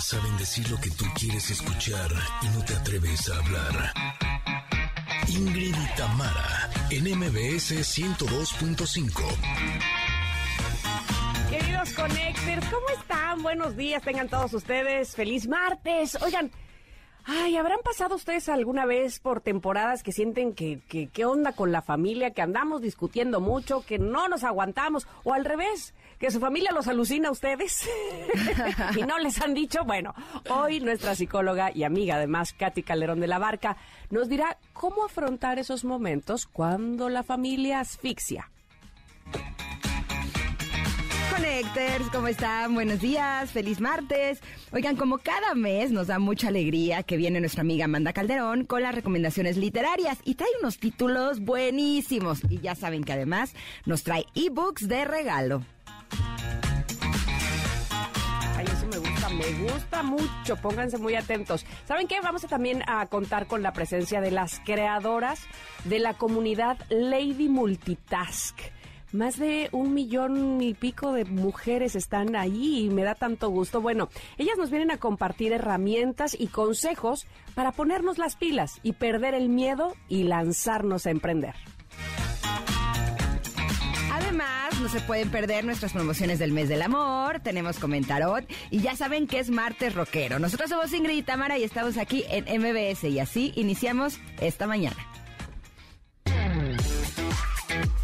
Saben 0.00 0.36
decir 0.38 0.68
lo 0.70 0.80
que 0.80 0.88
tú 0.90 1.04
quieres 1.14 1.50
escuchar 1.50 2.10
y 2.42 2.48
no 2.56 2.64
te 2.64 2.74
atreves 2.74 3.28
a 3.28 3.36
hablar. 3.36 3.92
Ingrid 5.28 5.76
y 5.76 5.96
Tamara, 5.96 6.70
en 6.90 7.04
MBS 7.18 7.72
102.5. 7.72 9.22
Queridos 11.50 11.92
Connectors, 11.92 12.66
¿cómo 12.70 12.88
están? 12.98 13.42
Buenos 13.42 13.76
días, 13.76 14.02
tengan 14.02 14.30
todos 14.30 14.54
ustedes. 14.54 15.14
Feliz 15.14 15.46
martes. 15.46 16.16
Oigan, 16.22 16.50
ay, 17.26 17.58
¿habrán 17.58 17.80
pasado 17.84 18.14
ustedes 18.14 18.48
alguna 18.48 18.86
vez 18.86 19.20
por 19.20 19.42
temporadas 19.42 20.02
que 20.02 20.12
sienten 20.12 20.54
que, 20.54 20.80
qué 21.12 21.24
onda 21.26 21.52
con 21.52 21.72
la 21.72 21.82
familia, 21.82 22.32
que 22.32 22.40
andamos 22.40 22.80
discutiendo 22.80 23.40
mucho, 23.40 23.84
que 23.84 23.98
no 23.98 24.28
nos 24.28 24.44
aguantamos? 24.44 25.06
O 25.24 25.34
al 25.34 25.44
revés, 25.44 25.92
que 26.20 26.30
su 26.30 26.38
familia 26.38 26.70
los 26.72 26.86
alucina 26.86 27.28
a 27.28 27.32
ustedes 27.32 27.88
y 28.96 29.02
no 29.02 29.18
les 29.18 29.40
han 29.40 29.54
dicho. 29.54 29.84
Bueno, 29.84 30.14
hoy 30.50 30.78
nuestra 30.78 31.14
psicóloga 31.14 31.72
y 31.74 31.82
amiga, 31.82 32.16
además, 32.16 32.52
Katy 32.52 32.82
Calderón 32.82 33.20
de 33.20 33.26
la 33.26 33.38
Barca, 33.38 33.78
nos 34.10 34.28
dirá 34.28 34.58
cómo 34.74 35.06
afrontar 35.06 35.58
esos 35.58 35.82
momentos 35.82 36.46
cuando 36.46 37.08
la 37.08 37.22
familia 37.22 37.80
asfixia. 37.80 38.50
Connectors, 41.30 42.10
¿cómo 42.12 42.28
están? 42.28 42.74
Buenos 42.74 43.00
días, 43.00 43.50
feliz 43.50 43.80
martes. 43.80 44.42
Oigan, 44.72 44.96
como 44.96 45.18
cada 45.18 45.54
mes 45.54 45.90
nos 45.90 46.08
da 46.08 46.18
mucha 46.18 46.48
alegría 46.48 47.02
que 47.02 47.16
viene 47.16 47.40
nuestra 47.40 47.62
amiga 47.62 47.86
Amanda 47.86 48.12
Calderón 48.12 48.66
con 48.66 48.82
las 48.82 48.94
recomendaciones 48.94 49.56
literarias 49.56 50.18
y 50.24 50.34
trae 50.34 50.50
unos 50.60 50.78
títulos 50.78 51.40
buenísimos. 51.40 52.42
Y 52.50 52.58
ya 52.58 52.74
saben 52.74 53.04
que 53.04 53.14
además 53.14 53.54
nos 53.86 54.02
trae 54.02 54.26
ebooks 54.34 54.86
de 54.86 55.06
regalo. 55.06 55.64
Ay, 58.56 58.66
eso 58.66 58.86
me 58.86 58.98
gusta, 58.98 59.28
me 59.28 59.52
gusta 59.70 60.02
mucho. 60.02 60.56
Pónganse 60.56 60.98
muy 60.98 61.14
atentos. 61.14 61.64
¿Saben 61.86 62.06
qué? 62.06 62.20
Vamos 62.20 62.42
también 62.42 62.82
a 62.86 63.06
contar 63.06 63.46
con 63.46 63.62
la 63.62 63.72
presencia 63.72 64.20
de 64.20 64.30
las 64.30 64.60
creadoras 64.60 65.40
de 65.84 65.98
la 65.98 66.14
comunidad 66.14 66.78
Lady 66.90 67.48
Multitask. 67.48 68.58
Más 69.12 69.40
de 69.40 69.68
un 69.72 69.92
millón 69.92 70.62
y 70.62 70.74
pico 70.74 71.12
de 71.12 71.24
mujeres 71.24 71.96
están 71.96 72.36
ahí 72.36 72.84
y 72.84 72.90
me 72.90 73.02
da 73.02 73.16
tanto 73.16 73.48
gusto. 73.48 73.80
Bueno, 73.80 74.08
ellas 74.38 74.56
nos 74.56 74.70
vienen 74.70 74.92
a 74.92 74.98
compartir 74.98 75.52
herramientas 75.52 76.36
y 76.38 76.46
consejos 76.46 77.26
para 77.56 77.72
ponernos 77.72 78.18
las 78.18 78.36
pilas 78.36 78.78
y 78.84 78.92
perder 78.92 79.34
el 79.34 79.48
miedo 79.48 79.96
y 80.08 80.22
lanzarnos 80.24 81.06
a 81.06 81.10
emprender. 81.10 81.56
No 84.80 84.88
se 84.88 85.00
pueden 85.00 85.30
perder 85.30 85.64
nuestras 85.64 85.92
promociones 85.92 86.38
del 86.38 86.52
mes 86.52 86.68
del 86.68 86.82
amor. 86.82 87.40
Tenemos 87.40 87.78
comentarot 87.78 88.44
y 88.70 88.80
ya 88.80 88.96
saben 88.96 89.26
que 89.26 89.38
es 89.38 89.50
martes 89.50 89.94
rockero. 89.94 90.38
Nosotros 90.38 90.70
somos 90.70 90.92
Ingrid 90.92 91.18
y 91.18 91.22
Tamara 91.22 91.58
y 91.58 91.64
estamos 91.64 91.98
aquí 91.98 92.24
en 92.28 92.44
MBS 92.60 93.04
y 93.04 93.18
así 93.18 93.52
iniciamos 93.56 94.18
esta 94.40 94.66
mañana. 94.66 94.96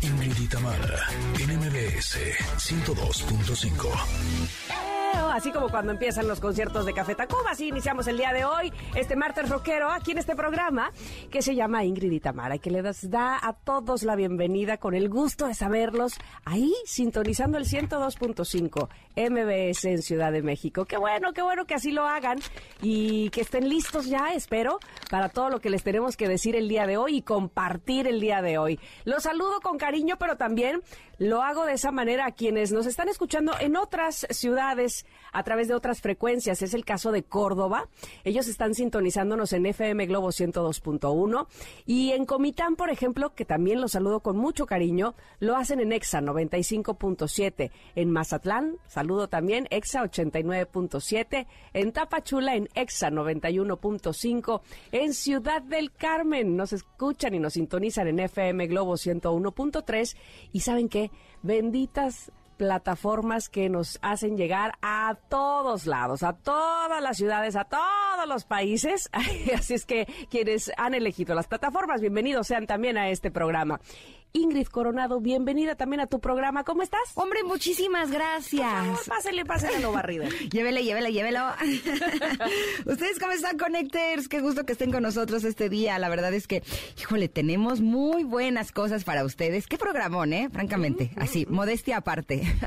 Ingrid 0.03 0.39
y 0.39 0.49
Tamara, 0.49 1.09
en 1.39 1.59
MBS 1.59 2.19
102.5. 2.59 4.96
Así 5.37 5.53
como 5.53 5.69
cuando 5.69 5.93
empiezan 5.93 6.27
los 6.27 6.41
conciertos 6.41 6.87
de 6.87 6.95
Café 6.95 7.15
Tacuba, 7.15 7.51
así 7.51 7.69
iniciamos 7.69 8.07
el 8.07 8.17
día 8.17 8.33
de 8.33 8.47
hoy, 8.47 8.73
este 8.95 9.17
martes 9.17 9.51
rockero, 9.51 9.91
aquí 9.91 10.12
en 10.12 10.19
este 10.19 10.35
programa 10.35 10.91
que 11.31 11.43
se 11.43 11.55
llama 11.55 11.85
Ingrid 11.85 12.11
y 12.11 12.21
Tamara 12.21 12.57
y 12.57 12.59
que 12.59 12.71
le 12.71 12.81
da 12.81 13.39
a 13.43 13.53
todos 13.53 14.03
la 14.03 14.17
bienvenida 14.17 14.79
con 14.79 14.95
el 14.95 15.11
gusto 15.11 15.47
de 15.47 15.55
saberlos 15.55 16.15
ahí 16.47 16.73
sintonizando 16.87 17.59
el 17.59 17.67
102.5 17.67 18.89
MBS 19.17 19.84
en 19.84 20.03
Ciudad 20.03 20.33
de 20.33 20.43
México. 20.43 20.87
Qué 20.87 20.97
bueno, 20.97 21.33
qué 21.34 21.43
bueno 21.43 21.67
que 21.67 21.75
así 21.75 21.93
lo 21.93 22.07
hagan 22.07 22.39
y 22.81 23.31
que 23.31 23.43
estén 23.43 23.69
listos 23.69 24.07
ya, 24.07 24.33
espero, 24.34 24.79
para 25.11 25.29
todo 25.29 25.51
lo 25.51 25.61
que 25.61 25.71
les 25.71 25.83
tenemos 25.83 26.17
que 26.17 26.29
decir 26.29 26.57
el 26.57 26.69
día 26.69 26.87
de 26.87 26.97
hoy 26.97 27.17
y 27.19 27.23
compartir 27.23 28.06
el 28.06 28.21
día 28.21 28.41
de 28.41 28.59
hoy. 28.59 28.81
Los 29.05 29.25
saludo 29.25 29.61
con 29.61 29.77
cariño, 29.78 30.17
pero 30.19 30.37
también 30.37 30.83
lo 31.19 31.43
hago 31.43 31.65
de 31.65 31.73
esa 31.73 31.93
manera 31.93 32.27
a 32.27 32.33
quienes 32.33 32.73
nos 32.73 32.87
están 32.87 33.09
escuchando 33.09 33.53
en 33.59 33.77
otras 33.77 34.27
ciudades 34.31 35.06
a 35.33 35.43
través 35.43 35.69
de 35.69 35.75
otras 35.75 36.00
frecuencias. 36.00 36.62
Es 36.62 36.75
el 36.75 36.84
caso 36.84 37.12
de 37.12 37.22
Córdoba. 37.22 37.89
Ellos 38.25 38.49
están 38.49 38.75
sintonizándonos 38.75 39.53
en 39.53 39.67
FM 39.67 40.06
Globo 40.06 40.28
102.1 40.28 41.47
y 41.84 42.12
en 42.12 42.25
Comitán, 42.25 42.77
por 42.77 42.91
ejemplo, 42.91 43.34
que 43.34 43.44
también 43.44 43.81
los 43.81 43.93
saludo 43.93 44.21
con 44.21 44.37
mucho 44.37 44.67
cariño, 44.67 45.15
lo 45.41 45.56
hacen 45.56 45.81
en 45.81 45.91
EXA 45.91 46.21
95.7. 46.21 47.71
En 47.94 48.11
Mazatlán, 48.11 48.77
saludo 48.87 49.28
también 49.28 49.67
EXA 49.71 50.03
89.7. 50.03 51.47
En 51.73 51.93
Tapachula, 51.93 52.56
en 52.56 52.69
EXA 52.75 53.11
91.5. 53.11 54.61
En 54.93 55.15
Ciudad 55.15 55.62
del 55.62 55.93
Carmen, 55.93 56.56
nos 56.56 56.75
escuchan 56.75 57.34
y 57.34 57.38
nos 57.38 57.55
sintonizan 57.55 58.09
en 58.09 58.21
FM 58.21 58.67
Globo 58.67 58.94
101.3. 58.94 60.17
Y 60.53 60.61
saben 60.61 60.91
qué, 60.91 61.11
benditas 61.43 62.31
plataformas 62.56 63.49
que 63.49 63.69
nos 63.69 63.99
hacen 64.03 64.37
llegar 64.37 64.72
a 64.83 65.17
todos 65.28 65.87
lados, 65.87 66.22
a 66.22 66.33
todas 66.33 67.03
las 67.03 67.17
ciudades, 67.17 67.56
a 67.56 67.65
todos 67.65 68.27
los 68.28 68.44
países. 68.44 69.09
Así 69.56 69.75
es 69.75 69.87
que 69.87 70.06
quienes 70.31 70.72
han 70.77 70.94
elegido 70.94 71.34
las 71.34 71.47
plataformas, 71.47 72.00
bienvenidos 72.00 72.47
sean 72.47 72.67
también 72.67 72.97
a 72.97 73.11
este 73.11 73.31
programa. 73.31 73.81
Ingrid 74.37 74.67
Coronado, 74.67 75.19
bienvenida 75.19 75.77
también 75.77 76.01
a 76.01 76.07
tu 76.07 76.21
programa. 76.21 76.63
¿Cómo 76.63 76.83
estás? 76.83 77.01
Hombre, 77.15 77.43
muchísimas 77.43 78.11
gracias. 78.11 79.07
pásele, 79.09 79.47
pásele 79.47 79.81
lo 79.81 79.93
barrido. 79.93 80.25
llévele, 80.53 80.85
llévele, 80.85 81.11
llévelo. 81.11 81.41
¿Ustedes 82.85 83.19
cómo 83.19 83.33
están, 83.33 83.57
Connectors? 83.57 84.29
Qué 84.29 84.41
gusto 84.41 84.67
que 84.67 84.73
estén 84.73 84.93
con 84.93 85.03
nosotros 85.03 85.43
este 85.45 85.71
día. 85.71 85.99
La 85.99 86.11
verdad 86.11 86.35
es 86.35 86.47
que, 86.47 86.63
híjole, 87.01 87.29
tenemos 87.29 87.81
muy 87.81 88.25
buenas 88.25 88.73
cosas 88.73 89.05
para 89.05 89.25
ustedes. 89.25 89.67
Qué 89.67 89.79
programón, 89.79 90.35
¿eh? 90.35 90.51
Francamente. 90.53 91.13
Así, 91.17 91.47
modestia 91.49 91.97
aparte. 91.97 92.43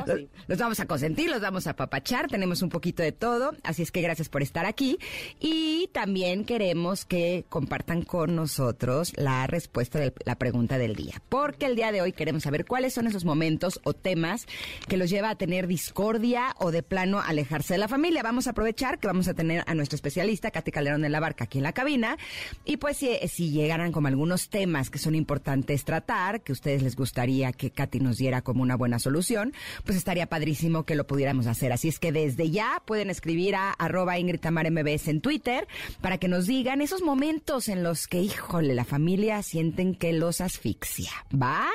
Oh, 0.00 0.16
sí. 0.16 0.28
Los 0.46 0.58
vamos 0.58 0.80
a 0.80 0.86
consentir, 0.86 1.30
los 1.30 1.40
vamos 1.40 1.66
a 1.66 1.74
papachar. 1.74 2.28
Tenemos 2.28 2.62
un 2.62 2.68
poquito 2.68 3.02
de 3.02 3.12
todo. 3.12 3.52
Así 3.62 3.82
es 3.82 3.90
que 3.90 4.00
gracias 4.00 4.28
por 4.28 4.42
estar 4.42 4.66
aquí. 4.66 4.98
Y 5.40 5.88
también 5.92 6.44
queremos 6.44 7.04
que 7.04 7.44
compartan 7.48 8.02
con 8.02 8.36
nosotros 8.36 9.12
la 9.16 9.46
respuesta 9.46 9.98
de 9.98 10.12
la 10.24 10.36
pregunta 10.36 10.78
del 10.78 10.97
Porque 11.28 11.66
el 11.66 11.76
día 11.76 11.92
de 11.92 12.00
hoy 12.00 12.12
queremos 12.12 12.42
saber 12.42 12.64
cuáles 12.64 12.94
son 12.94 13.06
esos 13.06 13.24
momentos 13.24 13.80
o 13.84 13.92
temas 13.92 14.46
que 14.88 14.96
los 14.96 15.10
lleva 15.10 15.30
a 15.30 15.34
tener 15.36 15.66
discordia 15.66 16.54
o 16.58 16.70
de 16.70 16.82
plano 16.82 17.20
alejarse 17.20 17.74
de 17.74 17.78
la 17.78 17.88
familia. 17.88 18.22
Vamos 18.22 18.46
a 18.46 18.50
aprovechar 18.50 18.98
que 18.98 19.06
vamos 19.06 19.28
a 19.28 19.34
tener 19.34 19.62
a 19.66 19.74
nuestra 19.74 19.96
especialista, 19.96 20.50
Katy 20.50 20.72
Calderón 20.72 21.02
de 21.02 21.08
la 21.08 21.20
Barca, 21.20 21.44
aquí 21.44 21.58
en 21.58 21.64
la 21.64 21.72
cabina. 21.72 22.16
Y 22.64 22.78
pues 22.78 22.96
si, 22.96 23.10
si 23.28 23.50
llegaran 23.50 23.92
como 23.92 24.08
algunos 24.08 24.48
temas 24.48 24.90
que 24.90 24.98
son 24.98 25.14
importantes 25.14 25.84
tratar, 25.84 26.40
que 26.42 26.52
a 26.52 26.54
ustedes 26.54 26.82
les 26.82 26.96
gustaría 26.96 27.52
que 27.52 27.70
Katy 27.70 28.00
nos 28.00 28.18
diera 28.18 28.42
como 28.42 28.62
una 28.62 28.76
buena 28.76 28.98
solución, 28.98 29.52
pues 29.84 29.96
estaría 29.96 30.26
padrísimo 30.26 30.84
que 30.84 30.94
lo 30.94 31.06
pudiéramos 31.06 31.46
hacer. 31.46 31.72
Así 31.72 31.88
es 31.88 31.98
que 31.98 32.12
desde 32.12 32.50
ya 32.50 32.82
pueden 32.84 33.10
escribir 33.10 33.54
a 33.54 33.70
arroba 33.70 34.18
Ingrid 34.18 34.40
MBS 34.44 35.08
en 35.08 35.20
Twitter 35.20 35.68
para 36.00 36.18
que 36.18 36.28
nos 36.28 36.46
digan 36.46 36.80
esos 36.80 37.02
momentos 37.02 37.68
en 37.68 37.82
los 37.82 38.06
que, 38.06 38.20
híjole, 38.20 38.74
la 38.74 38.84
familia 38.84 39.42
sienten 39.42 39.94
que 39.94 40.12
los 40.12 40.40
asfixia. 40.40 40.87
¿Va? 41.34 41.66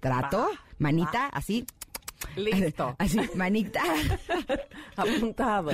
¿Trato? 0.00 0.38
Va, 0.52 0.60
manita, 0.78 1.18
va. 1.18 1.26
así. 1.28 1.64
Listo. 2.36 2.94
Así, 3.00 3.18
manita. 3.34 3.82
Apuntado. 4.96 5.70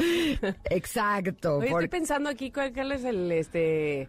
Exacto. 0.70 1.58
Oye, 1.58 1.70
por- 1.70 1.84
Estoy 1.84 1.98
pensando 2.00 2.31
aquí 2.31 2.50
cuál, 2.50 2.72
cuál 2.72 2.92
es 2.92 3.04
el 3.04 3.31
este 3.32 4.08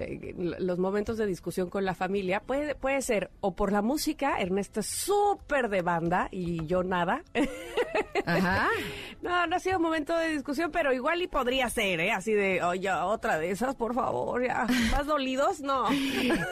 eh, 0.00 0.34
los 0.58 0.78
momentos 0.78 1.16
de 1.18 1.26
discusión 1.26 1.70
con 1.70 1.84
la 1.84 1.94
familia 1.94 2.40
puede 2.40 2.74
puede 2.74 3.00
ser 3.02 3.30
o 3.40 3.54
por 3.54 3.72
la 3.72 3.82
música 3.82 4.40
Ernesto 4.40 4.80
es 4.80 4.86
súper 4.86 5.68
de 5.68 5.82
banda 5.82 6.28
y 6.30 6.64
yo 6.66 6.82
nada 6.82 7.22
Ajá. 8.26 8.68
no 9.22 9.46
no 9.46 9.56
ha 9.56 9.58
sido 9.60 9.78
momento 9.78 10.16
de 10.16 10.30
discusión 10.30 10.70
pero 10.70 10.92
igual 10.92 11.22
y 11.22 11.26
podría 11.28 11.68
ser 11.68 12.00
eh 12.00 12.12
así 12.12 12.32
de 12.32 12.62
oye 12.62 12.90
otra 12.90 13.38
de 13.38 13.50
esas 13.50 13.74
por 13.74 13.94
favor 13.94 14.44
ya 14.44 14.66
más 14.90 15.06
dolidos 15.06 15.60
no 15.60 15.84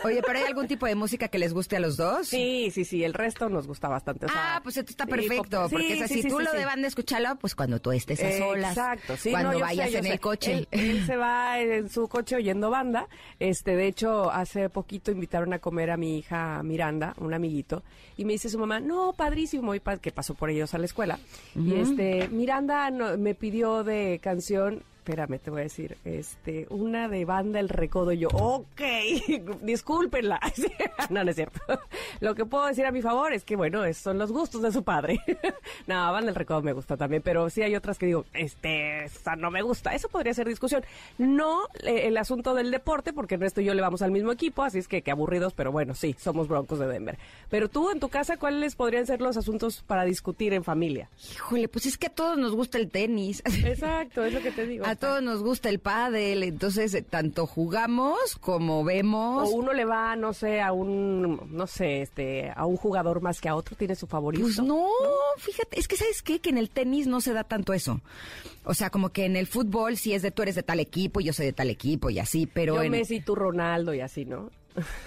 Oye, 0.04 0.22
pero 0.24 0.38
¿hay 0.38 0.44
algún 0.44 0.66
tipo 0.68 0.86
de 0.86 0.94
música 0.94 1.28
que 1.28 1.38
les 1.38 1.52
guste 1.54 1.76
a 1.76 1.80
los 1.80 1.96
dos? 1.96 2.28
sí 2.28 2.70
sí 2.72 2.84
sí 2.84 3.04
el 3.04 3.14
resto 3.14 3.48
nos 3.48 3.66
gusta 3.66 3.88
bastante 3.88 4.26
o 4.26 4.28
sea, 4.28 4.56
ah, 4.56 4.60
pues 4.62 4.76
esto 4.76 4.90
está 4.90 5.06
perfecto, 5.06 5.68
sí, 5.68 5.72
porque 5.74 5.92
es 5.94 6.02
así, 6.02 6.14
sí, 6.14 6.22
sí, 6.22 6.28
tú 6.28 6.40
lo 6.40 6.52
de 6.52 6.64
banda 6.64 6.86
escucharlo, 6.88 7.36
pues 7.36 7.54
cuando 7.54 7.80
tú 7.80 7.92
estés 7.92 8.22
a 8.22 8.38
solas. 8.38 8.76
Exacto, 8.76 9.16
sí, 9.16 9.30
Cuando 9.30 9.52
no, 9.52 9.58
yo 9.58 9.64
vayas 9.64 9.86
sé, 9.86 9.92
yo 9.92 9.98
en 9.98 10.04
sé. 10.04 10.12
el 10.12 10.20
coche. 10.20 10.52
Él, 10.52 10.68
él 10.70 11.06
se 11.06 11.16
va 11.16 11.58
en 11.60 11.88
su 11.88 12.08
coche 12.08 12.36
oyendo 12.36 12.70
banda. 12.70 13.08
Este, 13.40 13.76
de 13.76 13.86
hecho, 13.86 14.30
hace 14.32 14.68
poquito 14.68 15.12
invitaron 15.12 15.52
a 15.52 15.60
comer 15.60 15.90
a 15.92 15.96
mi 15.96 16.18
hija 16.18 16.60
Miranda, 16.64 17.14
un 17.18 17.32
amiguito, 17.34 17.84
y 18.16 18.24
me 18.24 18.32
dice 18.32 18.48
su 18.48 18.58
mamá, 18.58 18.80
no, 18.80 19.12
padrísimo, 19.12 19.74
y 19.76 19.80
pa- 19.80 19.98
que 19.98 20.10
pasó 20.10 20.34
por 20.34 20.50
ellos 20.50 20.74
a 20.74 20.78
la 20.78 20.86
escuela. 20.86 21.18
Y 21.54 21.74
este, 21.74 22.28
Miranda 22.28 22.90
no- 22.90 23.16
me 23.16 23.34
pidió 23.36 23.84
de 23.84 24.18
canción 24.22 24.82
espérame, 25.08 25.38
te 25.38 25.50
voy 25.50 25.60
a 25.60 25.64
decir, 25.64 25.96
este, 26.04 26.66
una 26.68 27.08
de 27.08 27.24
banda 27.24 27.60
El 27.60 27.70
Recodo. 27.70 28.12
Y 28.12 28.18
yo, 28.18 28.28
ok, 28.28 28.82
discúlpenla. 29.62 30.38
no, 31.08 31.24
no 31.24 31.30
es 31.30 31.36
cierto. 31.36 31.60
Lo 32.20 32.34
que 32.34 32.44
puedo 32.44 32.66
decir 32.66 32.84
a 32.84 32.92
mi 32.92 33.00
favor 33.00 33.32
es 33.32 33.42
que, 33.42 33.56
bueno, 33.56 33.82
son 33.94 34.18
los 34.18 34.30
gustos 34.30 34.60
de 34.60 34.70
su 34.70 34.82
padre. 34.82 35.18
no, 35.86 36.12
banda 36.12 36.28
El 36.28 36.34
Recodo 36.34 36.60
me 36.60 36.74
gusta 36.74 36.98
también, 36.98 37.22
pero 37.22 37.48
sí 37.48 37.62
hay 37.62 37.74
otras 37.74 37.96
que 37.96 38.04
digo, 38.04 38.26
este, 38.34 39.04
esa 39.04 39.34
no 39.34 39.50
me 39.50 39.62
gusta. 39.62 39.94
Eso 39.94 40.10
podría 40.10 40.34
ser 40.34 40.46
discusión. 40.46 40.84
No 41.16 41.68
eh, 41.84 42.02
el 42.06 42.18
asunto 42.18 42.54
del 42.54 42.70
deporte, 42.70 43.14
porque 43.14 43.36
Ernesto 43.36 43.62
y 43.62 43.64
yo 43.64 43.72
le 43.72 43.80
vamos 43.80 44.02
al 44.02 44.10
mismo 44.10 44.30
equipo, 44.30 44.62
así 44.62 44.78
es 44.78 44.88
que 44.88 45.00
qué 45.00 45.10
aburridos, 45.10 45.54
pero 45.54 45.72
bueno, 45.72 45.94
sí, 45.94 46.16
somos 46.18 46.48
broncos 46.48 46.78
de 46.80 46.86
Denver. 46.86 47.18
Pero 47.48 47.70
tú, 47.70 47.90
en 47.90 47.98
tu 47.98 48.10
casa, 48.10 48.36
¿cuáles 48.36 48.76
podrían 48.76 49.06
ser 49.06 49.22
los 49.22 49.38
asuntos 49.38 49.82
para 49.86 50.04
discutir 50.04 50.52
en 50.52 50.64
familia? 50.64 51.08
Híjole, 51.32 51.68
pues 51.68 51.86
es 51.86 51.96
que 51.96 52.08
a 52.08 52.10
todos 52.10 52.36
nos 52.36 52.54
gusta 52.54 52.76
el 52.76 52.90
tenis. 52.90 53.42
Exacto, 53.64 54.22
es 54.22 54.34
lo 54.34 54.42
que 54.42 54.50
te 54.50 54.66
digo. 54.66 54.84
A 54.84 54.97
todos 54.98 55.22
nos 55.22 55.42
gusta 55.42 55.68
el 55.68 55.78
pádel, 55.78 56.42
entonces 56.42 56.92
eh, 56.94 57.02
tanto 57.02 57.46
jugamos 57.46 58.36
como 58.40 58.84
vemos. 58.84 59.48
O 59.48 59.54
uno 59.54 59.72
le 59.72 59.84
va, 59.84 60.16
no 60.16 60.32
sé, 60.32 60.60
a 60.60 60.72
un, 60.72 61.48
no 61.50 61.66
sé, 61.66 62.02
este, 62.02 62.52
a 62.54 62.66
un 62.66 62.76
jugador 62.76 63.20
más 63.20 63.40
que 63.40 63.48
a 63.48 63.54
otro, 63.54 63.76
tiene 63.76 63.94
su 63.94 64.06
favorito. 64.06 64.42
Pues 64.42 64.60
no, 64.60 64.88
fíjate, 65.38 65.78
es 65.78 65.88
que 65.88 65.96
sabes 65.96 66.22
qué, 66.22 66.40
que 66.40 66.50
en 66.50 66.58
el 66.58 66.70
tenis 66.70 67.06
no 67.06 67.20
se 67.20 67.32
da 67.32 67.44
tanto 67.44 67.72
eso. 67.72 68.00
O 68.64 68.74
sea, 68.74 68.90
como 68.90 69.10
que 69.10 69.24
en 69.24 69.36
el 69.36 69.46
fútbol 69.46 69.96
sí 69.96 70.12
es 70.12 70.22
de 70.22 70.30
tú 70.30 70.42
eres 70.42 70.54
de 70.54 70.62
tal 70.62 70.80
equipo, 70.80 71.20
y 71.20 71.24
yo 71.24 71.32
soy 71.32 71.46
de 71.46 71.52
tal 71.52 71.70
equipo 71.70 72.10
y 72.10 72.18
así, 72.18 72.46
pero 72.46 72.76
Yo 72.76 72.82
en 72.82 72.92
Messi, 72.92 73.20
tú 73.20 73.34
Ronaldo 73.34 73.94
y 73.94 74.00
así, 74.00 74.24
¿no? 74.24 74.50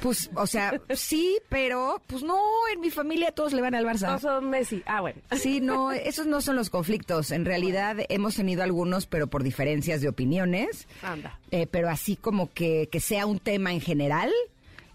Pues, 0.01 0.29
o 0.35 0.47
sea, 0.47 0.79
sí, 0.95 1.37
pero 1.49 2.01
pues 2.07 2.23
no, 2.23 2.39
en 2.73 2.79
mi 2.81 2.89
familia 2.89 3.31
todos 3.31 3.53
le 3.53 3.61
van 3.61 3.75
al 3.75 3.85
Barça. 3.85 4.07
No 4.07 4.19
son 4.19 4.49
Messi. 4.49 4.83
Ah, 4.85 5.01
bueno. 5.01 5.19
Sí, 5.31 5.61
no, 5.61 5.91
esos 5.91 6.27
no 6.27 6.41
son 6.41 6.55
los 6.55 6.69
conflictos. 6.69 7.31
En 7.31 7.45
realidad 7.45 7.97
hemos 8.09 8.35
tenido 8.35 8.63
algunos, 8.63 9.05
pero 9.05 9.27
por 9.27 9.43
diferencias 9.43 10.01
de 10.01 10.09
opiniones. 10.09 10.87
Anda. 11.01 11.39
Eh, 11.51 11.67
pero 11.67 11.89
así 11.89 12.15
como 12.15 12.51
que, 12.51 12.89
que 12.91 12.99
sea 12.99 13.25
un 13.25 13.39
tema 13.39 13.73
en 13.73 13.81
general. 13.81 14.31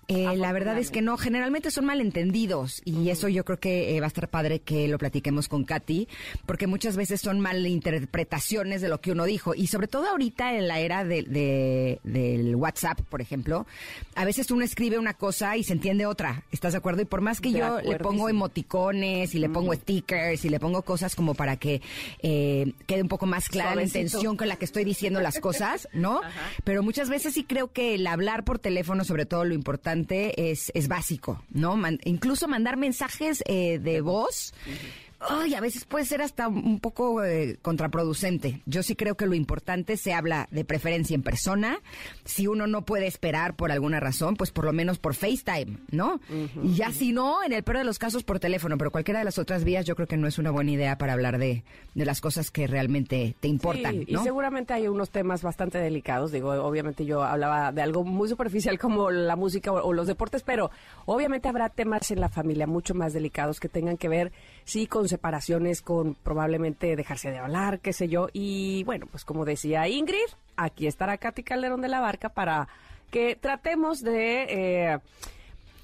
Eh, 0.08 0.36
la 0.36 0.52
verdad 0.52 0.78
es 0.78 0.90
que 0.90 1.02
no, 1.02 1.16
generalmente 1.16 1.70
son 1.70 1.84
malentendidos 1.86 2.80
y 2.84 3.10
eso 3.10 3.28
yo 3.28 3.44
creo 3.44 3.58
que 3.58 3.96
eh, 3.96 4.00
va 4.00 4.06
a 4.06 4.08
estar 4.08 4.28
padre 4.28 4.60
que 4.60 4.86
lo 4.88 4.98
platiquemos 4.98 5.48
con 5.48 5.64
Katy, 5.64 6.06
porque 6.46 6.66
muchas 6.66 6.96
veces 6.96 7.20
son 7.20 7.40
malinterpretaciones 7.40 8.80
de 8.82 8.88
lo 8.88 9.00
que 9.00 9.12
uno 9.12 9.24
dijo 9.24 9.54
y 9.54 9.66
sobre 9.66 9.88
todo 9.88 10.08
ahorita 10.08 10.54
en 10.56 10.68
la 10.68 10.80
era 10.80 11.04
de, 11.04 11.22
de- 11.22 12.00
del 12.04 12.54
WhatsApp, 12.56 13.00
por 13.08 13.20
ejemplo, 13.20 13.66
a 14.14 14.24
veces 14.24 14.50
uno 14.50 14.64
escribe 14.64 14.98
una 14.98 15.14
cosa 15.14 15.56
y 15.56 15.64
se 15.64 15.72
entiende 15.72 16.06
otra, 16.06 16.44
¿estás 16.52 16.72
de 16.72 16.78
acuerdo? 16.78 17.02
Y 17.02 17.06
por 17.06 17.20
más 17.20 17.40
que 17.40 17.50
De 17.52 17.58
yo 17.58 17.80
le 17.80 17.98
pongo 17.98 18.28
emoticones 18.28 19.34
y 19.34 19.38
le 19.38 19.48
pongo 19.48 19.74
stickers 19.74 20.44
y 20.44 20.48
le 20.48 20.60
pongo 20.60 20.82
cosas 20.82 21.14
como 21.14 21.34
para 21.34 21.56
que 21.56 21.80
eh, 22.22 22.72
quede 22.86 23.02
un 23.02 23.08
poco 23.08 23.26
más 23.26 23.48
clara 23.48 23.74
la 23.74 23.82
intención 23.82 24.36
con 24.36 24.48
la 24.48 24.56
que 24.56 24.64
estoy 24.64 24.84
diciendo 24.84 25.20
las 25.20 25.38
cosas, 25.40 25.88
¿no? 25.92 26.20
Pero 26.64 26.82
muchas 26.82 27.08
veces 27.08 27.34
sí 27.34 27.44
creo 27.44 27.72
que 27.72 27.94
el 27.94 28.06
hablar 28.06 28.44
por 28.44 28.58
teléfono, 28.58 29.04
sobre 29.04 29.26
todo 29.26 29.44
lo 29.44 29.54
importante, 29.54 29.95
es, 30.50 30.70
es 30.74 30.88
básico, 30.88 31.42
¿no? 31.50 31.78
Incluso 32.04 32.48
mandar 32.48 32.76
mensajes 32.76 33.42
eh, 33.46 33.78
de 33.78 34.00
voz. 34.00 34.52
Ay, 35.18 35.54
a 35.54 35.60
veces 35.60 35.84
puede 35.84 36.04
ser 36.04 36.20
hasta 36.20 36.48
un 36.48 36.78
poco 36.78 37.24
eh, 37.24 37.58
contraproducente. 37.62 38.60
Yo 38.66 38.82
sí 38.82 38.96
creo 38.96 39.16
que 39.16 39.26
lo 39.26 39.34
importante 39.34 39.96
se 39.96 40.12
habla 40.12 40.46
de 40.50 40.64
preferencia 40.64 41.14
en 41.14 41.22
persona. 41.22 41.78
Si 42.24 42.46
uno 42.46 42.66
no 42.66 42.82
puede 42.84 43.06
esperar 43.06 43.56
por 43.56 43.72
alguna 43.72 43.98
razón, 43.98 44.36
pues 44.36 44.50
por 44.50 44.66
lo 44.66 44.72
menos 44.72 44.98
por 44.98 45.14
FaceTime, 45.14 45.78
¿no? 45.90 46.20
y 46.62 46.74
ya 46.74 46.92
si 46.92 47.12
no, 47.12 47.42
en 47.42 47.52
el 47.52 47.62
peor 47.62 47.78
de 47.78 47.84
los 47.84 47.98
casos 47.98 48.24
por 48.24 48.40
teléfono, 48.40 48.76
pero 48.76 48.90
cualquiera 48.90 49.20
de 49.20 49.24
las 49.24 49.38
otras 49.38 49.64
vías 49.64 49.86
yo 49.86 49.96
creo 49.96 50.06
que 50.06 50.16
no 50.16 50.26
es 50.26 50.38
una 50.38 50.50
buena 50.50 50.70
idea 50.70 50.98
para 50.98 51.14
hablar 51.14 51.38
de, 51.38 51.64
de 51.94 52.04
las 52.04 52.20
cosas 52.20 52.50
que 52.50 52.66
realmente 52.66 53.34
te 53.40 53.48
importan, 53.48 54.04
Sí, 54.06 54.12
¿no? 54.12 54.20
Y 54.20 54.24
seguramente 54.24 54.74
hay 54.74 54.88
unos 54.88 55.10
temas 55.10 55.42
bastante 55.42 55.78
delicados. 55.78 56.32
Digo, 56.32 56.50
obviamente 56.50 57.04
yo 57.04 57.22
hablaba 57.22 57.72
de 57.72 57.82
algo 57.82 58.04
muy 58.04 58.28
superficial 58.28 58.78
como 58.78 59.10
la 59.10 59.36
música 59.36 59.72
o, 59.72 59.82
o 59.82 59.92
los 59.92 60.06
deportes, 60.06 60.42
pero 60.42 60.70
obviamente 61.06 61.48
habrá 61.48 61.68
temas 61.70 62.10
en 62.10 62.20
la 62.20 62.28
familia 62.28 62.66
mucho 62.66 62.94
más 62.94 63.12
delicados 63.12 63.60
que 63.60 63.68
tengan 63.68 63.96
que 63.96 64.08
ver, 64.08 64.32
sí, 64.64 64.86
con 64.86 65.08
separaciones, 65.16 65.80
con 65.80 66.14
probablemente 66.14 66.94
dejarse 66.94 67.30
de 67.30 67.38
hablar, 67.38 67.80
qué 67.80 67.92
sé 67.92 68.08
yo. 68.08 68.28
Y 68.32 68.84
bueno, 68.84 69.06
pues 69.10 69.24
como 69.24 69.44
decía 69.44 69.88
Ingrid, 69.88 70.30
aquí 70.56 70.86
estará 70.86 71.16
Katy 71.16 71.42
Calderón 71.42 71.80
de 71.80 71.88
la 71.88 72.00
Barca 72.00 72.28
para 72.28 72.68
que 73.10 73.34
tratemos 73.36 74.02
de... 74.02 74.46
eh, 74.48 74.98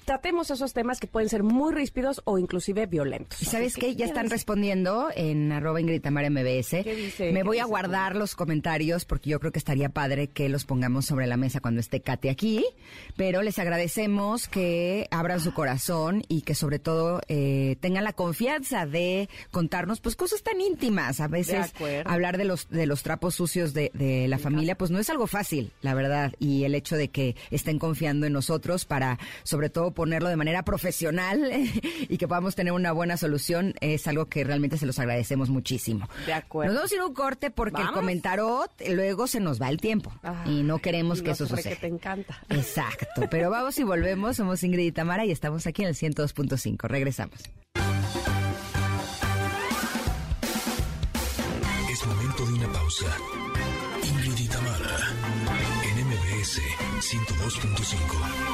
Tratemos 0.05 0.51
esos 0.51 0.73
temas 0.73 0.99
que 0.99 1.07
pueden 1.07 1.29
ser 1.29 1.43
muy 1.43 1.73
ríspidos 1.73 2.21
o 2.25 2.37
inclusive 2.37 2.85
violentos. 2.87 3.41
¿Y 3.41 3.45
sabes 3.45 3.75
qué? 3.75 3.95
Ya 3.95 4.05
están 4.05 4.29
respondiendo 4.29 5.07
en 5.15 5.51
arroba 5.51 5.79
Ingrid 5.79 6.05
MBS. 6.05 6.83
¿Qué 6.83 6.95
dice? 6.95 7.31
Me 7.31 7.39
¿Qué 7.39 7.43
voy 7.43 7.59
a 7.59 7.65
guardar 7.65 8.15
los 8.15 8.35
comentarios 8.35 9.05
porque 9.05 9.29
yo 9.29 9.39
creo 9.39 9.51
que 9.51 9.59
estaría 9.59 9.89
padre 9.89 10.27
que 10.27 10.49
los 10.49 10.65
pongamos 10.65 11.05
sobre 11.05 11.25
la 11.25 11.37
mesa 11.37 11.61
cuando 11.61 11.79
esté 11.79 12.01
Katy 12.01 12.27
aquí. 12.27 12.65
Pero 13.15 13.41
les 13.43 13.57
agradecemos 13.59 14.47
que 14.49 15.07
abran 15.09 15.39
su 15.39 15.53
corazón 15.53 16.23
y 16.27 16.41
que 16.41 16.53
sobre 16.53 16.79
todo 16.79 17.21
eh, 17.29 17.77
tengan 17.79 18.03
la 18.03 18.13
confianza 18.13 18.85
de 18.85 19.29
contarnos 19.51 20.01
pues 20.01 20.15
cosas 20.15 20.43
tan 20.43 20.59
íntimas. 20.59 21.21
A 21.21 21.27
veces 21.27 21.73
hablar 22.05 22.37
de 22.37 22.45
los, 22.45 22.69
de 22.69 22.87
los 22.87 23.03
trapos 23.03 23.35
sucios 23.35 23.73
de, 23.73 23.89
de 23.93 24.27
la 24.27 24.37
familia 24.37 24.77
pues 24.77 24.91
no 24.91 24.99
es 24.99 25.09
algo 25.09 25.27
fácil, 25.27 25.71
la 25.81 25.93
verdad. 25.93 26.33
Y 26.39 26.65
el 26.65 26.75
hecho 26.75 26.97
de 26.97 27.07
que 27.07 27.37
estén 27.51 27.79
confiando 27.79 28.25
en 28.25 28.33
nosotros 28.33 28.83
para 28.83 29.17
sobre 29.43 29.69
todo 29.69 29.92
ponerlo 29.93 30.29
de 30.29 30.35
manera 30.35 30.63
profesional 30.63 31.49
y 32.09 32.17
que 32.17 32.27
podamos 32.27 32.55
tener 32.55 32.73
una 32.73 32.91
buena 32.91 33.17
solución 33.17 33.73
es 33.81 34.07
algo 34.07 34.25
que 34.25 34.43
realmente 34.43 34.77
se 34.77 34.85
los 34.85 34.99
agradecemos 34.99 35.49
muchísimo. 35.49 36.07
De 36.25 36.33
acuerdo. 36.33 36.73
Nos 36.73 36.79
vamos 36.81 36.91
a 36.91 36.95
ir 36.95 37.01
a 37.01 37.05
un 37.05 37.13
corte 37.13 37.51
porque 37.51 37.77
el 37.81 37.87
¿Vamos? 37.87 37.99
comentarot 38.01 38.71
luego 38.89 39.27
se 39.27 39.39
nos 39.39 39.61
va 39.61 39.69
el 39.69 39.77
tiempo 39.77 40.11
Ay, 40.23 40.59
y 40.59 40.63
no 40.63 40.79
queremos 40.79 41.21
que 41.21 41.27
no 41.27 41.33
eso 41.33 41.47
suceda. 41.47 41.75
te 41.75 41.87
encanta. 41.87 42.39
Exacto, 42.49 43.27
pero 43.29 43.49
vamos 43.49 43.77
y 43.79 43.83
volvemos. 43.83 44.37
Somos 44.37 44.63
Ingrid 44.63 44.85
y 44.87 44.91
Tamara 44.91 45.25
y 45.25 45.31
estamos 45.31 45.65
aquí 45.67 45.83
en 45.83 45.89
el 45.89 45.95
102.5. 45.95 46.87
Regresamos. 46.87 47.39
Es 51.91 52.05
momento 52.07 52.45
de 52.45 52.53
una 52.53 52.71
pausa. 52.73 53.05
Ingrid 54.03 54.39
y 54.39 54.47
Tamara, 54.47 54.97
en 55.83 56.07
MBS 56.07 56.59
102.5. 56.99 58.52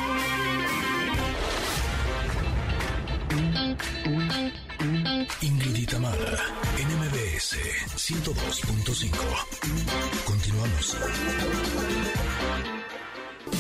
Ingrid 4.81 5.75
y 5.75 5.85
Tamara, 5.85 6.37
en 6.77 6.87
MBS 6.87 7.57
102.5. 7.97 9.11
Continuamos. 10.25 10.97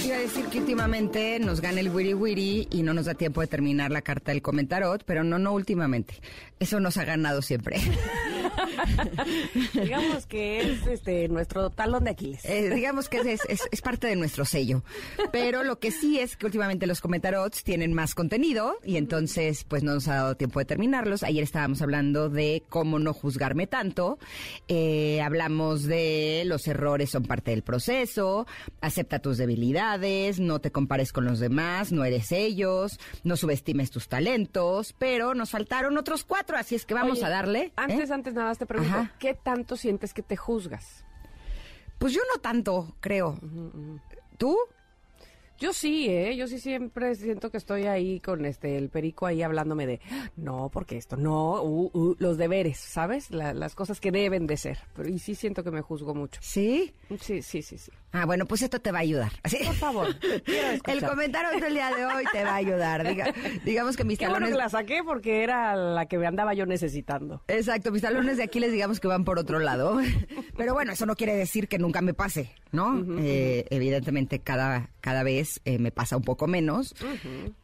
Iba 0.05 0.15
a 0.15 0.19
decir 0.19 0.45
que 0.45 0.59
últimamente 0.59 1.37
nos 1.39 1.59
gana 1.59 1.81
el 1.81 1.89
wiri 1.89 2.13
wiri 2.13 2.67
y 2.71 2.83
no 2.83 2.93
nos 2.93 3.07
da 3.07 3.15
tiempo 3.15 3.41
de 3.41 3.47
terminar 3.47 3.91
la 3.91 4.01
carta 4.01 4.31
del 4.31 4.41
comentarot, 4.41 5.03
pero 5.03 5.25
no, 5.25 5.37
no 5.39 5.51
últimamente. 5.51 6.13
Eso 6.57 6.79
nos 6.79 6.95
ha 6.95 7.03
ganado 7.03 7.41
siempre. 7.41 7.81
Digamos 9.73 10.25
que 10.25 10.59
es 10.61 10.87
este 10.87 11.27
nuestro 11.27 11.69
talón 11.69 12.03
de 12.05 12.11
Aquiles. 12.11 12.43
Eh, 12.45 12.69
digamos 12.69 13.09
que 13.09 13.17
es, 13.19 13.41
es- 13.47 13.67
es 13.71 13.81
parte 13.81 14.07
de 14.07 14.15
nuestro 14.15 14.45
sello. 14.45 14.83
Pero 15.31 15.63
lo 15.63 15.79
que 15.79 15.91
sí 15.91 16.19
es 16.19 16.35
que 16.37 16.45
últimamente 16.45 16.87
los 16.87 17.01
comentarots 17.01 17.63
tienen 17.63 17.93
más 17.93 18.15
contenido 18.15 18.75
y 18.83 18.97
entonces 18.97 19.63
pues 19.65 19.83
no 19.83 19.93
nos 19.93 20.07
ha 20.07 20.15
dado 20.15 20.35
tiempo 20.35 20.59
de 20.59 20.65
terminarlos. 20.65 21.23
Ayer 21.23 21.43
estábamos 21.43 21.81
hablando 21.81 22.29
de 22.29 22.63
cómo 22.69 22.99
no 22.99 23.13
juzgarme 23.13 23.67
tanto. 23.67 24.19
Eh, 24.67 25.21
hablamos 25.21 25.83
de 25.83 26.43
los 26.45 26.67
errores 26.67 27.09
son 27.09 27.23
parte 27.23 27.51
del 27.51 27.63
proceso, 27.63 28.45
acepta 28.81 29.19
tus 29.19 29.37
debilidades, 29.37 30.39
no 30.39 30.59
te 30.59 30.71
compares 30.71 31.11
con 31.11 31.25
los 31.25 31.39
demás, 31.39 31.91
no 31.91 32.03
eres 32.05 32.31
ellos, 32.31 32.99
no 33.23 33.35
subestimes 33.37 33.91
tus 33.91 34.07
talentos, 34.07 34.93
pero 34.97 35.33
nos 35.33 35.49
faltaron 35.51 35.97
otros 35.97 36.23
cuatro, 36.23 36.57
así 36.57 36.75
es 36.75 36.85
que 36.85 36.93
vamos 36.93 37.17
Oye, 37.19 37.25
a 37.25 37.29
darle. 37.29 37.59
¿eh? 37.59 37.71
Antes, 37.75 38.11
antes 38.11 38.33
nada 38.39 38.49
más 38.51 38.57
te 38.57 38.65
pregunto, 38.65 38.97
Ajá. 38.97 39.15
¿qué 39.19 39.33
tanto 39.33 39.75
sientes 39.77 40.13
que 40.13 40.21
te 40.23 40.35
juzgas? 40.35 41.05
Pues 41.97 42.13
yo 42.13 42.21
no 42.33 42.41
tanto, 42.41 42.95
creo. 42.99 43.37
¿Tú? 44.37 44.57
Yo 45.57 45.73
sí, 45.73 46.07
¿eh? 46.09 46.37
Yo 46.37 46.47
sí 46.47 46.57
siempre 46.57 47.13
siento 47.15 47.51
que 47.51 47.57
estoy 47.57 47.83
ahí 47.85 48.21
con 48.21 48.45
este 48.45 48.77
el 48.77 48.87
perico 48.87 49.25
ahí 49.25 49.41
hablándome 49.41 49.85
de 49.85 49.99
no, 50.37 50.69
porque 50.71 50.95
esto, 50.95 51.17
no, 51.17 51.61
uh, 51.61 51.91
uh", 51.93 52.15
los 52.17 52.37
deberes, 52.37 52.77
¿sabes? 52.77 53.29
La- 53.29 53.53
las 53.53 53.75
cosas 53.75 53.99
que 53.99 54.09
deben 54.11 54.47
de 54.47 54.55
ser. 54.55 54.79
Pero 54.95 55.09
y 55.09 55.19
sí 55.19 55.35
siento 55.35 55.61
que 55.61 55.71
me 55.71 55.81
juzgo 55.81 56.15
mucho. 56.15 56.39
¿Sí? 56.41 56.93
Sí, 57.19 57.41
sí, 57.41 57.61
sí, 57.61 57.77
sí. 57.77 57.91
Ah, 58.11 58.25
bueno, 58.25 58.45
pues 58.45 58.61
esto 58.63 58.79
te 58.81 58.91
va 58.91 58.99
a 58.99 59.01
ayudar. 59.01 59.31
Así- 59.43 59.57
Por 59.63 59.75
favor, 59.75 60.07
El 60.87 61.01
comentario 61.03 61.59
del 61.59 61.73
día 61.73 61.91
de 61.95 62.05
hoy 62.05 62.23
te 62.31 62.43
va 62.43 62.51
a 62.51 62.55
ayudar. 62.55 63.03
Diga- 63.05 63.33
digamos 63.63 63.95
que 63.97 64.03
mis 64.03 64.17
Qué 64.17 64.25
bueno 64.25 64.47
talones... 64.47 64.55
que 64.57 64.63
la 64.63 64.69
saqué 64.69 65.01
porque 65.05 65.43
era 65.43 65.75
la 65.75 66.07
que 66.07 66.17
me 66.17 66.25
andaba 66.27 66.53
yo 66.53 66.65
necesitando. 66.65 67.41
Exacto, 67.47 67.91
mis 67.91 68.01
talones 68.01 68.37
de 68.37 68.43
Aquiles 68.43 68.71
digamos 68.71 68.99
que 68.99 69.07
van 69.07 69.23
por 69.25 69.37
otro 69.39 69.59
lado. 69.59 69.99
Pero 70.57 70.73
bueno, 70.73 70.91
eso 70.91 71.05
no 71.05 71.15
quiere 71.15 71.35
decir 71.35 71.67
que 71.67 71.77
nunca 71.79 72.01
me 72.01 72.13
pase, 72.13 72.51
¿no? 72.71 73.03
Eh, 73.19 73.65
evidentemente 73.69 74.39
cada, 74.39 74.89
cada 75.01 75.23
vez 75.23 75.61
eh, 75.65 75.77
me 75.79 75.91
pasa 75.91 76.17
un 76.17 76.23
poco 76.23 76.47
menos 76.47 76.95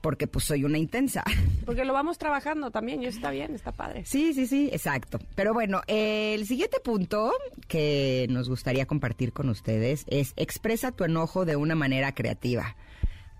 porque 0.02 0.28
pues 0.28 0.46
soy 0.46 0.64
una 0.64 0.78
intensa. 0.78 1.24
Porque 1.66 1.84
lo 1.84 1.94
vamos 1.94 2.20
trabajando 2.20 2.70
también 2.70 3.02
y 3.02 3.08
está 3.08 3.32
bien, 3.32 3.56
está 3.56 3.72
padre. 3.72 4.06
Sí, 4.06 4.36
sí, 4.36 4.46
sí, 4.46 4.70
exacto. 4.72 5.20
Pero 5.34 5.52
bueno, 5.52 5.82
el 5.88 6.46
siguiente 6.46 6.78
punto 6.80 7.34
que 7.68 8.28
nos 8.30 8.50
gustaría 8.50 8.86
compartir 8.86 9.34
con 9.34 9.50
ustedes 9.50 10.04
es 10.08 10.34
expresa 10.36 10.92
tu 10.92 11.04
enojo 11.04 11.46
de 11.46 11.56
una 11.56 11.76
manera 11.76 12.14
creativa. 12.14 12.76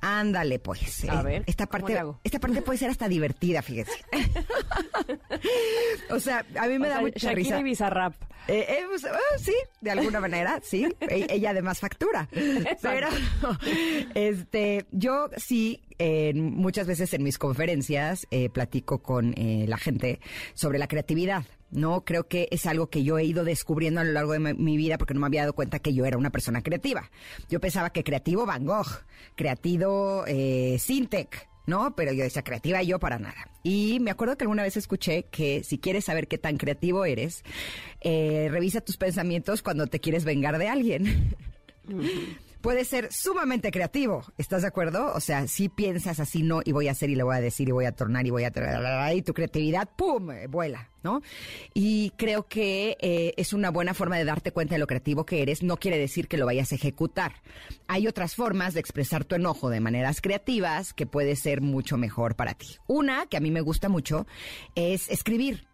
Ándale, 0.02 0.60
pues. 0.60 1.04
A 1.10 1.24
ver, 1.24 1.44
esta 1.48 1.66
¿cómo 1.66 1.86
parte, 1.88 2.00
esta 2.24 2.40
parte 2.40 2.62
puede 2.62 2.78
ser 2.78 2.92
hasta 2.92 3.08
divertida, 3.08 3.64
fíjese. 3.64 3.92
o 6.12 6.20
sea, 6.20 6.46
a 6.60 6.68
mí 6.68 6.78
me 6.78 6.88
O 6.88 6.90
da 6.90 6.96
sea, 6.98 7.02
mucha 7.02 7.20
Shakira 7.20 7.36
risa. 7.36 7.60
y 7.60 7.64
Bizarrap. 7.64 8.14
Eh, 8.48 8.66
eh, 8.70 8.80
pues, 8.88 9.04
ah, 9.06 9.18
sí, 9.40 9.56
de 9.82 9.92
alguna 9.92 10.20
manera, 10.20 10.60
sí. 10.64 10.88
E- 11.00 11.28
ella 11.32 11.50
además 11.52 11.80
factura. 11.80 12.30
Pero, 12.82 13.08
este, 14.14 14.86
yo 14.92 15.30
sí, 15.38 15.82
eh, 15.98 16.34
muchas 16.36 16.86
veces 16.86 17.12
en 17.16 17.24
mis 17.24 17.40
conferencias 17.40 18.28
eh, 18.30 18.50
platico 18.50 19.00
con 19.02 19.34
eh, 19.38 19.66
la 19.68 19.78
gente 19.78 20.20
sobre 20.54 20.78
la 20.78 20.88
creatividad. 20.88 21.44
No, 21.76 22.06
creo 22.06 22.28
que 22.28 22.48
es 22.52 22.66
algo 22.66 22.88
que 22.88 23.04
yo 23.04 23.18
he 23.18 23.26
ido 23.26 23.44
descubriendo 23.44 24.02
a 24.02 24.04
lo 24.04 24.14
largo 24.14 24.34
de 24.34 24.40
mi, 24.40 24.78
vida 24.78 24.98
porque 24.98 25.14
no 25.14 25.20
me 25.20 25.28
había 25.28 25.42
dado 25.42 25.54
cuenta 25.54 25.80
que 25.80 25.94
yo 25.94 26.06
era 26.06 26.18
una 26.18 26.32
persona 26.32 26.62
creativa. 26.62 27.10
Yo 27.50 27.60
pensaba 27.60 27.92
que 27.92 28.04
creativo 28.04 28.46
Van 28.46 28.66
Gogh, 28.66 28.88
creativo 29.36 30.24
eh, 30.28 30.78
Sintec, 30.80 31.48
¿no? 31.66 31.96
Pero 31.96 32.14
yo 32.14 32.24
decía 32.24 32.44
creativa 32.44 32.82
yo 32.84 33.00
para 33.00 33.20
nada. 33.20 33.50
Y 33.64 34.00
me 34.00 34.12
acuerdo 34.12 34.38
que 34.38 34.44
alguna 34.44 34.64
vez 34.64 34.78
escuché 34.78 35.24
que 35.24 35.64
si 35.64 35.78
quieres 35.78 36.06
saber 36.06 36.28
qué 36.28 36.38
tan 36.38 36.58
creativo 36.58 37.06
eres, 37.06 37.44
eh, 38.02 38.48
revisa 38.52 38.82
tus 38.82 38.98
pensamientos 38.98 39.62
cuando 39.62 39.88
te 39.88 40.00
quieres 40.00 40.24
vengar 40.26 40.58
de 40.58 40.68
alguien. 40.68 41.36
Puede 42.66 42.84
ser 42.84 43.14
sumamente 43.14 43.70
creativo, 43.70 44.24
¿estás 44.40 44.64
de 44.64 44.70
acuerdo? 44.70 45.14
O 45.14 45.20
sea, 45.20 45.48
si 45.48 45.70
piensas 45.70 46.20
así, 46.20 46.42
no, 46.42 46.62
y 46.66 46.72
voy 46.72 46.88
a 46.88 46.94
hacer 46.94 47.12
y 47.12 47.16
le 47.16 47.22
voy 47.22 47.36
a 47.36 47.40
decir 47.40 47.70
y 47.70 47.72
voy 47.72 47.86
a 47.86 47.92
tornar 47.92 48.26
y 48.26 48.32
voy 48.32 48.44
a... 48.44 49.14
Y 49.14 49.22
tu 49.22 49.36
creatividad, 49.36 49.88
¡pum!, 49.96 50.32
eh, 50.32 50.48
vuela, 50.48 50.90
¿no? 51.04 51.22
Y 51.76 52.10
creo 52.18 52.48
que 52.48 52.98
eh, 53.00 53.36
es 53.38 53.54
una 53.54 53.70
buena 53.70 53.94
forma 53.94 54.18
de 54.18 54.26
darte 54.26 54.52
cuenta 54.52 54.74
de 54.74 54.80
lo 54.80 54.88
creativo 54.88 55.28
que 55.28 55.44
eres. 55.44 55.62
No 55.62 55.78
quiere 55.78 56.00
decir 56.00 56.28
que 56.28 56.38
lo 56.38 56.48
vayas 56.48 56.72
a 56.72 56.76
ejecutar. 56.76 57.34
Hay 57.88 58.08
otras 58.08 58.34
formas 58.34 58.74
de 58.74 58.80
expresar 58.80 59.26
tu 59.26 59.36
enojo 59.36 59.70
de 59.70 59.80
maneras 59.80 60.20
creativas 60.20 60.96
que 60.96 61.06
puede 61.06 61.36
ser 61.36 61.62
mucho 61.62 61.98
mejor 61.98 62.36
para 62.36 62.56
ti. 62.56 62.78
Una, 62.88 63.28
que 63.28 63.38
a 63.38 63.42
mí 63.42 63.52
me 63.52 63.62
gusta 63.62 63.90
mucho, 63.90 64.26
es 64.74 65.08
escribir. 65.12 65.68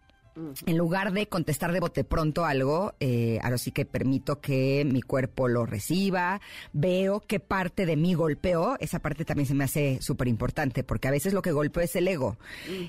En 0.66 0.78
lugar 0.78 1.12
de 1.12 1.26
contestar 1.28 1.72
de 1.72 1.80
bote 1.80 2.04
pronto 2.04 2.44
algo, 2.44 2.94
eh, 3.00 3.38
ahora 3.42 3.58
sí 3.58 3.70
que 3.70 3.84
permito 3.84 4.40
que 4.40 4.86
mi 4.90 5.02
cuerpo 5.02 5.48
lo 5.48 5.66
reciba, 5.66 6.40
veo 6.72 7.20
qué 7.20 7.38
parte 7.40 7.84
de 7.84 7.96
mí 7.96 8.14
golpeó, 8.14 8.76
esa 8.80 9.00
parte 9.00 9.24
también 9.24 9.46
se 9.46 9.54
me 9.54 9.64
hace 9.64 9.98
súper 10.00 10.28
importante, 10.28 10.84
porque 10.84 11.08
a 11.08 11.10
veces 11.10 11.34
lo 11.34 11.42
que 11.42 11.52
golpeo 11.52 11.82
es 11.82 11.94
el 11.96 12.08
ego, 12.08 12.36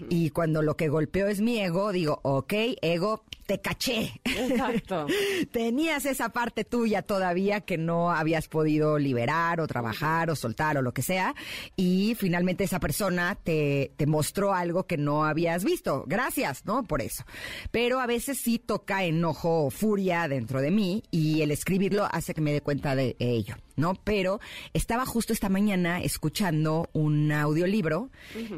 y 0.09 0.29
cuando 0.29 0.61
lo 0.61 0.77
que 0.77 0.87
golpeo 0.87 1.27
es 1.27 1.41
mi 1.41 1.59
ego, 1.59 1.91
digo, 1.91 2.19
ok, 2.23 2.53
ego, 2.81 3.23
te 3.45 3.59
caché. 3.59 4.21
Exacto. 4.23 5.07
Tenías 5.51 6.05
esa 6.05 6.29
parte 6.29 6.63
tuya 6.63 7.01
todavía 7.01 7.61
que 7.61 7.77
no 7.77 8.11
habías 8.11 8.47
podido 8.47 8.97
liberar 8.97 9.59
o 9.59 9.67
trabajar 9.67 10.29
o 10.29 10.35
soltar 10.35 10.77
o 10.77 10.81
lo 10.81 10.93
que 10.93 11.01
sea, 11.01 11.35
y 11.75 12.15
finalmente 12.17 12.63
esa 12.63 12.79
persona 12.79 13.35
te, 13.35 13.91
te 13.97 14.05
mostró 14.05 14.53
algo 14.53 14.85
que 14.85 14.97
no 14.97 15.25
habías 15.25 15.63
visto. 15.63 16.03
Gracias, 16.07 16.65
¿no? 16.65 16.83
Por 16.83 17.01
eso. 17.01 17.23
Pero 17.71 17.99
a 17.99 18.07
veces 18.07 18.39
sí 18.39 18.59
toca 18.59 19.03
enojo 19.03 19.65
o 19.65 19.69
furia 19.69 20.27
dentro 20.27 20.61
de 20.61 20.71
mí 20.71 21.03
y 21.11 21.41
el 21.41 21.51
escribirlo 21.51 22.07
hace 22.11 22.33
que 22.33 22.41
me 22.41 22.53
dé 22.53 22.61
cuenta 22.61 22.95
de 22.95 23.15
ello, 23.19 23.55
¿no? 23.75 23.95
Pero 24.03 24.39
estaba 24.73 25.05
justo 25.05 25.33
esta 25.33 25.49
mañana 25.49 26.01
escuchando 26.01 26.89
un 26.93 27.31
audiolibro 27.31 28.09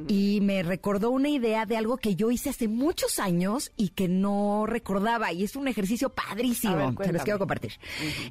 y 0.07 0.39
me 0.41 0.63
recordó 0.63 1.12
una 1.12 1.29
idea 1.29 1.65
de 1.65 1.77
algo 1.77 1.98
que 1.98 2.15
yo 2.15 2.31
hice 2.31 2.50
hace 2.50 2.67
muchos 2.67 3.19
años 3.19 3.72
y 3.77 3.89
que 3.89 4.07
no 4.07 4.65
recordaba 4.65 5.31
y 5.31 5.43
es 5.43 5.55
un 5.55 5.67
ejercicio 5.67 6.10
padrísimo. 6.10 6.93
Ver, 6.93 7.07
Se 7.07 7.13
los 7.13 7.24
quiero 7.24 7.39
compartir. 7.39 7.74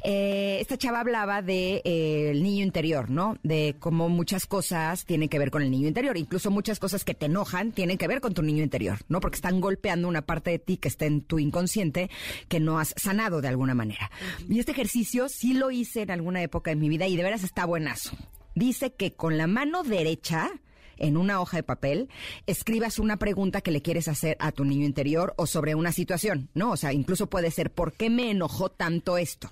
Eh, 0.03 0.59
esta 0.61 0.77
chava 0.77 1.01
hablaba 1.01 1.43
de 1.43 1.83
eh, 1.85 2.31
el 2.31 2.43
niño 2.43 2.65
interior, 2.65 3.11
¿no? 3.11 3.39
De 3.43 3.77
cómo 3.79 4.09
muchas 4.09 4.47
cosas 4.47 5.05
tienen 5.05 5.29
que 5.29 5.39
ver 5.39 5.51
con 5.51 5.63
el 5.63 5.71
niño 5.71 5.89
interior, 5.89 6.17
incluso 6.17 6.51
muchas 6.51 6.79
cosas 6.79 7.05
que 7.05 7.15
te 7.15 7.27
enojan 7.27 7.73
tienen 7.73 7.99
que 7.99 8.09
ver 8.09 8.21
con 8.21 8.35
tu 8.35 8.43
niño 8.43 8.63
interior, 8.63 8.99
¿no? 9.09 9.21
Porque 9.21 9.37
están 9.37 9.61
golpeando 9.61 10.09
una 10.09 10.23
parte 10.23 10.51
de 10.51 10.59
ti 10.59 10.77
que 10.77 10.89
está 10.89 11.07
en 11.07 11.23
tu 11.23 11.39
inconsciente 11.39 12.11
que 12.49 12.61
no 12.61 12.79
has 12.79 12.95
sanado 12.97 13.41
de 13.41 13.49
alguna 13.49 13.75
manera. 13.75 14.11
Y 14.49 14.59
este 14.59 14.73
ejercicio 14.73 15.29
sí 15.29 15.55
lo 15.55 15.71
hice 15.71 16.03
en 16.03 16.11
alguna 16.11 16.43
época 16.43 16.74
de 16.75 16.81
mi 16.81 16.89
vida 16.89 17.07
y 17.07 17.17
de 17.17 17.23
veras 17.23 17.45
está 17.45 17.65
buenazo. 17.65 18.17
Dice 18.55 18.93
que 18.93 19.13
con 19.13 19.37
la 19.37 19.47
mano 19.47 19.83
derecha 19.83 20.51
en 20.97 21.17
una 21.17 21.41
hoja 21.41 21.57
de 21.57 21.63
papel, 21.63 22.09
escribas 22.47 22.99
una 22.99 23.17
pregunta 23.17 23.61
que 23.61 23.71
le 23.71 23.83
quieres 23.83 24.09
hacer 24.09 24.37
a 24.41 24.53
tu 24.53 24.65
niño 24.65 24.87
interior 24.87 25.35
o 25.37 25.47
sobre 25.47 25.75
una 25.75 25.93
situación, 25.93 26.49
¿no? 26.55 26.71
O 26.71 26.77
sea, 26.77 26.93
incluso 26.93 27.29
puede 27.29 27.51
ser, 27.51 27.71
¿por 27.71 27.93
qué 27.93 28.11
me 28.11 28.31
enojó 28.31 28.71
tanto 28.71 29.19
esto? 29.19 29.51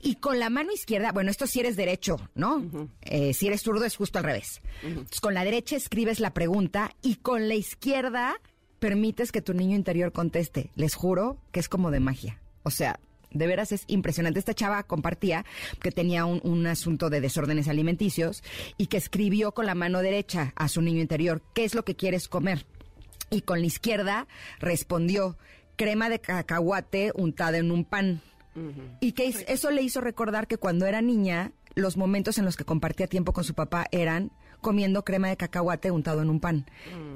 Y 0.00 0.16
con 0.16 0.38
la 0.38 0.48
mano 0.48 0.72
izquierda, 0.72 1.12
bueno, 1.12 1.30
esto 1.30 1.46
si 1.46 1.60
eres 1.60 1.76
derecho, 1.76 2.16
¿no? 2.34 2.62
Eh, 3.02 3.34
si 3.34 3.48
eres 3.48 3.62
zurdo 3.62 3.84
es 3.84 3.96
justo 3.96 4.18
al 4.18 4.24
revés. 4.24 4.60
Entonces, 4.82 5.20
con 5.20 5.34
la 5.34 5.44
derecha 5.44 5.76
escribes 5.76 6.20
la 6.20 6.32
pregunta 6.32 6.94
y 7.02 7.16
con 7.16 7.48
la 7.48 7.54
izquierda 7.56 8.36
permites 8.78 9.32
que 9.32 9.42
tu 9.42 9.52
niño 9.52 9.76
interior 9.76 10.12
conteste. 10.12 10.70
Les 10.76 10.94
juro 10.94 11.38
que 11.52 11.60
es 11.60 11.68
como 11.68 11.90
de 11.90 12.00
magia. 12.00 12.40
O 12.62 12.70
sea, 12.70 13.00
de 13.32 13.46
veras 13.46 13.72
es 13.72 13.84
impresionante. 13.86 14.38
Esta 14.38 14.54
chava 14.54 14.82
compartía 14.82 15.44
que 15.82 15.92
tenía 15.92 16.24
un, 16.24 16.40
un 16.44 16.66
asunto 16.66 17.10
de 17.10 17.20
desórdenes 17.20 17.68
alimenticios 17.68 18.42
y 18.76 18.86
que 18.86 18.96
escribió 18.96 19.52
con 19.52 19.66
la 19.66 19.74
mano 19.74 20.00
derecha 20.00 20.52
a 20.56 20.68
su 20.68 20.82
niño 20.82 21.00
interior, 21.00 21.42
¿qué 21.54 21.64
es 21.64 21.74
lo 21.74 21.84
que 21.84 21.94
quieres 21.96 22.28
comer? 22.28 22.66
Y 23.30 23.42
con 23.42 23.60
la 23.60 23.66
izquierda 23.66 24.26
respondió, 24.58 25.36
crema 25.76 26.08
de 26.08 26.20
cacahuate 26.20 27.12
untada 27.14 27.58
en 27.58 27.70
un 27.70 27.84
pan. 27.84 28.20
Y 29.00 29.12
que 29.12 29.26
es- 29.28 29.44
eso 29.48 29.70
le 29.70 29.82
hizo 29.82 30.00
recordar 30.00 30.46
que 30.48 30.56
cuando 30.58 30.84
era 30.86 31.00
niña, 31.00 31.52
los 31.76 31.96
momentos 31.96 32.36
en 32.36 32.44
los 32.44 32.56
que 32.56 32.64
compartía 32.64 33.06
tiempo 33.06 33.32
con 33.32 33.44
su 33.44 33.54
papá 33.54 33.86
eran 33.92 34.32
comiendo 34.60 35.04
crema 35.04 35.28
de 35.28 35.36
cacahuate 35.36 35.90
untado 35.90 36.22
en 36.22 36.30
un 36.30 36.40
pan. 36.40 36.66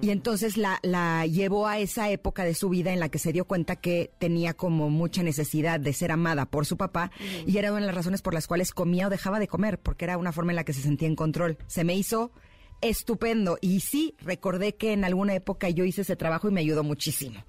Y 0.00 0.10
entonces 0.10 0.56
la, 0.56 0.78
la 0.82 1.26
llevó 1.26 1.66
a 1.66 1.78
esa 1.78 2.10
época 2.10 2.44
de 2.44 2.54
su 2.54 2.68
vida 2.68 2.92
en 2.92 3.00
la 3.00 3.08
que 3.08 3.18
se 3.18 3.32
dio 3.32 3.44
cuenta 3.44 3.76
que 3.76 4.10
tenía 4.18 4.54
como 4.54 4.90
mucha 4.90 5.22
necesidad 5.22 5.80
de 5.80 5.92
ser 5.92 6.12
amada 6.12 6.46
por 6.46 6.66
su 6.66 6.76
papá 6.76 7.10
y 7.46 7.56
era 7.58 7.70
una 7.70 7.80
de 7.80 7.86
las 7.86 7.94
razones 7.94 8.22
por 8.22 8.34
las 8.34 8.46
cuales 8.46 8.72
comía 8.72 9.06
o 9.06 9.10
dejaba 9.10 9.38
de 9.38 9.48
comer, 9.48 9.78
porque 9.78 10.04
era 10.04 10.18
una 10.18 10.32
forma 10.32 10.52
en 10.52 10.56
la 10.56 10.64
que 10.64 10.72
se 10.72 10.82
sentía 10.82 11.08
en 11.08 11.16
control. 11.16 11.58
Se 11.66 11.84
me 11.84 11.94
hizo 11.94 12.32
estupendo 12.84 13.58
y 13.60 13.80
sí, 13.80 14.14
recordé 14.20 14.74
que 14.74 14.92
en 14.92 15.04
alguna 15.04 15.34
época 15.34 15.68
yo 15.70 15.84
hice 15.84 16.02
ese 16.02 16.16
trabajo 16.16 16.48
y 16.48 16.52
me 16.52 16.60
ayudó 16.60 16.84
muchísimo. 16.84 17.44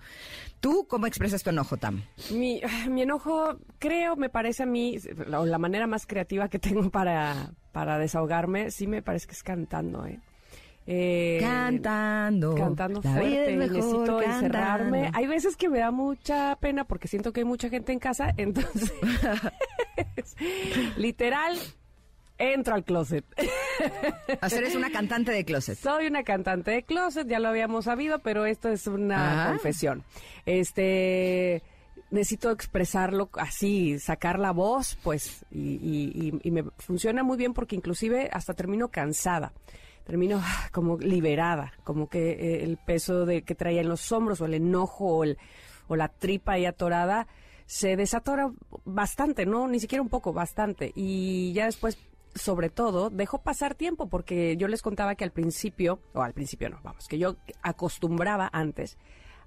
¿Tú 0.60 0.88
cómo 0.88 1.06
expresas 1.06 1.44
tu 1.44 1.50
enojo, 1.50 1.78
Tam? 1.78 2.04
Mi, 2.32 2.62
mi 2.90 3.02
enojo, 3.04 3.58
creo, 3.80 4.16
me 4.16 4.30
parece 4.30 4.64
a 4.64 4.66
mí, 4.66 4.98
la, 5.28 5.46
la 5.46 5.58
manera 5.58 5.88
más 5.88 6.06
creativa 6.08 6.50
que 6.50 6.60
tengo 6.60 6.90
para, 6.90 7.52
para 7.72 8.00
desahogarme, 8.00 8.72
sí 8.72 8.88
me 8.88 9.02
parece 9.02 9.28
que 9.28 9.34
es 9.34 9.44
cantando, 9.44 10.06
¿eh? 10.06 10.20
Eh, 10.88 11.40
Cantando. 11.42 12.54
Cantando 12.54 13.02
fuerte, 13.02 13.56
mejor 13.56 13.76
necesito 13.76 14.22
encerrarme. 14.22 15.10
Hay 15.14 15.26
veces 15.26 15.58
que 15.58 15.68
me 15.68 15.80
da 15.80 15.90
mucha 15.90 16.56
pena 16.58 16.86
porque 16.86 17.08
siento 17.08 17.34
que 17.34 17.42
hay 17.42 17.46
mucha 17.46 17.70
gente 17.70 17.92
en 17.92 18.00
casa, 18.00 18.34
entonces, 18.38 18.94
literal, 20.98 21.58
entro 22.38 22.76
al 22.76 22.84
closet. 22.84 23.26
O 24.42 24.50
sea, 24.50 24.60
eres 24.60 24.76
una 24.76 24.92
cantante 24.92 25.32
de 25.32 25.46
closet. 25.46 25.78
Soy 25.78 26.08
una 26.08 26.24
cantante 26.24 26.72
de 26.72 26.84
closet, 26.84 27.28
ya 27.28 27.40
lo 27.40 27.50
habíamos 27.50 27.86
sabido, 27.86 28.20
pero 28.20 28.46
esto 28.46 28.70
es 28.70 28.88
una 28.88 29.46
Ah. 29.46 29.50
confesión. 29.50 30.04
Este 30.46 31.62
necesito 32.12 32.52
expresarlo 32.52 33.30
así, 33.34 34.00
sacar 34.00 34.40
la 34.40 34.52
voz, 34.52 34.98
pues, 35.04 35.44
y, 35.52 35.60
y- 35.82 36.12
y- 36.30 36.40
y 36.48 36.52
me 36.52 36.64
funciona 36.78 37.24
muy 37.24 37.36
bien 37.38 37.54
porque 37.54 37.76
inclusive 37.76 38.30
hasta 38.32 38.54
termino 38.54 38.90
cansada. 38.90 39.54
Termino 40.06 40.40
ah, 40.44 40.70
como 40.72 40.98
liberada, 41.00 41.74
como 41.84 42.08
que 42.08 42.32
eh, 42.32 42.64
el 42.64 42.78
peso 42.78 43.26
de 43.26 43.42
que 43.42 43.56
traía 43.56 43.82
en 43.82 43.90
los 43.90 44.12
hombros 44.12 44.40
o 44.40 44.46
el 44.46 44.54
enojo 44.54 45.06
o, 45.18 45.24
el- 45.24 45.38
o 45.88 45.96
la 45.96 46.10
tripa 46.10 46.54
ahí 46.54 46.66
atorada 46.66 47.28
se 47.66 47.96
desatora 47.96 48.52
bastante, 48.86 49.48
no, 49.48 49.68
ni 49.68 49.80
siquiera 49.80 50.02
un 50.04 50.10
poco, 50.10 50.32
bastante. 50.32 50.92
Y 50.96 51.52
ya 51.54 51.66
después 51.66 51.98
sobre 52.36 52.70
todo, 52.70 53.10
dejo 53.10 53.40
pasar 53.40 53.76
tiempo 53.76 54.08
porque 54.08 54.58
yo 54.58 54.68
les 54.68 54.82
contaba 54.82 55.16
que 55.16 55.24
al 55.24 55.32
principio, 55.32 56.00
o 56.14 56.22
al 56.22 56.34
principio 56.34 56.70
no, 56.70 56.80
vamos, 56.84 57.08
que 57.08 57.18
yo 57.18 57.38
acostumbraba 57.62 58.50
antes 58.52 58.98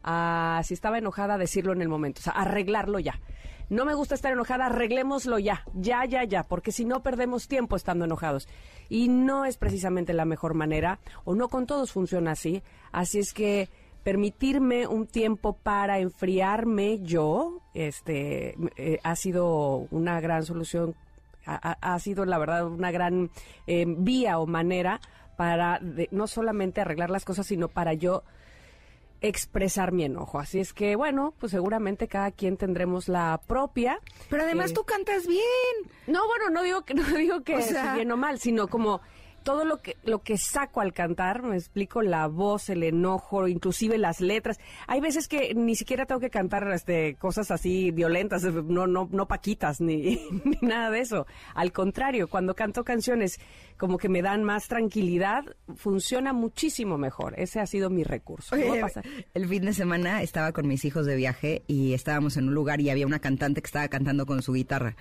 a, 0.02 0.61
si 0.64 0.75
estaba 0.75 0.99
enojada, 0.99 1.38
decirlo 1.38 1.73
en 1.73 1.83
el 1.83 1.88
momento, 1.88 2.21
o 2.21 2.23
sea, 2.23 2.33
arreglarlo 2.33 2.99
ya. 2.99 3.21
No 3.68 3.85
me 3.85 3.92
gusta 3.92 4.14
estar 4.14 4.33
enojada, 4.33 4.66
arreglémoslo 4.66 5.38
ya, 5.38 5.64
ya, 5.75 6.07
ya, 6.07 6.25
ya, 6.25 6.42
porque 6.42 6.73
si 6.73 6.87
no 6.87 7.02
perdemos 7.02 7.49
tiempo 7.49 7.76
estando 7.76 8.07
enojados. 8.07 8.49
Y 8.88 9.09
no 9.09 9.45
es 9.45 9.59
precisamente 9.59 10.14
la 10.14 10.25
mejor 10.25 10.54
manera, 10.54 11.00
o 11.25 11.35
no 11.35 11.49
con 11.49 11.66
todos 11.66 11.92
funciona 11.92 12.30
así, 12.30 12.62
así 12.92 13.18
es 13.18 13.35
que 13.35 13.68
permitirme 14.02 14.87
un 14.87 15.07
tiempo 15.07 15.52
para 15.52 15.99
enfriarme 15.99 17.00
yo, 17.00 17.61
este, 17.75 18.57
eh, 18.76 18.99
ha 19.02 19.16
sido 19.16 19.87
una 19.90 20.18
gran 20.23 20.45
solución, 20.45 20.95
ha, 21.49 21.99
sido 21.99 22.25
la 22.25 22.38
verdad 22.38 22.67
una 22.67 22.90
gran 22.90 23.31
eh, 23.67 23.85
vía 23.87 24.38
o 24.38 24.47
manera 24.47 25.00
para 25.37 25.81
no 26.11 26.26
solamente 26.26 26.81
arreglar 26.81 27.11
las 27.11 27.25
cosas, 27.25 27.47
sino 27.47 27.69
para 27.69 27.95
yo 27.95 28.25
expresar 29.21 29.93
mi 29.93 30.05
enojo. 30.05 30.38
Así 30.38 30.61
es 30.61 30.73
que, 30.73 30.97
bueno, 30.97 31.35
pues 31.38 31.52
seguramente 31.52 32.09
cada 32.09 32.31
quien 32.31 32.57
tendremos 32.57 33.09
la 33.09 33.40
propia. 33.47 34.00
Pero 34.31 34.43
además 34.43 34.71
eh, 34.71 34.75
tú 34.75 34.85
cantas 34.85 35.26
bien. 35.26 35.43
No, 36.07 36.26
bueno, 36.26 36.50
no 36.50 36.62
digo 36.62 36.85
que 36.85 36.95
no 36.95 37.05
digo 37.05 37.43
que 37.43 37.61
sea, 37.62 37.95
bien 37.95 38.11
o 38.12 38.17
mal, 38.17 38.38
sino 38.38 38.69
como 38.69 39.00
todo 39.42 39.64
lo 39.64 39.78
que 39.78 39.97
lo 40.04 40.23
que 40.23 40.37
saco 40.37 40.80
al 40.80 40.92
cantar, 40.92 41.42
me 41.42 41.57
explico 41.57 42.02
la 42.02 42.26
voz, 42.26 42.68
el 42.68 42.83
enojo, 42.83 43.49
inclusive 43.49 43.99
las 43.99 44.21
letras. 44.21 44.59
Hay 44.87 45.00
veces 45.00 45.28
que 45.28 45.54
ni 45.54 45.75
siquiera 45.76 46.07
tengo 46.07 46.21
que 46.21 46.30
cantar 46.30 46.71
este 46.73 47.16
cosas 47.16 47.50
así 47.50 47.90
violentas, 47.90 48.45
no 48.45 48.87
no 48.87 49.09
no 49.11 49.28
paquitas 49.28 49.80
ni, 49.80 50.21
ni 50.45 50.59
nada 50.61 50.90
de 50.90 51.00
eso. 51.00 51.26
Al 51.54 51.73
contrario, 51.73 52.28
cuando 52.28 52.54
canto 52.54 52.85
canciones 52.85 53.38
como 53.78 53.97
que 53.97 54.09
me 54.09 54.23
dan 54.23 54.42
más 54.42 54.66
tranquilidad, 54.66 55.45
funciona 55.76 56.33
muchísimo 56.33 56.99
mejor. 56.99 57.35
Ese 57.38 57.61
ha 57.61 57.66
sido 57.66 57.90
mi 57.90 58.02
recurso. 58.02 58.57
el 59.35 59.49
fin 59.49 59.64
de 59.64 59.73
semana 59.73 60.23
estaba 60.23 60.52
con 60.52 60.66
mis 60.66 60.85
hijos 60.85 61.07
de 61.07 61.14
viaje 61.14 61.62
y 61.66 61.95
estábamos 61.95 62.37
en 62.37 62.49
un 62.49 62.54
lugar 62.54 62.80
y 62.80 62.90
había 62.90 63.07
una 63.07 63.21
cantante 63.21 63.62
que 63.62 63.66
estaba 63.66 63.88
cantando 63.88 64.26
con 64.26 64.42
su 64.42 64.52
guitarra, 64.52 64.97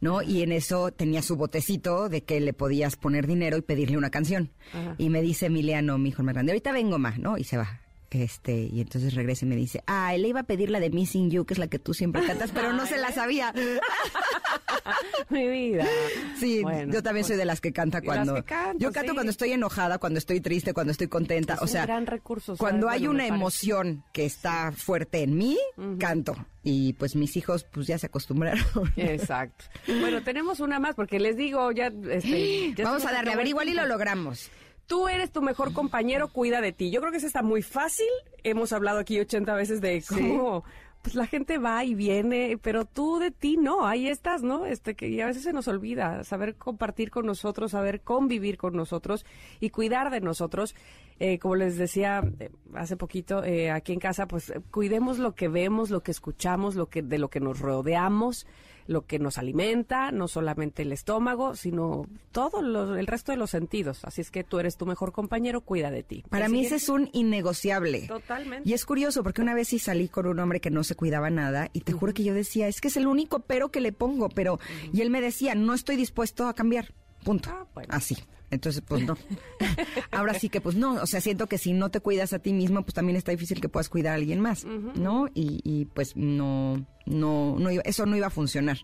¿no? 0.00 0.22
Y 0.22 0.42
en 0.42 0.52
eso 0.52 0.92
tenía 0.92 1.22
su 1.22 1.36
botecito 1.36 2.08
de 2.08 2.22
que 2.22 2.40
le 2.40 2.52
podías 2.52 2.96
poner 2.96 3.26
dinero 3.26 3.56
y 3.56 3.62
una 3.96 4.10
canción. 4.10 4.50
Y 4.98 5.08
me 5.08 5.22
dice 5.22 5.46
Emiliano, 5.46 5.98
mi 5.98 6.10
hijo 6.10 6.22
más 6.22 6.34
grande, 6.34 6.52
ahorita 6.52 6.72
vengo 6.72 6.98
más, 6.98 7.18
¿no? 7.18 7.38
Y 7.38 7.44
se 7.44 7.56
va. 7.56 7.80
Este, 8.10 8.54
y 8.72 8.80
entonces 8.80 9.14
regresa 9.14 9.44
y 9.44 9.48
me 9.48 9.56
dice, 9.56 9.82
ah, 9.86 10.14
él 10.14 10.24
iba 10.24 10.40
a 10.40 10.44
pedir 10.44 10.70
la 10.70 10.80
de 10.80 10.88
Missing 10.88 11.30
You, 11.30 11.44
que 11.44 11.52
es 11.54 11.58
la 11.58 11.68
que 11.68 11.78
tú 11.78 11.92
siempre 11.92 12.24
cantas, 12.24 12.50
pero 12.52 12.72
no 12.72 12.86
se 12.86 12.96
la 12.96 13.12
sabía. 13.12 13.52
Mi 15.28 15.46
vida. 15.46 15.86
Sí, 16.38 16.62
yo 16.88 17.02
también 17.02 17.26
soy 17.26 17.36
de 17.36 17.44
las 17.44 17.60
que 17.60 17.72
canta 17.72 18.00
cuando... 18.00 18.42
yo 18.78 18.92
canto 18.92 19.12
cuando 19.12 19.30
estoy 19.30 19.52
enojada, 19.52 19.98
cuando 19.98 20.18
estoy 20.18 20.40
triste, 20.40 20.72
cuando 20.72 20.92
estoy 20.92 21.08
contenta. 21.08 21.58
o 21.60 21.66
sea, 21.66 21.84
gran 21.84 22.06
recurso, 22.06 22.56
cuando 22.56 22.88
hay 22.88 23.06
una 23.06 23.26
emoción 23.26 24.04
que 24.12 24.24
está 24.24 24.72
fuerte 24.72 25.22
en 25.22 25.36
mí, 25.36 25.58
canto. 25.98 26.34
Y 26.62 26.94
pues 26.94 27.14
mis 27.14 27.36
hijos 27.36 27.64
pues 27.64 27.86
ya 27.86 27.98
se 27.98 28.06
acostumbraron. 28.06 28.64
Exacto. 28.96 29.64
Bueno, 29.86 30.22
tenemos 30.22 30.60
una 30.60 30.78
más 30.78 30.94
porque 30.94 31.18
les 31.18 31.36
digo, 31.36 31.72
ya... 31.72 31.92
Este, 32.10 32.74
Vamos 32.82 33.04
a 33.04 33.12
darle, 33.12 33.32
a 33.32 33.36
ver, 33.36 33.46
igual 33.46 33.68
y 33.68 33.74
lo 33.74 33.86
logramos. 33.86 34.50
Tú 34.88 35.06
eres 35.06 35.30
tu 35.30 35.42
mejor 35.42 35.72
compañero, 35.72 36.28
cuida 36.28 36.60
de 36.60 36.72
ti. 36.72 36.90
Yo 36.90 37.00
creo 37.00 37.12
que 37.12 37.18
eso 37.18 37.26
está 37.26 37.42
muy 37.42 37.62
fácil. 37.62 38.08
Hemos 38.42 38.72
hablado 38.72 38.98
aquí 38.98 39.20
80 39.20 39.54
veces 39.54 39.80
de 39.80 40.02
cómo 40.08 40.64
pues 41.02 41.14
la 41.14 41.26
gente 41.26 41.58
va 41.58 41.84
y 41.84 41.94
viene, 41.94 42.58
pero 42.60 42.84
tú 42.84 43.18
de 43.18 43.30
ti 43.30 43.56
no, 43.56 43.86
ahí 43.86 44.08
estás, 44.08 44.42
¿no? 44.42 44.66
Este 44.66 44.94
que 44.94 45.08
y 45.08 45.20
a 45.20 45.26
veces 45.26 45.44
se 45.44 45.52
nos 45.52 45.68
olvida 45.68 46.24
saber 46.24 46.56
compartir 46.56 47.10
con 47.10 47.24
nosotros, 47.24 47.70
saber 47.72 48.00
convivir 48.00 48.56
con 48.58 48.74
nosotros 48.74 49.24
y 49.60 49.70
cuidar 49.70 50.10
de 50.10 50.20
nosotros. 50.20 50.74
Eh, 51.20 51.38
como 51.38 51.56
les 51.56 51.76
decía 51.76 52.22
eh, 52.40 52.50
hace 52.74 52.96
poquito 52.96 53.44
eh, 53.44 53.70
aquí 53.70 53.92
en 53.92 54.00
casa, 54.00 54.26
pues 54.26 54.52
cuidemos 54.70 55.18
lo 55.18 55.34
que 55.34 55.48
vemos, 55.48 55.90
lo 55.90 56.02
que 56.02 56.10
escuchamos, 56.10 56.74
lo 56.74 56.86
que 56.86 57.02
de 57.02 57.18
lo 57.18 57.28
que 57.28 57.40
nos 57.40 57.60
rodeamos 57.60 58.46
lo 58.88 59.06
que 59.06 59.18
nos 59.18 59.38
alimenta, 59.38 60.10
no 60.10 60.28
solamente 60.28 60.82
el 60.82 60.92
estómago, 60.92 61.54
sino 61.54 62.06
todo 62.32 62.60
el 62.96 63.06
resto 63.06 63.32
de 63.32 63.38
los 63.38 63.50
sentidos. 63.50 64.04
Así 64.04 64.22
es 64.22 64.30
que 64.30 64.44
tú 64.44 64.58
eres 64.58 64.76
tu 64.76 64.86
mejor 64.86 65.12
compañero, 65.12 65.60
cuida 65.60 65.90
de 65.90 66.02
ti. 66.02 66.24
Para 66.30 66.48
mí 66.48 66.64
ese 66.64 66.76
es 66.76 66.88
un 66.88 67.10
innegociable. 67.12 68.08
Totalmente. 68.08 68.68
Y 68.68 68.72
es 68.72 68.86
curioso 68.86 69.22
porque 69.22 69.42
una 69.42 69.54
vez 69.54 69.68
sí 69.68 69.78
salí 69.78 70.08
con 70.08 70.26
un 70.26 70.40
hombre 70.40 70.60
que 70.60 70.70
no 70.70 70.82
se 70.84 70.94
cuidaba 70.94 71.28
nada 71.28 71.68
y 71.74 71.82
te 71.82 71.92
juro 71.92 72.14
que 72.14 72.24
yo 72.24 72.32
decía, 72.32 72.66
es 72.66 72.80
que 72.80 72.88
es 72.88 72.96
el 72.96 73.06
único 73.06 73.40
pero 73.40 73.68
que 73.68 73.80
le 73.80 73.92
pongo, 73.92 74.30
pero 74.30 74.58
y 74.92 75.02
él 75.02 75.10
me 75.10 75.20
decía, 75.20 75.54
no 75.54 75.74
estoy 75.74 75.96
dispuesto 75.96 76.48
a 76.48 76.54
cambiar. 76.54 76.94
Punto. 77.24 77.50
Ah, 77.50 77.66
Así. 77.90 78.16
Entonces, 78.50 78.82
pues 78.86 79.04
no. 79.04 79.16
Ahora 80.10 80.34
sí 80.34 80.48
que, 80.48 80.60
pues 80.60 80.74
no. 80.76 80.94
O 80.94 81.06
sea, 81.06 81.20
siento 81.20 81.46
que 81.46 81.58
si 81.58 81.72
no 81.72 81.90
te 81.90 82.00
cuidas 82.00 82.32
a 82.32 82.38
ti 82.38 82.52
mismo, 82.52 82.82
pues 82.82 82.94
también 82.94 83.16
está 83.16 83.30
difícil 83.30 83.60
que 83.60 83.68
puedas 83.68 83.88
cuidar 83.88 84.12
a 84.12 84.14
alguien 84.14 84.40
más, 84.40 84.64
¿no? 84.64 85.28
Y, 85.34 85.60
y 85.64 85.84
pues 85.86 86.16
no, 86.16 86.86
no, 87.10 87.56
no 87.58 87.70
eso 87.70 88.06
no 88.06 88.16
iba 88.16 88.28
a 88.28 88.30
funcionar. 88.30 88.78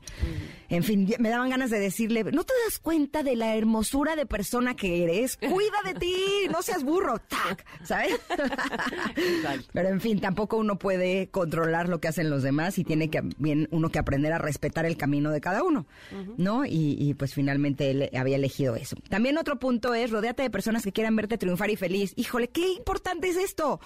En 0.68 0.82
fin, 0.82 1.08
me 1.18 1.28
daban 1.28 1.50
ganas 1.50 1.70
de 1.70 1.78
decirle, 1.78 2.24
¿no 2.24 2.44
te 2.44 2.52
das 2.64 2.78
cuenta 2.78 3.22
de 3.22 3.36
la 3.36 3.54
hermosura 3.54 4.16
de 4.16 4.26
persona 4.26 4.74
que 4.74 5.04
eres? 5.04 5.36
Cuida 5.36 5.78
de 5.84 5.94
ti, 5.94 6.16
no 6.50 6.62
seas 6.62 6.84
burro, 6.84 7.18
tac, 7.18 7.64
¿sabes? 7.84 8.18
Pero 9.72 9.88
en 9.88 10.00
fin, 10.00 10.20
tampoco 10.20 10.56
uno 10.56 10.78
puede 10.78 11.28
controlar 11.28 11.88
lo 11.88 12.00
que 12.00 12.08
hacen 12.08 12.30
los 12.30 12.42
demás 12.42 12.78
y 12.78 12.84
tiene 12.84 13.10
que 13.10 13.22
bien 13.38 13.68
uno 13.70 13.90
que 13.90 13.98
aprender 13.98 14.32
a 14.32 14.38
respetar 14.38 14.86
el 14.86 14.96
camino 14.96 15.30
de 15.30 15.40
cada 15.40 15.62
uno, 15.62 15.86
¿no? 16.36 16.64
Y, 16.66 17.14
pues 17.14 17.34
finalmente 17.34 17.90
él 17.90 18.10
había 18.16 18.36
elegido 18.36 18.74
eso. 18.74 18.96
También 19.08 19.38
otro 19.38 19.58
punto 19.58 19.94
es 19.94 20.10
rodeate 20.10 20.42
de 20.42 20.50
personas 20.50 20.82
que 20.82 20.92
quieran 20.92 21.14
verte 21.14 21.38
triunfar 21.38 21.70
y 21.70 21.76
feliz. 21.76 22.12
Híjole, 22.16 22.48
qué 22.48 22.72
importante 22.72 23.28
es 23.28 23.36
esto. 23.36 23.80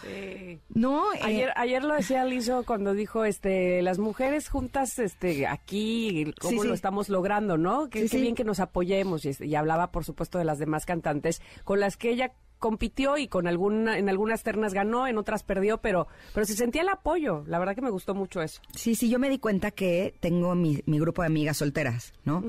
¿No? 0.70 1.12
Eh, 1.12 1.20
ayer, 1.22 1.52
ayer 1.56 1.84
lo 1.84 1.94
decía 1.94 2.24
Lizo 2.24 2.64
cuando 2.64 2.94
dijo, 2.94 3.24
este, 3.24 3.82
las 3.82 3.98
mujeres 3.98 4.27
juntas 4.48 4.98
este 4.98 5.46
aquí, 5.46 6.32
cómo 6.40 6.64
lo 6.64 6.74
estamos 6.74 7.08
logrando, 7.08 7.56
¿no? 7.56 7.88
Qué, 7.88 8.04
bien 8.04 8.34
que 8.34 8.44
nos 8.44 8.60
apoyemos. 8.60 9.24
Y, 9.24 9.54
hablaba, 9.54 9.90
por 9.90 10.04
supuesto, 10.04 10.38
de 10.38 10.44
las 10.44 10.58
demás 10.58 10.86
cantantes 10.86 11.40
con 11.64 11.80
las 11.80 11.96
que 11.96 12.10
ella 12.10 12.32
compitió 12.58 13.16
y 13.16 13.28
con 13.28 13.46
alguna, 13.46 13.98
en 13.98 14.08
algunas 14.08 14.42
ternas 14.42 14.74
ganó, 14.74 15.06
en 15.06 15.16
otras 15.16 15.42
perdió, 15.42 15.78
pero, 15.78 16.08
pero 16.34 16.44
se 16.44 16.54
sentía 16.54 16.82
el 16.82 16.88
apoyo. 16.88 17.44
La 17.46 17.58
verdad 17.58 17.74
que 17.74 17.82
me 17.82 17.90
gustó 17.90 18.14
mucho 18.14 18.42
eso. 18.42 18.60
Sí, 18.74 18.94
sí, 18.94 19.08
yo 19.08 19.18
me 19.18 19.28
di 19.28 19.38
cuenta 19.38 19.70
que 19.70 20.14
tengo 20.20 20.54
mi, 20.54 20.82
mi 20.86 20.98
grupo 20.98 21.22
de 21.22 21.26
amigas 21.26 21.58
solteras, 21.58 22.12
¿no? 22.24 22.42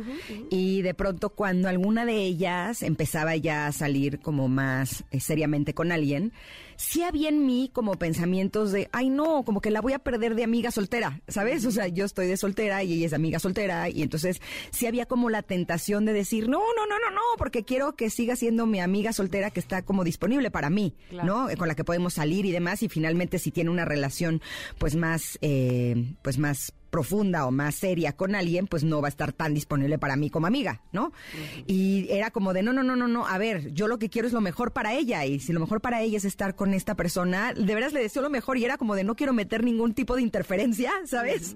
Y 0.49 0.81
de 0.81 0.93
pronto 0.93 1.29
cuando 1.29 1.69
alguna 1.69 2.05
de 2.05 2.15
ellas 2.15 2.81
empezaba 2.81 3.35
ya 3.35 3.67
a 3.67 3.71
salir 3.71 4.19
como 4.19 4.47
más 4.47 5.05
eh, 5.11 5.19
seriamente 5.19 5.73
con 5.73 5.91
alguien, 5.91 6.33
sí 6.79 7.03
había 7.03 7.27
en 7.27 7.45
mí 7.45 7.69
como 7.73 7.95
pensamientos 7.95 8.71
de, 8.71 8.89
ay 8.93 9.09
no, 9.09 9.43
como 9.43 9.59
que 9.59 9.69
la 9.69 9.81
voy 9.81 9.91
a 9.91 9.99
perder 9.99 10.33
de 10.33 10.45
amiga 10.45 10.71
soltera, 10.71 11.21
¿sabes? 11.27 11.65
O 11.65 11.71
sea, 11.71 11.87
yo 11.89 12.05
estoy 12.05 12.27
de 12.27 12.37
soltera 12.37 12.83
y 12.83 12.93
ella 12.93 13.07
es 13.07 13.13
amiga 13.13 13.37
soltera 13.39 13.89
y 13.89 14.01
entonces 14.01 14.41
sí 14.71 14.87
había 14.87 15.05
como 15.05 15.29
la 15.29 15.43
tentación 15.43 16.05
de 16.05 16.13
decir, 16.13 16.47
no, 16.47 16.59
no, 16.59 16.87
no, 16.87 16.97
no, 16.97 17.11
no, 17.11 17.21
porque 17.37 17.65
quiero 17.65 17.97
que 17.97 18.09
siga 18.09 18.37
siendo 18.37 18.65
mi 18.65 18.79
amiga 18.79 19.11
soltera 19.11 19.51
que 19.51 19.59
está 19.59 19.81
como 19.81 20.05
disponible 20.05 20.51
para 20.51 20.69
mí, 20.69 20.95
¿no? 21.11 21.49
Con 21.57 21.67
la 21.67 21.75
que 21.75 21.83
podemos 21.83 22.13
salir 22.13 22.45
y 22.45 22.51
demás 22.51 22.81
y 22.81 22.87
finalmente 22.87 23.39
si 23.39 23.51
tiene 23.51 23.69
una 23.69 23.83
relación 23.83 24.41
pues 24.77 24.95
más, 24.95 25.37
eh, 25.41 26.15
pues 26.21 26.37
más 26.37 26.73
profunda 26.89 27.45
o 27.45 27.51
más 27.51 27.75
seria 27.75 28.13
con 28.13 28.35
alguien, 28.35 28.67
pues 28.67 28.83
no 28.83 29.01
va 29.01 29.07
a 29.07 29.09
estar 29.09 29.33
tan 29.33 29.53
disponible 29.53 29.97
para 29.97 30.15
mí 30.15 30.29
como 30.29 30.47
amiga, 30.47 30.81
¿no? 30.91 31.11
Y 31.67 32.07
era 32.09 32.31
como 32.31 32.53
de, 32.53 32.63
no, 32.63 32.73
no, 32.73 32.83
no, 32.83 32.95
no, 32.95 33.07
no, 33.07 33.27
a 33.27 33.37
ver, 33.37 33.73
yo 33.73 33.87
lo 33.87 33.99
que 33.99 34.09
quiero 34.09 34.27
es 34.27 34.33
lo 34.33 34.41
mejor 34.41 34.71
para 34.71 34.93
ella 34.93 35.25
y 35.25 35.39
si 35.39 35.53
lo 35.53 35.59
mejor 35.59 35.81
para 35.81 36.01
ella 36.01 36.17
es 36.17 36.25
estar 36.25 36.55
con 36.55 36.73
esta 36.73 36.95
persona, 36.95 37.53
de 37.53 37.75
veras 37.75 37.93
le 37.93 38.01
deseo 38.01 38.21
lo 38.21 38.29
mejor 38.29 38.57
y 38.57 38.65
era 38.65 38.77
como 38.77 38.95
de, 38.95 39.03
no 39.03 39.15
quiero 39.15 39.33
meter 39.33 39.63
ningún 39.63 39.93
tipo 39.93 40.15
de 40.15 40.21
interferencia, 40.21 40.91
¿sabes? 41.05 41.55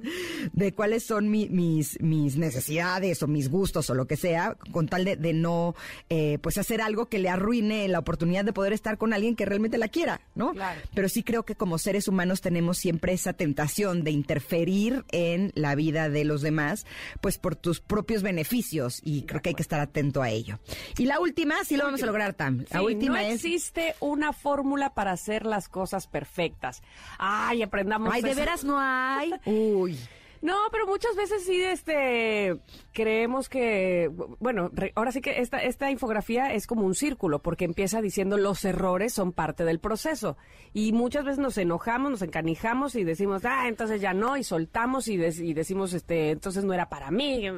De 0.53 0.73
cuáles 0.73 1.03
son 1.03 1.29
mis, 1.29 2.01
mis 2.01 2.37
necesidades 2.37 3.23
o 3.23 3.27
mis 3.27 3.49
gustos 3.49 3.89
o 3.89 3.95
lo 3.95 4.05
que 4.05 4.17
sea, 4.17 4.57
con 4.71 4.87
tal 4.87 5.05
de, 5.05 5.33
no, 5.33 5.75
eh, 6.09 6.37
pues 6.41 6.57
hacer 6.57 6.81
algo 6.81 7.07
que 7.07 7.19
le 7.19 7.29
arruine 7.29 7.87
la 7.87 7.99
oportunidad 7.99 8.45
de 8.45 8.53
poder 8.53 8.73
estar 8.73 8.97
con 8.97 9.13
alguien 9.13 9.35
que 9.35 9.45
realmente 9.45 9.77
la 9.77 9.87
quiera, 9.87 10.21
¿no? 10.35 10.53
Pero 10.93 11.09
sí 11.09 11.23
creo 11.23 11.43
que 11.43 11.55
como 11.55 11.77
seres 11.77 12.07
humanos 12.07 12.41
tenemos 12.41 12.77
siempre 12.77 13.13
esa 13.13 13.33
tentación 13.33 14.03
de 14.03 14.11
interferir 14.11 15.05
en 15.31 15.51
la 15.55 15.75
vida 15.75 16.09
de 16.09 16.25
los 16.25 16.41
demás, 16.41 16.85
pues 17.21 17.37
por 17.37 17.55
tus 17.55 17.79
propios 17.79 18.23
beneficios 18.23 18.99
y 19.03 19.23
creo 19.23 19.41
que 19.41 19.49
hay 19.49 19.55
que 19.55 19.61
estar 19.61 19.79
atento 19.79 20.21
a 20.21 20.29
ello. 20.29 20.59
Y 20.97 21.05
la 21.05 21.19
última, 21.19 21.63
sí 21.63 21.77
lo 21.77 21.85
vamos 21.85 22.03
a 22.03 22.05
lograr, 22.05 22.33
Tam. 22.33 22.65
La 22.71 22.81
última 22.81 23.21
no 23.21 23.27
existe 23.27 23.95
una 23.99 24.33
fórmula 24.33 24.93
para 24.93 25.11
hacer 25.11 25.45
las 25.45 25.69
cosas 25.69 26.07
perfectas. 26.07 26.81
Ay, 27.17 27.61
aprendamos. 27.61 28.13
Ay, 28.13 28.21
de 28.21 28.33
veras 28.33 28.63
no 28.63 28.79
hay. 28.79 29.33
Uy. 29.45 29.97
No, 30.43 30.57
pero 30.73 30.85
muchas 30.85 31.15
veces 31.15 31.45
sí, 31.45 31.63
este, 31.63 32.59
creemos 32.91 33.47
que, 33.47 34.11
bueno, 34.41 34.71
ahora 34.93 35.13
sí 35.13 35.21
que 35.21 35.39
esta, 35.39 35.59
esta 35.59 35.89
infografía 35.89 36.53
es 36.53 36.67
como 36.67 36.85
un 36.85 36.95
círculo, 36.95 37.39
porque 37.39 37.63
empieza 37.63 38.01
diciendo 38.01 38.37
los 38.37 38.65
errores 38.65 39.13
son 39.13 39.31
parte 39.31 39.63
del 39.63 39.79
proceso. 39.79 40.35
Y 40.73 40.91
muchas 40.91 41.23
veces 41.23 41.39
nos 41.39 41.57
enojamos, 41.57 42.11
nos 42.11 42.21
encanijamos 42.23 42.95
y 42.95 43.05
decimos, 43.05 43.45
ah, 43.45 43.69
entonces 43.69 44.01
ya 44.01 44.13
no, 44.13 44.35
y 44.35 44.43
soltamos 44.43 45.07
y, 45.07 45.13
y 45.13 45.53
decimos, 45.53 45.93
este, 45.93 46.31
entonces 46.31 46.65
no 46.65 46.73
era 46.73 46.89
para 46.89 47.09
mí. 47.09 47.49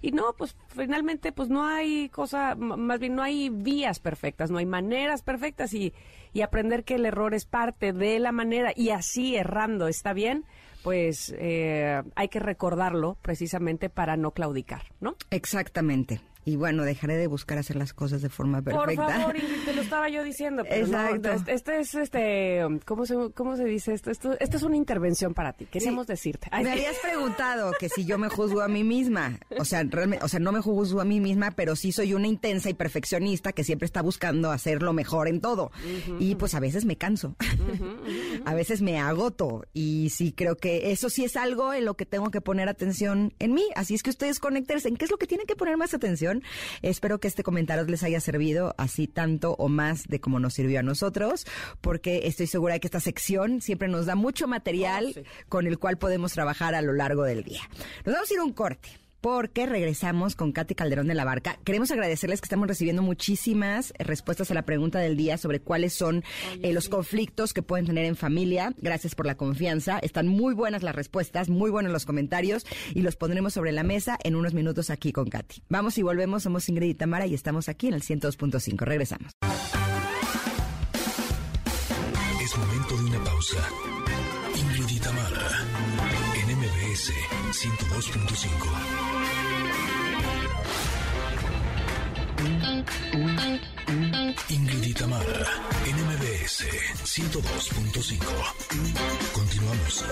Y 0.00 0.12
no, 0.12 0.32
pues 0.38 0.56
finalmente, 0.68 1.30
pues 1.30 1.50
no 1.50 1.66
hay 1.66 2.08
cosa, 2.08 2.54
más 2.54 2.98
bien 2.98 3.14
no 3.14 3.22
hay 3.22 3.50
vías 3.50 4.00
perfectas, 4.00 4.50
no 4.50 4.56
hay 4.56 4.64
maneras 4.64 5.20
perfectas 5.20 5.74
y, 5.74 5.92
y 6.32 6.40
aprender 6.40 6.84
que 6.84 6.94
el 6.94 7.04
error 7.04 7.34
es 7.34 7.44
parte 7.44 7.92
de 7.92 8.18
la 8.18 8.32
manera 8.32 8.72
y 8.74 8.90
así 8.90 9.36
errando 9.36 9.88
está 9.88 10.14
bien 10.14 10.46
pues 10.82 11.34
eh, 11.38 12.02
hay 12.14 12.28
que 12.28 12.40
recordarlo 12.40 13.16
precisamente 13.22 13.88
para 13.90 14.16
no 14.16 14.32
claudicar, 14.32 14.82
¿no? 15.00 15.16
Exactamente. 15.30 16.20
Y 16.44 16.56
bueno, 16.56 16.84
dejaré 16.84 17.16
de 17.16 17.26
buscar 17.26 17.58
hacer 17.58 17.76
las 17.76 17.92
cosas 17.92 18.22
de 18.22 18.28
forma 18.28 18.62
perfecta. 18.62 19.04
Por 19.04 19.12
favor, 19.14 19.36
Ingrid, 19.36 19.60
te 19.64 19.72
lo 19.74 19.82
estaba 19.82 20.08
yo 20.08 20.22
diciendo. 20.24 20.62
Pero 20.68 20.86
Exacto. 20.86 21.28
No, 21.34 21.44
este 21.52 21.80
es, 21.80 21.94
este, 21.94 22.62
¿cómo 22.84 23.06
se, 23.06 23.14
cómo 23.34 23.56
se 23.56 23.64
dice 23.64 23.92
esto? 23.92 24.10
esto? 24.10 24.36
Esto 24.40 24.56
es 24.56 24.62
una 24.62 24.76
intervención 24.76 25.34
para 25.34 25.52
ti, 25.52 25.66
queríamos 25.66 26.06
Sí. 26.06 26.12
decirte. 26.12 26.48
Me 26.62 26.70
habías 26.72 26.96
preguntado 26.98 27.72
que 27.78 27.88
si 27.88 28.04
yo 28.04 28.18
me 28.18 28.28
juzgo 28.30 28.60
a 28.62 28.68
mí 28.68 28.84
misma. 28.84 29.38
O 29.58 29.64
sea, 29.64 29.82
realmente, 29.84 30.24
o 30.24 30.28
sea, 30.28 30.40
no 30.40 30.52
me 30.52 30.60
juzgo 30.60 31.00
a 31.00 31.04
mí 31.04 31.20
misma, 31.20 31.50
pero 31.52 31.76
sí 31.76 31.92
soy 31.92 32.14
una 32.14 32.26
intensa 32.26 32.70
y 32.70 32.74
perfeccionista 32.74 33.52
que 33.52 33.64
siempre 33.64 33.86
está 33.86 34.02
buscando 34.02 34.50
hacer 34.50 34.82
lo 34.82 34.92
mejor 34.92 35.28
en 35.28 35.40
todo. 35.40 35.70
Y 36.18 36.34
pues 36.36 36.54
a 36.54 36.60
veces 36.60 36.84
me 36.84 36.96
canso. 36.96 37.36
a 38.44 38.54
veces 38.54 38.82
me 38.82 38.98
agoto. 38.98 39.64
Y 39.72 40.10
sí 40.10 40.32
creo 40.32 40.56
que 40.56 40.90
eso 40.92 41.10
sí 41.10 41.24
es 41.24 41.36
algo 41.36 41.72
en 41.72 41.84
lo 41.84 41.94
que 41.94 42.06
tengo 42.06 42.30
que 42.30 42.40
poner 42.40 42.68
atención 42.68 43.34
en 43.38 43.52
mí. 43.54 43.64
Así 43.76 43.94
es 43.94 44.02
que 44.02 44.10
ustedes 44.10 44.38
conectense 44.38 44.88
en 44.88 44.96
qué 44.96 45.04
es 45.04 45.10
lo 45.10 45.18
que 45.18 45.26
tienen 45.26 45.46
que 45.46 45.56
poner 45.56 45.76
más 45.76 45.94
atención. 45.94 46.29
Espero 46.82 47.18
que 47.20 47.28
este 47.28 47.42
comentario 47.42 47.84
les 47.84 48.02
haya 48.02 48.20
servido 48.20 48.74
así 48.78 49.06
tanto 49.06 49.54
o 49.58 49.68
más 49.68 50.04
de 50.08 50.20
como 50.20 50.38
nos 50.40 50.54
sirvió 50.54 50.80
a 50.80 50.82
nosotros, 50.82 51.46
porque 51.80 52.22
estoy 52.24 52.46
segura 52.46 52.74
de 52.74 52.80
que 52.80 52.86
esta 52.86 53.00
sección 53.00 53.60
siempre 53.60 53.88
nos 53.88 54.06
da 54.06 54.14
mucho 54.14 54.46
material 54.46 55.06
Oh, 55.10 55.12
sí. 55.12 55.22
con 55.48 55.66
el 55.66 55.78
cual 55.78 55.98
podemos 55.98 56.32
trabajar 56.32 56.74
a 56.74 56.82
lo 56.82 56.92
largo 56.92 57.24
del 57.24 57.42
día. 57.44 57.62
Nos 58.04 58.14
vamos 58.14 58.30
a 58.30 58.34
ir 58.34 58.40
a 58.40 58.44
un 58.44 58.52
corte. 58.52 58.88
Porque 59.20 59.66
regresamos 59.66 60.34
con 60.34 60.52
Katy 60.52 60.74
Calderón 60.74 61.08
de 61.08 61.14
la 61.14 61.24
Barca. 61.24 61.58
Queremos 61.64 61.90
agradecerles 61.90 62.40
que 62.40 62.46
estamos 62.46 62.68
recibiendo 62.68 63.02
muchísimas 63.02 63.92
respuestas 63.98 64.50
a 64.50 64.54
la 64.54 64.62
pregunta 64.62 64.98
del 64.98 65.16
día 65.16 65.36
sobre 65.38 65.60
cuáles 65.60 65.92
son 65.92 66.24
eh, 66.62 66.72
los 66.72 66.88
conflictos 66.88 67.52
que 67.52 67.62
pueden 67.62 67.86
tener 67.86 68.04
en 68.04 68.16
familia. 68.16 68.74
Gracias 68.78 69.14
por 69.14 69.26
la 69.26 69.36
confianza. 69.36 69.98
Están 69.98 70.26
muy 70.26 70.54
buenas 70.54 70.82
las 70.82 70.94
respuestas, 70.94 71.48
muy 71.48 71.70
buenos 71.70 71.92
los 71.92 72.06
comentarios 72.06 72.66
y 72.94 73.02
los 73.02 73.16
pondremos 73.16 73.54
sobre 73.54 73.72
la 73.72 73.82
mesa 73.82 74.18
en 74.24 74.34
unos 74.34 74.54
minutos 74.54 74.90
aquí 74.90 75.12
con 75.12 75.28
Katy. 75.28 75.62
Vamos 75.68 75.98
y 75.98 76.02
volvemos. 76.02 76.42
Somos 76.42 76.68
Ingrid 76.68 76.90
y 76.90 76.94
Tamara 76.94 77.26
y 77.26 77.34
estamos 77.34 77.68
aquí 77.68 77.88
en 77.88 77.94
el 77.94 78.02
102.5. 78.02 78.78
Regresamos. 78.84 79.32
Es 82.42 82.58
momento 82.58 82.96
de 82.96 83.04
una 83.04 83.24
pausa. 83.24 83.58
Ingrid 84.56 84.96
y 84.96 85.00
Tamara, 85.00 85.48
en 86.34 86.56
MBS 86.58 87.12
102.5. 87.52 88.99
Ingrid 94.48 95.00
MBS 95.86 96.66
102.5. 97.04 99.32
Continuamos. 99.32 100.04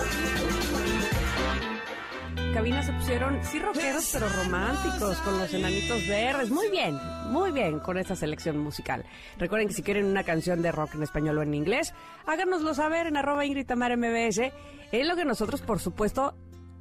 cabina 2.53 2.83
se 2.83 2.93
pusieron, 2.93 3.39
sí 3.43 3.59
rockeros, 3.59 4.09
pero 4.11 4.27
románticos, 4.29 5.17
con 5.19 5.37
los 5.37 5.53
enanitos 5.53 6.07
verdes. 6.07 6.49
Muy 6.49 6.69
bien, 6.69 6.97
muy 7.27 7.51
bien 7.51 7.79
con 7.79 7.97
esta 7.97 8.15
selección 8.15 8.57
musical. 8.57 9.05
Recuerden 9.37 9.67
que 9.67 9.73
si 9.73 9.83
quieren 9.83 10.05
una 10.05 10.23
canción 10.23 10.61
de 10.61 10.71
rock 10.71 10.95
en 10.95 11.03
español 11.03 11.37
o 11.37 11.41
en 11.41 11.53
inglés, 11.53 11.93
háganoslo 12.25 12.73
saber 12.73 13.07
en 13.07 13.17
arroba 13.17 13.45
Ingrid 13.45 13.65
Tamara 13.65 13.95
MBS. 13.95 14.51
Es 14.91 15.07
lo 15.07 15.15
que 15.15 15.25
nosotros, 15.25 15.61
por 15.61 15.79
supuesto, 15.79 16.35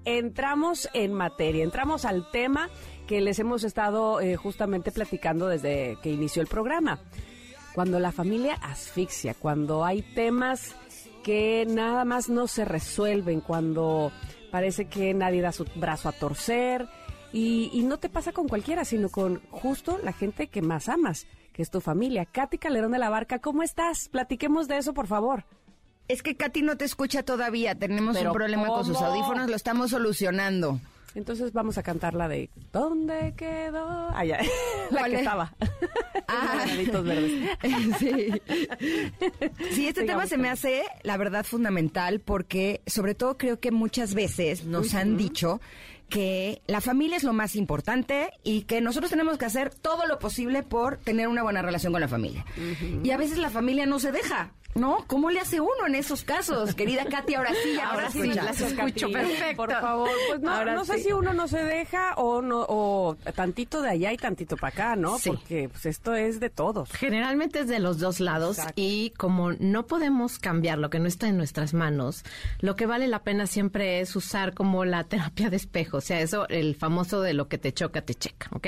entramos 0.04 0.88
en 0.94 1.12
materia, 1.12 1.64
entramos 1.64 2.04
al 2.04 2.30
tema 2.30 2.70
que 3.08 3.20
les 3.22 3.38
hemos 3.38 3.64
estado 3.64 4.20
eh, 4.20 4.36
justamente 4.36 4.92
platicando 4.92 5.48
desde 5.48 5.96
que 6.02 6.10
inició 6.10 6.42
el 6.42 6.46
programa. 6.46 7.00
Cuando 7.74 7.98
la 7.98 8.12
familia 8.12 8.54
asfixia, 8.54 9.34
cuando 9.34 9.84
hay 9.84 10.02
temas 10.02 10.76
que 11.24 11.66
nada 11.66 12.04
más 12.04 12.28
no 12.28 12.46
se 12.46 12.66
resuelven, 12.66 13.40
cuando 13.40 14.12
parece 14.52 14.84
que 14.84 15.14
nadie 15.14 15.40
da 15.40 15.52
su 15.52 15.64
brazo 15.74 16.10
a 16.10 16.12
torcer 16.12 16.86
y, 17.32 17.70
y 17.72 17.82
no 17.82 17.98
te 17.98 18.10
pasa 18.10 18.32
con 18.32 18.46
cualquiera, 18.46 18.84
sino 18.84 19.08
con 19.08 19.40
justo 19.50 19.98
la 20.02 20.12
gente 20.12 20.48
que 20.48 20.60
más 20.60 20.90
amas, 20.90 21.26
que 21.54 21.62
es 21.62 21.70
tu 21.70 21.80
familia. 21.80 22.26
Katy 22.26 22.58
Calderón 22.58 22.92
de 22.92 22.98
la 22.98 23.08
Barca, 23.08 23.38
¿cómo 23.38 23.62
estás? 23.62 24.10
Platiquemos 24.10 24.68
de 24.68 24.76
eso, 24.76 24.92
por 24.92 25.06
favor. 25.06 25.44
Es 26.08 26.22
que 26.22 26.36
Katy 26.36 26.60
no 26.62 26.76
te 26.76 26.84
escucha 26.84 27.22
todavía. 27.22 27.74
Tenemos 27.74 28.16
¿Pero 28.16 28.30
un 28.30 28.36
problema 28.36 28.66
con 28.66 28.84
sus 28.84 29.00
audífonos. 29.00 29.48
Lo 29.48 29.56
estamos 29.56 29.90
solucionando. 29.90 30.80
Entonces 31.14 31.52
vamos 31.52 31.78
a 31.78 31.82
cantar 31.82 32.14
la 32.14 32.28
de 32.28 32.50
¿Dónde 32.72 33.34
quedó? 33.36 34.08
Ah, 34.12 34.24
ya. 34.24 34.38
La 34.90 34.98
¿Cuál 35.00 35.10
que 35.10 35.16
es? 35.16 35.22
estaba. 35.22 35.54
Ah. 36.30 36.66
Verdes. 37.02 37.56
Sí. 37.98 38.32
Sí, 39.72 39.88
este 39.88 40.02
tema 40.04 40.26
se 40.26 40.36
me 40.36 40.50
hace, 40.50 40.82
la 41.02 41.16
verdad, 41.16 41.44
fundamental 41.44 42.20
porque, 42.20 42.82
sobre 42.86 43.14
todo, 43.14 43.38
creo 43.38 43.60
que 43.60 43.70
muchas 43.70 44.14
veces 44.14 44.64
nos 44.64 44.94
han 44.94 45.16
dicho 45.16 45.60
que 46.08 46.62
la 46.66 46.80
familia 46.80 47.16
es 47.16 47.24
lo 47.24 47.32
más 47.32 47.54
importante 47.56 48.30
y 48.42 48.62
que 48.62 48.80
nosotros 48.80 49.10
tenemos 49.10 49.38
que 49.38 49.44
hacer 49.44 49.74
todo 49.74 50.06
lo 50.06 50.18
posible 50.18 50.62
por 50.62 50.96
tener 50.98 51.28
una 51.28 51.42
buena 51.42 51.62
relación 51.62 51.92
con 51.92 52.00
la 52.00 52.08
familia. 52.08 52.44
Y 53.02 53.10
a 53.10 53.16
veces 53.16 53.38
la 53.38 53.50
familia 53.50 53.86
no 53.86 53.98
se 53.98 54.12
deja. 54.12 54.52
¿No? 54.74 54.98
¿Cómo 55.08 55.30
le 55.30 55.40
hace 55.40 55.60
uno 55.60 55.86
en 55.88 55.96
esos 55.96 56.22
casos? 56.22 56.74
Querida 56.74 57.04
Katy, 57.06 57.34
ahora 57.34 57.50
sí, 57.52 57.74
ya 57.74 57.88
Ahora 57.88 58.10
sí, 58.10 58.22
las 58.32 58.60
escucho. 58.60 59.10
Katy. 59.10 59.12
Perfecto. 59.12 59.56
Por 59.56 59.72
favor. 59.72 60.10
Pues 60.28 60.40
no, 60.40 60.50
Ahora 60.54 60.74
no 60.74 60.84
sé 60.84 60.98
sí. 60.98 61.04
si 61.04 61.12
uno 61.12 61.32
no 61.32 61.48
se 61.48 61.64
deja 61.64 62.14
o 62.16 62.42
no 62.42 62.64
o 62.68 63.16
tantito 63.34 63.82
de 63.82 63.88
allá 63.90 64.12
y 64.12 64.18
tantito 64.18 64.56
para 64.56 64.68
acá, 64.72 64.94
¿no? 64.94 65.18
Sí. 65.18 65.30
Porque 65.30 65.68
pues 65.68 65.86
esto 65.86 66.14
es 66.14 66.38
de 66.38 66.50
todos. 66.50 66.92
Generalmente 66.92 67.60
es 67.60 67.66
de 67.68 67.80
los 67.80 67.98
dos 67.98 68.20
lados 68.20 68.58
Exacto. 68.58 68.74
y 68.80 69.10
como 69.16 69.52
no 69.52 69.86
podemos 69.86 70.38
cambiar 70.38 70.78
lo 70.78 70.90
que 70.90 71.00
no 71.00 71.08
está 71.08 71.26
en 71.28 71.38
nuestras 71.38 71.74
manos, 71.74 72.22
lo 72.60 72.76
que 72.76 72.86
vale 72.86 73.08
la 73.08 73.24
pena 73.24 73.46
siempre 73.48 74.00
es 74.00 74.14
usar 74.14 74.54
como 74.54 74.84
la 74.84 75.02
terapia 75.04 75.50
de 75.50 75.56
espejo, 75.56 75.97
o 75.98 76.00
sea, 76.00 76.20
eso, 76.20 76.48
el 76.48 76.74
famoso 76.76 77.20
de 77.20 77.34
lo 77.34 77.48
que 77.48 77.58
te 77.58 77.72
choca, 77.72 78.02
te 78.02 78.14
checa, 78.14 78.48
¿ok? 78.52 78.66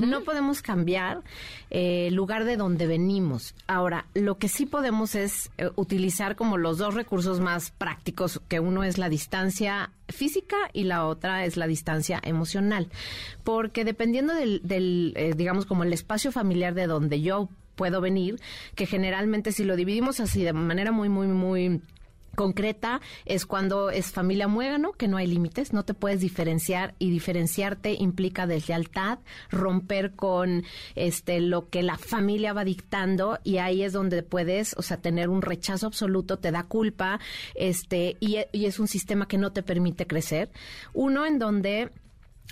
No 0.00 0.22
podemos 0.22 0.62
cambiar 0.62 1.22
eh, 1.70 2.06
el 2.06 2.14
lugar 2.14 2.44
de 2.44 2.56
donde 2.56 2.86
venimos. 2.86 3.54
Ahora, 3.66 4.06
lo 4.14 4.38
que 4.38 4.48
sí 4.48 4.64
podemos 4.64 5.14
es 5.14 5.50
eh, 5.58 5.70
utilizar 5.74 6.36
como 6.36 6.56
los 6.56 6.78
dos 6.78 6.94
recursos 6.94 7.40
más 7.40 7.72
prácticos, 7.72 8.40
que 8.48 8.60
uno 8.60 8.84
es 8.84 8.96
la 8.96 9.08
distancia 9.08 9.90
física 10.08 10.56
y 10.72 10.84
la 10.84 11.04
otra 11.06 11.44
es 11.44 11.56
la 11.56 11.66
distancia 11.66 12.20
emocional, 12.22 12.88
porque 13.44 13.84
dependiendo 13.84 14.34
del, 14.34 14.60
del, 14.62 15.12
eh, 15.16 15.34
digamos, 15.36 15.66
como 15.66 15.82
el 15.82 15.92
espacio 15.92 16.32
familiar 16.32 16.74
de 16.74 16.86
donde 16.86 17.20
yo 17.20 17.48
puedo 17.74 18.00
venir, 18.00 18.40
que 18.74 18.86
generalmente 18.86 19.52
si 19.52 19.64
lo 19.64 19.76
dividimos 19.76 20.20
así 20.20 20.42
de 20.42 20.52
manera 20.52 20.92
muy, 20.92 21.08
muy, 21.08 21.26
muy 21.26 21.80
concreta 22.38 23.00
es 23.24 23.46
cuando 23.46 23.90
es 23.90 24.12
familia 24.12 24.46
muégano, 24.46 24.92
que 24.92 25.08
no 25.08 25.16
hay 25.16 25.26
límites, 25.26 25.72
no 25.72 25.84
te 25.84 25.92
puedes 25.92 26.20
diferenciar 26.20 26.94
y 27.00 27.10
diferenciarte 27.10 27.94
implica 27.98 28.46
deslealtad, 28.46 29.18
romper 29.50 30.12
con 30.14 30.62
este 30.94 31.40
lo 31.40 31.68
que 31.68 31.82
la 31.82 31.98
familia 31.98 32.52
va 32.52 32.64
dictando 32.64 33.40
y 33.42 33.56
ahí 33.56 33.82
es 33.82 33.92
donde 33.92 34.22
puedes, 34.22 34.76
o 34.78 34.82
sea, 34.82 34.98
tener 34.98 35.30
un 35.30 35.42
rechazo 35.42 35.88
absoluto, 35.88 36.38
te 36.38 36.52
da 36.52 36.62
culpa, 36.62 37.18
este 37.56 38.16
y, 38.20 38.38
y 38.52 38.66
es 38.66 38.78
un 38.78 38.86
sistema 38.86 39.26
que 39.26 39.36
no 39.36 39.50
te 39.50 39.64
permite 39.64 40.06
crecer. 40.06 40.48
Uno 40.92 41.26
en 41.26 41.40
donde 41.40 41.90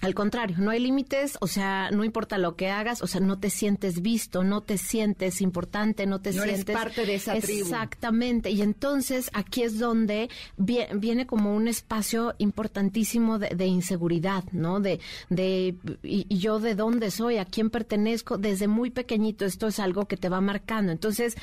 al 0.03 0.15
contrario, 0.15 0.57
no 0.59 0.71
hay 0.71 0.79
límites, 0.79 1.39
o 1.41 1.47
sea, 1.47 1.91
no 1.91 2.05
importa 2.05 2.37
lo 2.37 2.55
que 2.55 2.69
hagas, 2.69 3.01
o 3.01 3.07
sea, 3.07 3.21
no 3.21 3.39
te 3.39 3.49
sientes 3.49 4.03
visto, 4.03 4.45
no 4.45 4.63
te 4.63 4.77
sientes 4.77 5.41
importante, 5.41 6.05
no 6.07 6.21
te 6.21 6.33
No 6.33 6.43
eres 6.43 6.57
sientes 6.57 6.77
parte 6.77 7.07
de 7.07 7.15
esa 7.15 7.35
tribu. 7.39 7.61
Exactamente. 7.65 8.51
Y 8.51 8.61
entonces 8.61 9.31
aquí 9.33 9.63
es 9.63 9.79
donde 9.79 10.29
vie- 10.59 10.89
viene 11.01 11.27
como 11.27 11.57
un 11.57 11.67
espacio 11.67 12.35
importantísimo 12.39 13.39
de, 13.39 13.49
de 13.55 13.67
inseguridad, 13.67 14.45
¿no? 14.53 14.81
De, 14.81 15.01
de 15.31 15.75
y, 16.03 16.27
y 16.29 16.39
yo 16.39 16.61
de 16.61 16.75
dónde 16.75 17.11
soy, 17.11 17.39
a 17.39 17.47
quién 17.47 17.71
pertenezco, 17.71 18.37
desde 18.37 18.69
muy 18.69 18.91
pequeñito 18.91 19.47
esto 19.47 19.67
es 19.67 19.79
algo 19.81 20.05
que 20.07 20.19
te 20.19 20.29
va 20.29 20.43
marcando. 20.43 20.93
Entonces, 20.93 21.37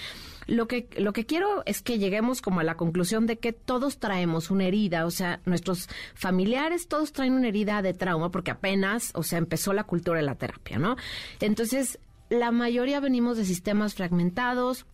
lo 0.47 0.67
que, 0.67 0.87
lo 0.97 1.13
que 1.13 1.25
quiero 1.25 1.63
es 1.65 1.81
que 1.81 1.99
lleguemos 1.99 2.41
como 2.41 2.59
a 2.59 2.63
la 2.63 2.75
conclusión 2.75 3.25
de 3.25 3.37
que 3.37 3.53
todos 3.53 3.99
traemos 3.99 4.51
una 4.51 4.65
herida, 4.65 5.05
o 5.05 5.11
sea, 5.11 5.39
nuestros 5.45 5.89
familiares 6.15 6.87
todos 6.87 7.13
traen 7.13 7.33
una 7.33 7.47
herida 7.47 7.81
de 7.81 7.93
trauma 7.93 8.31
porque 8.31 8.51
apenas, 8.51 9.11
o 9.15 9.23
sea, 9.23 9.37
empezó 9.37 9.73
la 9.73 9.83
cultura 9.83 10.19
de 10.19 10.25
la 10.25 10.35
terapia, 10.35 10.77
¿no? 10.77 10.95
Entonces, 11.39 11.99
la 12.29 12.51
mayoría 12.51 12.99
venimos 12.99 13.37
de 13.37 13.45
sistemas 13.45 13.93
fragmentados, 13.93 14.85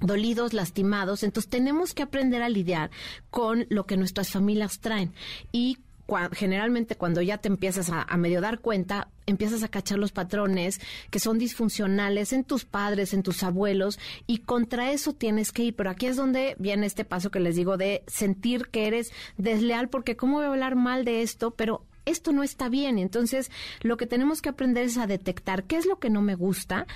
dolidos, 0.00 0.52
lastimados, 0.52 1.22
entonces 1.22 1.50
tenemos 1.50 1.94
que 1.94 2.02
aprender 2.02 2.42
a 2.42 2.48
lidiar 2.48 2.90
con 3.30 3.66
lo 3.68 3.86
que 3.86 3.96
nuestras 3.96 4.30
familias 4.30 4.80
traen 4.80 5.12
y 5.52 5.78
cua- 6.08 6.30
generalmente 6.34 6.96
cuando 6.96 7.22
ya 7.22 7.38
te 7.38 7.46
empiezas 7.46 7.90
a, 7.90 8.02
a 8.02 8.16
medio 8.16 8.40
dar 8.40 8.58
cuenta, 8.58 9.08
empiezas 9.26 9.62
a 9.62 9.68
cachar 9.68 9.98
los 9.98 10.10
patrones 10.10 10.80
que 11.10 11.20
son 11.20 11.38
disfuncionales 11.38 12.32
en 12.32 12.42
tus 12.42 12.64
padres, 12.64 13.14
en 13.14 13.22
tus 13.22 13.42
abuelos, 13.44 14.00
y 14.26 14.38
contra 14.38 14.90
eso 14.90 15.12
tienes 15.12 15.52
que 15.52 15.64
ir. 15.64 15.76
Pero 15.76 15.90
aquí 15.90 16.06
es 16.06 16.16
donde 16.16 16.56
viene 16.58 16.86
este 16.86 17.04
paso 17.04 17.30
que 17.30 17.38
les 17.40 17.54
digo 17.54 17.76
de 17.76 18.02
sentir 18.06 18.68
que 18.68 18.86
eres 18.88 19.12
desleal, 19.36 19.88
porque 19.90 20.16
¿cómo 20.16 20.38
voy 20.38 20.46
a 20.46 20.48
hablar 20.48 20.74
mal 20.74 21.04
de 21.04 21.22
esto? 21.22 21.52
Pero 21.52 21.84
esto 22.06 22.32
no 22.32 22.42
está 22.42 22.70
bien. 22.70 22.98
Entonces, 22.98 23.50
lo 23.82 23.98
que 23.98 24.06
tenemos 24.06 24.40
que 24.40 24.48
aprender 24.48 24.84
es 24.86 24.96
a 24.96 25.06
detectar 25.06 25.64
qué 25.64 25.76
es 25.76 25.84
lo 25.84 25.98
que 25.98 26.08
no 26.08 26.22
me 26.22 26.34
gusta 26.36 26.86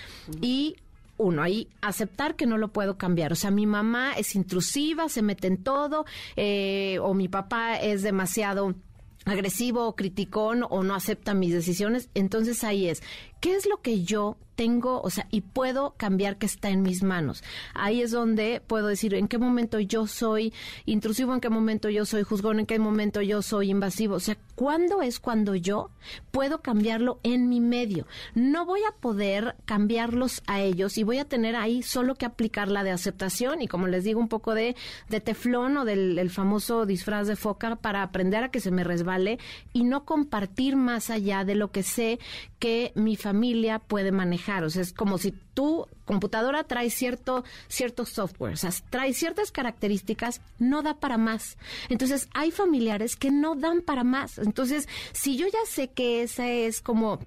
y 0.41 0.77
uno, 1.19 1.43
ahí 1.43 1.69
aceptar 1.83 2.35
que 2.35 2.47
no 2.47 2.57
lo 2.57 2.73
puedo 2.73 2.97
cambiar. 2.97 3.31
O 3.31 3.37
sea, 3.37 3.51
mi 3.51 3.67
mamá 3.67 4.15
es 4.15 4.35
intrusiva, 4.35 5.11
se 5.11 5.21
mete 5.21 5.47
en 5.49 5.63
todo, 5.63 6.07
eh, 6.37 6.99
o 7.03 7.13
mi 7.13 7.29
papá 7.29 7.77
es 7.77 8.03
demasiado 8.03 8.75
agresivo 9.25 9.87
o 9.87 9.97
criticón 9.97 10.65
o 10.69 10.83
no 10.83 10.95
acepta 10.95 11.35
mis 11.35 11.53
decisiones, 11.53 12.09
entonces 12.15 12.65
ahí 12.65 12.89
es, 12.89 13.03
¿qué 13.41 13.55
es 13.55 13.67
lo 13.67 13.81
que 13.81 14.03
yo 14.03 14.37
tengo, 14.63 15.03
o 15.03 15.11
sea, 15.11 15.27
y 15.33 15.41
puedo 15.41 15.95
cambiar 15.97 16.37
que 16.37 16.47
está 16.47 16.69
en 16.69 16.83
mis 16.83 17.03
manos? 17.03 17.43
Ahí 17.75 18.01
es 18.01 18.13
donde 18.13 18.63
puedo 18.65 18.87
decir 18.87 19.13
en 19.13 19.27
qué 19.27 19.37
momento 19.37 19.81
yo 19.81 20.07
soy 20.07 20.55
intrusivo, 20.87 21.35
en 21.35 21.41
qué 21.41 21.51
momento 21.51 21.89
yo 21.89 22.05
soy 22.05 22.23
juzgón, 22.23 22.61
en 22.61 22.67
qué 22.67 22.79
momento 22.79 23.21
yo 23.23 23.43
soy 23.43 23.71
invasivo, 23.71 24.15
o 24.15 24.21
sea, 24.21 24.39
¿cuándo 24.55 25.03
es 25.03 25.19
cuando 25.19 25.57
yo 25.57 25.91
puedo 26.31 26.63
cambiarlo 26.63 27.19
en 27.25 27.49
mi 27.49 27.59
medio? 27.59 28.07
No 28.37 28.65
voy 28.65 28.83
a 28.89 28.95
poder 29.01 29.57
cambiarlos 29.65 30.45
a 30.47 30.61
ellos 30.61 30.97
y 30.97 31.03
voy 31.03 31.19
a 31.19 31.25
tener 31.25 31.57
ahí 31.57 31.83
solo 31.83 32.15
que 32.15 32.25
aplicar 32.27 32.69
la 32.69 32.85
de 32.85 32.93
aceptación 32.93 33.63
y 33.63 33.67
como 33.67 33.89
les 33.89 34.05
digo 34.05 34.21
un 34.21 34.29
poco 34.29 34.55
de, 34.55 34.77
de 35.09 35.21
teflón 35.21 35.77
o 35.77 35.85
del 35.85 36.21
el 36.21 36.31
famoso 36.31 36.87
disfraz 36.87 37.27
de 37.27 37.35
foca 37.35 37.75
para 37.75 38.05
aprender 38.05 38.45
a 38.45 38.53
que 38.53 38.61
se 38.61 38.71
me 38.71 38.85
resbale 38.85 39.41
y 39.73 39.83
no 39.83 40.05
compartir 40.05 40.77
más 40.77 41.11
allá 41.11 41.45
de 41.45 41.57
lo 41.57 41.73
que 41.73 41.83
sé 41.83 42.21
que 42.61 42.93
mi 42.95 43.17
familia 43.17 43.81
puede 43.81 44.13
manejar. 44.13 44.52
O 44.61 44.71
sea, 44.71 44.83
es 44.83 44.93
como 44.93 45.19
si 45.19 45.33
tu 45.55 45.87
computadora 46.05 46.65
trae 46.65 46.91
cierto, 46.91 47.45
cierto 47.69 48.05
software, 48.05 48.55
o 48.55 48.57
sea, 48.57 48.71
trae 48.91 49.15
ciertas 49.15 49.53
características, 49.53 50.41
no 50.59 50.83
da 50.83 50.95
para 50.95 51.19
más. 51.19 51.57
Entonces, 51.89 52.29
hay 52.35 52.51
familiares 52.51 53.17
que 53.17 53.31
no 53.31 53.55
dan 53.55 53.83
para 53.83 54.05
más. 54.05 54.39
Entonces, 54.39 54.89
si 55.13 55.37
yo 55.37 55.47
ya 55.47 55.65
sé 55.67 55.89
que 55.89 56.23
esa 56.23 56.49
es 56.49 56.81
como 56.81 57.19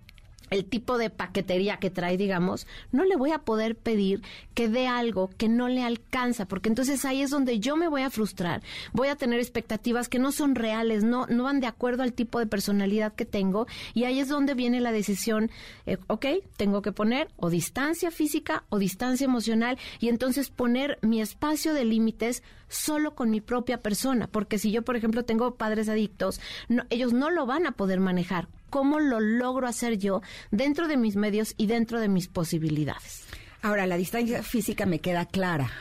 el 0.55 0.65
tipo 0.65 0.97
de 0.97 1.09
paquetería 1.09 1.77
que 1.77 1.89
trae, 1.89 2.17
digamos, 2.17 2.65
no 2.91 3.03
le 3.03 3.15
voy 3.15 3.31
a 3.31 3.39
poder 3.39 3.75
pedir 3.75 4.21
que 4.53 4.69
dé 4.69 4.87
algo 4.87 5.29
que 5.37 5.49
no 5.49 5.67
le 5.67 5.83
alcanza, 5.83 6.47
porque 6.47 6.69
entonces 6.69 7.03
ahí 7.05 7.21
es 7.21 7.29
donde 7.29 7.59
yo 7.59 7.75
me 7.75 7.87
voy 7.87 8.01
a 8.01 8.09
frustrar, 8.09 8.63
voy 8.93 9.09
a 9.09 9.15
tener 9.15 9.39
expectativas 9.39 10.09
que 10.09 10.19
no 10.19 10.31
son 10.31 10.55
reales, 10.55 11.03
no, 11.03 11.27
no 11.27 11.43
van 11.43 11.59
de 11.59 11.67
acuerdo 11.67 12.03
al 12.03 12.13
tipo 12.13 12.39
de 12.39 12.47
personalidad 12.47 13.13
que 13.13 13.25
tengo, 13.25 13.67
y 13.93 14.05
ahí 14.05 14.19
es 14.19 14.29
donde 14.29 14.53
viene 14.53 14.79
la 14.79 14.91
decisión, 14.91 15.51
eh, 15.85 15.97
ok, 16.07 16.25
tengo 16.57 16.81
que 16.81 16.91
poner 16.91 17.27
o 17.35 17.49
distancia 17.49 18.11
física 18.11 18.63
o 18.69 18.79
distancia 18.79 19.25
emocional, 19.25 19.77
y 19.99 20.07
entonces 20.07 20.49
poner 20.49 20.97
mi 21.01 21.21
espacio 21.21 21.73
de 21.73 21.85
límites 21.85 22.43
solo 22.67 23.13
con 23.13 23.29
mi 23.29 23.41
propia 23.41 23.81
persona, 23.81 24.27
porque 24.27 24.57
si 24.57 24.71
yo, 24.71 24.83
por 24.83 24.95
ejemplo, 24.95 25.23
tengo 25.23 25.55
padres 25.55 25.89
adictos, 25.89 26.39
no, 26.69 26.83
ellos 26.89 27.13
no 27.13 27.29
lo 27.29 27.45
van 27.45 27.67
a 27.67 27.73
poder 27.73 27.99
manejar 27.99 28.47
cómo 28.69 28.99
lo 28.99 29.19
logro 29.19 29.67
hacer 29.67 29.97
yo 29.97 30.21
dentro 30.51 30.87
de 30.87 30.97
mis 30.97 31.15
medios 31.15 31.53
y 31.57 31.67
dentro 31.67 31.99
de 31.99 32.09
mis 32.09 32.27
posibilidades. 32.27 33.25
Ahora, 33.61 33.87
la 33.87 33.97
distancia 33.97 34.43
física 34.43 34.85
me 34.85 34.99
queda 34.99 35.25
clara. 35.25 35.71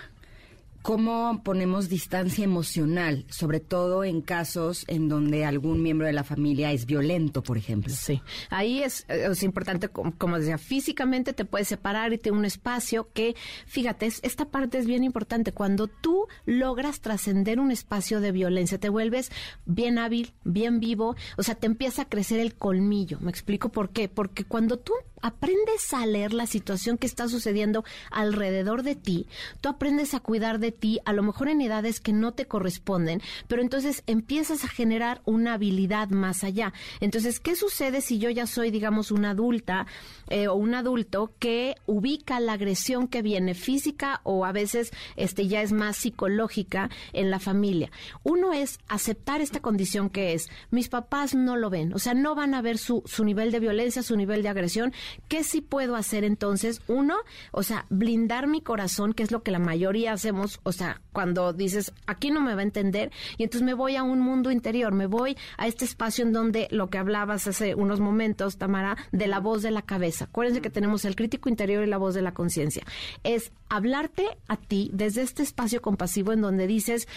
¿Cómo 0.84 1.40
ponemos 1.42 1.88
distancia 1.88 2.44
emocional, 2.44 3.24
sobre 3.30 3.58
todo 3.58 4.04
en 4.04 4.20
casos 4.20 4.84
en 4.86 5.08
donde 5.08 5.46
algún 5.46 5.82
miembro 5.82 6.06
de 6.06 6.12
la 6.12 6.24
familia 6.24 6.72
es 6.72 6.84
violento, 6.84 7.42
por 7.42 7.56
ejemplo? 7.56 7.90
Sí, 7.90 8.20
ahí 8.50 8.82
es, 8.82 9.06
eh, 9.08 9.28
es 9.30 9.42
importante, 9.42 9.88
como, 9.88 10.38
decía, 10.38 10.58
físicamente 10.58 11.32
te 11.32 11.46
puedes 11.46 11.68
separar 11.68 12.12
y 12.12 12.18
tener 12.18 12.38
un 12.38 12.44
espacio 12.44 13.08
que, 13.14 13.34
fíjate, 13.64 14.04
esta 14.04 14.44
parte 14.50 14.76
es 14.76 14.84
bien 14.84 15.04
importante. 15.04 15.52
Cuando 15.52 15.86
tú 15.86 16.26
logras 16.44 17.00
trascender 17.00 17.60
un 17.60 17.70
espacio 17.70 18.20
de 18.20 18.32
violencia, 18.32 18.78
te 18.78 18.90
vuelves 18.90 19.32
bien 19.64 19.96
hábil, 19.96 20.34
bien 20.44 20.80
vivo, 20.80 21.16
o 21.38 21.42
sea, 21.42 21.54
te 21.54 21.64
empieza 21.64 22.02
a 22.02 22.08
crecer 22.10 22.40
el 22.40 22.56
colmillo. 22.56 23.20
¿Me 23.20 23.30
explico 23.30 23.70
por 23.70 23.88
qué? 23.88 24.10
Porque 24.10 24.44
cuando 24.44 24.78
tú 24.78 24.92
aprendes 25.24 25.94
a 25.94 26.04
leer 26.04 26.34
la 26.34 26.46
situación 26.46 26.98
que 26.98 27.06
está 27.06 27.28
sucediendo 27.28 27.82
alrededor 28.10 28.82
de 28.82 28.94
ti, 28.94 29.26
tú 29.62 29.70
aprendes 29.70 30.12
a 30.12 30.20
cuidar 30.20 30.58
de 30.58 30.70
ti, 30.70 31.00
a 31.06 31.14
lo 31.14 31.22
mejor 31.22 31.48
en 31.48 31.62
edades 31.62 31.98
que 31.98 32.12
no 32.12 32.32
te 32.32 32.44
corresponden, 32.44 33.22
pero 33.48 33.62
entonces 33.62 34.02
empiezas 34.06 34.64
a 34.64 34.68
generar 34.68 35.22
una 35.24 35.54
habilidad 35.54 36.10
más 36.10 36.44
allá. 36.44 36.74
Entonces, 37.00 37.40
¿qué 37.40 37.56
sucede 37.56 38.02
si 38.02 38.18
yo 38.18 38.28
ya 38.28 38.46
soy, 38.46 38.70
digamos, 38.70 39.10
una 39.10 39.30
adulta 39.30 39.86
eh, 40.28 40.46
o 40.46 40.56
un 40.56 40.74
adulto 40.74 41.32
que 41.38 41.74
ubica 41.86 42.38
la 42.38 42.52
agresión 42.52 43.08
que 43.08 43.22
viene 43.22 43.54
física 43.54 44.20
o 44.24 44.44
a 44.44 44.52
veces 44.52 44.90
este 45.16 45.48
ya 45.48 45.62
es 45.62 45.72
más 45.72 45.96
psicológica 45.96 46.90
en 47.14 47.30
la 47.30 47.38
familia? 47.38 47.90
Uno 48.24 48.52
es 48.52 48.78
aceptar 48.88 49.40
esta 49.40 49.60
condición 49.60 50.10
que 50.10 50.34
es, 50.34 50.50
mis 50.70 50.90
papás 50.90 51.34
no 51.34 51.56
lo 51.56 51.70
ven, 51.70 51.94
o 51.94 51.98
sea, 51.98 52.12
no 52.12 52.34
van 52.34 52.52
a 52.52 52.60
ver 52.60 52.76
su, 52.76 53.02
su 53.06 53.24
nivel 53.24 53.52
de 53.52 53.60
violencia, 53.60 54.02
su 54.02 54.16
nivel 54.16 54.42
de 54.42 54.50
agresión, 54.50 54.92
¿Qué 55.28 55.44
sí 55.44 55.60
puedo 55.60 55.96
hacer 55.96 56.24
entonces? 56.24 56.82
Uno, 56.86 57.16
o 57.52 57.62
sea, 57.62 57.86
blindar 57.90 58.46
mi 58.46 58.60
corazón, 58.60 59.12
que 59.12 59.22
es 59.22 59.30
lo 59.30 59.42
que 59.42 59.50
la 59.50 59.58
mayoría 59.58 60.12
hacemos, 60.12 60.60
o 60.62 60.72
sea, 60.72 61.00
cuando 61.12 61.52
dices, 61.52 61.92
aquí 62.06 62.30
no 62.30 62.40
me 62.40 62.54
va 62.54 62.60
a 62.60 62.64
entender, 62.64 63.10
y 63.36 63.44
entonces 63.44 63.64
me 63.64 63.74
voy 63.74 63.96
a 63.96 64.02
un 64.02 64.20
mundo 64.20 64.50
interior, 64.50 64.92
me 64.92 65.06
voy 65.06 65.36
a 65.56 65.66
este 65.66 65.84
espacio 65.84 66.24
en 66.24 66.32
donde 66.32 66.68
lo 66.70 66.88
que 66.88 66.98
hablabas 66.98 67.46
hace 67.46 67.74
unos 67.74 68.00
momentos, 68.00 68.56
Tamara, 68.56 68.96
de 69.12 69.26
la 69.26 69.40
voz 69.40 69.62
de 69.62 69.70
la 69.70 69.82
cabeza. 69.82 70.26
Acuérdense 70.26 70.60
que 70.60 70.70
tenemos 70.70 71.04
el 71.04 71.16
crítico 71.16 71.48
interior 71.48 71.84
y 71.84 71.88
la 71.88 71.98
voz 71.98 72.14
de 72.14 72.22
la 72.22 72.34
conciencia. 72.34 72.84
Es 73.22 73.52
hablarte 73.68 74.26
a 74.48 74.56
ti 74.56 74.90
desde 74.92 75.22
este 75.22 75.42
espacio 75.42 75.82
compasivo 75.82 76.32
en 76.32 76.40
donde 76.40 76.66
dices, 76.66 77.08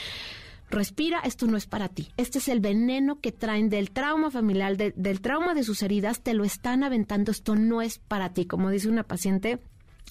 respira, 0.69 1.19
esto 1.19 1.47
no 1.47 1.57
es 1.57 1.65
para 1.65 1.89
ti. 1.89 2.09
Este 2.17 2.39
es 2.39 2.47
el 2.47 2.59
veneno 2.59 3.19
que 3.19 3.31
traen 3.31 3.69
del 3.69 3.91
trauma 3.91 4.31
familiar, 4.31 4.77
del 4.77 5.21
trauma 5.21 5.53
de 5.53 5.63
sus 5.63 5.81
heridas, 5.83 6.21
te 6.21 6.33
lo 6.33 6.43
están 6.43 6.83
aventando, 6.83 7.31
esto 7.31 7.55
no 7.55 7.81
es 7.81 7.99
para 7.99 8.33
ti. 8.33 8.45
Como 8.45 8.69
dice 8.69 8.89
una 8.89 9.03
paciente, 9.03 9.59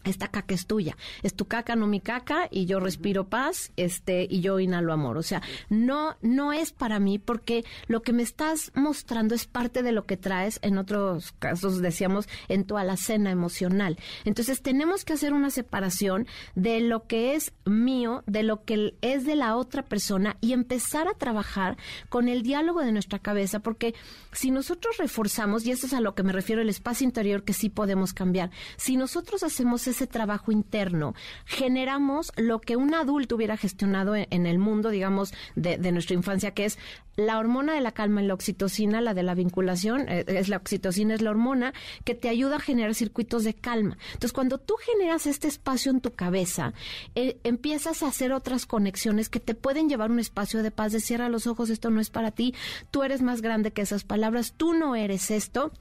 esta 0.04 0.28
caca 0.28 0.54
es 0.54 0.66
tuya, 0.66 0.96
es 1.22 1.34
tu 1.34 1.46
caca, 1.46 1.76
no 1.76 1.86
mi 1.86 2.00
caca, 2.00 2.48
y 2.50 2.66
yo 2.66 2.80
respiro 2.80 3.28
paz, 3.28 3.72
este, 3.76 4.26
y 4.28 4.40
yo 4.40 4.60
inhalo 4.60 4.92
amor. 4.92 5.18
O 5.18 5.22
sea, 5.22 5.42
no, 5.68 6.16
no 6.22 6.52
es 6.52 6.72
para 6.72 7.00
mí 7.00 7.18
porque 7.18 7.64
lo 7.88 8.02
que 8.02 8.12
me 8.12 8.22
estás 8.22 8.70
mostrando 8.74 9.34
es 9.34 9.46
parte 9.46 9.82
de 9.82 9.92
lo 9.92 10.06
que 10.06 10.16
traes, 10.16 10.58
en 10.62 10.78
otros 10.78 11.32
casos 11.38 11.80
decíamos, 11.80 12.28
en 12.48 12.64
tu 12.64 12.76
alacena 12.76 13.30
emocional. 13.30 13.98
Entonces 14.24 14.62
tenemos 14.62 15.04
que 15.04 15.14
hacer 15.14 15.32
una 15.32 15.50
separación 15.50 16.26
de 16.54 16.80
lo 16.80 17.06
que 17.06 17.34
es 17.34 17.52
mío, 17.64 18.22
de 18.26 18.42
lo 18.42 18.64
que 18.64 18.94
es 19.00 19.24
de 19.24 19.36
la 19.36 19.56
otra 19.56 19.84
persona 19.84 20.36
y 20.40 20.52
empezar 20.52 21.08
a 21.08 21.14
trabajar 21.14 21.76
con 22.08 22.28
el 22.28 22.42
diálogo 22.42 22.80
de 22.80 22.92
nuestra 22.92 23.18
cabeza, 23.18 23.60
porque 23.60 23.94
si 24.32 24.50
nosotros 24.50 24.96
reforzamos, 24.98 25.64
y 25.66 25.70
esto 25.70 25.86
es 25.86 25.94
a 25.94 26.00
lo 26.00 26.14
que 26.14 26.22
me 26.22 26.32
refiero, 26.32 26.62
el 26.62 26.68
espacio 26.68 27.04
interior 27.04 27.44
que 27.44 27.52
sí 27.52 27.68
podemos 27.68 28.12
cambiar, 28.12 28.50
si 28.76 28.96
nosotros 28.96 29.42
hacemos 29.42 29.85
ese 29.86 30.06
trabajo 30.06 30.52
interno, 30.52 31.14
generamos 31.44 32.32
lo 32.36 32.60
que 32.60 32.76
un 32.76 32.94
adulto 32.94 33.36
hubiera 33.36 33.56
gestionado 33.56 34.14
en, 34.16 34.46
el 34.46 34.58
mundo, 34.58 34.90
digamos, 34.90 35.32
de, 35.54 35.78
nuestra 35.92 36.14
infancia, 36.14 36.52
que 36.52 36.64
es 36.64 36.78
la 37.16 37.38
hormona 37.38 37.74
de 37.74 37.80
la 37.80 37.92
calma 37.92 38.20
la 38.22 38.34
oxitocina, 38.34 39.00
la 39.00 39.14
de 39.14 39.22
la 39.22 39.34
vinculación, 39.34 40.08
eh, 40.08 40.24
es 40.26 40.48
la 40.48 40.58
oxitocina, 40.58 41.14
es 41.14 41.22
la 41.22 41.30
hormona 41.30 41.72
que 42.04 42.14
te 42.14 42.28
ayuda 42.28 42.56
a 42.56 42.60
generar 42.60 42.94
circuitos 42.94 43.44
de 43.44 43.54
calma. 43.54 43.96
Entonces, 44.08 44.32
cuando 44.32 44.58
tú 44.58 44.74
generas 44.74 45.26
este 45.26 45.48
espacio 45.48 45.90
en 45.90 46.00
tu 46.00 46.12
cabeza, 46.12 46.74
eh, 47.14 47.38
empiezas 47.44 48.02
a 48.02 48.08
hacer 48.08 48.32
otras 48.32 48.66
conexiones 48.66 49.28
que 49.28 49.40
te 49.40 49.54
pueden 49.54 49.88
llevar 49.88 50.10
a 50.10 50.12
un 50.12 50.20
espacio 50.20 50.62
de 50.62 50.70
paz, 50.70 50.92
de 50.92 51.00
cierra 51.00 51.28
los 51.28 51.46
ojos, 51.46 51.70
esto 51.70 51.90
no 51.90 52.00
es 52.00 52.10
para 52.10 52.30
ti, 52.30 52.54
tú 52.90 53.02
eres 53.02 53.22
más 53.22 53.40
grande 53.40 53.72
que 53.72 53.82
esas 53.82 54.04
palabras, 54.04 54.54
tú 54.56 54.74
no 54.74 54.94
eres 54.94 55.30
esto 55.30 55.72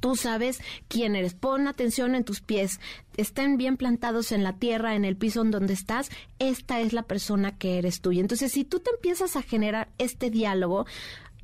Tú 0.00 0.16
sabes 0.16 0.60
quién 0.88 1.16
eres. 1.16 1.34
Pon 1.34 1.68
atención 1.68 2.14
en 2.14 2.24
tus 2.24 2.40
pies. 2.40 2.80
Estén 3.16 3.56
bien 3.56 3.76
plantados 3.76 4.32
en 4.32 4.42
la 4.42 4.54
tierra, 4.54 4.94
en 4.94 5.04
el 5.04 5.16
piso 5.16 5.42
en 5.42 5.50
donde 5.50 5.72
estás. 5.72 6.10
Esta 6.38 6.80
es 6.80 6.92
la 6.92 7.02
persona 7.02 7.56
que 7.56 7.78
eres 7.78 8.00
tú. 8.00 8.12
Y 8.12 8.20
entonces, 8.20 8.52
si 8.52 8.64
tú 8.64 8.80
te 8.80 8.90
empiezas 8.90 9.36
a 9.36 9.42
generar 9.42 9.88
este 9.98 10.30
diálogo, 10.30 10.86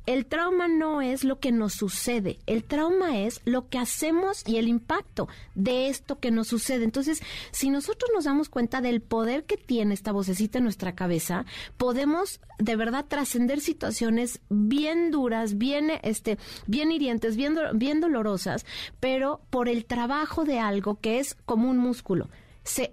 el 0.05 0.25
trauma 0.25 0.67
no 0.67 1.01
es 1.01 1.23
lo 1.23 1.39
que 1.39 1.51
nos 1.51 1.73
sucede, 1.73 2.39
el 2.45 2.63
trauma 2.63 3.19
es 3.19 3.41
lo 3.45 3.69
que 3.69 3.77
hacemos 3.77 4.43
y 4.45 4.57
el 4.57 4.67
impacto 4.67 5.27
de 5.55 5.87
esto 5.87 6.19
que 6.19 6.31
nos 6.31 6.47
sucede. 6.47 6.83
Entonces, 6.83 7.21
si 7.51 7.69
nosotros 7.69 8.11
nos 8.13 8.25
damos 8.25 8.49
cuenta 8.49 8.81
del 8.81 9.01
poder 9.01 9.45
que 9.45 9.57
tiene 9.57 9.93
esta 9.93 10.11
vocecita 10.11 10.57
en 10.57 10.65
nuestra 10.65 10.95
cabeza, 10.95 11.45
podemos 11.77 12.41
de 12.59 12.75
verdad 12.75 13.05
trascender 13.07 13.61
situaciones 13.61 14.41
bien 14.49 15.11
duras, 15.11 15.57
bien 15.57 15.91
este, 16.03 16.37
bien 16.67 16.91
hirientes, 16.91 17.35
bien, 17.35 17.55
bien 17.75 18.01
dolorosas, 18.01 18.65
pero 18.99 19.41
por 19.49 19.69
el 19.69 19.85
trabajo 19.85 20.45
de 20.45 20.59
algo 20.59 20.99
que 20.99 21.19
es 21.19 21.35
como 21.45 21.69
un 21.69 21.77
músculo 21.77 22.29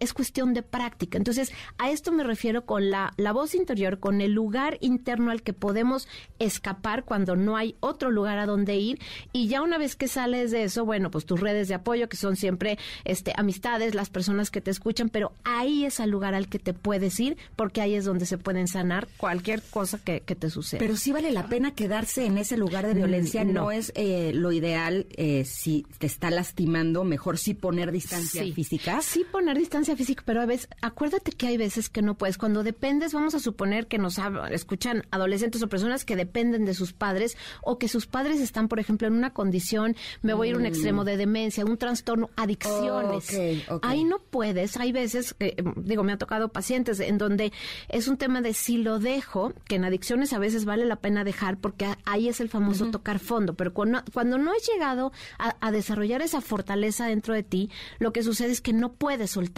es 0.00 0.12
cuestión 0.12 0.52
de 0.54 0.62
práctica. 0.62 1.16
Entonces, 1.16 1.52
a 1.78 1.90
esto 1.90 2.12
me 2.12 2.24
refiero 2.24 2.66
con 2.66 2.90
la, 2.90 3.12
la 3.16 3.32
voz 3.32 3.54
interior, 3.54 4.00
con 4.00 4.20
el 4.20 4.32
lugar 4.32 4.78
interno 4.80 5.30
al 5.30 5.42
que 5.42 5.52
podemos 5.52 6.08
escapar 6.38 7.04
cuando 7.04 7.36
no 7.36 7.56
hay 7.56 7.76
otro 7.80 8.10
lugar 8.10 8.38
a 8.38 8.46
donde 8.46 8.76
ir. 8.76 8.98
Y 9.32 9.48
ya 9.48 9.62
una 9.62 9.78
vez 9.78 9.96
que 9.96 10.08
sales 10.08 10.50
de 10.50 10.64
eso, 10.64 10.84
bueno, 10.84 11.10
pues 11.10 11.24
tus 11.24 11.40
redes 11.40 11.68
de 11.68 11.74
apoyo, 11.74 12.08
que 12.08 12.16
son 12.16 12.36
siempre 12.36 12.78
este, 13.04 13.32
amistades, 13.36 13.94
las 13.94 14.10
personas 14.10 14.50
que 14.50 14.60
te 14.60 14.70
escuchan, 14.70 15.08
pero 15.08 15.32
ahí 15.44 15.84
es 15.84 16.00
el 16.00 16.10
lugar 16.10 16.34
al 16.34 16.48
que 16.48 16.58
te 16.58 16.74
puedes 16.74 17.18
ir, 17.20 17.36
porque 17.56 17.80
ahí 17.80 17.94
es 17.94 18.04
donde 18.04 18.26
se 18.26 18.38
pueden 18.38 18.68
sanar 18.68 19.08
cualquier 19.16 19.62
cosa 19.62 19.98
que, 19.98 20.20
te 20.20 20.48
suceda. 20.48 20.78
Pero 20.78 20.96
sí 20.96 21.12
vale 21.12 21.32
la 21.32 21.48
pena 21.48 21.74
quedarse 21.74 22.24
en 22.24 22.38
ese 22.38 22.56
lugar 22.56 22.86
de 22.86 22.94
violencia, 22.94 23.44
mm, 23.44 23.52
no, 23.52 23.70
es 23.72 23.92
eh, 23.96 24.30
lo 24.32 24.52
ideal 24.52 25.06
eh, 25.16 25.44
si 25.44 25.84
te 25.98 26.06
está 26.06 26.30
lastimando, 26.30 27.04
mejor 27.04 27.36
sí 27.36 27.54
poner 27.54 27.90
distancia 27.90 28.42
física. 28.54 29.00
Sí 29.02 29.24
poner 29.30 29.59
distancia 29.60 29.96
física, 29.96 30.22
pero 30.26 30.40
a 30.40 30.46
veces, 30.46 30.68
acuérdate 30.82 31.32
que 31.32 31.46
hay 31.46 31.56
veces 31.56 31.88
que 31.88 32.02
no 32.02 32.16
puedes. 32.16 32.38
Cuando 32.38 32.62
dependes, 32.62 33.12
vamos 33.12 33.34
a 33.34 33.38
suponer 33.38 33.86
que 33.86 33.98
nos 33.98 34.18
escuchan 34.50 35.04
adolescentes 35.10 35.62
o 35.62 35.68
personas 35.68 36.04
que 36.04 36.16
dependen 36.16 36.64
de 36.64 36.74
sus 36.74 36.92
padres 36.92 37.36
o 37.62 37.78
que 37.78 37.88
sus 37.88 38.06
padres 38.06 38.40
están, 38.40 38.68
por 38.68 38.80
ejemplo, 38.80 39.06
en 39.06 39.14
una 39.14 39.32
condición, 39.32 39.96
me 40.22 40.34
voy 40.34 40.48
a 40.48 40.50
ir 40.50 40.56
a 40.56 40.58
un 40.58 40.66
extremo 40.66 41.04
de 41.04 41.16
demencia, 41.16 41.64
un 41.64 41.76
trastorno, 41.76 42.30
adicciones. 42.36 43.38
Ahí 43.82 44.04
no 44.04 44.18
puedes. 44.18 44.76
Hay 44.76 44.92
veces, 44.92 45.36
eh, 45.38 45.56
digo, 45.76 46.02
me 46.02 46.12
ha 46.12 46.18
tocado 46.18 46.48
pacientes 46.48 46.98
en 47.00 47.18
donde 47.18 47.52
es 47.88 48.08
un 48.08 48.16
tema 48.16 48.40
de 48.40 48.54
si 48.54 48.78
lo 48.78 48.98
dejo, 48.98 49.52
que 49.66 49.76
en 49.76 49.84
adicciones 49.84 50.32
a 50.32 50.38
veces 50.38 50.64
vale 50.64 50.84
la 50.84 50.96
pena 50.96 51.22
dejar 51.22 51.58
porque 51.58 51.86
ahí 52.04 52.28
es 52.28 52.40
el 52.40 52.48
famoso 52.48 52.90
tocar 52.90 53.18
fondo, 53.18 53.54
pero 53.54 53.74
cuando, 53.74 54.02
cuando 54.12 54.38
no 54.38 54.52
has 54.52 54.66
llegado 54.66 55.12
a, 55.38 55.56
a 55.60 55.70
desarrollar 55.70 56.22
esa 56.22 56.40
fortaleza 56.40 57.06
dentro 57.06 57.34
de 57.34 57.42
ti, 57.42 57.70
lo 57.98 58.12
que 58.12 58.22
sucede 58.22 58.52
es 58.52 58.60
que 58.60 58.72
no 58.72 58.92
puedes 58.92 59.32
soltar. 59.32 59.49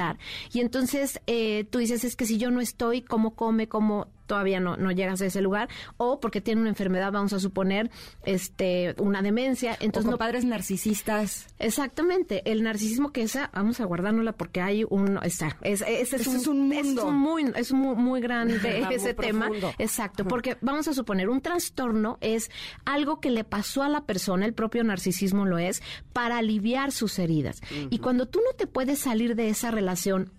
Y 0.53 0.61
entonces 0.61 1.21
eh, 1.27 1.65
tú 1.71 1.79
dices, 1.79 2.05
es 2.05 2.17
que 2.17 2.27
si 2.27 2.39
yo 2.39 2.51
no 2.51 2.61
estoy, 2.61 3.03
¿cómo 3.03 3.35
come? 3.35 3.69
¿Cómo 3.69 4.09
todavía 4.27 4.61
no, 4.61 4.77
no 4.77 4.91
llegas 4.91 5.21
a 5.23 5.27
ese 5.27 5.41
lugar? 5.41 5.69
O 5.97 6.21
porque 6.21 6.41
tiene 6.41 6.61
una 6.61 6.71
enfermedad, 6.71 7.13
vamos 7.13 7.33
a 7.33 7.41
suponer, 7.41 7.91
este, 8.25 8.95
una 8.99 9.23
demencia. 9.23 9.77
Entonces, 9.81 10.11
no, 10.11 10.19
padres 10.19 10.45
narcisistas. 10.45 11.47
Exactamente. 11.59 12.43
El 12.51 12.63
narcisismo 12.63 13.13
que 13.13 13.23
esa, 13.23 13.51
vamos 13.55 13.81
a 13.81 13.85
guardárnosla 13.85 14.33
porque 14.33 14.61
hay 14.61 14.85
un, 14.89 15.19
está, 15.23 15.57
es, 15.63 15.83
es, 15.87 16.13
es, 16.13 16.47
un, 16.47 16.69
mundo. 16.69 17.03
Es 17.03 17.13
muy, 17.13 17.53
es 17.55 17.73
muy, 17.73 17.97
muy 17.97 18.21
grande 18.21 18.85
ese 18.91 19.15
tema. 19.15 19.51
Exacto. 19.79 20.25
Porque 20.25 20.57
vamos 20.61 20.89
a 20.89 20.95
suponer, 20.95 21.29
un 21.29 21.41
trastorno 21.41 22.19
es 22.21 22.51
algo 22.85 23.21
que 23.21 23.31
le 23.31 23.45
pasó 23.45 23.83
a 23.83 23.89
la 23.89 24.05
persona, 24.05 24.47
el 24.47 24.55
propio 24.55 24.85
narcisismo 24.85 25.45
lo 25.45 25.59
es, 25.59 25.83
para 26.13 26.39
aliviar 26.39 26.93
sus 26.93 27.19
heridas. 27.19 27.61
Y 27.91 27.99
cuando 27.99 28.27
tú 28.27 28.41
no 28.45 28.57
te 28.57 28.67
puedes 28.67 28.99
salir 28.99 29.37
de 29.37 29.49
esa 29.49 29.71
relación 29.71 30.31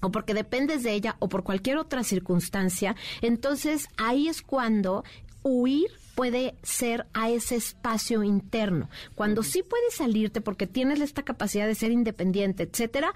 o 0.00 0.10
porque 0.10 0.34
dependes 0.34 0.82
de 0.82 0.92
ella 0.92 1.16
o 1.18 1.28
por 1.28 1.44
cualquier 1.44 1.78
otra 1.78 2.04
circunstancia, 2.04 2.96
entonces 3.22 3.88
ahí 3.96 4.28
es 4.28 4.42
cuando 4.42 5.04
huir 5.42 5.90
puede 6.14 6.56
ser 6.62 7.06
a 7.12 7.28
ese 7.28 7.56
espacio 7.56 8.22
interno. 8.24 8.88
Cuando 9.14 9.42
sí 9.42 9.62
puedes 9.62 9.94
salirte 9.94 10.40
porque 10.40 10.66
tienes 10.66 11.00
esta 11.00 11.22
capacidad 11.22 11.66
de 11.66 11.74
ser 11.74 11.92
independiente, 11.92 12.62
etcétera, 12.62 13.12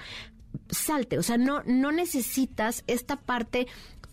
salte, 0.69 1.19
o 1.19 1.23
sea, 1.23 1.39
no 1.39 1.63
no 1.65 1.93
necesitas 1.93 2.85
esta 2.87 3.17
parte 3.17 3.67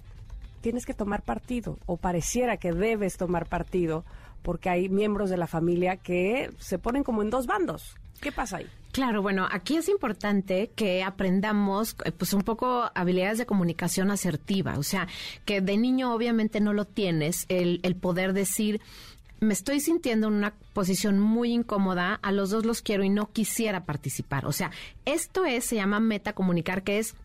tienes 0.61 0.85
que 0.85 0.93
tomar 0.93 1.21
partido 1.23 1.77
o 1.85 1.97
pareciera 1.97 2.57
que 2.57 2.71
debes 2.71 3.17
tomar 3.17 3.47
partido 3.47 4.03
porque 4.41 4.69
hay 4.69 4.89
miembros 4.89 5.29
de 5.29 5.37
la 5.37 5.47
familia 5.47 5.97
que 5.97 6.51
se 6.57 6.79
ponen 6.79 7.03
como 7.03 7.21
en 7.21 7.29
dos 7.29 7.47
bandos? 7.47 7.95
¿Qué 8.21 8.31
pasa 8.31 8.57
ahí? 8.57 8.67
Claro, 8.91 9.21
bueno, 9.21 9.47
aquí 9.49 9.77
es 9.77 9.89
importante 9.89 10.71
que 10.75 11.03
aprendamos 11.03 11.95
eh, 12.03 12.11
pues 12.11 12.33
un 12.33 12.41
poco 12.41 12.91
habilidades 12.93 13.37
de 13.37 13.45
comunicación 13.45 14.11
asertiva, 14.11 14.77
o 14.77 14.83
sea, 14.83 15.07
que 15.45 15.61
de 15.61 15.77
niño 15.77 16.13
obviamente 16.13 16.59
no 16.59 16.73
lo 16.73 16.85
tienes, 16.85 17.45
el, 17.49 17.79
el 17.83 17.95
poder 17.95 18.33
decir, 18.33 18.81
me 19.39 19.53
estoy 19.53 19.79
sintiendo 19.79 20.27
en 20.27 20.33
una 20.33 20.53
posición 20.73 21.19
muy 21.19 21.51
incómoda, 21.51 22.19
a 22.21 22.31
los 22.31 22.51
dos 22.51 22.65
los 22.65 22.81
quiero 22.81 23.03
y 23.03 23.09
no 23.09 23.31
quisiera 23.31 23.85
participar. 23.85 24.45
O 24.45 24.51
sea, 24.51 24.69
esto 25.05 25.45
es, 25.45 25.65
se 25.65 25.77
llama 25.77 25.99
metacomunicar, 25.99 26.83
que 26.83 26.99
es 26.99 27.15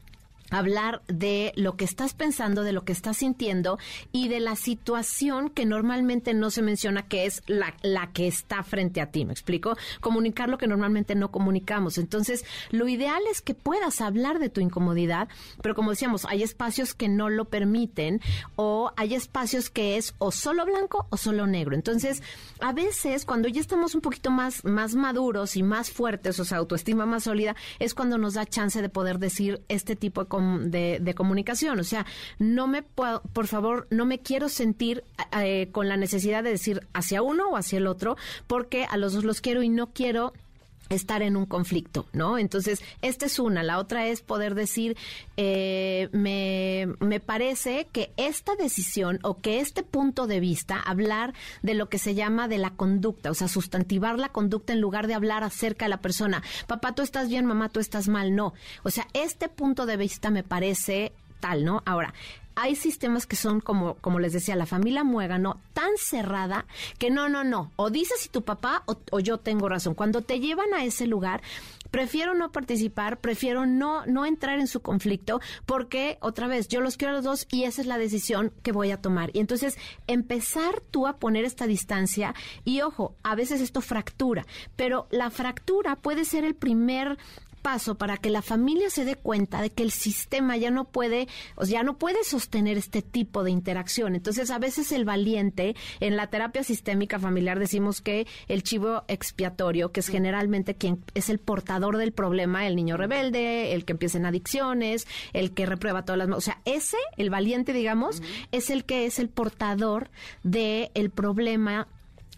hablar 0.51 1.03
de 1.09 1.53
lo 1.57 1.77
que 1.77 1.85
estás 1.85 2.15
pensando, 2.15 2.63
de 2.63 2.73
lo 2.73 2.85
que 2.85 2.93
estás 2.93 3.19
sintiendo 3.19 3.79
y 4.13 4.29
de 4.29 4.41
la 4.41 4.57
situación 4.57 5.51
que 5.51 5.67
normalmente 5.67 6.35
no 6.35 6.51
se 6.51 6.63
menciona, 6.63 7.03
que 7.09 7.27
es 7.27 7.43
la, 7.47 7.75
la, 7.83 8.13
que 8.13 8.27
está 8.27 8.63
frente 8.63 9.01
a 9.01 9.11
ti. 9.11 9.25
¿Me 9.25 9.33
explico? 9.33 9.77
Comunicar 10.01 10.49
lo 10.49 10.59
que 10.59 10.67
normalmente 10.67 11.15
no 11.15 11.31
comunicamos. 11.31 11.99
Entonces, 11.99 12.45
lo 12.71 12.89
ideal 12.89 13.23
es 13.31 13.41
que 13.43 13.55
puedas 13.55 14.01
hablar 14.01 14.39
de 14.39 14.49
tu 14.49 14.61
incomodidad, 14.61 15.29
pero 15.63 15.75
como 15.75 15.91
decíamos, 15.91 16.25
hay 16.27 16.43
espacios 16.43 16.95
que 16.95 17.09
no 17.09 17.29
lo 17.29 17.47
permiten 17.47 18.21
o 18.57 18.93
hay 18.97 19.15
espacios 19.15 19.71
que 19.71 19.97
es 19.97 20.15
o 20.19 20.31
solo 20.31 20.65
blanco 20.65 21.07
o 21.11 21.17
solo 21.17 21.47
negro. 21.47 21.75
Entonces, 21.75 22.23
a 22.61 22.73
veces 22.73 23.25
cuando 23.25 23.49
ya 23.49 23.61
estamos 23.61 23.95
un 23.95 24.01
poquito 24.01 24.31
más, 24.31 24.65
más 24.65 24.95
maduros 24.95 25.57
y 25.57 25.63
más 25.63 25.91
fuertes, 25.91 26.39
o 26.41 26.45
sea, 26.45 26.59
autoestima 26.59 27.07
más 27.07 27.25
sólida, 27.25 27.57
es 27.79 27.95
cuando 27.95 28.19
nos 28.19 28.35
da 28.35 28.47
chance 28.47 28.81
de 28.81 28.89
poder 28.89 29.19
decir 29.19 29.63
este 29.69 29.97
tipo 29.97 30.21
de 30.40 30.96
de, 31.01 31.14
comunicación. 31.14 31.79
O 31.79 31.85
sea, 31.85 32.07
no 32.38 32.66
me 32.66 32.83
puedo, 32.83 33.22
por 33.33 33.46
favor, 33.46 33.87
no 33.90 34.05
me 34.05 34.20
quiero 34.20 34.49
sentir 34.49 35.05
eh, 35.40 35.68
con 35.72 35.88
la 35.88 35.96
necesidad 35.96 36.42
de 36.42 36.51
decir 36.51 36.87
hacia 36.92 37.22
uno 37.22 37.51
o 37.51 37.57
hacia 37.57 37.79
el 37.79 37.87
otro, 37.87 38.16
porque 38.46 38.85
a 38.85 38.96
los 38.96 39.12
dos 39.12 39.25
los 39.25 39.40
quiero 39.40 39.62
y 39.62 39.68
no 39.68 39.92
quiero 39.92 40.33
estar 40.88 41.22
en 41.22 41.37
un 41.37 41.46
conflicto, 41.46 42.07
¿no? 42.12 42.38
Entonces, 42.38 42.83
esta 43.03 43.27
es 43.27 43.38
una. 43.38 43.62
La 43.62 43.79
otra 43.79 44.07
es 44.07 44.22
poder 44.22 44.55
decir, 44.55 44.96
eh, 45.37 46.09
me, 46.12 46.88
me 47.01 47.20
parece 47.20 47.88
que 47.92 48.12
esta 48.16 48.55
decisión 48.57 49.18
o 49.22 49.40
que 49.40 49.61
este 49.61 49.83
punto 49.83 50.27
de 50.27 50.40
vista, 50.40 50.81
hablar 50.81 51.35
de 51.62 51.75
lo 51.75 51.88
que 51.88 51.99
se 51.99 52.14
llama 52.14 52.49
de 52.49 52.59
la 52.59 52.70
conducta, 52.70 53.31
o 53.31 53.35
sea, 53.35 53.49
sustantivar 53.49 54.18
la 54.18 54.31
conducta 54.31 54.72
en 54.72 54.81
lugar 54.81 55.07
de 55.07 55.14
hablar 55.14 55.44
acerca 55.44 55.87
de 55.87 55.90
la 55.90 56.01
persona, 56.01 56.42
papá, 56.66 56.94
tú 56.94 57.03
estás 57.03 57.29
bien, 57.29 57.46
mamá, 57.46 57.68
tú 57.68 57.81
estás 57.81 58.09
mal, 58.09 58.35
no. 58.35 58.55
O 58.83 58.90
sea, 58.90 59.07
este 59.12 59.49
punto 59.49 59.87
de 59.87 59.96
vista 59.96 60.31
me 60.31 60.42
parece 60.42 61.12
tal, 61.40 61.64
¿no? 61.64 61.83
Ahora, 61.85 62.14
hay 62.57 62.75
sistemas 62.75 63.27
que 63.27 63.37
son 63.37 63.61
como, 63.61 63.95
como 63.97 64.19
les 64.19 64.33
decía, 64.33 64.57
la 64.57 64.66
familia 64.66 65.05
muégano, 65.05 65.61
tan 65.75 65.90
cerrada 65.99 66.66
que 66.99 67.11
no, 67.11 67.29
no, 67.29 67.45
no, 67.45 67.71
o 67.77 67.90
dices 67.90 68.21
si 68.21 68.31
tu 68.31 68.42
papá 68.42 68.83
o, 68.87 69.21
yo 69.21 69.38
tengo 69.38 69.69
razón. 69.69 69.95
Cuando 69.95 70.23
te 70.23 70.40
llevan 70.40 70.73
a 70.75 70.83
ese 70.83 71.07
lugar, 71.07 71.42
prefiero 71.90 72.35
no 72.35 72.51
participar, 72.53 73.21
prefiero 73.21 73.66
no, 73.66 74.07
no 74.07 74.25
entrar 74.25 74.59
en 74.59 74.66
su 74.66 74.81
conflicto, 74.81 75.40
porque 75.66 76.16
otra 76.21 76.47
vez, 76.47 76.69
yo 76.69 76.81
los 76.81 76.97
quiero 76.97 77.12
a 77.12 77.16
los 77.16 77.25
dos 77.25 77.47
y 77.51 77.64
esa 77.64 77.83
es 77.83 77.87
la 77.87 77.99
decisión 77.99 78.53
que 78.62 78.73
voy 78.73 78.90
a 78.90 79.01
tomar. 79.01 79.31
Y 79.35 79.40
entonces, 79.40 79.77
empezar 80.07 80.81
tú 80.90 81.07
a 81.07 81.19
poner 81.19 81.45
esta 81.45 81.66
distancia, 81.66 82.35
y 82.64 82.81
ojo, 82.81 83.14
a 83.23 83.35
veces 83.35 83.61
esto 83.61 83.83
fractura, 83.83 84.47
pero 84.77 85.07
la 85.11 85.31
fractura 85.31 85.97
puede 85.97 86.25
ser 86.25 86.45
el 86.45 86.55
primer 86.55 87.19
paso 87.67 87.97
para 87.97 88.17
que 88.17 88.31
la 88.31 88.43
familia 88.43 88.91
se 88.91 89.05
dé 89.05 89.17
cuenta 89.17 89.61
de 89.61 89.71
que 89.71 89.83
el 89.83 89.91
sistema 89.91 90.57
ya 90.57 90.71
no 90.71 90.85
puede, 90.85 91.27
o 91.57 91.65
ya 91.65 91.83
no 91.83 91.99
puede 91.99 92.23
sostener 92.23 92.79
este 92.79 93.03
tipo 93.03 93.43
de 93.43 93.51
interacción. 93.51 94.15
Entonces, 94.15 94.53
a 94.53 94.61
veces 94.61 94.93
el 94.93 95.05
valiente, 95.05 95.75
en 95.99 96.15
la 96.17 96.29
terapia 96.29 96.63
sistémica 96.63 97.19
familiar 97.19 97.59
decimos 97.59 98.01
que 98.01 98.29
el 98.47 98.63
chivo 98.63 99.03
expiatorio, 99.09 99.91
que 99.91 99.99
es 99.99 100.07
generalmente 100.07 100.77
quien 100.77 101.03
es 101.15 101.29
el 101.29 101.41
portador 101.41 101.97
del 101.97 102.13
problema, 102.13 102.69
el 102.69 102.77
niño 102.77 102.97
rebelde, 102.97 103.75
el 103.75 103.85
que 103.85 103.95
empieza 103.95 104.19
en 104.19 104.27
adicciones, 104.27 105.09
el 105.33 105.53
que 105.53 105.67
reprueba 105.67 106.05
todas 106.05 106.19
las, 106.19 106.39
o 106.39 106.41
sea, 106.41 106.61
ese, 106.67 106.99
el 107.17 107.31
valiente, 107.31 107.73
digamos, 107.73 108.23
es 108.53 108.71
el 108.71 108.85
que 108.85 109.07
es 109.07 109.19
el 109.19 109.29
portador 109.29 110.09
del 110.45 110.93
el 110.95 111.11
problema 111.11 111.89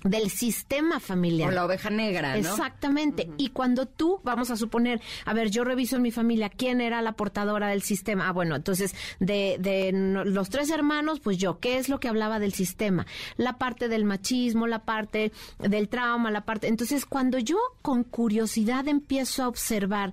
del 0.05 0.31
sistema 0.31 1.01
familiar. 1.01 1.51
O 1.51 1.53
la 1.53 1.65
oveja 1.65 1.91
negra, 1.91 2.33
¿no? 2.33 2.39
Exactamente. 2.39 3.31
Y 3.37 3.49
cuando 3.49 3.87
tú, 3.87 4.21
vamos 4.23 4.51
a 4.51 4.57
suponer, 4.57 5.01
a 5.25 5.35
ver, 5.35 5.51
yo 5.51 5.65
reviso 5.65 5.97
en 5.97 6.03
mi 6.03 6.11
familia 6.11 6.49
quién 6.49 6.81
era 6.81 7.03
la 7.03 7.13
portadora 7.13 7.69
del 7.69 7.83
sistema. 7.83 8.29
Ah, 8.29 8.33
bueno, 8.33 8.57
entonces, 8.57 8.95
de, 9.19 9.57
de 9.59 9.93
los 9.93 10.51
tres 10.51 10.71
hermanos, 10.71 11.21
pues 11.21 11.39
yo, 11.39 11.59
¿qué 11.59 11.79
es 11.79 11.89
lo 11.89 11.99
que 12.01 12.09
hablaba 12.09 12.39
del 12.39 12.53
sistema? 12.53 13.07
La 13.37 13.59
parte 13.59 13.89
del 13.89 14.05
machismo, 14.05 14.67
la 14.67 14.85
parte 14.85 15.33
del 15.59 15.89
trauma, 15.89 16.31
la 16.31 16.45
parte... 16.45 16.69
Entonces, 16.69 17.05
cuando 17.05 17.39
yo 17.39 17.59
con 17.83 18.05
curiosidad 18.05 18.87
empiezo 18.89 19.43
a 19.43 19.49
observar 19.49 20.13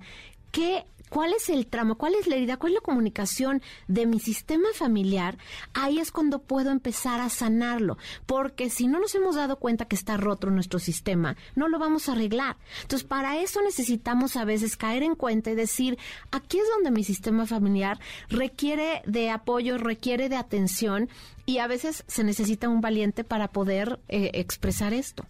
qué 0.52 0.86
cuál 1.16 1.32
es 1.32 1.48
el 1.48 1.68
tramo, 1.68 1.96
cuál 1.96 2.14
es 2.14 2.28
la 2.28 2.36
herida, 2.36 2.58
cuál 2.58 2.74
es 2.74 2.76
la 2.76 2.82
comunicación 2.82 3.62
de 3.88 4.06
mi 4.06 4.20
sistema 4.20 4.68
familiar, 4.74 5.38
ahí 5.74 6.00
es 6.00 6.12
cuando 6.12 6.40
puedo 6.40 6.72
empezar 6.72 7.22
a 7.22 7.30
sanarlo. 7.30 7.98
Porque 8.26 8.70
si 8.70 8.88
no 8.88 9.00
nos 9.00 9.16
hemos 9.16 9.38
dado 9.38 9.56
cuenta 9.56 9.86
que 9.86 9.96
está 9.96 10.18
roto 10.18 10.50
nuestro 10.50 10.78
sistema, 10.78 11.38
no 11.56 11.70
lo 11.70 11.80
vamos 11.80 12.10
a 12.10 12.12
arreglar. 12.12 12.58
Entonces, 12.82 13.08
para 13.08 13.40
eso 13.40 13.62
necesitamos 13.62 14.36
a 14.36 14.44
veces 14.44 14.76
caer 14.76 15.04
en 15.04 15.16
cuenta 15.16 15.52
y 15.52 15.56
decir, 15.56 15.98
aquí 16.32 16.60
es 16.60 16.68
donde 16.76 16.92
mi 16.92 17.06
sistema 17.06 17.46
familiar 17.46 17.98
requiere 18.28 19.02
de 19.06 19.30
apoyo, 19.30 19.78
requiere 19.78 20.28
de 20.28 20.36
atención 20.36 21.08
y 21.46 21.60
a 21.60 21.68
veces 21.68 22.04
se 22.08 22.24
necesita 22.24 22.70
un 22.70 22.82
valiente 22.82 23.24
para 23.24 23.50
poder 23.50 24.00
eh, 24.10 24.32
expresar 24.34 24.94
esto. 24.94 25.26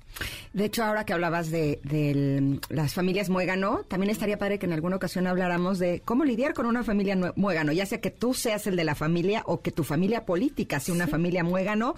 De 0.53 0.66
hecho, 0.66 0.84
ahora 0.84 1.05
que 1.05 1.13
hablabas 1.13 1.51
de, 1.51 1.80
las 2.70 2.93
familias 2.93 3.30
muégano, 3.30 3.84
también 3.88 4.09
estaría 4.09 4.38
padre 4.38 4.57
que 4.57 4.66
en 4.66 4.74
alguna 4.74 4.95
ocasión 4.95 5.28
habláramos 5.28 5.78
de 5.78 6.01
cómo 6.05 6.24
lidiar 6.24 6.53
con 6.53 6.66
una 6.66 6.84
familia 6.84 7.18
muégano, 7.36 7.74
ya 7.74 7.86
sea 7.86 7.99
que 7.99 8.11
tú 8.11 8.34
seas 8.34 8.66
el 8.68 8.76
de 8.78 8.86
la 8.86 8.95
familia 8.95 9.43
o 9.45 9.61
que 9.61 9.72
tu 9.72 9.84
familia 9.84 10.26
política 10.26 10.80
sea 10.80 10.95
una 10.95 11.07
familia 11.07 11.43
muégano, 11.43 11.95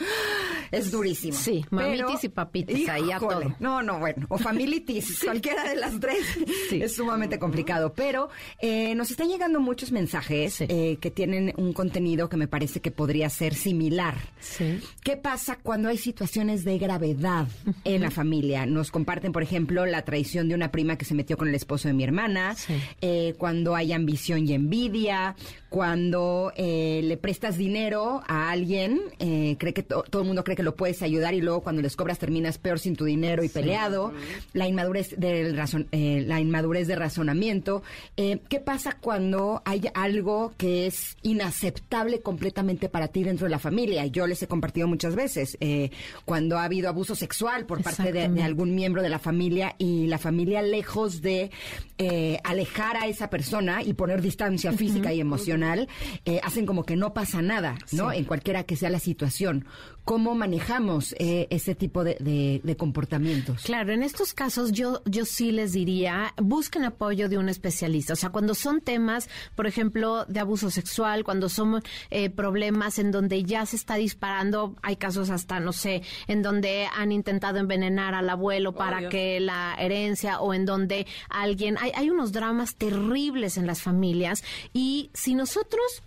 es 0.71 0.89
durísimo. 0.89 1.37
Sí, 1.37 1.63
mamitis 1.69 2.23
y 2.23 2.29
papitis, 2.29 2.89
ahí 2.89 3.11
a 3.11 3.19
todo. 3.19 3.55
No, 3.59 3.83
no, 3.83 3.99
bueno, 3.99 4.25
o 4.29 4.37
familitis, 4.37 5.19
cualquiera 5.23 5.69
de 5.69 5.75
las 5.75 5.99
tres 5.99 6.25
es 6.71 6.95
sumamente 6.95 7.37
complicado. 7.37 7.93
Pero 7.93 8.29
eh, 8.59 8.95
nos 8.95 9.11
están 9.11 9.27
llegando 9.27 9.59
muchos 9.59 9.91
mensajes 9.91 10.61
eh, 10.61 10.97
que 10.99 11.11
tienen 11.11 11.53
un 11.57 11.73
contenido 11.73 12.29
que 12.29 12.37
me 12.37 12.47
parece 12.47 12.79
que 12.79 12.91
podría 12.91 13.29
ser 13.29 13.53
similar 13.53 14.06
¿Qué 15.03 15.17
pasa 15.17 15.57
cuando 15.61 15.89
hay 15.89 15.97
situaciones 15.97 16.63
de 16.63 16.77
gravedad 16.77 17.47
en 17.83 18.01
la 18.01 18.11
familia? 18.11 18.65
Nos 18.65 18.91
comparten, 18.91 19.31
por 19.31 19.43
ejemplo, 19.43 19.85
la 19.85 20.03
traición 20.03 20.47
de 20.47 20.55
una 20.55 20.71
prima 20.71 20.97
que 20.97 21.05
se 21.05 21.13
metió 21.13 21.37
con 21.37 21.47
el 21.47 21.55
esposo 21.55 21.87
de 21.87 21.93
mi 21.93 22.03
hermana, 22.03 22.55
eh, 23.01 23.35
cuando 23.37 23.75
hay 23.75 23.93
ambición 23.93 24.47
y 24.47 24.53
envidia, 24.53 25.35
cuando 25.69 26.51
eh, 26.55 27.01
le 27.03 27.17
prestas 27.17 27.57
dinero 27.57 28.21
a 28.27 28.49
alguien, 28.49 28.99
eh, 29.19 29.55
cree 29.59 29.73
que 29.73 29.83
todo 29.83 30.21
el 30.21 30.27
mundo 30.27 30.43
cree 30.43 30.55
que 30.55 30.63
lo 30.63 30.75
puedes 30.75 31.01
ayudar 31.01 31.33
y 31.33 31.41
luego 31.41 31.61
cuando 31.61 31.81
les 31.81 31.95
cobras 31.95 32.19
terminas 32.19 32.57
peor 32.57 32.79
sin 32.79 32.95
tu 32.95 33.05
dinero 33.05 33.43
y 33.43 33.49
peleado, 33.49 34.13
la 34.53 34.67
inmadurez 34.67 35.15
del 35.17 35.55
razón, 35.55 35.87
la 35.91 36.39
inmadurez 36.39 36.87
de 36.87 36.95
razonamiento. 36.95 37.83
¿Qué 38.15 38.59
pasa 38.63 38.97
cuando 38.99 39.61
hay 39.65 39.83
algo 39.93 40.53
que 40.57 40.87
es 40.87 41.17
inaceptable 41.21 42.21
completamente 42.21 42.89
para 42.89 43.07
ti 43.09 43.23
dentro 43.23 43.45
de 43.45 43.51
la 43.51 43.59
familia? 43.59 44.05
Yo 44.05 44.27
les 44.27 44.41
he 44.43 44.47
compartido 44.47 44.87
muchas 44.87 45.15
veces 45.15 45.57
eh, 45.59 45.91
cuando 46.25 46.57
ha 46.57 46.63
habido 46.63 46.89
abuso 46.89 47.15
sexual 47.15 47.65
por 47.65 47.83
parte 47.83 48.11
de, 48.11 48.41
algún 48.41 48.75
miembro 48.75 49.01
de 49.01 49.09
la 49.09 49.19
familia 49.19 49.75
y 49.77 50.07
la 50.07 50.17
familia 50.17 50.61
lejos 50.61 51.21
de 51.21 51.51
eh, 51.97 52.39
alejar 52.43 52.97
a 52.97 53.07
esa 53.07 53.29
persona 53.29 53.83
y 53.83 53.93
poner 53.93 54.21
distancia 54.21 54.71
física 54.71 55.13
y 55.13 55.19
emocional, 55.19 55.56
eh, 56.25 56.39
hacen 56.43 56.65
como 56.65 56.83
que 56.83 56.95
no 56.95 57.13
pasa 57.13 57.41
nada, 57.41 57.77
¿no? 57.91 58.11
En 58.11 58.25
cualquiera 58.25 58.63
que 58.63 58.75
sea 58.75 58.89
la 58.89 58.99
situación. 58.99 59.65
¿Cómo 60.07 60.35
manejamos 60.35 61.13
ese 61.19 61.75
tipo 61.75 62.05
de, 62.05 62.61
de, 62.63 62.77
comportamientos? 62.77 63.63
Claro, 63.63 63.91
en 63.91 64.03
estos 64.03 64.33
casos 64.33 64.71
yo, 64.71 65.01
yo 65.03 65.25
sí 65.25 65.51
les 65.51 65.73
diría, 65.73 66.33
busquen 66.37 66.85
apoyo 66.85 67.27
de 67.27 67.37
un 67.37 67.49
especialista. 67.49 68.13
O 68.13 68.15
sea, 68.15 68.29
cuando 68.29 68.55
son 68.55 68.79
temas, 68.79 69.27
por 69.53 69.67
ejemplo, 69.67 70.23
de 70.25 70.39
abuso 70.39 70.71
sexual, 70.71 71.25
cuando 71.25 71.49
son 71.49 71.83
problemas 72.37 72.99
en 72.99 73.11
donde 73.11 73.43
ya 73.43 73.65
se 73.65 73.75
está 73.75 73.95
disparando. 73.95 74.75
Hay 74.81 74.95
casos 74.95 75.29
hasta, 75.29 75.59
no 75.59 75.73
sé, 75.73 76.03
en 76.27 76.41
donde 76.41 76.87
han 76.95 77.11
intentado 77.11 77.57
envenenar 77.57 78.13
al 78.13 78.29
abuelo 78.29 78.73
para 78.73 79.09
que 79.09 79.41
la 79.41 79.75
herencia 79.77 80.39
o 80.39 80.53
en 80.53 80.65
donde 80.65 81.05
alguien... 81.29 81.77
Hay, 81.79 81.91
hay 81.93 82.09
unos 82.09 82.31
dramas 82.31 82.75
terribles 82.75 83.57
en 83.57 83.67
las 83.67 83.81
familias 83.81 84.43
y 84.71 85.09
si 85.13 85.35
nosotros 85.35 86.03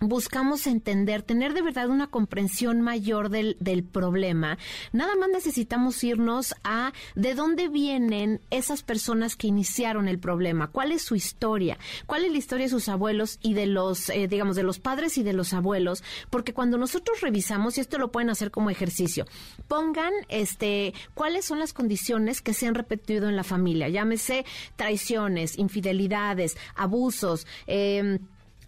buscamos 0.00 0.66
entender, 0.66 1.22
tener 1.22 1.54
de 1.54 1.62
verdad 1.62 1.88
una 1.88 2.08
comprensión 2.08 2.80
mayor 2.80 3.30
del, 3.30 3.56
del, 3.60 3.84
problema, 3.84 4.58
nada 4.92 5.14
más 5.16 5.28
necesitamos 5.30 6.02
irnos 6.04 6.54
a 6.64 6.92
de 7.14 7.34
dónde 7.34 7.68
vienen 7.68 8.40
esas 8.50 8.82
personas 8.82 9.36
que 9.36 9.46
iniciaron 9.46 10.08
el 10.08 10.18
problema, 10.18 10.68
cuál 10.68 10.92
es 10.92 11.02
su 11.02 11.14
historia, 11.14 11.78
cuál 12.06 12.24
es 12.24 12.32
la 12.32 12.38
historia 12.38 12.66
de 12.66 12.70
sus 12.70 12.88
abuelos 12.88 13.38
y 13.42 13.54
de 13.54 13.66
los, 13.66 14.10
eh, 14.10 14.28
digamos, 14.28 14.56
de 14.56 14.62
los 14.62 14.78
padres 14.78 15.16
y 15.18 15.22
de 15.22 15.32
los 15.32 15.52
abuelos, 15.52 16.02
porque 16.30 16.52
cuando 16.52 16.78
nosotros 16.78 17.20
revisamos, 17.20 17.78
y 17.78 17.80
esto 17.80 17.98
lo 17.98 18.12
pueden 18.12 18.30
hacer 18.30 18.50
como 18.50 18.70
ejercicio, 18.70 19.26
pongan 19.68 20.12
este, 20.28 20.94
cuáles 21.14 21.44
son 21.44 21.58
las 21.58 21.72
condiciones 21.72 22.42
que 22.42 22.54
se 22.54 22.66
han 22.66 22.74
repetido 22.74 23.28
en 23.28 23.36
la 23.36 23.44
familia, 23.44 23.88
llámese 23.88 24.44
traiciones, 24.76 25.58
infidelidades, 25.58 26.56
abusos, 26.74 27.46
eh, 27.66 28.18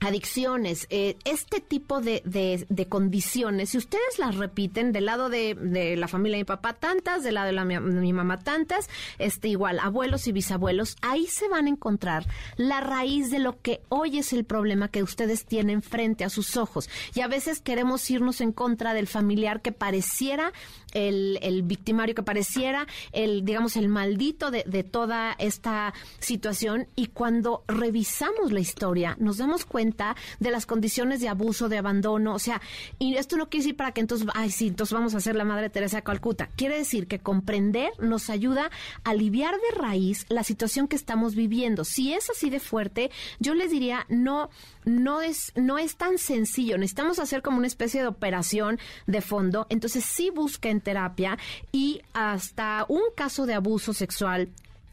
adicciones, 0.01 0.87
eh, 0.91 1.17
este 1.25 1.61
tipo 1.61 2.01
de, 2.01 2.23
de, 2.25 2.89
condiciones, 2.89 3.71
si 3.71 3.79
ustedes 3.79 4.19
las 4.19 4.37
repiten 4.37 4.93
del 4.93 5.07
lado 5.07 5.29
de, 5.29 5.55
de, 5.55 5.97
la 5.97 6.09
familia 6.09 6.37
de 6.37 6.43
mi 6.43 6.47
papá 6.47 6.75
tantas, 6.75 7.25
del 7.25 7.35
lado 7.35 7.49
de, 7.49 7.53
la, 7.53 7.65
mi, 7.65 8.13
mamá 8.13 8.39
tantas, 8.39 8.89
este 9.19 9.49
igual, 9.49 9.79
abuelos 9.81 10.27
y 10.29 10.33
bisabuelos, 10.33 10.97
ahí 11.03 11.27
se 11.27 11.49
van 11.49 11.67
a 11.67 11.71
encontrar 11.71 12.27
la 12.57 12.81
raíz 12.81 13.31
de 13.31 13.41
lo 13.41 13.61
que 13.61 13.81
hoy 13.89 14.19
es 14.19 14.33
el 14.33 14.45
problema 14.45 14.89
que 14.89 15.03
ustedes 15.03 15.45
tienen 15.45 15.83
frente 15.83 16.25
a 16.25 16.31
sus 16.31 16.57
ojos. 16.57 16.89
Y 17.15 17.21
a 17.21 17.29
veces 17.29 17.61
queremos 17.61 18.09
irnos 18.11 18.41
en 18.41 18.53
contra 18.53 18.95
del 18.95 19.07
familiar 19.07 19.61
que 19.63 19.73
pareciera 19.73 20.53
el, 20.93 21.39
el 21.43 21.62
victimario, 21.62 22.14
que 22.14 22.22
pareciera 22.22 22.86
el, 23.12 23.45
digamos, 23.45 23.76
el 23.76 23.89
maldito 23.89 24.51
de, 24.51 24.64
de 24.66 24.84
toda 24.84 25.34
esta 25.39 25.95
situación. 26.18 26.89
Y 26.97 27.07
cuando 27.09 27.64
revisamos 27.68 28.53
la 28.53 28.61
historia, 28.61 29.16
nos 29.18 29.39
damos 29.39 29.64
cuenta 29.64 30.16
de 30.41 30.51
las 30.51 30.66
condiciones 30.66 31.20
de 31.20 31.28
abuso, 31.28 31.68
de 31.68 31.78
abandono, 31.78 32.34
o 32.34 32.39
sea, 32.39 32.61
y 32.99 33.14
esto 33.16 33.36
no 33.36 33.49
quiere 33.49 33.64
decir 33.64 33.76
para 33.76 33.93
que 33.93 34.01
entonces, 34.01 34.28
ay, 34.34 34.51
sí, 34.51 34.68
entonces 34.68 34.93
vamos 34.93 35.14
a 35.14 35.20
ser 35.20 35.36
la 35.36 35.45
Madre 35.45 35.70
Teresa 35.70 35.99
de 35.99 36.03
Calcuta. 36.03 36.49
Quiere 36.57 36.78
decir 36.78 37.07
que 37.07 37.18
comprender 37.18 37.91
nos 37.99 38.30
ayuda 38.30 38.70
a 39.05 39.11
aliviar 39.11 39.55
de 39.55 39.78
raíz 39.78 40.26
la 40.28 40.45
situación 40.45 40.89
que 40.89 40.97
estamos 40.97 41.34
viviendo. 41.34 41.84
Si 41.84 42.12
es 42.12 42.30
así 42.30 42.51
de 42.51 42.61
fuerte, 42.61 43.11
yo 43.39 43.55
les 43.55 43.70
diría, 43.70 44.07
no, 44.09 44.51
no 44.84 45.20
es, 45.20 45.53
no 45.57 45.78
es 45.78 45.97
tan 45.97 46.18
sencillo. 46.18 46.78
Necesitamos 46.78 47.18
hacer 47.18 47.43
como 47.43 47.59
una 47.59 47.66
especie 47.66 48.01
de 48.01 48.09
operación 48.09 48.78
de 49.07 49.20
fondo. 49.20 49.66
Entonces 49.70 50.05
sí 50.05 50.30
busquen 50.30 50.78
terapia 50.81 51.39
y 51.72 52.03
hasta 52.12 52.85
un 52.89 53.03
caso 53.14 53.47
de 53.47 53.55
abuso 53.55 53.93
sexual 53.93 54.49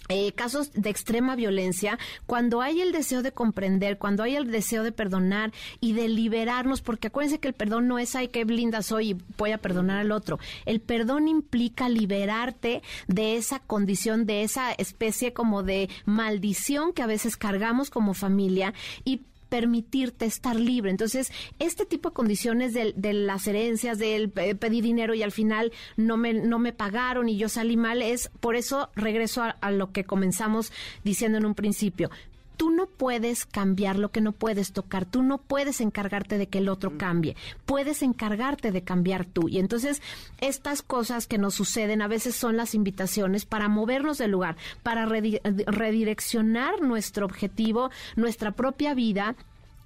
eh, 0.08 0.34
casos 0.34 0.72
de 0.74 0.92
extrema 0.92 1.36
violencia, 1.36 1.98
cuando 2.28 2.62
hay 2.62 2.80
el 2.80 2.92
deseo 2.92 3.24
de 3.24 3.32
comprender, 3.32 3.98
cuando 3.98 4.22
hay 4.22 4.36
el 4.36 4.52
deseo 4.52 4.84
de 4.84 4.92
perdonar 4.92 5.52
y 5.82 5.94
de 5.94 6.08
liberarnos, 6.08 6.82
porque 6.82 7.08
acuérdense 7.08 7.40
que 7.40 7.48
el 7.48 7.56
perdón 7.56 7.88
no 7.88 7.98
es, 7.98 8.16
ay, 8.16 8.28
qué 8.28 8.46
linda 8.46 8.84
soy 8.84 9.12
y 9.12 9.18
voy 9.36 9.52
a 9.52 9.58
perdonar 9.58 9.98
al 9.98 10.12
otro. 10.12 10.38
El 10.68 10.80
perdón 10.80 11.28
implica 11.28 11.90
liberarte 11.90 12.84
de 13.08 13.36
esa 13.36 13.58
condición, 13.58 14.28
de 14.28 14.44
esa 14.44 14.74
especie 14.74 15.34
como 15.34 15.64
de 15.64 15.90
maldición 16.06 16.94
que 16.94 17.02
a 17.02 17.08
veces 17.08 17.36
cargamos 17.36 17.90
como 17.90 18.14
familia 18.14 18.76
y 19.06 19.22
permitirte 19.50 20.26
estar 20.26 20.56
libre. 20.56 20.92
Entonces, 20.92 21.32
este 21.60 21.86
tipo 21.86 22.10
de 22.10 22.14
condiciones 22.14 22.74
de, 22.74 23.14
las 23.14 23.48
herencias, 23.48 23.98
del 23.98 24.30
pedir 24.30 24.84
dinero 24.84 25.14
y 25.14 25.24
al 25.24 25.32
final 25.32 25.72
no 25.98 26.18
me, 26.18 26.34
no 26.34 26.60
me 26.60 26.74
pagaron 26.74 27.30
y 27.30 27.38
yo 27.38 27.50
salí 27.50 27.78
mal, 27.78 28.02
es 28.02 28.30
por 28.40 28.56
eso 28.56 28.90
regreso 28.96 29.44
a 29.60 29.72
lo 29.72 29.92
que 29.92 30.04
comenzamos 30.04 30.72
diciendo 31.04 31.38
en 31.38 31.46
un 31.46 31.56
principio 31.56 32.10
tú 32.58 32.72
no 32.72 32.88
puedes 32.88 33.46
cambiar 33.46 33.98
lo 33.98 34.12
que 34.12 34.22
no 34.22 34.32
puedes 34.32 34.72
tocar, 34.72 35.06
tú 35.06 35.24
no 35.24 35.38
puedes 35.38 35.82
encargarte 35.82 36.38
de 36.38 36.48
que 36.48 36.60
el 36.60 36.70
otro 36.70 36.98
cambie, 36.98 37.36
puedes 37.66 38.02
encargarte 38.02 38.72
de 38.72 38.84
cambiar 38.84 39.26
tú. 39.26 39.48
Y 39.50 39.60
entonces 39.60 40.02
estas 40.40 40.82
cosas 40.82 41.28
que 41.28 41.38
nos 41.38 41.56
suceden 41.56 42.02
a 42.02 42.08
veces 42.08 42.36
son 42.36 42.58
las 42.58 42.76
invitaciones 42.76 43.46
para 43.46 43.68
movernos 43.68 44.18
del 44.18 44.32
lugar, 44.32 44.56
para 44.84 45.06
redireccionar 45.06 46.82
nuestro 46.82 47.26
objetivo, 47.26 47.92
nuestra 48.16 48.52
propia 48.52 48.94
vida 48.94 49.36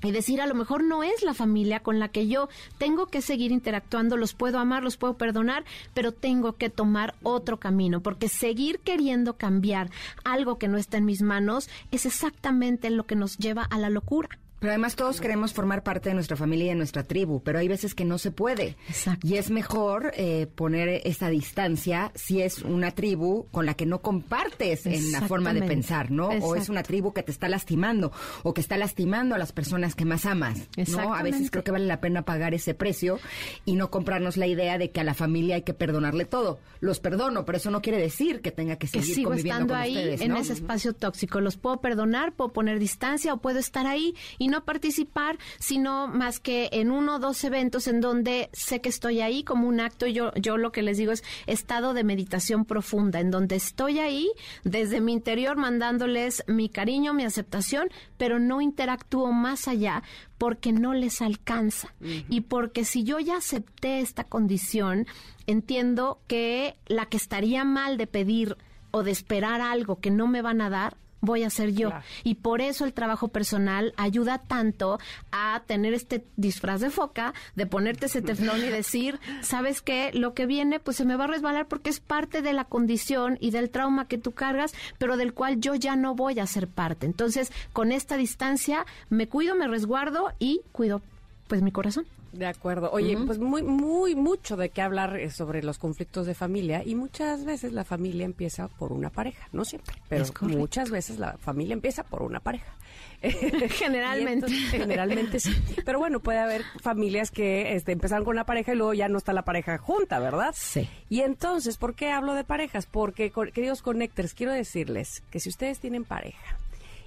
y 0.01 0.11
decir 0.11 0.41
a 0.41 0.47
lo 0.47 0.55
mejor 0.55 0.83
no 0.83 1.03
es 1.03 1.23
la 1.23 1.33
familia 1.33 1.81
con 1.81 1.99
la 1.99 2.09
que 2.09 2.27
yo 2.27 2.49
tengo 2.77 3.07
que 3.07 3.21
seguir 3.21 3.51
interactuando, 3.51 4.17
los 4.17 4.33
puedo 4.33 4.59
amar, 4.59 4.83
los 4.83 4.97
puedo 4.97 5.17
perdonar, 5.17 5.65
pero 5.93 6.11
tengo 6.11 6.53
que 6.53 6.69
tomar 6.69 7.15
otro 7.23 7.57
camino, 7.57 8.01
porque 8.01 8.29
seguir 8.29 8.79
queriendo 8.79 9.37
cambiar 9.37 9.89
algo 10.23 10.57
que 10.57 10.67
no 10.67 10.77
está 10.77 10.97
en 10.97 11.05
mis 11.05 11.21
manos 11.21 11.69
es 11.91 12.05
exactamente 12.05 12.89
lo 12.89 13.05
que 13.05 13.15
nos 13.15 13.37
lleva 13.37 13.63
a 13.63 13.77
la 13.77 13.89
locura. 13.89 14.29
Pero 14.59 14.71
además 14.71 14.95
todos 14.95 15.21
queremos 15.21 15.53
formar 15.53 15.83
parte 15.83 16.09
de 16.09 16.15
nuestra 16.15 16.35
familia 16.35 16.65
y 16.65 16.69
de 16.69 16.75
nuestra 16.75 17.03
tribu, 17.03 17.41
pero 17.43 17.59
hay 17.59 17.67
veces 17.67 17.95
que 17.95 18.05
no 18.05 18.17
se 18.17 18.31
puede. 18.31 18.75
Exacto. 18.87 19.25
Y 19.25 19.35
es 19.35 19.51
mejor 19.51 20.11
eh, 20.15 20.47
poner 20.53 21.01
esta 21.05 21.29
distancia 21.29 22.11
si 22.15 22.41
es 22.41 22.61
una 22.61 22.91
tribu 22.91 23.47
con 23.51 23.65
la 23.65 23.75
que 23.75 23.85
no 23.85 24.01
compartes 24.01 24.85
en 24.85 25.11
la 25.11 25.21
forma 25.21 25.53
de 25.53 25.61
pensar, 25.61 26.11
¿no? 26.11 26.29
O 26.29 26.55
es 26.55 26.69
una 26.69 26.83
tribu 26.83 27.13
que 27.13 27.23
te 27.23 27.31
está 27.31 27.47
lastimando 27.47 28.11
o 28.43 28.53
que 28.53 28.61
está 28.61 28.77
lastimando 28.77 29.35
a 29.35 29.37
las 29.37 29.51
personas 29.51 29.95
que 29.95 30.05
más 30.05 30.25
amas, 30.25 30.67
¿no? 30.87 31.13
A 31.13 31.23
veces 31.23 31.51
creo 31.51 31.63
que 31.63 31.71
vale 31.71 31.85
la 31.85 32.01
pena 32.01 32.23
pagar 32.23 32.53
ese 32.53 32.73
precio 32.73 33.19
y 33.65 33.75
no 33.75 33.89
comprarnos 33.91 34.35
la 34.35 34.47
idea 34.47 34.77
de 34.77 34.91
que 34.91 34.99
a 34.99 35.03
la 35.03 35.13
familia 35.13 35.55
hay 35.55 35.61
que 35.61 35.73
perdonarle 35.73 36.25
todo. 36.25 36.59
Los 36.79 36.99
perdono, 36.99 37.45
pero 37.45 37.57
eso 37.57 37.71
no 37.71 37.81
quiere 37.81 37.99
decir 37.99 38.41
que 38.41 38.51
tenga 38.51 38.75
que 38.77 38.79
que 38.79 38.99
seguir 38.99 39.15
sigo 39.15 39.29
conviviendo 39.29 39.61
estando 39.61 39.73
con 39.73 39.81
ahí 39.81 39.97
ustedes, 39.97 40.21
en 40.21 40.35
ese 40.35 40.53
espacio 40.53 40.93
tóxico. 40.93 41.41
Los 41.41 41.57
puedo 41.57 41.81
perdonar, 41.81 42.33
puedo 42.33 42.51
poner 42.51 42.79
distancia 42.79 43.33
o 43.33 43.37
puedo 43.37 43.59
estar 43.59 43.85
ahí 43.85 44.15
y 44.37 44.47
no 44.49 44.65
participar, 44.65 45.37
sino 45.59 46.07
más 46.07 46.39
que 46.39 46.69
en 46.71 46.91
uno 46.91 47.15
o 47.15 47.19
dos 47.19 47.43
eventos 47.43 47.87
en 47.87 48.01
donde 48.01 48.49
sé 48.53 48.81
que 48.81 48.89
estoy 48.89 49.21
ahí 49.21 49.43
como 49.43 49.67
un 49.67 49.79
acto. 49.79 50.07
Yo, 50.07 50.33
yo 50.35 50.57
lo 50.57 50.71
que 50.71 50.81
les 50.81 50.97
digo 50.97 51.11
es 51.11 51.23
estado 51.47 51.93
de 51.93 52.03
meditación 52.03 52.65
profunda, 52.65 53.19
en 53.19 53.31
donde 53.31 53.55
estoy 53.55 53.99
ahí 53.99 54.29
desde 54.63 55.01
mi 55.01 55.13
interior 55.13 55.57
mandándoles 55.57 56.43
mi 56.47 56.69
cariño, 56.69 57.13
mi 57.13 57.23
aceptación, 57.23 57.89
pero 58.17 58.39
no 58.39 58.61
interactúo 58.61 59.31
más 59.31 59.67
allá 59.67 60.03
porque 60.37 60.71
no 60.71 60.93
les 60.93 61.21
alcanza. 61.21 61.93
Y 62.29 62.41
porque 62.41 62.85
si 62.85 63.03
yo 63.03 63.19
ya 63.19 63.37
acepté 63.37 63.99
esta 63.99 64.23
condición, 64.23 65.05
entiendo 65.47 66.21
que 66.27 66.75
la 66.87 67.07
que 67.07 67.17
estaría 67.17 67.65
mal 67.65 67.97
de 67.97 68.07
pedir 68.07 68.57
o 68.91 69.03
de 69.03 69.11
esperar 69.11 69.61
algo 69.61 69.99
que 69.99 70.11
no 70.11 70.27
me 70.27 70.41
van 70.41 70.61
a 70.61 70.69
dar, 70.69 70.97
voy 71.21 71.43
a 71.43 71.49
ser 71.49 71.71
yo. 71.71 71.89
Claro. 71.89 72.05
Y 72.23 72.35
por 72.35 72.61
eso 72.61 72.85
el 72.85 72.93
trabajo 72.93 73.29
personal 73.29 73.93
ayuda 73.97 74.39
tanto 74.39 74.99
a 75.31 75.63
tener 75.65 75.93
este 75.93 76.25
disfraz 76.37 76.81
de 76.81 76.89
foca, 76.89 77.33
de 77.55 77.65
ponerte 77.65 78.07
ese 78.07 78.21
teflón 78.21 78.59
y 78.59 78.69
decir, 78.69 79.19
¿sabes 79.41 79.81
qué? 79.81 80.11
Lo 80.13 80.33
que 80.33 80.45
viene, 80.45 80.79
pues 80.79 80.97
se 80.97 81.05
me 81.05 81.15
va 81.15 81.25
a 81.25 81.27
resbalar 81.27 81.67
porque 81.67 81.89
es 81.89 81.99
parte 81.99 82.41
de 82.41 82.53
la 82.53 82.65
condición 82.65 83.37
y 83.39 83.51
del 83.51 83.69
trauma 83.69 84.07
que 84.07 84.17
tú 84.17 84.31
cargas, 84.31 84.73
pero 84.97 85.17
del 85.17 85.33
cual 85.33 85.59
yo 85.59 85.75
ya 85.75 85.95
no 85.95 86.15
voy 86.15 86.39
a 86.39 86.47
ser 86.47 86.67
parte. 86.67 87.05
Entonces, 87.05 87.51
con 87.73 87.91
esta 87.91 88.17
distancia, 88.17 88.85
me 89.09 89.27
cuido, 89.27 89.55
me 89.55 89.67
resguardo 89.67 90.31
y 90.39 90.61
cuido, 90.71 91.01
pues, 91.47 91.61
mi 91.61 91.71
corazón. 91.71 92.05
De 92.31 92.45
acuerdo. 92.45 92.91
Oye, 92.91 93.17
pues 93.25 93.39
muy, 93.39 93.63
muy, 93.63 94.15
mucho 94.15 94.55
de 94.55 94.69
qué 94.69 94.81
hablar 94.81 95.17
eh, 95.17 95.31
sobre 95.31 95.63
los 95.63 95.77
conflictos 95.77 96.27
de 96.27 96.35
familia 96.35 96.83
y 96.85 96.95
muchas 96.95 97.43
veces 97.45 97.73
la 97.73 97.83
familia 97.83 98.25
empieza 98.25 98.67
por 98.67 98.91
una 98.91 99.09
pareja, 99.09 99.47
no 99.51 99.65
siempre, 99.65 99.95
pero 100.07 100.25
muchas 100.41 100.91
veces 100.91 101.19
la 101.19 101.37
familia 101.37 101.73
empieza 101.73 102.03
por 102.03 102.21
una 102.21 102.39
pareja. 102.39 102.73
Generalmente. 103.21 104.45
Entonces, 104.45 104.71
generalmente 104.71 105.39
sí. 105.41 105.53
Pero 105.83 105.99
bueno, 105.99 106.21
puede 106.21 106.39
haber 106.39 106.63
familias 106.81 107.31
que 107.31 107.75
este, 107.75 107.91
empezaron 107.91 108.23
con 108.23 108.35
una 108.35 108.45
pareja 108.45 108.73
y 108.73 108.77
luego 108.77 108.93
ya 108.93 109.09
no 109.09 109.17
está 109.17 109.33
la 109.33 109.43
pareja 109.43 109.77
junta, 109.77 110.19
¿verdad? 110.19 110.53
Sí. 110.55 110.87
Y 111.09 111.21
entonces, 111.21 111.77
¿por 111.77 111.95
qué 111.95 112.11
hablo 112.11 112.33
de 112.33 112.45
parejas? 112.45 112.85
Porque, 112.85 113.31
queridos 113.53 113.81
connectors, 113.81 114.33
quiero 114.33 114.53
decirles 114.53 115.21
que 115.31 115.41
si 115.41 115.49
ustedes 115.49 115.79
tienen 115.79 116.05
pareja 116.05 116.57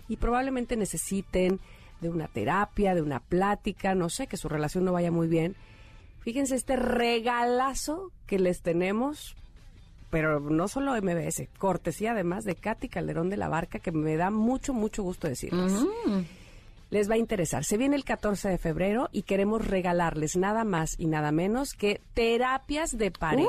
y 0.09 0.17
probablemente 0.17 0.77
necesiten 0.77 1.61
de 2.03 2.11
una 2.11 2.29
terapia, 2.29 2.95
de 2.95 3.01
una 3.01 3.21
plática, 3.21 3.95
no 3.95 4.11
sé, 4.11 4.27
que 4.27 4.37
su 4.37 4.49
relación 4.49 4.85
no 4.85 4.93
vaya 4.93 5.11
muy 5.11 5.29
bien, 5.29 5.57
fíjense 6.21 6.57
este 6.57 6.77
regalazo 6.77 8.11
que 8.27 8.39
les 8.39 8.61
tenemos, 8.61 9.37
pero 10.11 10.41
no 10.41 10.69
solo 10.69 11.01
MBS, 11.01 11.49
cortesía 11.59 12.13
además 12.13 12.45
de 12.45 12.57
Katy 12.57 12.89
Calderón 12.89 13.31
de 13.31 13.39
la 13.39 13.49
Barca, 13.49 13.79
que 13.79 13.93
me 13.93 14.17
da 14.17 14.31
mucho, 14.31 14.75
mucho 14.75 15.03
gusto 15.03 15.29
decirles. 15.29 15.73
Les 16.91 17.09
va 17.09 17.15
a 17.15 17.19
interesar. 17.19 17.65
Se 17.65 17.79
viene 17.79 17.97
el 17.97 18.05
14 18.05 18.51
de 18.51 18.59
febrero 18.59 19.09
y 19.13 19.23
queremos 19.23 19.67
regalarles 19.67 20.37
nada 20.37 20.65
más 20.65 20.99
y 20.99 21.07
nada 21.07 21.33
menos 21.33 21.73
que 21.73 22.03
terapias 22.13 22.99
de 22.99 23.11
pareja. 23.11 23.49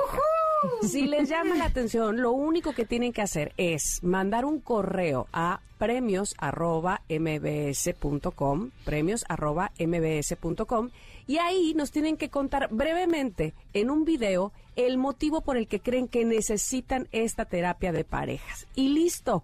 Si 0.81 1.07
les 1.07 1.29
llama 1.29 1.55
la 1.55 1.65
atención, 1.65 2.21
lo 2.21 2.31
único 2.31 2.73
que 2.73 2.85
tienen 2.85 3.13
que 3.13 3.21
hacer 3.21 3.53
es 3.57 3.99
mandar 4.03 4.45
un 4.45 4.59
correo 4.59 5.27
a 5.33 5.61
premios@mbs.com, 5.77 8.71
premios@mbs.com 8.85 10.89
y 11.25 11.37
ahí 11.37 11.73
nos 11.73 11.91
tienen 11.91 12.17
que 12.17 12.29
contar 12.29 12.67
brevemente 12.71 13.53
en 13.73 13.89
un 13.89 14.05
video 14.05 14.51
el 14.75 14.97
motivo 14.97 15.41
por 15.41 15.57
el 15.57 15.67
que 15.67 15.79
creen 15.79 16.07
que 16.07 16.25
necesitan 16.25 17.07
esta 17.11 17.45
terapia 17.45 17.91
de 17.91 18.03
parejas. 18.03 18.67
Y 18.75 18.89
listo. 18.89 19.43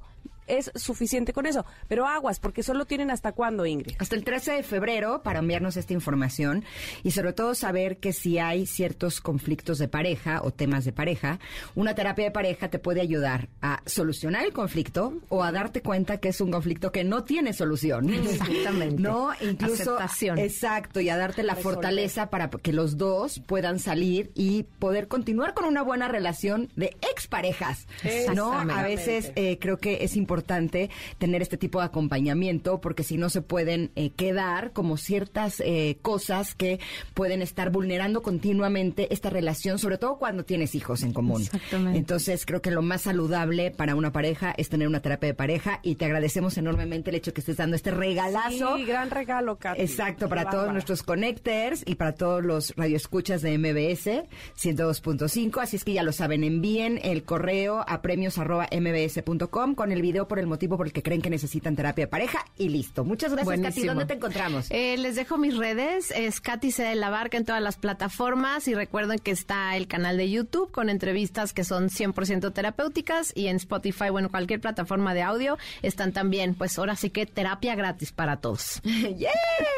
Es 0.50 0.72
suficiente 0.76 1.32
con 1.34 1.46
eso, 1.46 1.66
pero 1.88 2.08
aguas, 2.08 2.40
porque 2.40 2.64
solo 2.64 2.86
tienen 2.86 3.12
hasta 3.12 3.32
cuándo, 3.32 3.66
Ingrid. 3.66 3.96
Hasta 4.00 4.16
el 4.16 4.24
13 4.24 4.52
de 4.54 4.64
febrero 4.64 5.22
para 5.24 5.40
enviarnos 5.40 5.78
esta 5.78 5.94
información 5.94 6.64
y 7.04 7.12
sobre 7.12 7.34
todo 7.34 7.56
saber 7.56 7.98
que 7.98 8.14
si 8.14 8.40
hay 8.40 8.66
ciertos 8.66 9.22
conflictos 9.22 9.78
de 9.78 9.88
pareja 9.88 10.42
o 10.44 10.52
temas 10.52 10.86
de 10.86 10.92
pareja, 10.92 11.40
una 11.76 11.96
terapia 11.96 12.26
de 12.26 12.32
pareja 12.32 12.70
te 12.70 12.80
puede 12.80 13.02
ayudar 13.02 13.50
a 13.62 13.82
solucionar 13.86 14.44
el 14.46 14.54
conflicto 14.54 15.14
o 15.30 15.44
a 15.44 15.52
darte 15.52 15.82
cuenta 15.82 16.18
que 16.18 16.30
es 16.30 16.42
un 16.42 16.52
conflicto 16.52 16.92
que 16.92 17.04
no 17.04 17.24
tiene 17.24 17.54
solución. 17.54 18.10
Exactamente. 18.14 19.02
No, 19.02 19.32
incluso 19.42 19.98
Aceptación. 19.98 20.38
exacto 20.40 21.00
y 21.00 21.10
a 21.10 21.18
darte 21.18 21.44
la 21.44 21.54
Resolver. 21.54 21.76
fortaleza 21.76 22.30
para 22.30 22.50
que 22.50 22.74
los 22.74 22.98
dos 22.98 23.40
puedan 23.46 23.80
salir 23.80 24.32
y 24.34 24.64
poder 24.80 25.08
continuar 25.08 25.54
con 25.54 25.66
una 25.66 25.84
buena 25.84 26.08
relación 26.08 26.70
de 26.76 26.98
exparejas. 27.12 27.88
No, 28.36 28.54
a 28.54 28.82
veces 28.84 29.32
eh, 29.36 29.58
creo 29.60 29.78
que 29.78 30.04
es 30.04 30.16
importante 30.16 30.39
tener 30.42 31.42
este 31.42 31.58
tipo 31.58 31.80
de 31.80 31.86
acompañamiento 31.86 32.82
porque 32.82 33.04
si 33.04 33.18
no 33.18 33.30
se 33.30 33.42
pueden 33.42 33.92
eh, 33.96 34.12
quedar 34.12 34.72
como 34.74 34.98
ciertas 34.98 35.62
eh, 35.66 35.98
cosas 36.02 36.56
que 36.56 36.80
pueden 37.14 37.42
estar 37.42 37.72
vulnerando 37.72 38.22
continuamente 38.22 39.14
esta 39.14 39.30
relación, 39.30 39.80
sobre 39.80 39.98
todo 39.98 40.18
cuando 40.18 40.46
tienes 40.46 40.76
hijos 40.76 41.04
en 41.04 41.14
común. 41.14 41.42
Exactamente. 41.42 41.98
Entonces 41.98 42.46
creo 42.46 42.62
que 42.62 42.72
lo 42.72 42.82
más 42.82 43.02
saludable 43.02 43.72
para 43.72 43.96
una 43.96 44.12
pareja 44.12 44.54
es 44.58 44.70
tener 44.70 44.88
una 44.88 45.02
terapia 45.02 45.28
de 45.28 45.34
pareja 45.34 45.80
y 45.84 45.96
te 45.96 46.06
agradecemos 46.06 46.58
enormemente 46.58 47.10
el 47.10 47.18
hecho 47.18 47.34
que 47.34 47.42
estés 47.42 47.58
dando 47.58 47.76
este 47.76 47.92
regalazo. 47.92 48.78
Sí, 48.78 48.86
gran 48.86 49.10
regalo, 49.10 49.58
Katy. 49.58 49.82
Exacto, 49.82 50.30
para 50.30 50.50
todos 50.50 50.72
nuestros 50.72 51.04
connectors 51.04 51.84
y 51.86 51.96
para 51.96 52.14
todos 52.14 52.44
los 52.44 52.74
radioescuchas 52.76 53.42
de 53.42 53.58
MBS 53.58 54.24
102.5. 54.58 55.62
Así 55.62 55.76
es 55.76 55.84
que 55.84 55.94
ya 55.94 56.04
lo 56.04 56.12
saben, 56.12 56.44
envíen 56.44 57.00
el 57.04 57.24
correo 57.24 57.84
a 57.88 58.02
premios.mbs.com 58.02 59.76
con 59.76 59.92
el 59.92 60.02
video 60.02 60.28
por 60.30 60.40
el 60.40 60.48
motivo 60.48 60.78
por 60.78 60.88
el 60.88 60.94
que 60.94 61.04
creen 61.04 61.22
que 61.22 61.30
necesitan 61.30 61.76
terapia 61.76 62.06
de 62.06 62.08
pareja 62.08 62.46
y 62.58 62.70
listo. 62.70 63.04
Muchas 63.04 63.34
gracias, 63.34 63.50
Katy. 63.50 63.62
Buenísimo. 63.62 63.88
¿Dónde 63.88 64.06
te 64.06 64.14
encontramos? 64.14 64.72
Eh, 64.72 64.96
les 64.98 65.18
dejo 65.18 65.38
mis 65.38 65.58
redes, 65.58 66.12
es 66.12 66.40
Katy 66.40 66.72
C. 66.72 66.84
de 66.84 66.96
la 66.96 67.10
Barca 67.10 67.36
en 67.36 67.44
todas 67.44 67.62
las 67.62 67.76
plataformas 67.76 68.70
y 68.70 68.74
recuerden 68.76 69.20
que 69.20 69.32
está 69.32 69.76
el 69.76 69.88
canal 69.88 70.16
de 70.16 70.30
YouTube 70.32 70.72
con 70.72 70.90
entrevistas 70.90 71.52
que 71.52 71.66
son 71.66 71.90
100% 71.90 72.54
terapéuticas 72.54 73.34
y 73.36 73.48
en 73.48 73.58
Spotify, 73.58 74.10
bueno, 74.10 74.30
cualquier 74.30 74.62
plataforma 74.62 75.14
de 75.14 75.24
audio 75.24 75.58
están 75.82 76.14
también, 76.14 76.56
pues 76.56 76.78
ahora 76.80 76.96
sí 76.96 77.10
que 77.10 77.26
terapia 77.26 77.76
gratis 77.76 78.12
para 78.14 78.38
todos. 78.38 78.82
¡Yeah! 78.84 79.32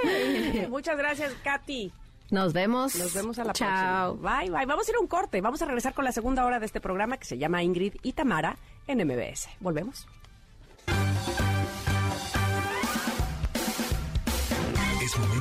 Muchas 0.69 0.97
gracias, 0.97 1.33
Katy. 1.43 1.91
Nos 2.29 2.53
vemos. 2.53 2.95
Nos 2.95 3.13
vemos 3.13 3.37
a 3.39 3.43
la 3.43 3.53
Chao. 3.53 4.15
próxima. 4.15 4.39
Bye, 4.39 4.49
bye. 4.49 4.65
Vamos 4.65 4.87
a 4.87 4.91
ir 4.91 4.95
a 4.95 4.99
un 5.01 5.07
corte. 5.07 5.41
Vamos 5.41 5.61
a 5.61 5.65
regresar 5.65 5.93
con 5.93 6.05
la 6.05 6.13
segunda 6.13 6.45
hora 6.45 6.59
de 6.59 6.65
este 6.65 6.79
programa 6.79 7.17
que 7.17 7.25
se 7.25 7.37
llama 7.37 7.61
Ingrid 7.61 7.95
y 8.03 8.13
Tamara 8.13 8.57
en 8.87 9.05
MBS. 9.05 9.49
Volvemos. 9.59 10.07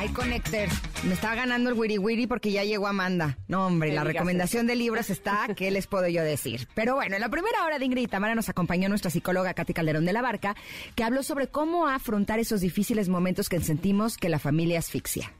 Ay, 0.00 0.10
Connectors, 0.10 0.72
me 1.02 1.14
estaba 1.14 1.34
ganando 1.34 1.70
el 1.70 1.76
wiri 1.76 1.98
wiri 1.98 2.28
porque 2.28 2.52
ya 2.52 2.62
llegó 2.62 2.86
Amanda. 2.86 3.36
No, 3.48 3.66
hombre, 3.66 3.92
la 3.92 4.04
recomendación 4.04 4.68
de 4.68 4.76
libros 4.76 5.10
está, 5.10 5.48
¿qué 5.56 5.72
les 5.72 5.88
puedo 5.88 6.06
yo 6.06 6.22
decir? 6.22 6.68
Pero 6.76 6.94
bueno, 6.94 7.16
en 7.16 7.20
la 7.20 7.28
primera 7.28 7.64
hora 7.64 7.80
de 7.80 7.84
Ingrid 7.84 8.02
y 8.02 8.06
Tamara 8.06 8.36
nos 8.36 8.48
acompañó 8.48 8.88
nuestra 8.88 9.10
psicóloga 9.10 9.54
Katy 9.54 9.74
Calderón 9.74 10.04
de 10.04 10.12
la 10.12 10.22
Barca, 10.22 10.54
que 10.94 11.02
habló 11.02 11.24
sobre 11.24 11.48
cómo 11.48 11.88
afrontar 11.88 12.38
esos 12.38 12.60
difíciles 12.60 13.08
momentos 13.08 13.48
que 13.48 13.58
sentimos 13.58 14.16
que 14.16 14.28
la 14.28 14.38
familia 14.38 14.78
asfixia. 14.78 15.32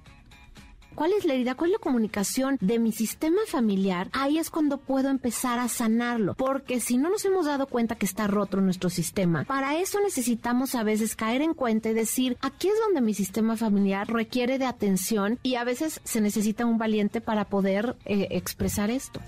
¿Cuál 0.99 1.13
es 1.13 1.25
la 1.25 1.35
herida? 1.35 1.55
¿Cuál 1.55 1.71
es 1.71 1.75
la 1.75 1.79
comunicación 1.79 2.59
de 2.61 2.81
mi 2.81 2.91
sistema 2.91 3.39
familiar? 3.47 4.11
Ahí 4.13 4.37
es 4.37 4.51
cuando 4.51 4.79
puedo 4.79 5.11
empezar 5.11 5.61
a 5.61 5.69
sanarlo. 5.69 6.35
Porque 6.35 6.81
si 6.81 6.99
no 6.99 7.09
nos 7.09 7.25
hemos 7.25 7.47
dado 7.47 7.69
cuenta 7.69 7.95
que 7.95 8.05
está 8.05 8.27
roto 8.27 8.61
nuestro 8.61 8.91
sistema, 8.91 9.45
para 9.45 9.79
eso 9.79 10.01
necesitamos 10.01 10.75
a 10.75 10.83
veces 10.83 11.15
caer 11.15 11.41
en 11.43 11.55
cuenta 11.55 11.89
y 11.89 11.95
decir, 11.95 12.37
aquí 12.41 12.67
es 12.67 12.75
donde 12.85 13.01
mi 13.01 13.15
sistema 13.15 13.57
familiar 13.57 14.13
requiere 14.13 14.59
de 14.59 14.67
atención 14.67 15.39
y 15.45 15.55
a 15.55 15.63
veces 15.63 16.01
se 16.03 16.21
necesita 16.21 16.67
un 16.67 16.79
valiente 16.79 17.21
para 17.21 17.45
poder 17.45 17.95
eh, 18.05 18.27
expresar 18.33 18.91
esto. 18.91 19.21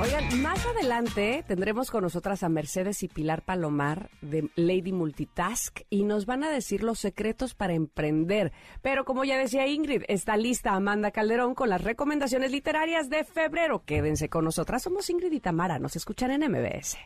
Oigan, 0.00 0.40
más 0.40 0.64
adelante 0.64 1.44
tendremos 1.46 1.90
con 1.90 2.02
nosotras 2.02 2.42
a 2.42 2.48
Mercedes 2.48 3.02
y 3.02 3.08
Pilar 3.08 3.42
Palomar 3.42 4.08
de 4.22 4.48
Lady 4.56 4.92
Multitask 4.92 5.80
y 5.90 6.04
nos 6.04 6.24
van 6.24 6.42
a 6.42 6.50
decir 6.50 6.82
los 6.82 6.98
secretos 6.98 7.54
para 7.54 7.74
emprender. 7.74 8.50
Pero 8.80 9.04
como 9.04 9.24
ya 9.24 9.36
decía 9.36 9.66
Ingrid, 9.66 10.04
está 10.08 10.38
lista 10.38 10.72
Amanda 10.72 11.10
Calderón 11.10 11.54
con 11.54 11.68
las 11.68 11.84
recomendaciones 11.84 12.50
literarias 12.50 13.10
de 13.10 13.24
febrero. 13.24 13.82
Quédense 13.84 14.30
con 14.30 14.46
nosotras, 14.46 14.82
somos 14.82 15.10
Ingrid 15.10 15.32
y 15.32 15.40
Tamara, 15.40 15.78
nos 15.78 15.96
escuchan 15.96 16.30
en 16.30 16.50
MBS. 16.50 16.96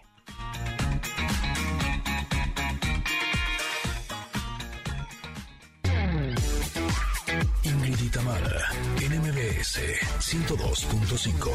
Ingrid 7.87 8.07
y 8.07 8.09
Tamara, 8.09 8.73
en 9.03 9.21
MBS 9.21 9.79
102.5. 10.19 11.51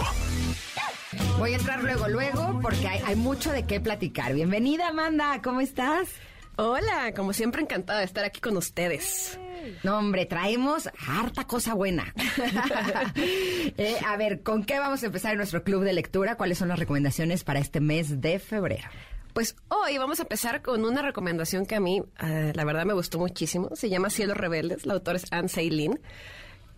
Voy 1.40 1.54
a 1.54 1.56
entrar 1.56 1.82
luego, 1.82 2.08
luego, 2.08 2.60
porque 2.62 2.88
hay, 2.88 3.02
hay 3.04 3.16
mucho 3.16 3.52
de 3.52 3.66
qué 3.66 3.80
platicar. 3.80 4.34
Bienvenida, 4.34 4.90
Amanda, 4.90 5.42
¿cómo 5.44 5.60
estás? 5.60 6.08
Hola, 6.56 7.14
como 7.16 7.34
siempre 7.34 7.64
encantada 7.64 8.00
de 8.00 8.06
estar 8.06 8.26
aquí 8.26 8.42
con 8.42 8.58
ustedes. 8.58 9.40
No, 9.84 9.98
hombre, 9.98 10.28
traemos 10.28 10.90
harta 11.08 11.46
cosa 11.46 11.74
buena. 11.74 12.14
Eh, 13.78 13.98
a 14.06 14.18
ver, 14.18 14.42
¿con 14.42 14.64
qué 14.66 14.78
vamos 14.78 15.04
a 15.04 15.06
empezar 15.06 15.32
en 15.32 15.38
nuestro 15.38 15.64
club 15.64 15.84
de 15.84 15.94
lectura? 15.94 16.36
¿Cuáles 16.36 16.58
son 16.58 16.68
las 16.68 16.80
recomendaciones 16.80 17.44
para 17.44 17.60
este 17.60 17.80
mes 17.80 18.22
de 18.22 18.40
febrero? 18.40 18.90
Pues 19.34 19.56
hoy 19.70 19.98
vamos 19.98 20.20
a 20.20 20.24
empezar 20.24 20.62
con 20.62 20.84
una 20.84 21.02
recomendación 21.02 21.66
que 21.66 21.76
a 21.76 21.80
mí, 21.80 22.02
eh, 22.22 22.52
la 22.56 22.66
verdad, 22.66 22.86
me 22.86 22.94
gustó 22.94 23.20
muchísimo. 23.20 23.70
Se 23.76 23.90
llama 23.90 24.10
Cielos 24.10 24.38
Rebeldes. 24.38 24.86
La 24.86 24.94
autora 24.94 25.18
es 25.18 25.26
Anne 25.32 25.50
Seilin. 25.50 26.00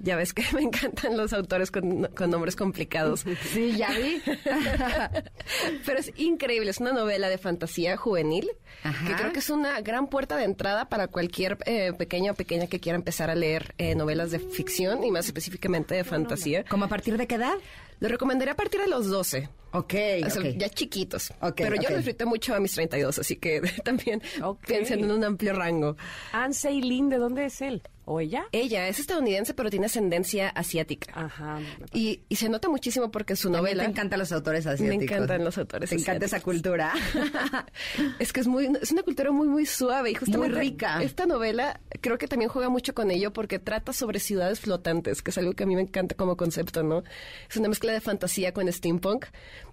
Ya 0.03 0.15
ves 0.15 0.33
que 0.33 0.43
me 0.53 0.61
encantan 0.61 1.15
los 1.15 1.31
autores 1.31 1.71
con, 1.71 2.05
con 2.15 2.29
nombres 2.29 2.55
complicados. 2.55 3.23
Sí, 3.53 3.75
ya 3.77 3.91
vi. 3.91 4.21
Pero 5.85 5.99
es 5.99 6.11
increíble, 6.17 6.71
es 6.71 6.79
una 6.79 6.91
novela 6.91 7.29
de 7.29 7.37
fantasía 7.37 7.97
juvenil 7.97 8.49
Ajá. 8.83 9.07
que 9.07 9.13
creo 9.15 9.33
que 9.33 9.39
es 9.39 9.49
una 9.49 9.79
gran 9.81 10.07
puerta 10.07 10.37
de 10.37 10.45
entrada 10.45 10.89
para 10.89 11.07
cualquier 11.07 11.57
eh, 11.65 11.93
pequeño 11.93 12.31
o 12.31 12.35
pequeña 12.35 12.67
que 12.67 12.79
quiera 12.79 12.95
empezar 12.95 13.29
a 13.29 13.35
leer 13.35 13.75
eh, 13.77 13.95
novelas 13.95 14.31
de 14.31 14.39
ficción 14.39 15.03
y 15.03 15.11
más 15.11 15.25
específicamente 15.25 15.95
de 15.95 16.03
fantasía. 16.03 16.63
¿Cómo 16.65 16.85
a 16.85 16.87
partir 16.87 17.17
de 17.17 17.27
qué 17.27 17.35
edad? 17.35 17.55
Lo 18.01 18.09
recomendaría 18.09 18.51
a 18.53 18.57
partir 18.57 18.81
de 18.81 18.87
los 18.87 19.07
12. 19.09 19.47
Ok, 19.73 19.93
O 20.25 20.29
sea, 20.29 20.41
ok. 20.41 20.57
ya 20.57 20.67
chiquitos. 20.67 21.31
Ok, 21.39 21.53
Pero 21.55 21.75
yo 21.75 21.83
ok. 21.83 21.89
lo 21.91 21.95
disfruté 21.97 22.25
mucho 22.25 22.53
a 22.53 22.59
mis 22.59 22.73
32, 22.73 23.19
así 23.19 23.37
que 23.37 23.61
también 23.85 24.21
piensen 24.67 25.05
en 25.05 25.11
un 25.11 25.23
amplio 25.23 25.53
rango. 25.53 25.95
Anne 26.33 26.53
Seilin, 26.53 27.07
¿de 27.07 27.17
dónde 27.17 27.45
es 27.45 27.61
él? 27.61 27.81
¿O 28.03 28.19
ella? 28.19 28.45
Ella 28.51 28.87
es 28.89 28.99
estadounidense, 28.99 29.53
pero 29.53 29.69
tiene 29.69 29.85
ascendencia 29.85 30.49
asiática. 30.49 31.13
Ajá. 31.15 31.59
Y, 31.93 32.21
y 32.27 32.35
se 32.35 32.49
nota 32.49 32.67
muchísimo 32.67 33.11
porque 33.11 33.35
su 33.37 33.49
novela... 33.49 33.83
te 33.83 33.89
encantan 33.91 34.19
los 34.19 34.31
autores 34.33 34.65
Me 34.65 34.71
asiáticos. 34.71 35.03
encantan 35.03 35.45
los 35.45 35.57
autores 35.57 35.89
Te 35.91 35.95
encanta 35.95 36.25
esa 36.25 36.37
asiáticos. 36.37 36.53
cultura. 36.55 36.93
es 38.19 38.33
que 38.33 38.39
es 38.41 38.47
muy 38.47 38.69
es 38.81 38.91
una 38.91 39.03
cultura 39.03 39.31
muy 39.31 39.47
muy 39.47 39.65
suave 39.65 40.11
y 40.11 40.15
justamente 40.15 40.49
Muy 40.55 40.59
rica. 40.59 41.01
esta 41.03 41.25
novela 41.27 41.79
creo 42.01 42.17
que 42.17 42.27
también 42.27 42.49
juega 42.49 42.69
mucho 42.69 42.93
con 42.93 43.11
ello 43.11 43.31
porque 43.33 43.59
trata 43.59 43.93
sobre 43.93 44.19
ciudades 44.19 44.59
flotantes 44.59 45.21
que 45.21 45.31
es 45.31 45.37
algo 45.37 45.53
que 45.53 45.63
a 45.63 45.67
mí 45.67 45.75
me 45.75 45.81
encanta 45.83 46.15
como 46.15 46.35
concepto 46.35 46.83
no 46.83 47.03
es 47.49 47.55
una 47.57 47.69
mezcla 47.69 47.90
de 47.91 48.01
fantasía 48.01 48.53
con 48.53 48.71
steampunk 48.71 49.25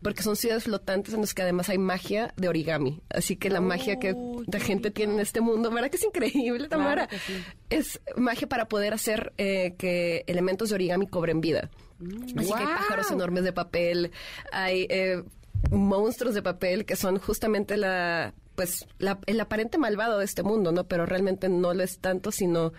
porque 0.02 0.22
son 0.22 0.36
ciudades 0.36 0.64
flotantes 0.64 1.14
en 1.14 1.20
las 1.22 1.34
que 1.34 1.42
además 1.42 1.68
hay 1.68 1.78
magia 1.78 2.32
de 2.36 2.48
origami. 2.48 3.00
Así 3.10 3.36
que 3.36 3.50
la 3.50 3.60
magia 3.60 3.98
que 3.98 4.14
la 4.46 4.60
gente 4.60 4.90
tiene 4.90 5.14
en 5.14 5.20
este 5.20 5.40
mundo 5.40 5.70
verdad 5.70 5.90
que 5.90 5.96
es 5.96 6.04
increíble 6.04 6.68
Tamara 6.68 7.08
sí. 7.26 7.34
es 7.70 8.00
magia 8.16 8.48
para 8.48 8.68
poder 8.68 8.94
hacer 8.94 9.32
eh, 9.38 9.74
que 9.78 10.24
elementos 10.26 10.68
de 10.70 10.74
origami 10.76 11.06
cobren 11.06 11.40
vida. 11.40 11.70
Así 12.36 12.52
que 12.52 12.58
hay 12.58 12.64
pájaros 12.66 13.10
enormes 13.10 13.42
de 13.44 13.52
papel, 13.52 14.12
hay 14.52 14.86
eh, 14.90 15.22
monstruos 15.70 16.34
de 16.34 16.42
papel 16.42 16.84
que 16.84 16.94
son 16.96 17.18
justamente 17.18 17.76
la, 17.76 18.34
pues, 18.54 18.86
la- 18.98 19.18
el 19.26 19.40
aparente 19.40 19.78
malvado 19.78 20.18
de 20.18 20.24
este 20.24 20.42
mundo, 20.42 20.70
¿no? 20.72 20.84
Pero 20.86 21.06
realmente 21.06 21.48
no 21.48 21.74
lo 21.74 21.82
es 21.82 21.98
tanto, 21.98 22.30
sino 22.30 22.72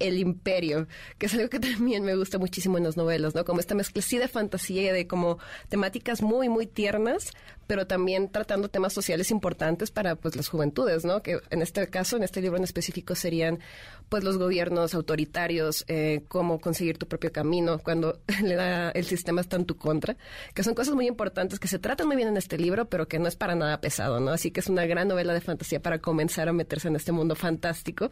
el 0.00 0.18
imperio, 0.18 0.88
que 1.18 1.26
es 1.26 1.34
algo 1.34 1.48
que 1.48 1.60
también 1.60 2.02
me 2.02 2.16
gusta 2.16 2.38
muchísimo 2.38 2.78
en 2.78 2.84
las 2.84 2.96
novelas, 2.96 3.34
¿no? 3.34 3.44
Como 3.44 3.60
esta 3.60 3.74
mezcla 3.74 4.02
sí 4.02 4.18
de 4.18 4.28
fantasía 4.28 4.90
y 4.90 4.92
de 4.92 5.06
como 5.06 5.38
temáticas 5.68 6.22
muy, 6.22 6.48
muy 6.48 6.66
tiernas, 6.66 7.32
pero 7.70 7.86
también 7.86 8.32
tratando 8.32 8.68
temas 8.68 8.92
sociales 8.92 9.30
importantes 9.30 9.92
para, 9.92 10.16
pues, 10.16 10.34
las 10.34 10.48
juventudes, 10.48 11.04
¿no? 11.04 11.22
Que 11.22 11.38
en 11.50 11.62
este 11.62 11.86
caso, 11.86 12.16
en 12.16 12.24
este 12.24 12.42
libro 12.42 12.56
en 12.56 12.64
específico, 12.64 13.14
serían, 13.14 13.60
pues, 14.08 14.24
los 14.24 14.38
gobiernos 14.38 14.92
autoritarios, 14.92 15.84
eh, 15.86 16.24
cómo 16.26 16.60
conseguir 16.60 16.98
tu 16.98 17.06
propio 17.06 17.30
camino 17.30 17.78
cuando 17.78 18.18
le 18.42 18.56
da, 18.56 18.90
el 18.90 19.04
sistema 19.04 19.40
está 19.40 19.54
en 19.54 19.66
tu 19.66 19.76
contra, 19.76 20.16
que 20.52 20.64
son 20.64 20.74
cosas 20.74 20.96
muy 20.96 21.06
importantes 21.06 21.60
que 21.60 21.68
se 21.68 21.78
tratan 21.78 22.08
muy 22.08 22.16
bien 22.16 22.26
en 22.26 22.36
este 22.36 22.58
libro, 22.58 22.86
pero 22.86 23.06
que 23.06 23.20
no 23.20 23.28
es 23.28 23.36
para 23.36 23.54
nada 23.54 23.80
pesado, 23.80 24.18
¿no? 24.18 24.32
Así 24.32 24.50
que 24.50 24.58
es 24.58 24.68
una 24.68 24.84
gran 24.84 25.06
novela 25.06 25.32
de 25.32 25.40
fantasía 25.40 25.80
para 25.80 26.00
comenzar 26.00 26.48
a 26.48 26.52
meterse 26.52 26.88
en 26.88 26.96
este 26.96 27.12
mundo 27.12 27.36
fantástico, 27.36 28.10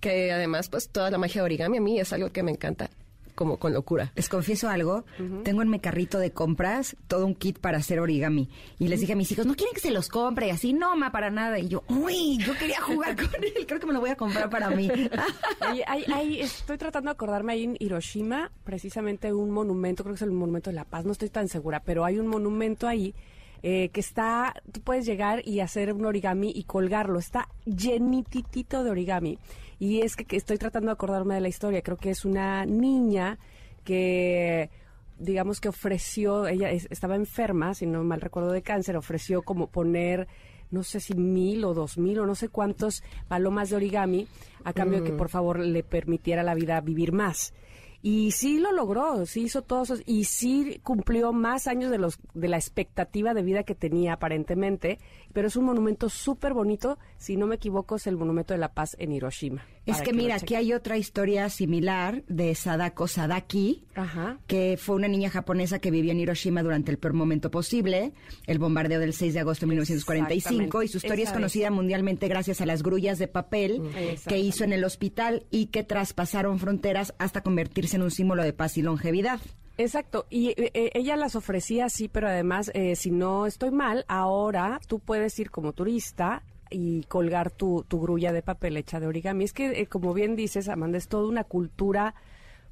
que 0.00 0.32
además, 0.32 0.68
pues, 0.68 0.88
toda 0.88 1.12
la 1.12 1.18
magia 1.18 1.42
de 1.42 1.44
origami 1.44 1.76
a 1.76 1.80
mí 1.80 2.00
es 2.00 2.12
algo 2.12 2.32
que 2.32 2.42
me 2.42 2.50
encanta 2.50 2.90
como 3.36 3.58
con 3.58 3.72
locura. 3.72 4.10
Les 4.16 4.28
confieso 4.28 4.68
algo, 4.68 5.04
tengo 5.44 5.62
en 5.62 5.70
mi 5.70 5.78
carrito 5.78 6.18
de 6.18 6.32
compras 6.32 6.96
todo 7.06 7.24
un 7.24 7.36
kit 7.36 7.60
para 7.60 7.78
hacer 7.78 8.00
origami. 8.00 8.48
Y 8.80 8.88
les 8.88 8.98
dije 9.00 9.12
a 9.12 9.16
mis 9.16 9.30
hijos, 9.30 9.46
no 9.46 9.54
quieren 9.54 9.72
que 9.74 9.80
se 9.80 9.92
los 9.92 10.08
compre, 10.08 10.50
así 10.50 10.72
no, 10.72 10.96
ma, 10.96 11.12
para 11.12 11.30
nada. 11.30 11.60
Y 11.60 11.68
yo, 11.68 11.84
uy, 11.88 12.38
yo 12.38 12.52
quería 12.58 12.80
jugar 12.80 13.14
con 13.30 13.32
él, 13.44 13.52
creo 13.68 13.78
que 13.78 13.86
me 13.86 13.92
lo 13.92 14.00
voy 14.00 14.10
a 14.10 14.16
comprar 14.16 14.50
para 14.50 14.70
mí. 14.70 14.90
Oye, 15.70 15.84
hay- 15.86 16.04
hay- 16.12 16.40
estoy 16.40 16.78
tratando 16.78 17.10
de 17.10 17.12
acordarme 17.12 17.52
ahí 17.52 17.62
en 17.64 17.76
Hiroshima, 17.78 18.50
precisamente 18.64 19.32
un 19.32 19.50
monumento, 19.52 20.02
creo 20.02 20.14
que 20.14 20.16
es 20.18 20.22
el 20.22 20.32
monumento 20.32 20.70
de 20.70 20.74
la 20.76 20.84
paz, 20.84 21.04
no 21.04 21.12
estoy 21.12 21.28
tan 21.28 21.46
segura, 21.48 21.82
pero 21.84 22.04
hay 22.04 22.18
un 22.18 22.26
monumento 22.26 22.88
ahí 22.88 23.14
eh, 23.62 23.88
que 23.90 24.00
está, 24.00 24.54
tú 24.72 24.80
puedes 24.80 25.06
llegar 25.06 25.42
y 25.46 25.60
hacer 25.60 25.92
un 25.92 26.04
origami 26.04 26.52
y 26.54 26.64
colgarlo, 26.64 27.18
está 27.18 27.48
llenititito 27.64 28.84
de 28.84 28.90
origami. 28.90 29.38
Y 29.78 30.00
es 30.00 30.16
que, 30.16 30.24
que 30.24 30.36
estoy 30.36 30.58
tratando 30.58 30.86
de 30.88 30.92
acordarme 30.94 31.34
de 31.34 31.40
la 31.40 31.48
historia, 31.48 31.82
creo 31.82 31.96
que 31.96 32.10
es 32.10 32.24
una 32.24 32.64
niña 32.64 33.38
que 33.84 34.70
digamos 35.18 35.60
que 35.60 35.68
ofreció, 35.68 36.46
ella 36.46 36.70
es- 36.70 36.88
estaba 36.90 37.16
enferma, 37.16 37.72
si 37.74 37.86
no 37.86 38.02
mal 38.04 38.20
recuerdo 38.20 38.50
de 38.52 38.62
cáncer, 38.62 38.96
ofreció 38.96 39.42
como 39.42 39.68
poner 39.68 40.28
no 40.70 40.82
sé 40.82 40.98
si 40.98 41.14
mil 41.14 41.64
o 41.64 41.74
dos 41.74 41.96
mil 41.96 42.18
o 42.18 42.26
no 42.26 42.34
sé 42.34 42.48
cuántos 42.48 43.02
palomas 43.28 43.70
de 43.70 43.76
origami 43.76 44.26
a 44.64 44.72
cambio 44.72 45.00
de 45.00 45.04
que 45.04 45.16
por 45.16 45.28
favor 45.28 45.60
le 45.60 45.84
permitiera 45.84 46.42
la 46.42 46.54
vida 46.54 46.80
vivir 46.80 47.12
más. 47.12 47.54
Y 48.02 48.30
sí 48.32 48.58
lo 48.58 48.72
logró, 48.72 49.26
sí 49.26 49.44
hizo 49.44 49.62
todos 49.62 49.90
esos, 49.90 50.02
y 50.06 50.24
sí 50.24 50.80
cumplió 50.82 51.32
más 51.32 51.66
años 51.66 51.90
de 51.90 51.98
los 51.98 52.18
de 52.34 52.48
la 52.48 52.56
expectativa 52.56 53.34
de 53.34 53.42
vida 53.42 53.64
que 53.64 53.74
tenía 53.74 54.14
aparentemente, 54.14 54.98
pero 55.32 55.48
es 55.48 55.56
un 55.56 55.64
monumento 55.64 56.08
súper 56.08 56.52
bonito, 56.52 56.98
si 57.16 57.36
no 57.36 57.46
me 57.46 57.56
equivoco 57.56 57.96
es 57.96 58.06
el 58.06 58.16
Monumento 58.16 58.54
de 58.54 58.58
la 58.58 58.72
Paz 58.72 58.96
en 58.98 59.12
Hiroshima. 59.12 59.62
Es 59.86 60.02
que 60.02 60.12
mira, 60.12 60.34
aquí 60.34 60.54
hay 60.56 60.72
otra 60.72 60.98
historia 60.98 61.48
similar 61.48 62.24
de 62.26 62.54
Sadako 62.54 63.06
Sadaki, 63.06 63.84
Ajá. 63.94 64.38
que 64.46 64.76
fue 64.76 64.96
una 64.96 65.08
niña 65.08 65.30
japonesa 65.30 65.78
que 65.78 65.90
vivió 65.90 66.10
en 66.12 66.20
Hiroshima 66.20 66.62
durante 66.62 66.90
el 66.90 66.98
peor 66.98 67.14
momento 67.14 67.50
posible, 67.50 68.12
el 68.46 68.58
bombardeo 68.58 68.98
del 68.98 69.12
6 69.12 69.34
de 69.34 69.40
agosto 69.40 69.66
de 69.66 69.70
1945, 69.70 70.82
y 70.82 70.88
su 70.88 70.96
historia 70.98 71.24
es 71.24 71.32
conocida 71.32 71.70
mundialmente 71.70 72.28
gracias 72.28 72.60
a 72.60 72.66
las 72.66 72.82
grullas 72.82 73.18
de 73.18 73.28
papel 73.28 73.80
que 73.94 74.12
Exactamente. 74.12 74.38
hizo 74.38 74.64
en 74.64 74.72
el 74.72 74.84
hospital 74.84 75.46
y 75.50 75.66
que 75.66 75.84
traspasaron 75.84 76.58
fronteras 76.58 77.14
hasta 77.18 77.42
convertirse 77.42 77.96
en 77.96 78.02
un 78.02 78.10
símbolo 78.10 78.42
de 78.42 78.52
paz 78.52 78.76
y 78.78 78.82
longevidad. 78.82 79.40
Exacto, 79.78 80.26
y 80.30 80.48
eh, 80.48 80.70
eh, 80.72 80.90
ella 80.94 81.16
las 81.16 81.36
ofrecía 81.36 81.84
así, 81.84 82.08
pero 82.08 82.28
además, 82.28 82.70
eh, 82.74 82.96
si 82.96 83.10
no 83.10 83.46
estoy 83.46 83.70
mal, 83.70 84.04
ahora 84.08 84.80
tú 84.88 85.00
puedes 85.00 85.38
ir 85.38 85.50
como 85.50 85.74
turista 85.74 86.42
y 86.70 87.04
colgar 87.04 87.50
tu, 87.50 87.84
tu 87.88 88.00
grulla 88.00 88.32
de 88.32 88.42
papel 88.42 88.76
hecha 88.76 89.00
de 89.00 89.06
origami. 89.06 89.44
Es 89.44 89.52
que, 89.52 89.80
eh, 89.80 89.86
como 89.86 90.14
bien 90.14 90.36
dices, 90.36 90.68
Amanda, 90.68 90.98
es 90.98 91.08
toda 91.08 91.28
una 91.28 91.44
cultura 91.44 92.14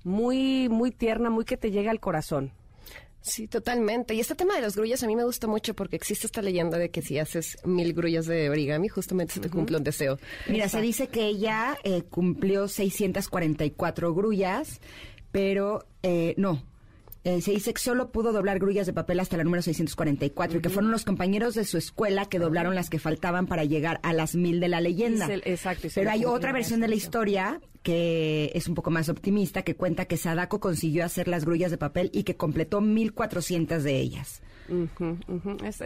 muy, 0.04 0.68
muy 0.68 0.90
tierna, 0.90 1.30
muy 1.30 1.44
que 1.44 1.56
te 1.56 1.70
llega 1.70 1.90
al 1.90 2.00
corazón. 2.00 2.52
Sí, 3.24 3.48
totalmente. 3.48 4.12
Y 4.12 4.20
este 4.20 4.34
tema 4.34 4.54
de 4.54 4.60
las 4.60 4.76
grullas 4.76 5.02
a 5.02 5.06
mí 5.06 5.16
me 5.16 5.24
gusta 5.24 5.46
mucho 5.46 5.72
porque 5.72 5.96
existe 5.96 6.26
esta 6.26 6.42
leyenda 6.42 6.76
de 6.76 6.90
que 6.90 7.00
si 7.00 7.18
haces 7.18 7.56
mil 7.64 7.94
grullas 7.94 8.26
de 8.26 8.50
origami, 8.50 8.88
justamente 8.88 9.32
se 9.32 9.40
te 9.40 9.48
cumple 9.48 9.78
un 9.78 9.82
deseo. 9.82 10.18
Mira, 10.46 10.68
se 10.68 10.82
dice 10.82 11.08
que 11.08 11.24
ella 11.24 11.78
eh, 11.84 12.02
cumplió 12.02 12.68
644 12.68 14.14
grullas, 14.14 14.82
pero 15.32 15.86
eh, 16.02 16.34
no. 16.36 16.62
Eh, 17.24 17.40
se 17.40 17.52
dice 17.52 17.72
que 17.72 17.80
solo 17.80 18.10
pudo 18.10 18.32
doblar 18.32 18.58
grullas 18.58 18.86
de 18.86 18.92
papel 18.92 19.18
hasta 19.18 19.38
la 19.38 19.44
número 19.44 19.62
644 19.62 20.58
y 20.58 20.60
que 20.60 20.68
fueron 20.68 20.90
los 20.90 21.04
compañeros 21.04 21.54
de 21.54 21.64
su 21.64 21.78
escuela 21.78 22.26
que 22.26 22.38
doblaron 22.38 22.74
las 22.74 22.90
que 22.90 22.98
faltaban 22.98 23.46
para 23.46 23.64
llegar 23.64 23.98
a 24.02 24.12
las 24.12 24.34
mil 24.34 24.60
de 24.60 24.68
la 24.68 24.82
leyenda. 24.82 25.26
Exacto, 25.44 25.88
Pero 25.94 26.10
hay 26.10 26.26
otra 26.26 26.52
versión 26.52 26.80
de 26.80 26.88
la 26.88 26.94
historia 26.94 27.60
que 27.82 28.50
es 28.54 28.66
un 28.68 28.74
poco 28.74 28.90
más 28.90 29.08
optimista, 29.08 29.62
que 29.62 29.74
cuenta 29.74 30.06
que 30.06 30.16
Sadako 30.16 30.58
consiguió 30.60 31.04
hacer 31.04 31.28
las 31.28 31.44
grullas 31.44 31.70
de 31.70 31.78
papel 31.78 32.10
y 32.12 32.24
que 32.24 32.36
completó 32.36 32.80
1400 32.80 33.82
de 33.82 34.00
ellas. 34.00 34.42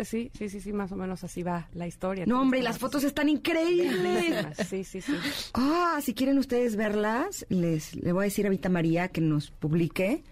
Sí, 0.04 0.30
sí, 0.38 0.48
sí, 0.48 0.60
sí, 0.60 0.72
más 0.72 0.92
o 0.92 0.96
menos 0.96 1.24
así 1.24 1.42
va 1.42 1.68
la 1.74 1.86
historia. 1.86 2.24
No, 2.26 2.40
hombre, 2.40 2.60
y 2.60 2.62
las 2.62 2.78
fotos 2.78 3.04
están 3.04 3.28
increíbles. 3.28 4.46
Sí, 4.68 4.84
sí, 4.84 5.00
sí. 5.00 5.12
Ah, 5.54 5.98
si 6.02 6.14
quieren 6.14 6.38
ustedes 6.38 6.76
verlas, 6.76 7.46
les 7.48 7.94
le 7.96 8.12
voy 8.12 8.22
a 8.22 8.24
decir 8.24 8.46
a 8.46 8.50
Vita 8.50 8.68
María 8.68 9.08
que 9.08 9.20
nos 9.20 9.50
publique 9.50 10.22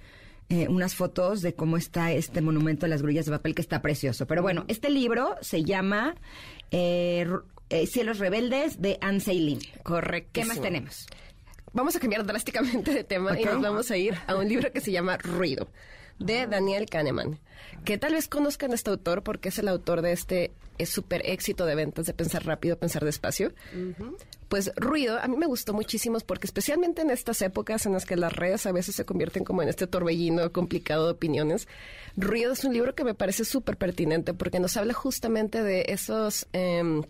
eh, 0.49 0.69
unas 0.69 0.95
fotos 0.95 1.43
de 1.43 1.55
cómo 1.55 1.77
está 1.77 2.13
este 2.13 2.41
monumento 2.41 2.87
de 2.87 2.91
las 2.91 3.03
grullas 3.03 3.27
de 3.27 3.33
papel 3.33 3.55
que 3.55 3.63
está 3.63 3.83
precioso. 3.83 4.27
Pero 4.27 4.43
bueno, 4.43 4.65
este 4.69 4.91
libro 4.91 5.35
se 5.41 5.65
llama 5.65 6.15
eh, 6.71 7.27
eh, 7.69 7.87
Cielos 7.87 8.19
Rebeldes 8.19 8.81
de 8.81 8.99
Anne 9.01 9.21
Seilin. 9.21 9.59
Correcto. 9.83 10.31
¿Qué 10.33 10.45
más 10.45 10.61
tenemos? 10.61 11.07
Vamos 11.73 11.97
a 11.97 12.01
cambiar 12.01 12.25
drásticamente 12.25 12.95
de 12.95 13.05
tema 13.05 13.39
y 13.39 13.45
nos 13.45 13.61
vamos 13.61 13.91
a 13.91 13.97
ir 13.97 14.15
a 14.27 14.37
un 14.37 14.49
libro 14.49 14.73
que 14.73 14.81
se 14.81 14.93
llama 14.93 15.17
Ruido, 15.19 15.69
de 16.19 16.47
Daniel 16.47 16.87
Kahneman. 16.87 17.41
Que 17.85 17.99
tal 17.99 18.15
vez 18.15 18.29
conozcan 18.29 18.71
a 18.71 18.77
este 18.77 18.91
autor 18.91 19.23
porque 19.23 19.49
es 19.49 19.59
el 19.59 19.69
autor 19.69 20.01
de 20.01 20.13
este 20.13 20.53
es 20.79 20.91
súper 20.91 21.23
éxito 21.25 21.67
de 21.67 21.75
ventas 21.75 22.07
de 22.07 22.15
Pensar 22.15 22.45
Rápido, 22.45 22.79
Pensar 22.79 23.05
Despacio. 23.05 23.53
Pues 24.49 24.71
Ruido, 24.77 25.19
a 25.21 25.27
mí 25.27 25.37
me 25.37 25.47
gustó 25.47 25.75
muchísimo 25.75 26.19
porque 26.21 26.47
especialmente 26.47 27.03
en 27.03 27.11
estas 27.11 27.43
épocas 27.43 27.85
en 27.87 27.93
las 27.93 28.07
que 28.07 28.17
las 28.17 28.33
redes 28.33 28.65
a 28.67 28.73
veces 28.73 28.95
se 28.95 29.05
convierten 29.05 29.45
como 29.45 29.63
en 29.63 29.69
este 29.69 29.87
torbellino 29.87 30.53
complicado 30.53 31.07
de 31.07 31.13
opiniones, 31.13 31.67
Ruido 32.17 32.53
es 32.53 32.65
un 32.65 32.73
libro 32.73 32.95
que 32.95 33.03
me 33.03 33.15
parece 33.15 33.45
súper 33.45 33.77
pertinente 33.77 34.35
porque 34.35 34.61
nos 34.61 34.77
habla 34.77 34.95
justamente 34.95 35.63
de 35.63 35.87
esos... 35.89 36.47
em, 36.53 37.03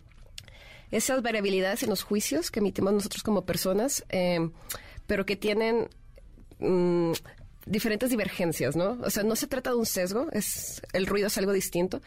esas 0.90 1.20
variabilidades 1.22 1.82
en 1.82 1.90
los 1.90 2.02
juicios 2.02 2.50
que 2.50 2.60
emitimos 2.60 2.92
nosotros 2.92 3.22
como 3.22 3.44
personas, 3.44 4.04
eh, 4.08 4.50
pero 5.06 5.26
que 5.26 5.36
tienen 5.36 5.88
mm, 6.58 7.12
diferentes 7.66 8.10
divergencias, 8.10 8.76
¿no? 8.76 8.98
O 9.02 9.10
sea, 9.10 9.24
no 9.24 9.36
se 9.36 9.46
trata 9.48 9.70
de 9.70 9.76
un 9.76 9.86
sesgo, 9.86 10.28
es 10.32 10.80
el 10.92 11.06
ruido 11.06 11.26
es 11.26 11.38
algo 11.38 11.52
distinto. 11.52 12.00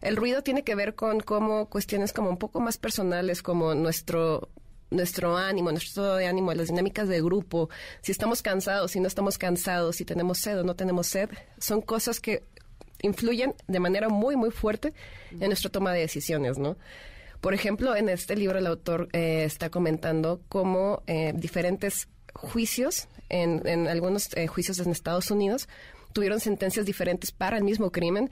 El 0.00 0.16
ruido 0.16 0.42
tiene 0.42 0.64
que 0.64 0.74
ver 0.74 0.94
con 0.94 1.20
cómo 1.20 1.68
cuestiones 1.68 2.12
como 2.12 2.30
un 2.30 2.38
poco 2.38 2.60
más 2.60 2.78
personales, 2.78 3.42
como 3.42 3.74
nuestro 3.74 4.48
nuestro 4.92 5.36
ánimo, 5.36 5.70
nuestro 5.70 5.88
estado 5.88 6.16
de 6.16 6.26
ánimo, 6.26 6.54
las 6.54 6.68
dinámicas 6.68 7.08
de 7.08 7.20
grupo, 7.20 7.68
si 8.00 8.12
estamos 8.12 8.42
cansados, 8.42 8.92
si 8.92 9.00
no 9.00 9.08
estamos 9.08 9.38
cansados, 9.38 9.96
si 9.96 10.04
tenemos 10.04 10.38
sed 10.38 10.60
o 10.60 10.64
no 10.64 10.76
tenemos 10.76 11.06
sed, 11.06 11.30
son 11.58 11.80
cosas 11.82 12.20
que 12.20 12.44
influyen 13.02 13.54
de 13.66 13.80
manera 13.80 14.08
muy, 14.08 14.36
muy 14.36 14.50
fuerte 14.50 14.94
en 15.32 15.48
nuestra 15.48 15.70
toma 15.70 15.92
de 15.92 16.00
decisiones, 16.00 16.58
¿no? 16.58 16.76
Por 17.40 17.54
ejemplo, 17.54 17.96
en 17.96 18.08
este 18.08 18.36
libro 18.36 18.58
el 18.58 18.66
autor 18.68 19.08
eh, 19.12 19.42
está 19.44 19.68
comentando 19.68 20.40
cómo 20.48 21.02
eh, 21.08 21.32
diferentes 21.34 22.08
juicios, 22.34 23.08
en, 23.28 23.66
en 23.66 23.88
algunos 23.88 24.28
eh, 24.36 24.46
juicios 24.46 24.78
en 24.78 24.92
Estados 24.92 25.30
Unidos, 25.30 25.68
tuvieron 26.12 26.38
sentencias 26.38 26.86
diferentes 26.86 27.32
para 27.32 27.56
el 27.56 27.64
mismo 27.64 27.90
crimen, 27.90 28.30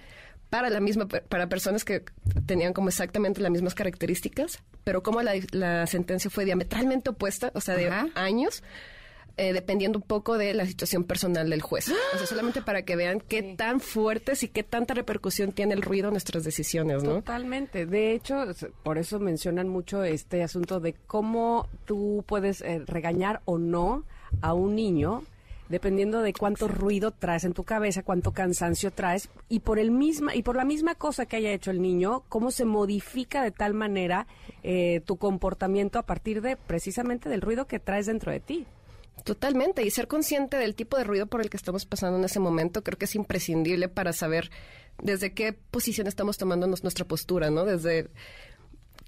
para 0.50 0.68
la 0.68 0.80
misma 0.80 1.06
para 1.06 1.48
personas 1.48 1.84
que 1.84 2.04
tenían 2.44 2.72
como 2.72 2.88
exactamente 2.88 3.40
las 3.40 3.50
mismas 3.50 3.74
características, 3.74 4.58
pero 4.84 5.02
como 5.02 5.22
la, 5.22 5.32
la 5.52 5.86
sentencia 5.86 6.30
fue 6.30 6.44
diametralmente 6.44 7.10
opuesta, 7.10 7.52
o 7.54 7.60
sea, 7.60 7.76
de 7.76 7.88
Ajá. 7.88 8.08
años, 8.16 8.62
eh, 9.36 9.52
dependiendo 9.52 9.98
un 9.98 10.04
poco 10.04 10.36
de 10.36 10.52
la 10.52 10.66
situación 10.66 11.04
personal 11.04 11.48
del 11.48 11.62
juez. 11.62 11.88
O 12.14 12.18
sea, 12.18 12.26
solamente 12.26 12.62
para 12.62 12.82
que 12.82 12.96
vean 12.96 13.20
qué 13.20 13.54
tan 13.56 13.80
fuertes 13.80 14.42
y 14.42 14.48
qué 14.48 14.62
tanta 14.64 14.92
repercusión 14.92 15.52
tiene 15.52 15.74
el 15.74 15.82
ruido 15.82 16.08
en 16.08 16.14
nuestras 16.14 16.44
decisiones, 16.44 17.04
¿no? 17.04 17.14
Totalmente. 17.14 17.86
De 17.86 18.12
hecho, 18.12 18.44
por 18.82 18.98
eso 18.98 19.20
mencionan 19.20 19.68
mucho 19.68 20.02
este 20.02 20.42
asunto 20.42 20.80
de 20.80 20.94
cómo 21.06 21.68
tú 21.86 22.24
puedes 22.26 22.60
eh, 22.60 22.82
regañar 22.86 23.40
o 23.44 23.56
no 23.56 24.04
a 24.42 24.52
un 24.52 24.74
niño 24.74 25.22
dependiendo 25.70 26.20
de 26.20 26.34
cuánto 26.34 26.68
ruido 26.68 27.12
traes 27.12 27.44
en 27.44 27.54
tu 27.54 27.64
cabeza, 27.64 28.02
cuánto 28.02 28.32
cansancio 28.32 28.90
traes 28.90 29.30
y 29.48 29.60
por 29.60 29.78
el 29.78 29.90
misma 29.90 30.34
y 30.34 30.42
por 30.42 30.56
la 30.56 30.64
misma 30.64 30.94
cosa 30.96 31.24
que 31.24 31.36
haya 31.36 31.52
hecho 31.52 31.70
el 31.70 31.80
niño, 31.80 32.24
cómo 32.28 32.50
se 32.50 32.66
modifica 32.66 33.42
de 33.42 33.52
tal 33.52 33.72
manera 33.72 34.26
eh, 34.62 35.00
tu 35.06 35.16
comportamiento 35.16 35.98
a 35.98 36.02
partir 36.02 36.42
de 36.42 36.56
precisamente 36.56 37.28
del 37.28 37.40
ruido 37.40 37.66
que 37.66 37.78
traes 37.78 38.06
dentro 38.06 38.32
de 38.32 38.40
ti. 38.40 38.66
Totalmente, 39.24 39.84
y 39.84 39.90
ser 39.90 40.08
consciente 40.08 40.56
del 40.56 40.74
tipo 40.74 40.96
de 40.96 41.04
ruido 41.04 41.26
por 41.26 41.40
el 41.40 41.50
que 41.50 41.56
estamos 41.56 41.86
pasando 41.86 42.18
en 42.18 42.24
ese 42.24 42.40
momento 42.40 42.82
creo 42.82 42.98
que 42.98 43.04
es 43.04 43.14
imprescindible 43.14 43.88
para 43.88 44.12
saber 44.12 44.50
desde 45.02 45.32
qué 45.32 45.52
posición 45.52 46.06
estamos 46.06 46.36
tomando 46.36 46.66
nuestra 46.66 47.04
postura, 47.04 47.50
¿no? 47.50 47.64
Desde 47.64 48.08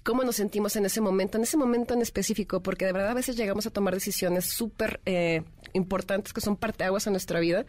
cómo 0.03 0.23
nos 0.23 0.35
sentimos 0.35 0.75
en 0.75 0.85
ese 0.85 1.01
momento, 1.01 1.37
en 1.37 1.43
ese 1.43 1.57
momento 1.57 1.93
en 1.93 2.01
específico, 2.01 2.61
porque 2.61 2.85
de 2.85 2.91
verdad 2.91 3.11
a 3.11 3.13
veces 3.13 3.35
llegamos 3.35 3.65
a 3.65 3.69
tomar 3.69 3.93
decisiones 3.93 4.45
súper 4.45 4.99
eh, 5.05 5.43
importantes 5.71 6.33
que 6.33 6.41
son 6.41 6.57
parteaguas 6.57 7.07
en 7.07 7.13
nuestra 7.13 7.39
vida, 7.39 7.65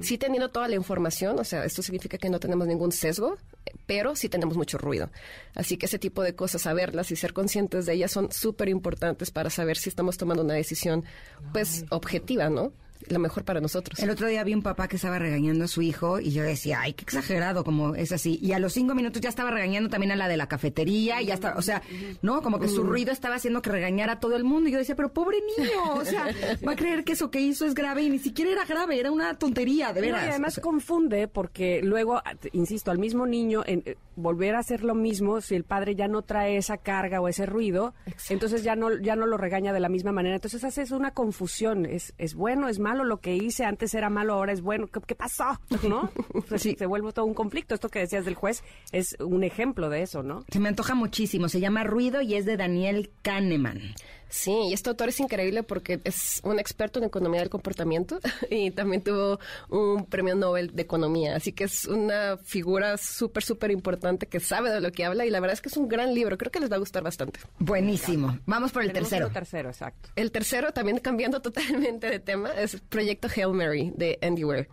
sí 0.00 0.18
teniendo 0.18 0.50
toda 0.50 0.68
la 0.68 0.76
información, 0.76 1.38
o 1.38 1.44
sea, 1.44 1.64
esto 1.64 1.82
significa 1.82 2.18
que 2.18 2.28
no 2.28 2.38
tenemos 2.38 2.66
ningún 2.66 2.92
sesgo, 2.92 3.38
pero 3.86 4.14
sí 4.14 4.28
tenemos 4.28 4.56
mucho 4.56 4.78
ruido. 4.78 5.10
Así 5.54 5.76
que 5.76 5.86
ese 5.86 5.98
tipo 5.98 6.22
de 6.22 6.34
cosas, 6.34 6.62
saberlas 6.62 7.10
y 7.10 7.16
ser 7.16 7.32
conscientes 7.32 7.86
de 7.86 7.94
ellas 7.94 8.12
son 8.12 8.30
súper 8.30 8.68
importantes 8.68 9.30
para 9.30 9.50
saber 9.50 9.76
si 9.78 9.88
estamos 9.88 10.18
tomando 10.18 10.44
una 10.44 10.54
decisión, 10.54 11.04
pues, 11.52 11.86
objetiva, 11.90 12.50
¿no? 12.50 12.72
Lo 13.08 13.18
mejor 13.18 13.44
para 13.44 13.60
nosotros. 13.60 13.98
El 13.98 14.10
otro 14.10 14.26
día 14.28 14.44
vi 14.44 14.54
un 14.54 14.62
papá 14.62 14.88
que 14.88 14.96
estaba 14.96 15.18
regañando 15.18 15.64
a 15.64 15.68
su 15.68 15.82
hijo 15.82 16.20
y 16.20 16.30
yo 16.32 16.42
decía, 16.42 16.80
ay, 16.82 16.92
qué 16.92 17.02
exagerado, 17.04 17.64
como 17.64 17.94
es 17.94 18.12
así. 18.12 18.38
Y 18.42 18.52
a 18.52 18.58
los 18.58 18.72
cinco 18.72 18.94
minutos 18.94 19.20
ya 19.22 19.28
estaba 19.28 19.50
regañando 19.50 19.88
también 19.88 20.12
a 20.12 20.16
la 20.16 20.28
de 20.28 20.36
la 20.36 20.46
cafetería 20.48 21.22
y 21.22 21.26
ya 21.26 21.34
está, 21.34 21.54
o 21.56 21.62
sea, 21.62 21.82
no, 22.22 22.42
como 22.42 22.58
que 22.60 22.68
su 22.68 22.82
ruido 22.82 23.12
estaba 23.12 23.36
haciendo 23.36 23.62
que 23.62 23.70
regañara 23.70 24.14
a 24.14 24.20
todo 24.20 24.36
el 24.36 24.44
mundo. 24.44 24.68
Y 24.68 24.72
yo 24.72 24.78
decía, 24.78 24.96
pero 24.96 25.12
pobre 25.12 25.38
niño, 25.56 25.94
o 25.94 26.04
sea, 26.04 26.26
va 26.66 26.72
a 26.72 26.76
creer 26.76 27.04
que 27.04 27.12
eso 27.12 27.30
que 27.30 27.40
hizo 27.40 27.64
es 27.66 27.74
grave 27.74 28.02
y 28.02 28.10
ni 28.10 28.18
siquiera 28.18 28.50
era 28.52 28.64
grave, 28.64 29.00
era 29.00 29.10
una 29.10 29.38
tontería, 29.38 29.92
de 29.92 30.00
No, 30.00 30.06
veras. 30.06 30.26
y 30.26 30.28
además 30.30 30.52
O 30.52 30.54
sea, 30.56 30.62
confunde 30.62 31.28
porque 31.28 31.80
luego, 31.82 32.20
insisto, 32.52 32.90
al 32.90 32.98
mismo 32.98 33.26
niño 33.26 33.62
en, 33.66 33.82
eh, 33.86 33.96
volver 34.16 34.54
a 34.54 34.58
hacer 34.58 34.84
lo 34.84 34.94
mismo 34.94 35.40
si 35.40 35.54
el 35.54 35.64
padre 35.64 35.94
ya 35.94 36.08
no 36.08 36.22
trae 36.22 36.56
esa 36.58 36.76
carga 36.76 37.20
o 37.20 37.28
ese 37.28 37.46
ruido, 37.46 37.94
entonces 38.28 38.62
ya 38.62 38.76
no 38.76 38.96
ya 38.98 39.16
no 39.16 39.26
lo 39.26 39.36
regaña 39.36 39.72
de 39.72 39.80
la 39.80 39.88
misma 39.88 40.12
manera. 40.12 40.34
Entonces 40.34 40.62
haces 40.64 40.90
una 40.90 41.12
confusión. 41.12 41.86
Es, 41.86 42.12
es 42.18 42.34
bueno, 42.34 42.68
es 42.68 42.78
malo 42.78 42.89
lo 42.94 43.20
que 43.20 43.36
hice, 43.36 43.64
antes 43.64 43.94
era 43.94 44.10
malo, 44.10 44.34
ahora 44.34 44.52
es 44.52 44.60
bueno. 44.60 44.86
¿Qué, 44.86 45.00
qué 45.06 45.14
pasó? 45.14 45.60
¿No? 45.88 46.10
Pues 46.48 46.62
Se 46.62 46.86
vuelve 46.86 47.12
todo 47.12 47.24
un 47.26 47.34
conflicto. 47.34 47.74
Esto 47.74 47.88
que 47.88 48.00
decías 48.00 48.24
del 48.24 48.34
juez 48.34 48.64
es 48.92 49.16
un 49.20 49.44
ejemplo 49.44 49.88
de 49.88 50.02
eso, 50.02 50.22
¿no? 50.22 50.44
se 50.50 50.58
me 50.58 50.68
antoja 50.68 50.94
muchísimo. 50.94 51.48
Se 51.48 51.60
llama 51.60 51.84
Ruido 51.84 52.20
y 52.22 52.34
es 52.34 52.44
de 52.44 52.56
Daniel 52.56 53.10
Kahneman. 53.22 53.94
Sí, 54.30 54.52
y 54.70 54.72
este 54.72 54.88
autor 54.88 55.08
es 55.08 55.18
increíble 55.20 55.62
porque 55.64 56.00
es 56.04 56.40
un 56.44 56.58
experto 56.58 56.98
en 57.00 57.04
economía 57.06 57.40
del 57.40 57.50
comportamiento 57.50 58.20
y 58.50 58.70
también 58.70 59.02
tuvo 59.02 59.40
un 59.68 60.06
premio 60.06 60.34
Nobel 60.36 60.70
de 60.74 60.82
economía. 60.82 61.34
Así 61.36 61.52
que 61.52 61.64
es 61.64 61.84
una 61.84 62.38
figura 62.38 62.96
súper, 62.96 63.42
súper 63.42 63.70
importante 63.72 64.26
que 64.26 64.38
sabe 64.40 64.70
de 64.70 64.80
lo 64.80 64.92
que 64.92 65.04
habla 65.04 65.26
y 65.26 65.30
la 65.30 65.40
verdad 65.40 65.54
es 65.54 65.60
que 65.60 65.68
es 65.68 65.76
un 65.76 65.88
gran 65.88 66.14
libro. 66.14 66.38
Creo 66.38 66.52
que 66.52 66.60
les 66.60 66.70
va 66.70 66.76
a 66.76 66.78
gustar 66.78 67.02
bastante. 67.02 67.40
Buenísimo. 67.58 68.38
Vamos 68.46 68.70
por 68.72 68.82
el 68.82 68.88
Tenemos 68.88 69.10
tercero. 69.10 69.26
otro 69.26 69.34
tercero, 69.40 69.68
exacto. 69.70 70.08
El 70.16 70.30
tercero, 70.30 70.72
también 70.72 70.98
cambiando 70.98 71.42
totalmente 71.42 72.08
de 72.08 72.20
tema, 72.20 72.50
es 72.52 72.80
Proyecto 72.88 73.28
Hail 73.34 73.52
Mary 73.52 73.92
de 73.96 74.18
Andy 74.22 74.44
Weir. 74.44 74.68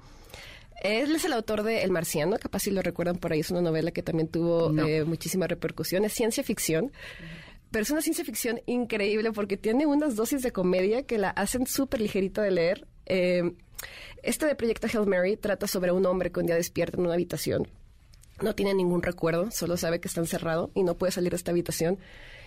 Él 0.84 1.16
es 1.16 1.26
el 1.26 1.34
autor 1.34 1.64
de 1.64 1.82
El 1.82 1.90
Marciano, 1.90 2.38
capaz 2.38 2.60
si 2.60 2.70
lo 2.70 2.84
recuerdan 2.84 3.16
por 3.18 3.34
ahí, 3.34 3.40
es 3.40 3.50
una 3.50 3.62
novela 3.62 3.90
que 3.90 4.04
también 4.04 4.28
tuvo 4.28 4.72
No. 4.72 4.86
eh, 4.86 5.04
muchísima 5.06 5.48
repercusión, 5.48 6.06
es 6.06 6.14
ciencia 6.14 6.44
ficción. 6.44 6.92
Pero 7.72 7.84
es 7.84 7.92
una 7.92 8.02
ciencia 8.02 8.24
ficción 8.24 8.62
increíble 8.66 9.32
porque 9.32 9.58
tiene 9.58 9.86
unas 9.86 10.16
dosis 10.16 10.42
de 10.42 10.52
comedia 10.52 11.04
que 11.04 11.18
la 11.18 11.30
hacen 11.32 11.68
súper 11.68 12.02
ligerita 12.02 12.42
de 12.42 12.52
leer. 12.52 12.88
Eh, 13.06 13.54
este 14.24 14.46
de 14.46 14.56
Proyecto 14.56 14.88
Hail 14.88 15.08
Mary 15.08 15.38
trata 15.38 15.68
sobre 15.68 15.92
un 15.92 16.06
hombre 16.06 16.32
que 16.32 16.40
un 16.40 16.46
día 16.46 16.56
despierta 16.56 16.98
en 16.98 17.06
una 17.06 17.14
habitación 17.14 17.68
no 18.42 18.54
tiene 18.54 18.74
ningún 18.74 19.02
recuerdo, 19.02 19.50
solo 19.52 19.78
sabe 19.78 20.00
que 20.00 20.08
está 20.08 20.22
encerrado 20.22 20.72
y 20.76 20.84
no 20.84 20.96
puede 20.96 21.12
salir 21.12 21.32
de 21.32 21.38
esta 21.38 21.52
habitación. 21.52 21.98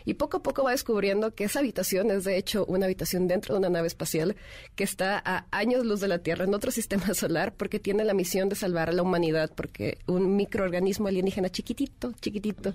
Y 0.05 0.15
poco 0.15 0.39
a 0.39 0.43
poco 0.43 0.63
va 0.63 0.71
descubriendo 0.71 1.35
que 1.35 1.45
esa 1.45 1.59
habitación 1.59 2.11
es 2.11 2.25
de 2.25 2.39
hecho 2.39 2.65
una 2.67 2.87
habitación 2.87 3.29
dentro 3.29 3.55
de 3.55 3.59
una 3.59 3.69
nave 3.69 3.87
espacial 3.87 4.35
que 4.75 4.85
está 4.85 5.21
a 5.23 5.47
años 5.51 5.85
luz 5.85 6.01
de 6.01 6.09
la 6.09 6.21
Tierra 6.21 6.45
en 6.45 6.55
otro 6.55 6.71
sistema 6.71 7.13
solar 7.13 7.53
porque 7.55 7.81
tiene 7.81 8.05
la 8.05 8.15
misión 8.15 8.49
de 8.49 8.57
salvar 8.57 8.89
a 8.89 8.93
la 8.93 9.03
humanidad 9.03 9.51
porque 9.55 9.99
un 10.07 10.37
microorganismo 10.37 11.09
alienígena 11.09 11.51
chiquitito, 11.51 12.13
chiquitito, 12.21 12.73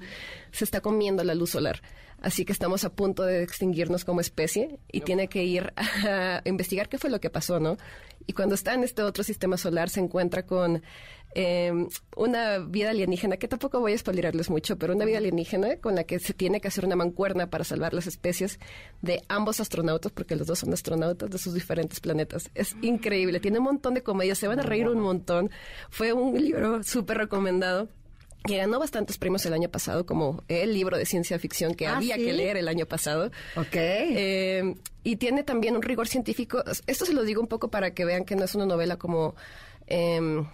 se 0.52 0.66
está 0.66 0.82
comiendo 0.82 1.24
la 1.24 1.34
luz 1.34 1.52
solar. 1.52 1.82
Así 2.26 2.44
que 2.44 2.52
estamos 2.52 2.84
a 2.84 2.90
punto 2.90 3.24
de 3.24 3.44
extinguirnos 3.44 4.04
como 4.04 4.20
especie 4.20 4.80
y 4.92 5.02
tiene 5.02 5.28
que 5.28 5.44
ir 5.44 5.72
a 6.10 6.42
investigar 6.46 6.90
qué 6.90 6.98
fue 6.98 7.12
lo 7.12 7.22
que 7.22 7.30
pasó, 7.30 7.60
¿no? 7.60 7.78
Y 8.26 8.34
cuando 8.34 8.56
está 8.56 8.74
en 8.74 8.84
este 8.84 9.04
otro 9.04 9.24
sistema 9.24 9.58
solar 9.58 9.92
se 9.92 10.00
encuentra 10.00 10.44
con 10.44 10.82
eh, 11.36 11.72
una 12.16 12.58
vida 12.58 12.90
alienígena, 12.90 13.38
que 13.38 13.48
tampoco 13.48 13.80
voy 13.80 13.94
a 13.94 13.98
spoilerarles 13.98 14.50
mucho, 14.50 14.76
pero 14.76 14.96
una 14.96 15.06
vida 15.06 15.20
alienígena 15.20 15.78
con 15.78 15.94
la 15.94 16.06
que 16.06 16.18
se 16.18 16.34
tiene 16.34 16.60
que 16.60 16.68
hacer 16.68 16.84
una 16.84 16.96
mancuerna 16.96 17.52
para 17.52 17.64
salvar 17.64 17.94
las 17.94 18.08
especies 18.08 18.60
de 19.04 19.22
ambos 19.28 19.60
astronautas, 19.60 20.12
porque 20.12 20.36
los 20.36 20.48
dos 20.48 20.60
son 20.60 20.74
astronautas 20.74 21.30
de 21.30 21.38
sus 21.38 21.54
diferentes 21.54 22.00
planetas. 22.00 22.50
Es 22.56 22.76
increíble, 22.82 23.40
tiene 23.40 23.60
un 23.60 23.66
montón 23.66 23.94
de 23.94 24.02
comedias, 24.02 24.40
se 24.40 24.48
van 24.48 24.60
a 24.60 24.64
reír 24.64 24.90
un 24.90 25.00
montón. 25.00 25.52
Fue 25.92 26.12
un 26.12 26.42
libro 26.42 26.82
súper 26.82 27.20
recomendado 27.20 27.88
que 28.48 28.58
ganó 28.58 28.80
bastantes 28.80 29.18
premios 29.18 29.46
el 29.46 29.54
año 29.54 29.70
pasado, 29.70 30.06
como 30.06 30.44
el 30.48 30.74
libro 30.74 30.98
de 30.98 31.06
ciencia 31.06 31.38
ficción 31.40 31.74
que 31.76 31.88
¿Ah, 31.88 31.98
había 31.98 32.16
sí? 32.16 32.26
que 32.26 32.34
leer 32.34 32.58
el 32.58 32.68
año 32.68 32.86
pasado. 32.86 33.32
Ok. 33.56 33.76
Eh, 33.76 34.76
y 35.04 35.16
tiene 35.18 35.44
también 35.44 35.76
un 35.76 35.82
rigor 35.82 36.08
científico. 36.08 36.64
Esto 36.88 37.06
se 37.06 37.14
lo 37.14 37.24
digo 37.24 37.42
un 37.42 37.48
poco 37.48 37.70
para 37.70 37.94
que 37.94 38.06
vean 38.06 38.26
que 38.26 38.36
no 38.36 38.44
es 38.46 38.56
una 38.56 38.66
novela 38.66 38.98
como... 38.98 39.36
em, 39.88 40.46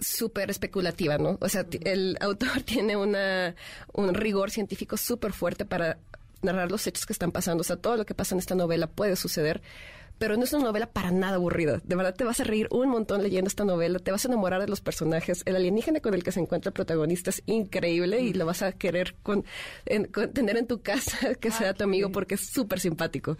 súper 0.00 0.50
especulativa, 0.50 1.18
¿no? 1.18 1.38
O 1.40 1.48
sea, 1.48 1.66
el 1.84 2.16
autor 2.20 2.62
tiene 2.62 2.96
una, 2.96 3.54
un 3.92 4.14
rigor 4.14 4.50
científico 4.50 4.96
súper 4.96 5.32
fuerte 5.32 5.64
para 5.64 5.98
narrar 6.42 6.70
los 6.70 6.86
hechos 6.86 7.04
que 7.04 7.12
están 7.12 7.32
pasando. 7.32 7.62
O 7.62 7.64
sea, 7.64 7.76
todo 7.76 7.96
lo 7.96 8.06
que 8.06 8.14
pasa 8.14 8.34
en 8.34 8.38
esta 8.38 8.54
novela 8.54 8.86
puede 8.86 9.16
suceder, 9.16 9.60
pero 10.18 10.36
no 10.36 10.44
es 10.44 10.52
una 10.52 10.64
novela 10.64 10.86
para 10.90 11.10
nada 11.10 11.36
aburrida. 11.36 11.80
De 11.84 11.94
verdad 11.96 12.14
te 12.14 12.24
vas 12.24 12.40
a 12.40 12.44
reír 12.44 12.68
un 12.70 12.88
montón 12.88 13.22
leyendo 13.22 13.48
esta 13.48 13.64
novela, 13.64 13.98
te 13.98 14.10
vas 14.10 14.24
a 14.24 14.28
enamorar 14.28 14.60
de 14.60 14.68
los 14.68 14.80
personajes. 14.80 15.42
El 15.46 15.56
alienígena 15.56 16.00
con 16.00 16.14
el 16.14 16.22
que 16.24 16.32
se 16.32 16.40
encuentra 16.40 16.70
el 16.70 16.74
protagonista 16.74 17.30
es 17.30 17.42
increíble 17.46 18.20
y 18.20 18.32
lo 18.34 18.44
vas 18.46 18.62
a 18.62 18.72
querer 18.72 19.14
con, 19.22 19.44
en- 19.86 20.06
con- 20.06 20.32
tener 20.32 20.56
en 20.56 20.66
tu 20.66 20.80
casa 20.82 21.34
que 21.40 21.50
sea 21.50 21.74
tu 21.74 21.84
amigo 21.84 22.10
porque 22.10 22.34
es 22.34 22.46
súper 22.48 22.80
simpático. 22.80 23.38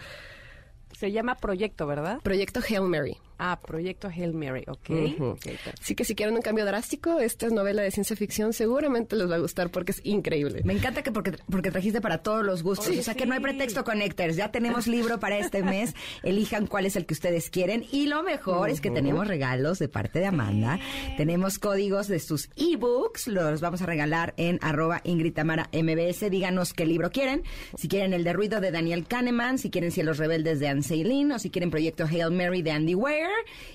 Se 0.97 1.13
llama 1.13 1.37
Proyecto, 1.37 1.87
¿verdad? 1.87 2.19
Proyecto 2.23 2.61
Hail 2.69 2.83
Mary. 2.83 3.17
Ah, 3.39 3.61
Proyecto 3.65 4.09
Hail 4.09 4.35
Mary, 4.35 4.65
ok. 4.67 4.91
Ujú. 4.91 5.25
Ok, 5.31 5.41
perfecto. 5.45 5.81
Así 5.81 5.95
que 5.95 6.05
si 6.05 6.15
quieren 6.15 6.35
un 6.35 6.43
cambio 6.43 6.65
drástico, 6.65 7.21
esta 7.21 7.49
novela 7.49 7.83
de 7.83 7.91
ciencia 7.91 8.17
ficción 8.17 8.53
seguramente 8.53 9.15
les 9.17 9.31
va 9.31 9.37
a 9.37 9.39
gustar 9.39 9.71
porque 9.71 9.93
es 9.93 10.01
increíble. 10.05 10.63
Me 10.65 10.73
encanta 10.73 11.03
que 11.03 11.13
porque, 11.13 11.33
porque 11.51 11.71
trajiste 11.71 12.01
para 12.01 12.19
todos 12.19 12.45
los 12.45 12.63
gustos. 12.63 12.89
O 12.89 13.03
sea 13.03 13.15
que 13.15 13.27
no 13.27 13.35
hay 13.35 13.41
pretexto 13.41 13.85
Connectors. 13.85 14.37
Ya 14.37 14.51
tenemos 14.51 14.87
libro 14.87 15.21
para 15.21 15.39
este 15.39 15.63
mes. 15.63 15.95
Elijan 16.23 16.67
cuál 16.67 16.87
es 16.87 16.97
el 16.97 17.07
que 17.07 17.15
ustedes 17.15 17.49
quieren. 17.51 17.85
Y 17.93 18.07
lo 18.07 18.23
mejor 18.23 18.71
es 18.71 18.81
que 18.81 18.91
tenemos 18.91 19.27
regalos 19.29 19.79
de 19.79 19.89
parte 19.89 20.19
de 20.19 20.27
Amanda. 20.27 20.79
Tenemos 21.17 21.59
códigos 21.59 22.09
de 22.09 22.19
sus 22.19 22.51
ebooks. 22.57 23.29
Los 23.29 23.61
vamos 23.61 23.83
a 23.83 23.87
regalar 23.87 24.35
en 24.37 24.59
arroba 24.63 25.01
Ingrid 25.05 25.35
Tamara 25.35 25.71
MBS. 25.73 26.29
Díganos 26.31 26.73
qué 26.73 26.87
libro 26.87 27.11
quieren. 27.11 27.45
Si 27.77 27.87
quieren 27.89 28.13
el 28.13 28.25
de 28.25 28.33
Ruido 28.33 28.61
de 28.61 28.71
Daniel 28.73 29.07
Kahneman. 29.07 29.59
Si 29.59 29.71
quieren 29.71 29.93
Cielos 29.93 30.19
Rebeldes 30.19 30.59
de 30.59 30.69
Anne 30.69 30.83
Seilin. 30.83 31.31
O 31.33 31.39
si 31.39 31.51
quieren 31.51 31.71
Proyecto 31.71 32.05
Hail 32.05 32.31
Mary 32.33 32.63
de 32.63 32.73
Andy 32.73 32.95
Weir. 32.95 33.28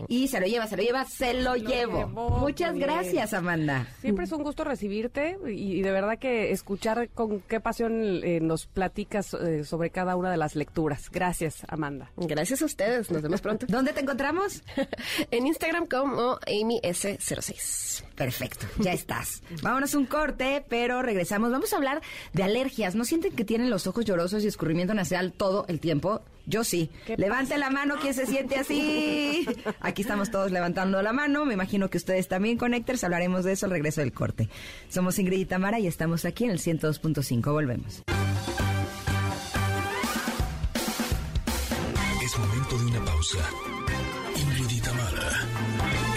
Y 0.08 0.28
se 0.28 0.40
lo 0.40 0.48
lleva, 0.48 0.68
se 0.68 0.78
lo 0.78 0.84
lleva, 0.84 1.06
se 1.06 1.34
lo, 1.34 1.56
llevo. 1.56 2.08
Muchas 2.08 2.76
gracias, 2.76 3.34
Amanda. 3.34 3.88
Siempre 4.02 4.26
es 4.26 4.32
un 4.32 4.44
gusto 4.44 4.64
recibirte 4.64 5.38
y, 5.48 5.80
y 5.80 5.82
de 5.82 5.92
verdad 5.92 6.18
que 6.20 6.52
escuchar 6.52 7.10
con 7.10 7.42
qué 7.42 7.60
pasión 7.60 8.22
eh, 8.24 8.40
nos 8.42 8.66
platicas 8.68 9.34
eh, 9.34 9.64
sobre 9.64 9.90
cada 9.90 10.16
una 10.16 10.32
de 10.32 10.38
las 10.38 10.56
lecturas. 10.56 11.10
Gracias, 11.12 11.64
Amanda. 11.68 12.12
Gracias 12.18 12.62
a 12.62 12.66
ustedes, 12.66 13.12
nos 13.12 13.22
vemos 13.22 13.42
pronto. 13.42 13.66
¿Dónde 13.70 13.94
te 13.94 14.02
encontramos? 14.02 14.64
en 15.32 15.48
Instagram 15.48 15.88
como 15.88 16.38
AmyS06. 16.40 18.04
Perfecto, 18.16 18.66
ya 18.80 18.94
estás. 18.94 19.42
Vámonos 19.62 19.96
un 19.96 20.06
corte, 20.06 20.64
pero 20.68 21.02
regresamos. 21.02 21.52
Vamos 21.52 21.74
a 21.74 21.78
hablar 21.78 22.02
de 22.34 22.44
alergias. 22.44 22.96
¿No 22.96 23.06
sienten 23.06 23.36
que 23.36 23.46
tienen 23.46 23.70
los 23.70 23.88
ojos 23.88 24.06
llorosos 24.06 24.44
y 24.44 24.48
escurrimiento 24.48 24.94
nasal 24.94 25.34
todo 25.34 25.66
el 25.68 25.80
tiempo? 25.80 26.22
Yo 26.46 26.64
sí. 26.64 26.90
¿Qué 27.06 27.18
Levante 27.18 27.58
la 27.58 27.70
mano 27.70 27.96
quien 28.02 28.14
se 28.14 28.26
siente 28.26 28.58
así. 28.58 29.46
Aquí 29.80 30.02
estamos 30.02 30.32
todos 30.32 30.52
levantando 30.52 31.02
la 31.02 31.14
mano. 31.14 31.46
Me 31.46 31.54
imagino 31.54 31.90
que 31.90 31.98
ustedes 31.98 32.28
también, 32.28 32.58
Connectors. 32.58 33.04
Hablaremos 33.04 33.46
de 33.46 33.54
eso 33.54 33.66
al 33.66 33.72
regreso 33.72 34.02
del 34.02 34.12
corte. 34.12 34.50
Somos 34.90 35.18
Ingrid 35.20 35.40
y 35.40 35.46
Tamara 35.46 35.80
y 35.80 35.88
estamos 35.88 36.26
aquí 36.26 36.44
en 36.46 36.52
el 36.52 36.60
102.5. 36.60 37.52
Volvemos. 37.52 38.04
Es 42.24 42.40
momento 42.40 42.78
de 42.78 42.86
una 42.86 43.06
pausa. 43.06 43.40
Ingrid 44.36 44.78
y 44.78 44.82
Tamara, 44.82 45.30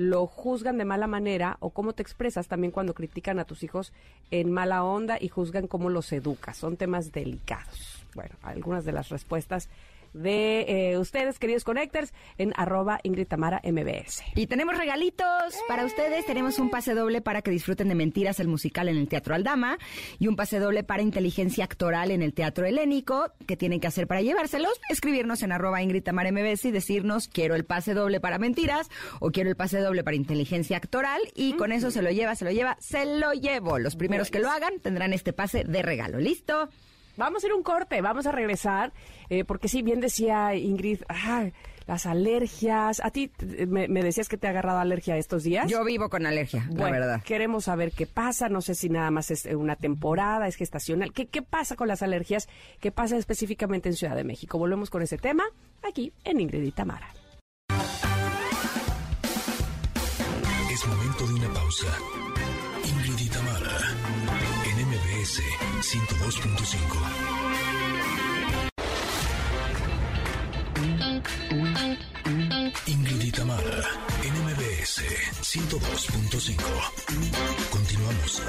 lo 0.00 0.26
juzgan 0.26 0.78
de 0.78 0.86
mala 0.86 1.06
manera 1.06 1.58
o 1.60 1.68
cómo 1.68 1.92
te 1.92 2.00
expresas 2.00 2.48
también 2.48 2.70
cuando 2.70 2.94
critican 2.94 3.38
a 3.38 3.44
tus 3.44 3.62
hijos 3.62 3.92
en 4.30 4.50
mala 4.50 4.82
onda 4.82 5.18
y 5.20 5.28
juzgan 5.28 5.66
cómo 5.66 5.90
los 5.90 6.10
educas. 6.12 6.56
Son 6.56 6.78
temas 6.78 7.12
delicados. 7.12 8.02
Bueno, 8.14 8.34
algunas 8.40 8.86
de 8.86 8.92
las 8.92 9.10
respuestas 9.10 9.68
de 10.12 10.92
eh, 10.92 10.98
ustedes, 10.98 11.38
queridos 11.38 11.64
Connectors, 11.64 12.12
en 12.38 12.52
arroba 12.56 13.00
Ingrid 13.02 13.26
Tamara 13.26 13.60
MBS. 13.64 14.22
Y 14.34 14.46
tenemos 14.46 14.76
regalitos 14.76 15.54
para 15.68 15.84
ustedes. 15.84 16.26
Tenemos 16.26 16.58
un 16.58 16.70
pase 16.70 16.94
doble 16.94 17.20
para 17.20 17.42
que 17.42 17.50
disfruten 17.50 17.88
de 17.88 17.94
Mentiras, 17.94 18.40
el 18.40 18.48
musical 18.48 18.88
en 18.88 18.96
el 18.96 19.08
Teatro 19.08 19.34
Aldama, 19.34 19.78
y 20.18 20.28
un 20.28 20.36
pase 20.36 20.58
doble 20.58 20.84
para 20.84 21.02
Inteligencia 21.02 21.64
Actoral 21.64 22.10
en 22.10 22.22
el 22.22 22.34
Teatro 22.34 22.66
Helénico. 22.66 23.32
¿Qué 23.46 23.56
tienen 23.56 23.80
que 23.80 23.86
hacer 23.86 24.06
para 24.06 24.22
llevárselos? 24.22 24.80
Escribirnos 24.88 25.42
en 25.42 25.52
arroba 25.52 25.82
Ingrid 25.82 26.02
Tamara 26.02 26.32
MBS 26.32 26.66
y 26.66 26.70
decirnos 26.70 27.28
quiero 27.28 27.54
el 27.54 27.64
pase 27.64 27.94
doble 27.94 28.20
para 28.20 28.38
Mentiras 28.38 28.88
o 29.20 29.30
quiero 29.30 29.50
el 29.50 29.56
pase 29.56 29.78
doble 29.78 30.04
para 30.04 30.16
Inteligencia 30.16 30.76
Actoral. 30.76 31.20
Y 31.34 31.54
con 31.54 31.72
eso 31.72 31.90
se 31.90 32.02
lo 32.02 32.10
lleva, 32.10 32.34
se 32.34 32.44
lo 32.44 32.50
lleva, 32.50 32.76
se 32.80 33.04
lo 33.04 33.32
llevo. 33.32 33.78
Los 33.78 33.96
primeros 33.96 34.30
que 34.30 34.40
lo 34.40 34.50
hagan 34.50 34.80
tendrán 34.80 35.12
este 35.12 35.32
pase 35.32 35.64
de 35.64 35.82
regalo. 35.82 36.18
¿Listo? 36.18 36.68
Vamos 37.20 37.44
a 37.44 37.48
ir 37.48 37.52
un 37.52 37.62
corte, 37.62 38.00
vamos 38.00 38.26
a 38.26 38.32
regresar, 38.32 38.94
eh, 39.28 39.44
porque 39.44 39.68
sí, 39.68 39.82
bien 39.82 40.00
decía 40.00 40.54
Ingrid, 40.54 41.02
ah, 41.10 41.50
las 41.86 42.06
alergias. 42.06 43.00
¿A 43.04 43.10
ti 43.10 43.28
t- 43.28 43.66
me, 43.66 43.88
me 43.88 44.02
decías 44.02 44.26
que 44.26 44.38
te 44.38 44.46
ha 44.46 44.50
agarrado 44.50 44.78
alergia 44.78 45.18
estos 45.18 45.42
días? 45.42 45.68
Yo 45.70 45.84
vivo 45.84 46.08
con 46.08 46.24
alergia, 46.24 46.64
la 46.70 46.80
Bueno, 46.80 46.98
verdad. 46.98 47.22
queremos 47.22 47.64
saber 47.64 47.92
qué 47.92 48.06
pasa. 48.06 48.48
No 48.48 48.62
sé 48.62 48.74
si 48.74 48.88
nada 48.88 49.10
más 49.10 49.30
es 49.30 49.44
una 49.44 49.76
temporada, 49.76 50.48
es 50.48 50.56
gestacional. 50.56 51.12
¿Qué, 51.12 51.26
¿Qué 51.26 51.42
pasa 51.42 51.76
con 51.76 51.88
las 51.88 52.02
alergias? 52.02 52.48
¿Qué 52.80 52.90
pasa 52.90 53.18
específicamente 53.18 53.90
en 53.90 53.96
Ciudad 53.96 54.16
de 54.16 54.24
México? 54.24 54.56
Volvemos 54.58 54.88
con 54.88 55.02
ese 55.02 55.18
tema 55.18 55.44
aquí 55.82 56.14
en 56.24 56.40
Ingrid 56.40 56.62
y 56.62 56.72
Tamara. 56.72 57.12
Es 60.72 60.86
momento 60.86 61.26
de 61.26 61.34
una 61.34 61.52
pausa. 61.52 61.86
102.5. 65.90 66.78
Ingrid 72.86 73.22
y 73.22 73.32
Tamara, 73.32 73.82
en 74.22 74.32
MBS 74.44 75.02
102.5. 75.42 76.62
Continuamos. 77.70 78.40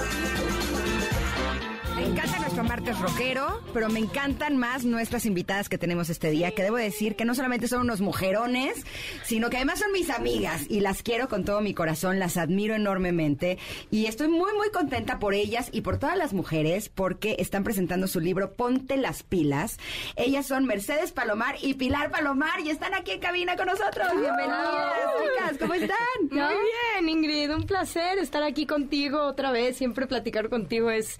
Me 1.95 2.05
encanta 2.05 2.39
nuestro 2.39 2.63
martes 2.63 2.99
rockero, 2.99 3.61
pero 3.73 3.89
me 3.89 3.99
encantan 3.99 4.57
más 4.57 4.85
nuestras 4.85 5.25
invitadas 5.25 5.69
que 5.69 5.77
tenemos 5.77 6.09
este 6.09 6.29
día, 6.29 6.51
que 6.51 6.63
debo 6.63 6.77
decir 6.77 7.15
que 7.15 7.25
no 7.25 7.35
solamente 7.35 7.67
son 7.67 7.81
unos 7.81 8.01
mujerones, 8.01 8.85
sino 9.23 9.49
que 9.49 9.57
además 9.57 9.79
son 9.79 9.91
mis 9.91 10.09
amigas 10.09 10.63
y 10.69 10.79
las 10.79 11.03
quiero 11.03 11.27
con 11.27 11.45
todo 11.45 11.61
mi 11.61 11.73
corazón, 11.73 12.19
las 12.19 12.37
admiro 12.37 12.75
enormemente 12.75 13.57
y 13.89 14.05
estoy 14.05 14.29
muy 14.29 14.53
muy 14.53 14.69
contenta 14.71 15.19
por 15.19 15.33
ellas 15.33 15.69
y 15.71 15.81
por 15.81 15.97
todas 15.97 16.17
las 16.17 16.33
mujeres 16.33 16.89
porque 16.89 17.35
están 17.39 17.63
presentando 17.63 18.07
su 18.07 18.19
libro 18.19 18.53
Ponte 18.53 18.97
las 18.97 19.23
pilas. 19.23 19.77
Ellas 20.15 20.45
son 20.47 20.65
Mercedes 20.65 21.11
Palomar 21.11 21.55
y 21.61 21.75
Pilar 21.75 22.11
Palomar 22.11 22.59
y 22.61 22.69
están 22.69 22.93
aquí 22.93 23.11
en 23.11 23.19
cabina 23.19 23.55
con 23.55 23.67
nosotros. 23.67 24.07
Bienvenidas, 24.11 24.93
chicas, 25.21 25.57
¿cómo 25.59 25.73
están? 25.73 25.97
Muy 26.29 26.55
bien, 26.99 27.09
Ingrid, 27.09 27.53
un 27.53 27.63
placer 27.63 28.17
estar 28.19 28.43
aquí 28.43 28.65
contigo 28.65 29.21
otra 29.23 29.51
vez. 29.51 29.77
Siempre 29.77 30.07
platicar 30.07 30.49
contigo 30.49 30.89
es 30.89 31.19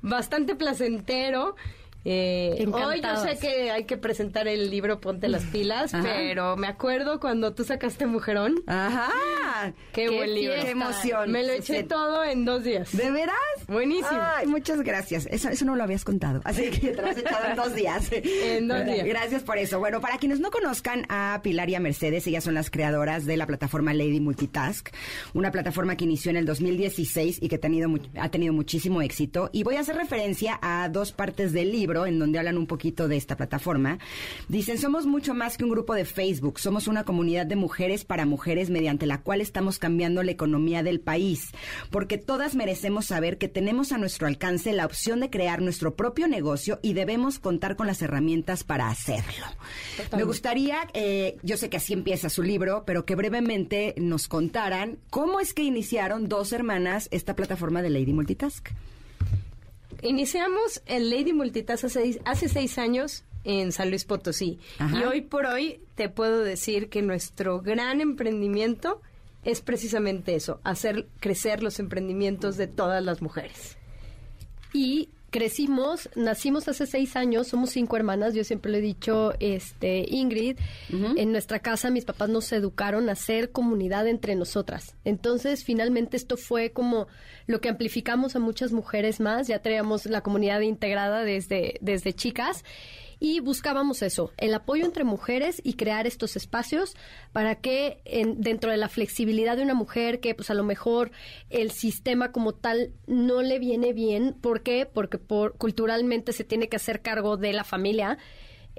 bastante 0.00 0.54
placentero. 0.54 1.56
Eh, 2.04 2.66
hoy 2.72 3.00
yo 3.02 3.16
sé 3.22 3.38
que 3.38 3.70
hay 3.70 3.84
que 3.84 3.96
presentar 3.98 4.48
el 4.48 4.70
libro 4.70 5.00
Ponte 5.00 5.28
las 5.28 5.44
pilas, 5.44 5.92
pero 6.02 6.56
me 6.56 6.66
acuerdo 6.66 7.20
cuando 7.20 7.52
tú 7.54 7.64
sacaste 7.64 8.06
Mujerón. 8.06 8.54
Ajá. 8.66 9.10
Qué, 9.92 10.08
buen 10.08 10.34
libro. 10.34 10.54
Qué 10.62 10.70
emoción. 10.70 11.30
Me 11.30 11.44
lo 11.44 11.52
eché 11.52 11.82
todo 11.82 12.24
en 12.24 12.44
dos 12.44 12.62
días. 12.64 12.96
¿De 12.96 13.10
veras? 13.10 13.34
Buenísimo. 13.66 14.08
Ay, 14.12 14.46
muchas 14.46 14.80
gracias. 14.82 15.26
Eso, 15.30 15.48
eso 15.50 15.64
no 15.64 15.74
lo 15.76 15.82
habías 15.82 16.04
contado. 16.04 16.40
Así 16.44 16.70
que 16.70 16.92
te 16.92 17.02
lo 17.02 17.08
has 17.08 17.18
echado 17.18 17.46
en 17.50 17.56
dos 17.56 17.74
días. 17.74 18.10
En 18.12 18.68
dos 18.68 18.84
días. 18.84 19.04
Gracias 19.06 19.42
por 19.42 19.58
eso. 19.58 19.78
Bueno, 19.78 20.00
para 20.00 20.16
quienes 20.18 20.40
no 20.40 20.50
conozcan 20.50 21.04
a 21.08 21.40
Pilar 21.42 21.68
y 21.68 21.74
a 21.74 21.80
Mercedes, 21.80 22.26
ellas 22.26 22.44
son 22.44 22.54
las 22.54 22.70
creadoras 22.70 23.26
de 23.26 23.36
la 23.36 23.46
plataforma 23.46 23.92
Lady 23.92 24.20
Multitask, 24.20 24.88
una 25.34 25.50
plataforma 25.50 25.96
que 25.96 26.04
inició 26.04 26.30
en 26.30 26.36
el 26.36 26.46
2016 26.46 27.38
y 27.42 27.48
que 27.48 27.56
ha 27.56 27.60
tenido, 27.60 27.88
mu- 27.88 27.98
ha 28.18 28.28
tenido 28.30 28.52
muchísimo 28.52 29.02
éxito. 29.02 29.50
Y 29.52 29.64
voy 29.64 29.76
a 29.76 29.80
hacer 29.80 29.96
referencia 29.96 30.58
a 30.62 30.88
dos 30.88 31.12
partes 31.12 31.52
del 31.52 31.72
libro 31.72 31.87
en 32.06 32.18
donde 32.18 32.38
hablan 32.38 32.58
un 32.58 32.66
poquito 32.66 33.08
de 33.08 33.16
esta 33.16 33.36
plataforma. 33.36 33.98
Dicen, 34.48 34.78
somos 34.78 35.06
mucho 35.06 35.34
más 35.34 35.56
que 35.56 35.64
un 35.64 35.70
grupo 35.70 35.94
de 35.94 36.04
Facebook, 36.04 36.60
somos 36.60 36.88
una 36.88 37.04
comunidad 37.04 37.46
de 37.46 37.56
mujeres 37.56 38.04
para 38.04 38.26
mujeres 38.26 38.70
mediante 38.70 39.06
la 39.06 39.22
cual 39.22 39.40
estamos 39.40 39.78
cambiando 39.78 40.22
la 40.22 40.32
economía 40.32 40.82
del 40.82 41.00
país, 41.00 41.50
porque 41.90 42.18
todas 42.18 42.54
merecemos 42.54 43.06
saber 43.06 43.38
que 43.38 43.48
tenemos 43.48 43.92
a 43.92 43.98
nuestro 43.98 44.26
alcance 44.26 44.72
la 44.72 44.86
opción 44.86 45.20
de 45.20 45.30
crear 45.30 45.62
nuestro 45.62 45.94
propio 45.94 46.28
negocio 46.28 46.78
y 46.82 46.92
debemos 46.92 47.38
contar 47.38 47.76
con 47.76 47.86
las 47.86 48.02
herramientas 48.02 48.64
para 48.64 48.88
hacerlo. 48.88 49.46
Me 50.16 50.24
gustaría, 50.24 50.78
eh, 50.94 51.36
yo 51.42 51.56
sé 51.56 51.70
que 51.70 51.78
así 51.78 51.92
empieza 51.92 52.28
su 52.28 52.42
libro, 52.42 52.84
pero 52.86 53.04
que 53.04 53.14
brevemente 53.14 53.94
nos 53.96 54.28
contaran 54.28 54.98
cómo 55.10 55.40
es 55.40 55.54
que 55.54 55.62
iniciaron 55.62 56.28
dos 56.28 56.52
hermanas 56.52 57.08
esta 57.10 57.34
plataforma 57.34 57.82
de 57.82 57.90
Lady 57.90 58.12
Multitask. 58.12 58.68
Iniciamos 60.02 60.82
el 60.86 61.10
Lady 61.10 61.32
Multitask 61.32 61.84
hace, 61.84 62.00
seis- 62.00 62.20
hace 62.24 62.48
seis 62.48 62.78
años 62.78 63.24
en 63.44 63.72
San 63.72 63.90
Luis 63.90 64.04
Potosí. 64.04 64.58
Ajá. 64.78 64.98
Y 65.00 65.04
hoy 65.04 65.20
por 65.22 65.46
hoy 65.46 65.80
te 65.94 66.08
puedo 66.08 66.42
decir 66.42 66.88
que 66.88 67.02
nuestro 67.02 67.60
gran 67.60 68.00
emprendimiento 68.00 69.00
es 69.44 69.60
precisamente 69.60 70.34
eso, 70.34 70.60
hacer 70.64 71.06
crecer 71.20 71.62
los 71.62 71.78
emprendimientos 71.78 72.56
de 72.56 72.66
todas 72.66 73.02
las 73.02 73.22
mujeres. 73.22 73.76
y 74.74 75.08
crecimos, 75.30 76.08
nacimos 76.14 76.68
hace 76.68 76.86
seis 76.86 77.16
años, 77.16 77.48
somos 77.48 77.70
cinco 77.70 77.96
hermanas, 77.96 78.34
yo 78.34 78.44
siempre 78.44 78.72
le 78.72 78.78
he 78.78 78.82
dicho, 78.82 79.32
este, 79.40 80.06
Ingrid, 80.08 80.58
en 80.90 81.32
nuestra 81.32 81.58
casa 81.58 81.90
mis 81.90 82.04
papás 82.04 82.28
nos 82.28 82.50
educaron 82.52 83.08
a 83.08 83.14
ser 83.14 83.50
comunidad 83.50 84.06
entre 84.06 84.34
nosotras. 84.34 84.94
Entonces, 85.04 85.64
finalmente 85.64 86.16
esto 86.16 86.36
fue 86.36 86.70
como 86.70 87.08
lo 87.46 87.60
que 87.60 87.68
amplificamos 87.68 88.36
a 88.36 88.40
muchas 88.40 88.72
mujeres 88.72 89.20
más, 89.20 89.48
ya 89.48 89.60
traíamos 89.60 90.06
la 90.06 90.22
comunidad 90.22 90.60
integrada 90.60 91.22
desde, 91.24 91.78
desde 91.80 92.12
chicas 92.12 92.64
y 93.20 93.40
buscábamos 93.40 94.02
eso, 94.02 94.32
el 94.36 94.54
apoyo 94.54 94.84
entre 94.84 95.04
mujeres 95.04 95.60
y 95.64 95.74
crear 95.74 96.06
estos 96.06 96.36
espacios 96.36 96.94
para 97.32 97.56
que 97.56 98.00
en- 98.04 98.40
dentro 98.40 98.70
de 98.70 98.76
la 98.76 98.88
flexibilidad 98.88 99.56
de 99.56 99.62
una 99.64 99.74
mujer 99.74 100.20
que 100.20 100.34
pues 100.34 100.50
a 100.50 100.54
lo 100.54 100.62
mejor 100.64 101.10
el 101.50 101.70
sistema 101.72 102.30
como 102.32 102.52
tal 102.54 102.92
no 103.06 103.42
le 103.42 103.58
viene 103.58 103.92
bien, 103.92 104.34
¿por 104.40 104.62
qué? 104.62 104.86
Porque 104.86 105.18
por, 105.18 105.56
culturalmente 105.56 106.32
se 106.32 106.44
tiene 106.44 106.68
que 106.68 106.76
hacer 106.76 107.02
cargo 107.02 107.36
de 107.36 107.52
la 107.52 107.64
familia. 107.64 108.18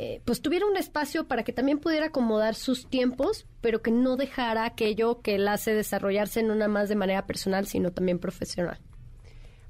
eh, 0.02 0.22
pues 0.24 0.42
tuviera 0.42 0.66
un 0.66 0.78
espacio 0.78 1.28
para 1.28 1.44
que 1.44 1.52
también 1.52 1.80
pudiera 1.80 2.06
acomodar 2.06 2.56
sus 2.56 2.88
tiempos, 2.90 3.46
pero 3.60 3.82
que 3.82 3.92
no 3.92 4.16
dejara 4.16 4.64
aquello 4.64 5.20
que 5.22 5.38
la 5.38 5.52
hace 5.54 5.74
desarrollarse 5.74 6.42
no 6.42 6.56
nada 6.56 6.70
más 6.70 6.88
de 6.88 6.96
manera 6.96 7.26
personal, 7.28 7.68
sino 7.68 7.92
también 7.92 8.18
profesional. 8.18 8.80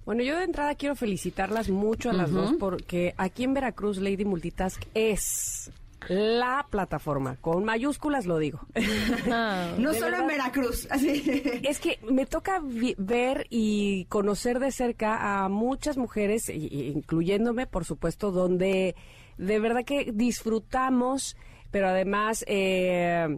Bueno, 0.09 0.23
yo 0.23 0.39
de 0.39 0.45
entrada 0.45 0.73
quiero 0.73 0.95
felicitarlas 0.95 1.69
mucho 1.69 2.09
a 2.09 2.13
las 2.13 2.31
dos 2.31 2.55
porque 2.59 3.13
aquí 3.15 3.43
en 3.43 3.53
Veracruz 3.53 3.99
Lady 3.99 4.25
Multitask 4.25 4.81
es 4.95 5.69
la 6.07 6.65
plataforma, 6.67 7.35
con 7.35 7.63
mayúsculas 7.63 8.25
lo 8.25 8.39
digo. 8.39 8.59
No 9.77 9.91
De 9.91 9.99
solo 9.99 10.05
verdad. 10.13 10.21
en 10.21 10.27
Veracruz, 10.29 10.87
así. 10.89 11.43
Es 11.61 11.79
que 11.79 11.99
me 12.09 12.25
toca 12.25 12.59
ver 12.97 13.45
y 13.51 14.05
conocer 14.05 14.57
de 14.57 14.71
cerca 14.71 15.43
a 15.43 15.47
muchas 15.47 15.95
mujeres, 15.95 16.49
incluyéndome, 16.49 17.67
por 17.67 17.85
supuesto, 17.85 18.31
donde 18.31 18.95
de 19.37 19.59
verdad 19.59 19.85
que 19.85 20.11
disfrutamos, 20.11 21.37
pero 21.69 21.87
además 21.87 22.43
eh, 22.47 23.37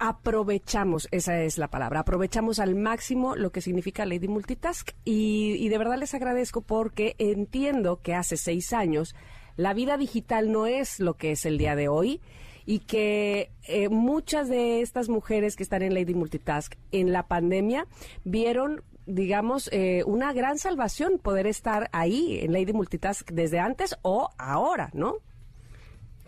aprovechamos, 0.00 1.06
esa 1.12 1.40
es 1.42 1.58
la 1.58 1.68
palabra, 1.68 2.00
aprovechamos 2.00 2.58
al 2.58 2.74
máximo 2.74 3.36
lo 3.36 3.52
que 3.52 3.60
significa 3.60 4.06
Lady 4.06 4.28
Multitask 4.28 4.90
y, 5.04 5.54
y 5.58 5.68
de 5.68 5.78
verdad 5.78 5.98
les 5.98 6.14
agradezco 6.14 6.62
porque 6.62 7.14
entiendo 7.18 8.00
que 8.02 8.14
hace 8.14 8.36
seis 8.36 8.72
años 8.72 9.14
la 9.56 9.74
vida 9.74 9.98
digital 9.98 10.50
no 10.50 10.66
es 10.66 11.00
lo 11.00 11.14
que 11.14 11.32
es 11.32 11.44
el 11.44 11.58
día 11.58 11.76
de 11.76 11.88
hoy 11.88 12.20
y 12.64 12.80
que 12.80 13.52
eh, 13.68 13.90
muchas 13.90 14.48
de 14.48 14.80
estas 14.80 15.08
mujeres 15.08 15.54
que 15.54 15.62
están 15.62 15.82
en 15.82 15.92
Lady 15.92 16.14
Multitask 16.14 16.74
en 16.92 17.12
la 17.12 17.28
pandemia 17.28 17.86
vieron 18.24 18.82
digamos, 19.06 19.68
eh, 19.72 20.04
una 20.06 20.32
gran 20.32 20.58
salvación 20.58 21.18
poder 21.18 21.46
estar 21.46 21.88
ahí 21.92 22.38
en 22.42 22.52
Lady 22.52 22.72
Multitask 22.72 23.28
desde 23.32 23.58
antes 23.58 23.96
o 24.02 24.30
ahora, 24.38 24.90
¿no? 24.92 25.16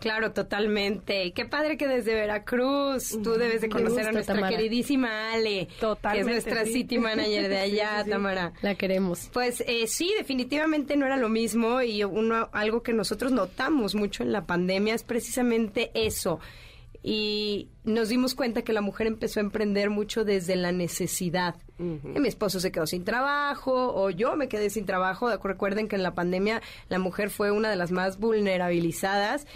Claro, 0.03 0.33
totalmente. 0.33 1.31
Qué 1.31 1.45
padre 1.45 1.77
que 1.77 1.87
desde 1.87 2.13
Veracruz 2.13 3.17
tú 3.23 3.35
debes 3.35 3.61
de 3.61 3.69
conocer 3.69 4.05
a 4.05 4.11
nuestra 4.11 4.35
Tamara. 4.35 4.53
queridísima 4.53 5.31
Ale, 5.31 5.69
Totalmente, 5.79 6.29
que 6.29 6.37
es 6.39 6.45
nuestra 6.45 6.65
sí. 6.65 6.73
city 6.73 6.97
manager 6.97 7.47
de 7.47 7.57
allá, 7.59 8.03
Tamara. 8.03 8.51
La 8.61 8.75
queremos. 8.75 9.29
Pues 9.31 9.63
eh, 9.65 9.87
sí, 9.87 10.13
definitivamente 10.17 10.97
no 10.97 11.05
era 11.05 11.15
lo 11.15 11.29
mismo 11.29 11.81
y 11.81 12.03
uno 12.03 12.49
algo 12.51 12.83
que 12.83 12.91
nosotros 12.91 13.31
notamos 13.31 13.95
mucho 13.95 14.23
en 14.23 14.33
la 14.33 14.45
pandemia 14.45 14.93
es 14.93 15.03
precisamente 15.03 15.89
eso. 15.93 16.41
Y 17.01 17.69
nos 17.85 18.09
dimos 18.09 18.35
cuenta 18.35 18.63
que 18.63 18.73
la 18.73 18.81
mujer 18.81 19.07
empezó 19.07 19.39
a 19.39 19.43
emprender 19.43 19.89
mucho 19.89 20.25
desde 20.25 20.57
la 20.57 20.73
necesidad. 20.73 21.55
Mi 21.77 22.27
esposo 22.27 22.59
se 22.59 22.73
quedó 22.73 22.87
sin 22.87 23.05
trabajo 23.05 23.93
o 23.95 24.09
yo 24.09 24.35
me 24.35 24.49
quedé 24.49 24.69
sin 24.69 24.85
trabajo. 24.85 25.29
Recuerden 25.37 25.87
que 25.87 25.95
en 25.95 26.03
la 26.03 26.13
pandemia 26.13 26.61
la 26.89 26.99
mujer 26.99 27.29
fue 27.29 27.51
una 27.51 27.69
de 27.69 27.77
las 27.77 27.91
más 27.91 28.19
vulnerabilizadas. 28.19 29.47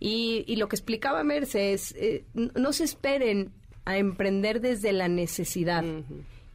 Y, 0.00 0.44
y 0.46 0.56
lo 0.56 0.68
que 0.68 0.76
explicaba 0.76 1.24
Mercedes, 1.24 1.94
eh, 1.96 2.24
n- 2.34 2.50
no 2.54 2.72
se 2.72 2.84
esperen 2.84 3.52
a 3.84 3.96
emprender 3.98 4.60
desde 4.60 4.92
la 4.92 5.08
necesidad. 5.08 5.84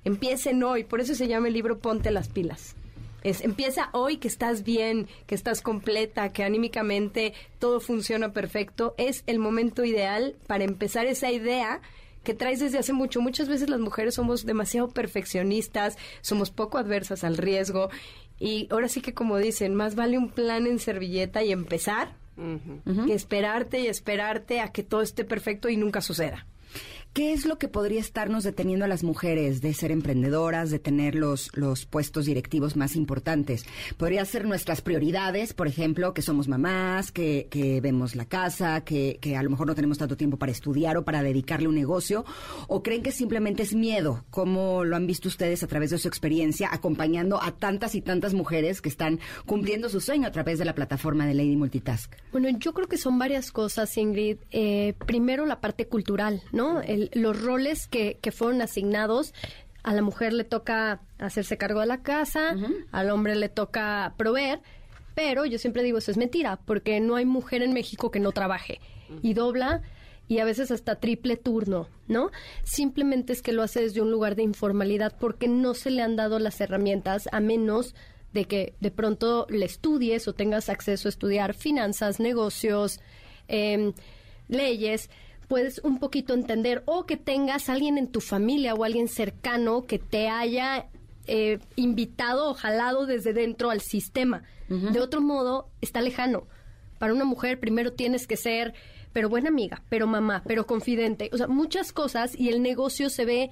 Empiecen 0.05 0.63
hoy, 0.63 0.83
por 0.83 1.01
eso 1.01 1.15
se 1.15 1.27
llama 1.27 1.47
el 1.47 1.53
libro 1.53 1.79
Ponte 1.79 2.11
las 2.11 2.29
pilas. 2.29 2.75
Es, 3.23 3.41
empieza 3.41 3.89
hoy 3.91 4.17
que 4.17 4.29
estás 4.29 4.63
bien, 4.63 5.07
que 5.27 5.35
estás 5.35 5.61
completa, 5.61 6.31
que 6.31 6.43
anímicamente 6.43 7.33
todo 7.59 7.81
funciona 7.81 8.31
perfecto. 8.31 8.95
Es 8.97 9.23
el 9.27 9.39
momento 9.39 9.83
ideal 9.83 10.35
para 10.47 10.63
empezar 10.63 11.05
esa 11.05 11.29
idea 11.31 11.81
que 12.23 12.33
traes 12.33 12.59
desde 12.61 12.77
hace 12.77 12.93
mucho. 12.93 13.19
Muchas 13.21 13.49
veces 13.49 13.69
las 13.69 13.79
mujeres 13.81 14.15
somos 14.15 14.45
demasiado 14.45 14.87
perfeccionistas, 14.89 15.97
somos 16.21 16.49
poco 16.49 16.77
adversas 16.77 17.23
al 17.25 17.37
riesgo. 17.37 17.89
Y 18.39 18.67
ahora 18.71 18.87
sí 18.87 19.01
que 19.01 19.13
como 19.13 19.37
dicen, 19.37 19.75
más 19.75 19.95
vale 19.95 20.17
un 20.17 20.29
plan 20.29 20.65
en 20.65 20.79
servilleta 20.79 21.43
y 21.43 21.51
empezar 21.51 22.15
que 23.05 23.13
esperarte 23.13 23.79
y 23.79 23.87
esperarte 23.87 24.61
a 24.61 24.71
que 24.71 24.83
todo 24.83 25.01
esté 25.01 25.23
perfecto 25.23 25.69
y 25.69 25.77
nunca 25.77 26.01
suceda. 26.01 26.45
¿Qué 27.11 27.33
es 27.33 27.45
lo 27.45 27.57
que 27.57 27.67
podría 27.67 27.99
estarnos 27.99 28.43
deteniendo 28.43 28.85
a 28.85 28.87
las 28.87 29.03
mujeres 29.03 29.61
de 29.61 29.73
ser 29.73 29.91
emprendedoras, 29.91 30.69
de 30.69 30.77
tener 30.77 31.15
los, 31.15 31.49
los 31.57 31.87
puestos 31.87 32.25
directivos 32.25 32.75
más 32.75 32.95
importantes? 32.95 33.65
Podría 33.97 34.23
ser 34.25 34.45
nuestras 34.45 34.81
prioridades, 34.81 35.53
por 35.53 35.67
ejemplo, 35.67 36.13
que 36.13 36.21
somos 36.21 36.47
mamás, 36.47 37.11
que, 37.11 37.47
que 37.49 37.81
vemos 37.81 38.15
la 38.15 38.25
casa, 38.25 38.81
que, 38.81 39.17
que 39.19 39.35
a 39.35 39.41
lo 39.41 39.49
mejor 39.49 39.65
no 39.65 39.73
tenemos 39.73 39.97
tanto 39.97 40.17
tiempo 40.17 40.37
para 40.37 40.51
estudiar 40.51 40.97
o 40.97 41.03
para 41.03 41.23
dedicarle 41.23 41.67
un 41.67 41.75
negocio, 41.75 42.25
o 42.67 42.83
creen 42.83 43.01
que 43.01 43.11
simplemente 43.11 43.63
es 43.63 43.73
miedo, 43.73 44.23
como 44.29 44.83
lo 44.83 44.95
han 44.95 45.07
visto 45.07 45.29
ustedes 45.29 45.63
a 45.63 45.67
través 45.67 45.89
de 45.89 45.97
su 45.97 46.07
experiencia, 46.07 46.69
acompañando 46.71 47.41
a 47.41 47.51
tantas 47.53 47.95
y 47.95 48.01
tantas 48.01 48.35
mujeres 48.35 48.81
que 48.81 48.89
están 48.89 49.19
cumpliendo 49.47 49.89
su 49.89 49.99
sueño 49.99 50.27
a 50.27 50.31
través 50.31 50.59
de 50.59 50.65
la 50.65 50.75
plataforma 50.75 51.25
de 51.25 51.33
Lady 51.33 51.55
Multitask. 51.55 52.13
Bueno, 52.31 52.49
yo 52.59 52.71
creo 52.73 52.87
que 52.87 52.97
son 52.97 53.17
varias 53.17 53.51
cosas, 53.51 53.97
Ingrid. 53.97 54.37
Eh, 54.51 54.93
primero, 55.07 55.47
la 55.47 55.59
parte 55.59 55.87
cultural, 55.87 56.43
¿no? 56.51 56.81
El- 57.11 57.21
los 57.21 57.41
roles 57.41 57.87
que, 57.87 58.17
que 58.21 58.31
fueron 58.31 58.61
asignados. 58.61 59.33
A 59.83 59.93
la 59.93 60.01
mujer 60.01 60.33
le 60.33 60.43
toca 60.43 60.99
hacerse 61.19 61.57
cargo 61.57 61.79
de 61.79 61.85
la 61.85 62.01
casa, 62.03 62.55
al 62.91 63.09
hombre 63.09 63.35
le 63.35 63.47
toca 63.49 64.13
proveer, 64.17 64.59
pero 65.15 65.45
yo 65.45 65.57
siempre 65.57 65.83
digo 65.83 65.97
eso 65.99 66.11
es 66.11 66.17
mentira, 66.17 66.59
porque 66.65 66.99
no 66.99 67.15
hay 67.15 67.25
mujer 67.25 67.61
en 67.63 67.71
México 67.73 68.11
que 68.11 68.19
no 68.19 68.31
trabaje 68.33 68.79
y 69.23 69.33
dobla 69.33 69.81
y 70.27 70.39
a 70.39 70.45
veces 70.45 70.69
hasta 70.69 70.95
triple 70.99 71.37
turno, 71.37 71.87
¿no? 72.07 72.29
Simplemente 72.63 73.33
es 73.33 73.41
que 73.41 73.53
lo 73.53 73.63
hace 73.63 73.81
desde 73.81 74.01
un 74.01 74.11
lugar 74.11 74.35
de 74.35 74.43
informalidad 74.43 75.15
porque 75.17 75.47
no 75.47 75.73
se 75.73 75.89
le 75.91 76.01
han 76.01 76.15
dado 76.17 76.39
las 76.39 76.59
herramientas 76.61 77.27
a 77.31 77.39
menos 77.39 77.95
de 78.33 78.45
que 78.45 78.73
de 78.81 78.91
pronto 78.91 79.47
le 79.49 79.65
estudies 79.65 80.27
o 80.27 80.33
tengas 80.33 80.69
acceso 80.69 81.07
a 81.07 81.09
estudiar 81.09 81.53
finanzas, 81.55 82.19
negocios, 82.19 82.99
em, 83.47 83.93
leyes, 84.49 85.09
puedes 85.49 85.81
un 85.83 85.99
poquito 85.99 86.33
entender 86.33 86.83
o 86.85 87.05
que 87.05 87.17
tengas 87.17 87.67
alguien 87.69 87.97
en 87.97 88.07
tu 88.07 88.21
familia 88.21 88.75
o 88.75 88.85
alguien 88.85 89.09
cercano 89.09 89.85
que 89.85 89.97
te 89.97 90.29
haya 90.29 90.85
eh, 91.25 91.59
invitado 91.75 92.51
o 92.51 92.53
jalado 92.53 93.05
desde 93.05 93.33
dentro 93.33 93.69
al 93.69 93.81
sistema. 93.81 94.43
De 94.69 94.99
otro 94.99 95.19
modo, 95.19 95.67
está 95.81 95.99
lejano. 95.99 96.47
Para 96.99 97.13
una 97.13 97.25
mujer 97.25 97.59
primero 97.59 97.93
tienes 97.93 98.27
que 98.27 98.37
ser, 98.37 98.75
pero 99.13 99.27
buena 99.27 99.49
amiga, 99.49 99.81
pero 99.89 100.05
mamá, 100.05 100.43
pero 100.45 100.67
confidente, 100.67 101.31
o 101.33 101.37
sea, 101.37 101.47
muchas 101.47 101.91
cosas 101.91 102.37
y 102.37 102.49
el 102.49 102.61
negocio 102.61 103.09
se 103.09 103.25
ve 103.25 103.49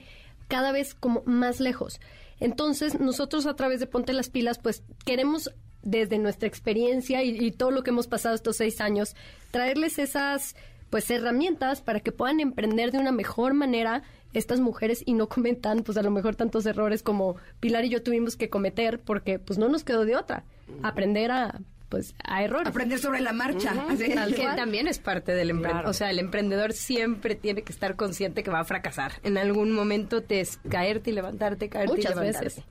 cada 0.48 0.72
vez 0.72 0.94
como 0.94 1.24
más 1.26 1.60
lejos. 1.60 2.00
Entonces, 2.40 3.00
nosotros 3.00 3.48
a 3.48 3.56
través 3.56 3.80
de 3.80 3.88
Ponte 3.88 4.14
las 4.14 4.30
Pilas, 4.30 4.60
pues 4.60 4.84
queremos 5.06 5.50
desde 5.82 6.20
nuestra 6.20 6.48
experiencia 6.48 7.24
y, 7.24 7.36
y 7.36 7.52
todo 7.52 7.72
lo 7.72 7.82
que 7.82 7.90
hemos 7.90 8.08
pasado 8.08 8.36
estos 8.36 8.58
seis 8.58 8.80
años, 8.80 9.16
traerles 9.50 9.98
esas 9.98 10.56
pues 10.90 11.10
herramientas 11.12 11.82
para 11.82 12.00
que 12.00 12.12
puedan 12.12 12.40
emprender 12.40 12.92
de 12.92 13.00
una 13.00 13.12
mejor 13.12 13.54
manera 13.54 14.04
estas 14.34 14.60
mujeres 14.60 15.04
y 15.06 15.14
no 15.14 15.28
cometan 15.30 15.84
pues 15.84 15.98
a 15.98 16.02
lo 16.02 16.12
mejor 16.12 16.36
tantos 16.36 16.66
errores 16.66 17.04
como 17.04 17.38
Pilar 17.60 17.86
y 17.86 17.90
yo 17.90 18.04
tuvimos 18.04 18.36
que 18.36 18.50
cometer 18.50 19.00
porque 19.00 19.40
pues 19.40 19.58
no 19.60 19.70
nos 19.70 19.84
quedó 19.84 20.06
de 20.06 20.16
otra 20.16 20.44
aprender 20.84 21.32
a 21.32 21.60
pues 21.90 22.16
a 22.24 22.44
errores 22.44 22.68
Aprender 22.68 23.00
sobre 23.00 23.22
la 23.22 23.32
marcha. 23.32 23.74
Así. 23.90 24.14
Tal 24.14 24.36
que 24.36 24.44
también 24.58 24.90
es 24.90 25.00
parte 25.00 25.32
del 25.34 25.52
emprendedor. 25.52 25.84
Claro. 25.84 25.90
O 25.90 25.94
sea, 25.94 26.10
el 26.10 26.20
emprendedor 26.20 26.74
siempre 26.74 27.36
tiene 27.36 27.62
que 27.62 27.72
estar 27.72 27.96
consciente 27.96 28.44
que 28.44 28.52
va 28.52 28.60
a 28.60 28.66
fracasar. 28.66 29.14
En 29.24 29.38
algún 29.38 29.72
momento 29.72 30.22
te 30.22 30.42
es 30.42 30.60
caerte 30.70 31.12
y 31.12 31.14
levantarte, 31.14 31.70
caerte 31.70 31.96
Muchas 31.96 32.12
y 32.12 32.16
levantarte. 32.16 32.46
veces. 32.46 32.64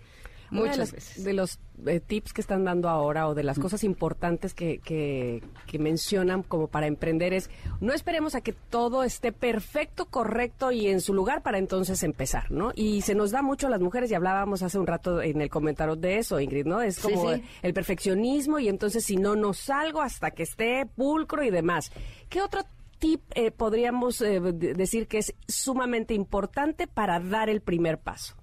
Muchas 0.50 0.78
las- 0.78 0.92
veces. 0.92 1.24
De 1.24 1.32
los 1.32 1.58
eh, 1.86 2.00
tips 2.00 2.32
que 2.32 2.40
están 2.40 2.64
dando 2.64 2.88
ahora 2.88 3.28
o 3.28 3.34
de 3.34 3.42
las 3.42 3.58
cosas 3.58 3.84
importantes 3.84 4.54
que, 4.54 4.78
que, 4.78 5.42
que 5.66 5.78
mencionan 5.78 6.42
como 6.42 6.68
para 6.68 6.86
emprender 6.86 7.32
es 7.34 7.50
no 7.80 7.92
esperemos 7.92 8.34
a 8.34 8.40
que 8.40 8.52
todo 8.52 9.02
esté 9.04 9.32
perfecto, 9.32 10.06
correcto 10.06 10.72
y 10.72 10.86
en 10.88 11.00
su 11.00 11.12
lugar 11.14 11.42
para 11.42 11.58
entonces 11.58 12.02
empezar, 12.02 12.50
¿no? 12.50 12.72
Y 12.74 13.02
se 13.02 13.14
nos 13.14 13.30
da 13.30 13.42
mucho 13.42 13.66
a 13.66 13.70
las 13.70 13.80
mujeres 13.80 14.10
y 14.10 14.14
hablábamos 14.14 14.62
hace 14.62 14.78
un 14.78 14.86
rato 14.86 15.20
en 15.20 15.40
el 15.40 15.50
comentario 15.50 15.96
de 15.96 16.18
eso, 16.18 16.40
Ingrid, 16.40 16.66
¿no? 16.66 16.80
Es 16.80 16.98
como 16.98 17.34
sí. 17.34 17.42
el 17.62 17.74
perfeccionismo 17.74 18.58
y 18.58 18.68
entonces 18.68 19.04
si 19.04 19.16
no, 19.16 19.36
no 19.36 19.52
salgo 19.52 20.00
hasta 20.00 20.30
que 20.30 20.44
esté 20.44 20.86
pulcro 20.86 21.42
y 21.42 21.50
demás. 21.50 21.90
¿Qué 22.28 22.40
otro 22.40 22.62
tip 22.98 23.20
eh, 23.34 23.50
podríamos 23.50 24.20
eh, 24.22 24.40
de- 24.40 24.72
decir 24.72 25.06
que 25.06 25.18
es 25.18 25.34
sumamente 25.46 26.14
importante 26.14 26.86
para 26.86 27.20
dar 27.20 27.50
el 27.50 27.60
primer 27.60 27.98
paso? 27.98 28.34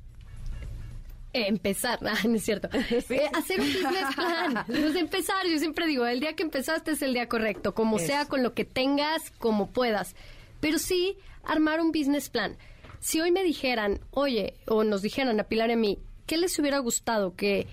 Empezar, 1.33 1.99
ah, 2.05 2.17
no 2.27 2.35
es 2.35 2.43
cierto. 2.43 2.69
Eh, 3.09 3.29
hacer 3.33 3.59
un 3.59 3.67
business 3.67 4.15
plan. 4.15 4.65
Empezar, 4.97 5.45
yo 5.47 5.57
siempre 5.59 5.87
digo, 5.87 6.05
el 6.05 6.19
día 6.19 6.33
que 6.33 6.43
empezaste 6.43 6.91
es 6.91 7.01
el 7.01 7.13
día 7.13 7.27
correcto, 7.27 7.73
como 7.73 7.99
sea, 7.99 8.25
con 8.25 8.43
lo 8.43 8.53
que 8.53 8.65
tengas, 8.65 9.31
como 9.39 9.71
puedas. 9.71 10.15
Pero 10.59 10.79
sí, 10.79 11.17
armar 11.43 11.81
un 11.81 11.91
business 11.91 12.29
plan. 12.29 12.57
Si 12.99 13.19
hoy 13.19 13.31
me 13.31 13.43
dijeran, 13.43 13.99
oye, 14.11 14.53
o 14.65 14.83
nos 14.83 15.01
dijeran 15.01 15.39
a 15.39 15.43
Pilar 15.43 15.69
y 15.69 15.73
a 15.73 15.77
mí, 15.77 15.99
¿qué 16.25 16.37
les 16.37 16.57
hubiera 16.57 16.79
gustado 16.79 17.35
que, 17.35 17.67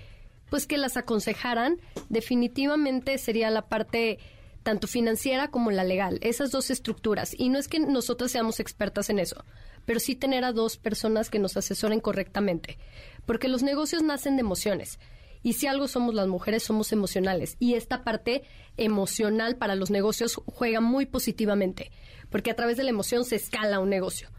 pues 0.49 0.67
que 0.67 0.77
las 0.77 0.97
aconsejaran? 0.97 1.79
Definitivamente 2.09 3.17
sería 3.17 3.49
la 3.49 3.69
parte 3.69 4.19
tanto 4.63 4.87
financiera 4.87 5.49
como 5.49 5.71
la 5.71 5.83
legal, 5.83 6.19
esas 6.21 6.51
dos 6.51 6.69
estructuras. 6.69 7.33
Y 7.37 7.49
no 7.49 7.57
es 7.57 7.67
que 7.67 7.79
nosotras 7.79 8.31
seamos 8.31 8.59
expertas 8.59 9.09
en 9.09 9.19
eso, 9.19 9.45
pero 9.85 9.99
sí 9.99 10.15
tener 10.15 10.43
a 10.43 10.51
dos 10.51 10.77
personas 10.77 11.29
que 11.29 11.39
nos 11.39 11.57
asesoren 11.57 11.99
correctamente. 11.99 12.77
Porque 13.25 13.47
los 13.47 13.63
negocios 13.63 14.03
nacen 14.03 14.35
de 14.35 14.41
emociones. 14.41 14.99
Y 15.43 15.53
si 15.53 15.67
algo 15.67 15.87
somos 15.87 16.13
las 16.13 16.27
mujeres, 16.27 16.63
somos 16.63 16.91
emocionales. 16.91 17.55
Y 17.59 17.73
esta 17.73 18.03
parte 18.03 18.43
emocional 18.77 19.55
para 19.57 19.75
los 19.75 19.89
negocios 19.89 20.39
juega 20.45 20.81
muy 20.81 21.05
positivamente, 21.05 21.91
porque 22.29 22.51
a 22.51 22.55
través 22.55 22.77
de 22.77 22.83
la 22.83 22.91
emoción 22.91 23.25
se 23.25 23.37
escala 23.37 23.79
un 23.79 23.89
negocio. 23.89 24.29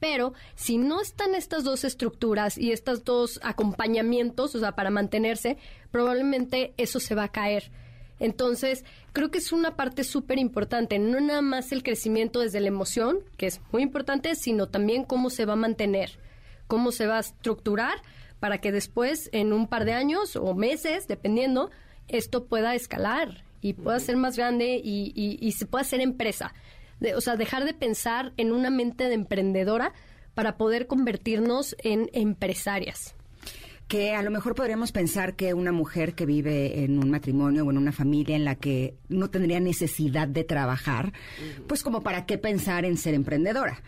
Pero 0.00 0.34
si 0.56 0.78
no 0.78 1.00
están 1.00 1.36
estas 1.36 1.62
dos 1.62 1.84
estructuras 1.84 2.58
y 2.58 2.72
estos 2.72 3.04
dos 3.04 3.38
acompañamientos, 3.44 4.52
o 4.56 4.58
sea, 4.58 4.72
para 4.72 4.90
mantenerse, 4.90 5.58
probablemente 5.92 6.74
eso 6.76 6.98
se 6.98 7.14
va 7.14 7.24
a 7.24 7.32
caer. 7.32 7.70
Entonces, 8.18 8.84
creo 9.12 9.30
que 9.30 9.38
es 9.38 9.52
una 9.52 9.76
parte 9.76 10.02
súper 10.02 10.38
importante, 10.38 10.98
no 10.98 11.20
nada 11.20 11.40
más 11.40 11.70
el 11.70 11.84
crecimiento 11.84 12.40
desde 12.40 12.60
la 12.60 12.68
emoción, 12.68 13.20
que 13.36 13.46
es 13.46 13.60
muy 13.70 13.82
importante, 13.82 14.34
sino 14.34 14.68
también 14.68 15.04
cómo 15.04 15.30
se 15.30 15.44
va 15.44 15.52
a 15.52 15.56
mantener, 15.56 16.18
cómo 16.72 16.90
se 16.90 17.06
va 17.06 17.18
a 17.18 17.20
estructurar 17.20 17.96
para 18.40 18.56
que 18.62 18.72
después, 18.72 19.28
en 19.34 19.52
un 19.52 19.66
par 19.66 19.84
de 19.84 19.92
años 19.92 20.36
o 20.36 20.54
meses, 20.54 21.06
dependiendo, 21.06 21.70
esto 22.08 22.46
pueda 22.46 22.74
escalar 22.74 23.44
y 23.60 23.74
pueda 23.74 24.00
ser 24.00 24.16
más 24.16 24.38
grande 24.38 24.80
y, 24.82 25.12
y- 25.14 25.36
y 25.46 25.52
se 25.52 25.66
pueda 25.66 25.82
hacer 25.82 26.00
empresa. 26.00 26.54
De- 26.98 27.14
o 27.14 27.20
sea, 27.20 27.36
dejar 27.36 27.64
de 27.66 27.74
pensar 27.74 28.32
en 28.38 28.52
una 28.52 28.70
mente 28.70 29.04
de 29.08 29.14
emprendedora 29.16 29.92
para 30.34 30.56
poder 30.56 30.86
convertirnos 30.86 31.76
en 31.82 32.08
empresarias. 32.14 33.14
Que 33.92 34.14
a 34.14 34.22
lo 34.22 34.30
mejor 34.30 34.54
podríamos 34.54 34.90
pensar 34.90 35.36
que 35.36 35.52
una 35.52 35.70
mujer 35.70 36.14
que 36.14 36.24
vive 36.24 36.82
en 36.82 36.98
un 36.98 37.10
matrimonio 37.10 37.66
o 37.66 37.70
en 37.70 37.76
una 37.76 37.92
familia 37.92 38.34
en 38.36 38.46
la 38.46 38.54
que 38.54 38.94
no 39.10 39.28
tendría 39.28 39.60
necesidad 39.60 40.26
de 40.26 40.44
trabajar, 40.44 41.12
pues 41.66 41.82
como 41.82 42.02
para 42.02 42.24
qué 42.24 42.38
pensar 42.38 42.86
en 42.86 42.96
ser 42.96 43.12
emprendedora. 43.12 43.82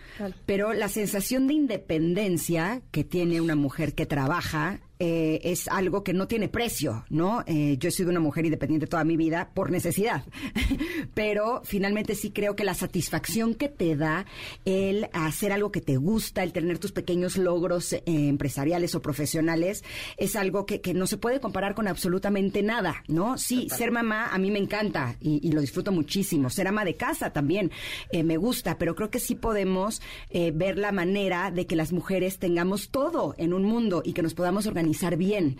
Pero 0.44 0.74
la 0.74 0.90
sensación 0.90 1.46
de 1.46 1.54
independencia 1.54 2.82
que 2.90 3.02
tiene 3.02 3.40
una 3.40 3.56
mujer 3.56 3.94
que 3.94 4.04
trabaja 4.04 4.80
eh, 5.06 5.52
es 5.52 5.68
algo 5.68 6.02
que 6.02 6.14
no 6.14 6.26
tiene 6.26 6.48
precio, 6.48 7.04
¿no? 7.10 7.44
Eh, 7.46 7.76
yo 7.78 7.90
he 7.90 7.92
sido 7.92 8.08
una 8.08 8.20
mujer 8.20 8.46
independiente 8.46 8.86
toda 8.86 9.04
mi 9.04 9.18
vida 9.18 9.50
por 9.52 9.70
necesidad, 9.70 10.24
pero 11.14 11.60
finalmente 11.62 12.14
sí 12.14 12.30
creo 12.30 12.56
que 12.56 12.64
la 12.64 12.72
satisfacción 12.72 13.54
que 13.54 13.68
te 13.68 13.96
da 13.96 14.24
el 14.64 15.10
hacer 15.12 15.52
algo 15.52 15.70
que 15.70 15.82
te 15.82 15.98
gusta, 15.98 16.42
el 16.42 16.54
tener 16.54 16.78
tus 16.78 16.92
pequeños 16.92 17.36
logros 17.36 17.92
eh, 17.92 18.02
empresariales 18.06 18.94
o 18.94 19.02
profesionales, 19.02 19.84
es 20.16 20.36
algo 20.36 20.64
que, 20.64 20.80
que 20.80 20.94
no 20.94 21.06
se 21.06 21.18
puede 21.18 21.38
comparar 21.38 21.74
con 21.74 21.86
absolutamente 21.86 22.62
nada, 22.62 23.04
¿no? 23.06 23.36
Sí, 23.36 23.68
ser 23.68 23.90
mamá 23.90 24.28
a 24.28 24.38
mí 24.38 24.50
me 24.50 24.58
encanta 24.58 25.16
y, 25.20 25.46
y 25.46 25.52
lo 25.52 25.60
disfruto 25.60 25.92
muchísimo. 25.92 26.48
Ser 26.48 26.66
ama 26.66 26.86
de 26.86 26.94
casa 26.94 27.30
también 27.30 27.70
me 28.10 28.38
gusta, 28.38 28.78
pero 28.78 28.94
creo 28.94 29.10
que 29.10 29.20
sí 29.20 29.34
podemos 29.34 30.00
ver 30.32 30.78
la 30.78 30.92
manera 30.92 31.50
de 31.50 31.66
que 31.66 31.76
las 31.76 31.92
mujeres 31.92 32.38
tengamos 32.38 32.88
todo 32.88 33.34
en 33.36 33.52
un 33.52 33.64
mundo 33.64 34.00
y 34.02 34.14
que 34.14 34.22
nos 34.22 34.32
podamos 34.32 34.66
organizar 34.66 34.93
bien. 35.16 35.56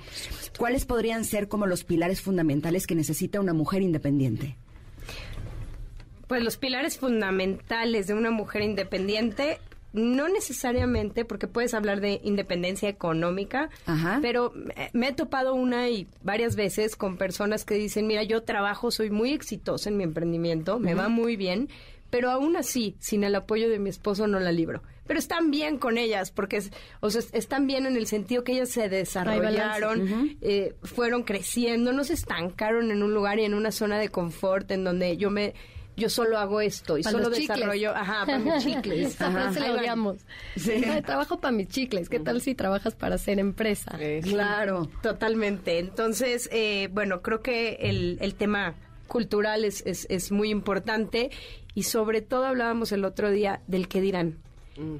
¿Cuáles 0.59 0.85
podrían 0.87 1.25
ser 1.25 1.49
como 1.49 1.67
los 1.67 1.85
pilares 1.85 2.21
fundamentales 2.21 2.87
que 2.87 2.95
necesita 2.95 3.41
una 3.41 3.53
mujer 3.53 3.83
independiente? 3.83 4.57
Pues 6.29 6.43
los 6.43 6.57
pilares 6.57 6.99
fundamentales 6.99 8.07
de 8.07 8.15
una 8.15 8.31
mujer 8.31 8.63
independiente, 8.63 9.59
no 9.93 10.29
necesariamente, 10.29 11.25
porque 11.25 11.47
puedes 11.47 11.75
hablar 11.75 12.01
de 12.01 12.21
independencia 12.25 12.89
económica, 12.89 13.69
Ajá. 13.87 14.19
pero 14.23 14.51
me- 14.55 14.91
me 14.95 15.09
he 15.09 15.13
topado 15.13 15.55
una 15.55 15.89
y 15.91 16.07
varias 16.23 16.57
veces 16.57 16.97
con 16.97 17.19
personas 17.19 17.65
que 17.65 17.75
dicen, 17.75 18.07
mira, 18.07 18.23
yo 18.23 18.43
trabajo, 18.43 18.91
soy 18.91 19.11
muy 19.11 19.33
exitosa 19.33 19.91
en 19.91 19.99
mi 19.99 20.05
emprendimiento, 20.05 20.79
me 20.79 20.95
va 20.95 21.09
muy 21.09 21.37
bien, 21.37 21.69
pero 22.11 22.31
aún 22.31 22.57
así, 22.57 22.97
sin 23.01 23.23
el 23.23 23.35
apoyo 23.35 23.69
de 23.69 23.79
mi 23.79 23.91
esposo 23.91 24.27
no 24.27 24.41
la 24.41 24.51
libro. 24.51 24.83
Pero 25.07 25.19
están 25.19 25.51
bien 25.51 25.79
con 25.79 25.99
ellas, 25.99 26.31
porque 26.31 26.57
es- 26.59 26.71
o 27.01 27.11
sea, 27.11 27.23
están 27.33 27.67
bien 27.67 27.87
en 27.87 27.97
el 27.97 28.07
sentido 28.07 28.43
que 28.45 28.53
ellas 28.53 28.71
se 28.71 28.89
desarrollaron, 28.89 30.37
eh, 30.41 30.75
fueron 30.83 31.23
creciendo, 31.25 31.93
no 31.93 32.05
se 32.05 32.15
estancaron 32.15 32.91
en 32.91 33.03
un 33.03 33.13
lugar 33.15 33.39
y 33.39 33.45
en 33.45 33.55
una 33.55 33.71
zona 33.73 33.99
de 33.99 34.09
confort 34.09 34.71
en 34.71 34.85
donde 34.85 35.17
yo 35.17 35.31
me 35.31 35.55
yo 35.97 36.09
solo 36.11 36.39
hago 36.39 36.61
esto 36.61 36.99
y 36.99 37.05
Para 37.05 37.19
solo 37.23 37.31
desarrollo, 37.31 37.93
ajá, 37.95 38.27
para 38.27 38.39
mis 38.41 38.55
chicles. 38.65 39.15
Esa 39.15 39.29
Ajá. 39.29 39.53
frase 39.53 39.61
la 39.61 39.75
odiamos. 39.75 40.17
Ay, 40.67 41.03
trabajo 41.03 41.39
para 41.39 41.53
mis 41.53 41.69
chicles. 41.69 42.09
¿Qué 42.09 42.19
tal 42.19 42.41
si 42.41 42.57
trabajas 42.57 42.97
para 42.97 43.15
hacer 43.15 43.39
empresa? 43.39 43.97
Claro. 44.25 44.91
Totalmente. 45.05 45.79
Entonces, 45.79 46.49
eh, 46.51 46.89
bueno, 46.91 47.23
creo 47.23 47.43
que 47.43 47.75
el, 47.81 48.19
el 48.21 48.35
tema 48.35 48.75
cultural 49.07 49.65
es, 49.65 49.85
es, 49.87 50.09
es 50.11 50.33
muy 50.33 50.51
importante 50.51 51.31
y 51.77 51.85
sobre 51.85 52.23
todo 52.23 52.47
hablábamos 52.47 52.91
el 52.91 53.05
otro 53.05 53.31
día 53.31 53.61
del 53.69 53.87
qué 53.87 54.01
dirán. 54.01 54.39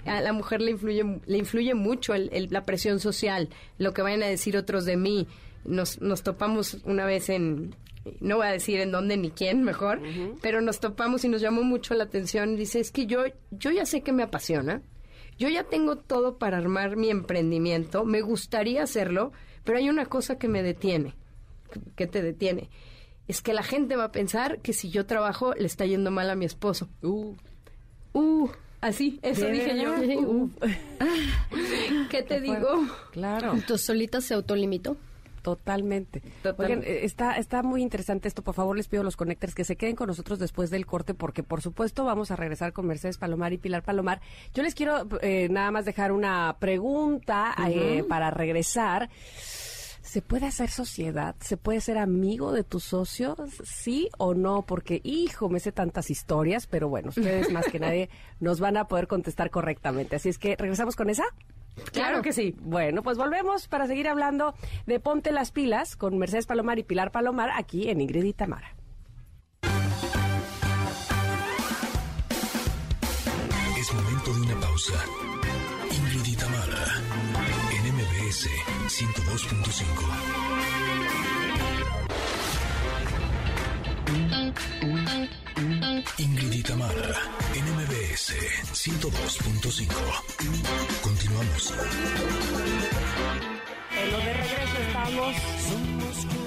A 0.07 0.21
la 0.21 0.33
mujer 0.33 0.61
le 0.61 0.71
influye, 0.73 1.03
le 1.27 1.39
influye 1.39 1.75
mucho 1.75 2.15
el- 2.15 2.31
el- 2.33 2.49
la 2.51 2.63
presión 2.63 3.01
social, 3.01 3.49
lo 3.79 3.93
que 3.93 4.03
vayan 4.03 4.23
a 4.23 4.27
decir 4.27 4.57
otros 4.57 4.85
de 4.85 4.97
mí. 4.97 5.27
Nos, 5.65 6.01
nos 6.01 6.23
topamos 6.23 6.79
una 6.85 7.07
vez 7.07 7.29
en, 7.31 7.75
no 8.21 8.37
voy 8.37 8.47
a 8.47 8.51
decir 8.53 8.81
en 8.81 8.93
dónde 8.93 9.17
ni 9.17 9.31
quién, 9.31 9.63
mejor, 9.65 10.01
pero 10.43 10.61
nos 10.61 10.79
topamos 10.81 11.25
y 11.25 11.29
nos 11.29 11.41
llamó 11.41 11.63
mucho 11.63 11.95
la 11.95 12.05
atención. 12.05 12.55
Dice, 12.57 12.81
es 12.81 12.91
que 12.93 13.07
yo, 13.07 13.25
yo 13.51 13.71
ya 13.71 13.87
sé 13.87 14.03
que 14.03 14.13
me 14.13 14.23
apasiona, 14.23 14.83
yo 15.39 15.49
ya 15.49 15.65
tengo 15.65 15.97
todo 15.97 16.37
para 16.39 16.59
armar 16.59 16.97
mi 16.97 17.11
emprendimiento, 17.11 18.05
me 18.05 18.21
gustaría 18.21 18.83
hacerlo, 18.83 19.33
pero 19.65 19.79
hay 19.79 19.89
una 19.89 20.07
cosa 20.07 20.39
que 20.39 20.49
me 20.49 20.63
detiene, 20.63 21.15
que 21.97 22.07
te 22.07 22.23
detiene. 22.23 22.69
Es 23.27 23.41
que 23.41 23.55
la 23.55 23.63
gente 23.63 23.97
va 23.97 24.05
a 24.05 24.13
pensar 24.13 24.61
que 24.61 24.75
si 24.75 24.91
yo 24.91 25.07
trabajo 25.07 25.55
le 25.55 25.65
está 25.67 25.87
yendo 25.87 26.11
mal 26.11 26.29
a 26.29 26.37
mi 26.37 26.45
esposo. 26.45 26.89
Uh, 27.03 27.35
uh 28.13 28.51
así, 28.85 29.19
eso 29.23 29.47
dije 29.47 29.83
yo. 29.83 29.95
¿Qué 32.11 32.23
te 32.23 32.41
digo? 32.41 32.87
Claro. 33.13 33.55
Entonces 33.55 33.87
solita 33.87 34.21
se 34.21 34.35
autolimitó. 34.35 34.97
Totalmente. 35.45 36.23
Oigan, 36.57 36.83
eh, 36.85 37.05
está, 37.05 37.37
está 37.37 37.63
muy 37.63 37.83
interesante 37.83 38.29
esto. 38.29 38.41
Por 38.41 38.55
favor, 38.55 38.79
les 38.79 38.89
pido 38.89 39.03
a 39.03 39.05
los 39.05 39.15
conectores 39.15 39.55
que 39.55 39.65
se 39.65 39.77
queden 39.77 39.95
con 39.95 40.07
nosotros 40.07 40.39
después 40.39 40.71
del 40.71 40.87
corte, 40.87 41.13
porque 41.13 41.43
por 41.43 41.61
supuesto 41.61 42.07
vamos 42.07 42.31
a 42.31 42.37
regresar 42.37 42.73
con 42.73 42.87
Mercedes 42.87 43.19
Palomar 43.19 43.53
y 43.53 43.59
Pilar 43.59 43.83
Palomar. 43.83 44.23
Yo 44.55 44.63
les 44.63 44.75
quiero 44.75 45.07
eh, 45.21 45.49
nada 45.51 45.71
más 45.71 45.85
dejar 45.85 46.13
una 46.13 46.57
pregunta 46.59 47.55
eh, 47.69 48.07
para 48.09 48.31
regresar. 48.31 49.11
¿Se 50.15 50.23
puede 50.23 50.47
hacer 50.47 50.71
sociedad? 50.71 51.35
¿Se 51.41 51.57
puede 51.57 51.81
ser 51.81 51.99
amigo 51.99 52.53
de 52.53 52.63
tus 52.63 52.85
socios? 52.85 53.37
¿Sí 53.65 54.11
o 54.17 54.33
no? 54.33 54.63
Porque, 54.63 55.01
hijo, 55.03 55.49
me 55.49 55.59
sé 55.59 55.73
tantas 55.73 56.09
historias, 56.09 56.69
pero 56.69 56.89
bueno, 56.89 57.09
ustedes 57.09 57.51
más 57.51 57.67
que 57.67 57.81
nadie 57.81 58.11
nos 58.39 58.61
van 58.61 58.77
a 58.77 58.87
poder 58.87 59.09
contestar 59.09 59.51
correctamente. 59.51 60.15
Así 60.15 60.29
es 60.29 60.39
que, 60.39 60.55
¿regresamos 60.55 60.95
con 60.95 61.11
esa? 61.11 61.25
Claro 61.91 62.23
que 62.23 62.33
sí. 62.33 62.55
Bueno, 62.61 63.03
pues 63.03 63.19
volvemos 63.19 63.67
para 63.67 63.89
seguir 63.89 64.07
hablando 64.07 64.55
de 64.87 65.01
Ponte 65.01 65.33
las 65.33 65.51
Pilas 65.51 65.97
con 65.97 66.17
Mercedes 66.17 66.47
Palomar 66.47 66.79
y 66.79 66.85
Pilar 66.85 67.11
Palomar 67.11 67.51
aquí 67.53 67.91
en 67.91 68.01
Ingrid 68.01 68.23
y 68.23 68.35
Tamara. 68.35 68.77
Es 73.77 73.93
momento 73.93 74.33
de 74.33 74.41
una 74.43 74.61
pausa. 74.61 74.95
Ingrid 86.19 86.53
y 86.53 86.63
Tamara, 86.63 87.21
NMBS 87.55 88.35
102.5. 88.73 89.89
Continuamos. 91.03 91.75
En 93.97 94.13
lo 94.13 94.19
de 94.19 94.33
regreso 94.33 94.77
estamos. 94.87 95.37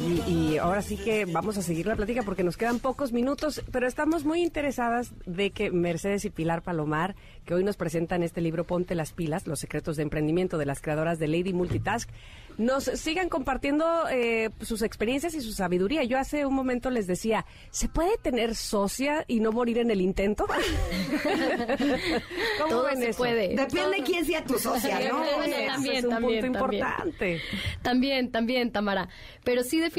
Y, 0.07 0.31
y, 0.31 0.57
ahora 0.57 0.81
sí 0.81 0.95
que 0.95 1.25
vamos 1.25 1.57
a 1.57 1.61
seguir 1.61 1.85
la 1.85 1.97
plática 1.97 2.23
porque 2.23 2.43
nos 2.43 2.55
quedan 2.55 2.79
pocos 2.79 3.11
minutos, 3.11 3.61
pero 3.71 3.88
estamos 3.88 4.23
muy 4.23 4.41
interesadas 4.41 5.11
de 5.25 5.51
que 5.51 5.69
Mercedes 5.69 6.23
y 6.23 6.29
Pilar 6.29 6.61
Palomar, 6.61 7.15
que 7.45 7.53
hoy 7.53 7.65
nos 7.65 7.75
presentan 7.75 8.23
este 8.23 8.39
libro 8.39 8.65
Ponte 8.65 8.95
las 8.95 9.11
pilas, 9.11 9.47
los 9.47 9.59
secretos 9.59 9.97
de 9.97 10.03
emprendimiento 10.03 10.57
de 10.57 10.65
las 10.65 10.81
creadoras 10.81 11.19
de 11.19 11.27
Lady 11.27 11.51
Multitask, 11.51 12.09
nos 12.57 12.85
sigan 12.85 13.29
compartiendo 13.29 14.07
eh, 14.09 14.49
sus 14.61 14.81
experiencias 14.81 15.35
y 15.35 15.41
su 15.41 15.51
sabiduría. 15.51 16.03
Yo 16.03 16.17
hace 16.17 16.45
un 16.45 16.55
momento 16.55 16.89
les 16.89 17.05
decía, 17.05 17.45
¿se 17.69 17.88
puede 17.88 18.17
tener 18.17 18.55
socia 18.55 19.23
y 19.27 19.39
no 19.39 19.51
morir 19.51 19.77
en 19.77 19.91
el 19.91 20.01
intento? 20.01 20.47
¿Cómo 22.57 22.69
Todo 22.69 22.89
se 22.95 23.13
puede. 23.13 23.55
Depende 23.55 23.97
de 23.97 24.03
quién 24.03 24.25
sea 24.25 24.43
tu 24.43 24.57
socia, 24.57 24.99
¿no? 25.07 25.23
también, 25.67 25.97
es 25.97 26.03
un 26.03 26.09
también, 26.09 26.45
punto 26.45 26.65
importante. 26.65 27.41
También, 27.81 28.31
también, 28.31 28.71
Tamara. 28.71 29.07
Pero 29.43 29.63
sí, 29.63 29.79
definitivamente, 29.79 29.97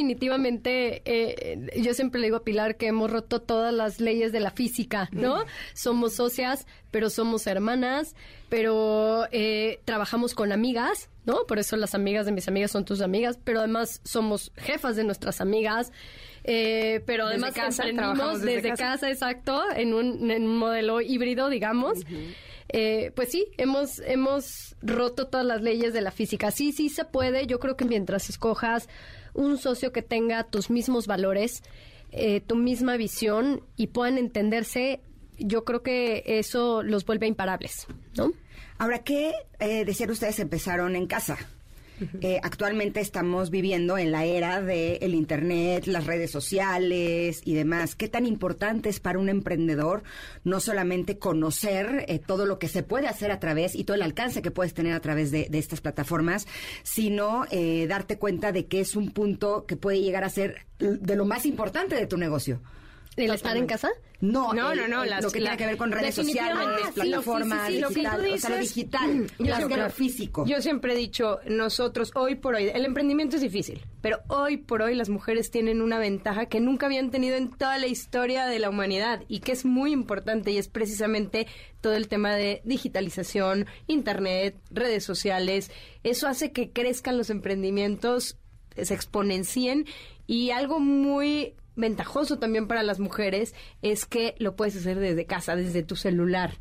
eh, 1.05 1.71
yo 1.77 1.95
siempre 1.95 2.21
le 2.21 2.29
digo 2.29 2.39
a 2.39 2.45
Pilar 2.45 2.77
que 2.77 2.87
hemos 2.87 3.11
roto 3.11 3.41
todas 3.41 3.73
las 3.73 4.01
leyes 4.01 4.33
de 4.33 4.41
la 4.41 4.51
física, 4.51 5.09
¿no? 5.13 5.45
Somos 5.75 6.15
socias, 6.15 6.67
pero 6.91 7.11
somos 7.11 7.47
hermanas, 7.47 8.15
pero 8.49 9.27
eh, 9.31 9.81
trabajamos 9.85 10.35
con 10.35 10.53
amigas, 10.53 11.11
¿no? 11.25 11.45
Por 11.47 11.59
eso 11.59 11.77
las 11.77 11.95
amigas 11.95 12.27
de 12.27 12.33
mis 12.33 12.49
amigas 12.49 12.71
son 12.71 12.85
tus 12.85 13.01
amigas, 13.01 13.39
pero 13.43 13.61
además 13.61 14.01
somos 14.05 14.53
jefas 14.57 14.97
de 14.97 15.05
nuestras 15.05 15.41
amigas. 15.41 15.93
Eh, 16.45 17.03
pero 17.05 17.27
además 17.27 17.53
casa, 17.53 17.85
trabajamos 17.95 18.41
desde, 18.41 18.73
casa. 18.75 19.11
exacto, 19.11 19.63
en 19.77 19.93
un, 19.93 20.31
en 20.31 20.45
un 20.45 20.57
modelo 20.57 21.01
híbrido, 21.01 21.51
digamos. 21.51 21.99
Eh, 22.71 23.13
pues 23.15 23.31
sí, 23.31 23.49
hemos, 23.57 23.99
hemos 24.01 24.77
roto 24.83 25.27
todas 25.27 25.45
las 25.45 25.63
leyes 25.63 25.93
de 25.93 26.01
la 26.01 26.11
física. 26.11 26.51
Sí, 26.51 26.73
sí 26.73 26.89
se 26.89 27.05
puede. 27.05 27.47
Yo 27.47 27.59
creo 27.59 27.77
que 27.77 27.85
mientras 27.85 28.29
escojas 28.29 28.89
un 29.39 29.57
socio 29.57 29.93
que 29.93 30.03
tenga 30.03 30.45
tus 30.45 30.69
mismos 30.69 31.07
valores, 31.07 31.63
eh, 32.11 32.41
tu 32.41 32.57
misma 32.57 32.97
visión 32.97 33.63
y 33.77 33.89
puedan 33.89 34.19
entenderse, 34.19 35.01
yo 35.39 35.65
creo 35.65 35.83
que 35.83 36.25
eso 36.27 36.83
los 36.83 37.07
vuelve 37.07 37.27
imparables, 37.27 37.87
¿no? 38.17 38.33
Ahora, 38.79 39.05
¿qué 39.05 39.33
eh, 39.61 39.85
decían 39.85 40.11
ustedes 40.11 40.39
empezaron 40.41 40.97
en 40.97 41.07
casa? 41.07 41.39
Eh, 42.21 42.41
actualmente 42.43 43.01
estamos 43.01 43.51
viviendo 43.51 43.99
en 43.99 44.13
la 44.13 44.25
era 44.25 44.61
del 44.61 45.15
Internet, 45.15 45.87
las 45.87 46.07
redes 46.07 46.31
sociales 46.31 47.41
y 47.45 47.55
demás. 47.55 47.95
¿Qué 47.95 48.09
tan 48.09 48.27
importante 48.27 48.89
es 48.89 49.01
para 49.01 49.19
un 49.19 49.29
emprendedor 49.29 50.03
no 50.45 50.61
solamente 50.61 51.19
conocer 51.19 52.05
eh, 52.09 52.19
todo 52.19 52.47
lo 52.47 52.59
que 52.59 52.69
se 52.69 52.83
puede 52.83 53.09
hacer 53.09 53.31
a 53.31 53.41
través 53.41 53.75
y 53.75 53.85
todo 53.85 53.97
el 53.97 54.03
alcance 54.03 54.43
que 54.43 54.51
puedes 54.51 54.75
tener 54.75 54.93
a 54.93 55.01
través 55.01 55.31
de, 55.31 55.49
de 55.51 55.59
estas 55.59 55.81
plataformas, 55.81 56.47
sino 56.83 57.45
eh, 57.51 57.87
darte 57.89 58.19
cuenta 58.19 58.53
de 58.53 58.67
que 58.67 58.81
es 58.81 58.97
un 58.97 59.11
punto 59.11 59.67
que 59.67 59.77
puede 59.77 60.01
llegar 60.01 60.25
a 60.25 60.29
ser 60.29 60.67
de 60.79 61.17
lo 61.17 61.25
más 61.25 61.47
importante 61.47 61.97
de 61.97 62.07
tu 62.07 62.17
negocio? 62.17 62.61
¿El 63.25 63.35
estar 63.35 63.57
en 63.57 63.67
casa? 63.67 63.91
No, 64.21 64.53
no, 64.53 64.73
el, 64.73 64.79
no, 64.91 65.05
no 65.05 65.21
lo 65.21 65.31
que 65.31 65.39
tiene 65.39 65.57
que 65.57 65.67
ver 65.67 65.77
con 65.77 65.93
redes 65.93 66.17
sociales, 66.17 66.59
plataformas, 66.93 67.69
sí, 67.69 67.77
sí, 67.77 67.85
sí, 67.89 67.95
digital, 67.95 68.23
lo 68.23 68.35
o 68.35 68.39
sea, 68.39 68.51
lo 68.51 68.59
digital, 68.59 69.27
yo 69.39 69.55
siempre, 69.55 69.69
que 69.69 69.83
lo 69.83 69.91
físico. 69.91 70.45
Yo 70.45 70.61
siempre 70.61 70.93
he 70.93 70.97
dicho, 70.97 71.39
nosotros 71.47 72.11
hoy 72.17 72.35
por 72.35 72.57
hoy, 72.57 72.69
el 72.75 72.85
emprendimiento 72.85 73.37
es 73.37 73.43
difícil, 73.43 73.81
pero 74.01 74.19
hoy 74.27 74.57
por 74.57 74.83
hoy 74.83 74.97
las 74.97 75.09
mujeres 75.09 75.53
tienen 75.53 75.83
una 75.83 76.01
ventaja 76.01 76.47
que 76.47 76.59
nunca 76.59 76.87
habían 76.87 77.13
tenido 77.13 77.37
en 77.37 77.51
toda 77.51 77.79
la 77.79 77.87
historia 77.87 78.47
de 78.47 78.59
la 78.59 78.71
humanidad 78.71 79.23
y 79.29 79.39
que 79.39 79.53
es 79.53 79.65
muy 79.65 79.93
importante 79.93 80.51
y 80.51 80.59
es 80.59 80.67
precisamente 80.67 81.47
todo 81.81 81.95
el 81.95 82.09
tema 82.09 82.35
de 82.35 82.61
digitalización, 82.65 83.67
internet, 83.87 84.57
redes 84.71 85.05
sociales. 85.05 85.71
Eso 86.03 86.27
hace 86.27 86.51
que 86.51 86.73
crezcan 86.73 87.19
los 87.19 87.31
emprendimientos, 87.31 88.37
se 88.77 88.95
exponencien 88.95 89.87
y 90.27 90.51
algo 90.51 90.81
muy 90.81 91.55
ventajoso 91.79 92.39
también 92.39 92.69
para 92.69 92.83
las 92.83 93.01
mujeres 93.01 93.55
es 93.81 94.05
que 94.05 94.35
lo 94.39 94.57
puedes 94.57 94.77
hacer 94.77 94.99
desde 94.99 95.25
casa, 95.25 95.57
desde 95.57 95.83
tu 95.83 95.97
celular. 95.97 96.53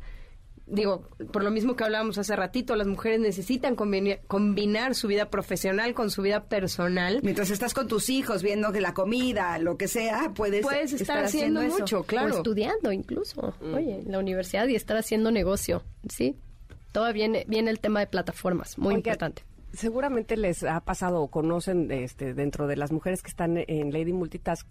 Digo, 0.70 1.02
por 1.32 1.44
lo 1.44 1.50
mismo 1.50 1.76
que 1.76 1.84
hablábamos 1.84 2.18
hace 2.18 2.36
ratito, 2.36 2.76
las 2.76 2.86
mujeres 2.86 3.20
necesitan 3.20 3.74
combinar, 3.74 4.94
su 4.94 5.08
vida 5.08 5.30
profesional 5.30 5.94
con 5.94 6.10
su 6.10 6.20
vida 6.20 6.44
personal. 6.44 7.20
Mientras 7.22 7.50
estás 7.50 7.72
con 7.72 7.88
tus 7.88 8.10
hijos 8.10 8.42
viendo 8.42 8.70
que 8.70 8.82
la 8.82 8.92
comida, 8.92 9.58
lo 9.58 9.78
que 9.78 9.88
sea, 9.88 10.32
puedes, 10.34 10.62
puedes 10.62 10.92
estar, 10.92 11.24
haciendo, 11.24 11.62
mucho, 11.62 12.02
claro. 12.02 12.34
O 12.34 12.36
estudiando 12.36 12.92
incluso, 12.92 13.54
oye, 13.62 14.00
en 14.00 14.12
la 14.12 14.18
universidad 14.18 14.68
y 14.68 14.74
estar 14.74 14.98
haciendo 14.98 15.30
negocio, 15.30 15.82
¿sí? 16.08 16.36
Todo 16.92 17.10
viene, 17.14 17.44
viene 17.48 17.70
el 17.70 17.80
tema 17.80 18.00
de 18.00 18.06
plataformas, 18.06 18.76
muy 18.76 18.88
Oiga, 18.88 18.98
importante. 18.98 19.44
Seguramente 19.72 20.36
les 20.36 20.64
ha 20.64 20.80
pasado 20.80 21.22
o 21.22 21.28
conocen 21.28 21.90
este, 21.90 22.34
dentro 22.34 22.66
de 22.66 22.76
las 22.76 22.92
mujeres 22.92 23.22
que 23.22 23.30
están 23.30 23.56
en 23.56 23.90
Lady 23.90 24.12
Multitask 24.12 24.66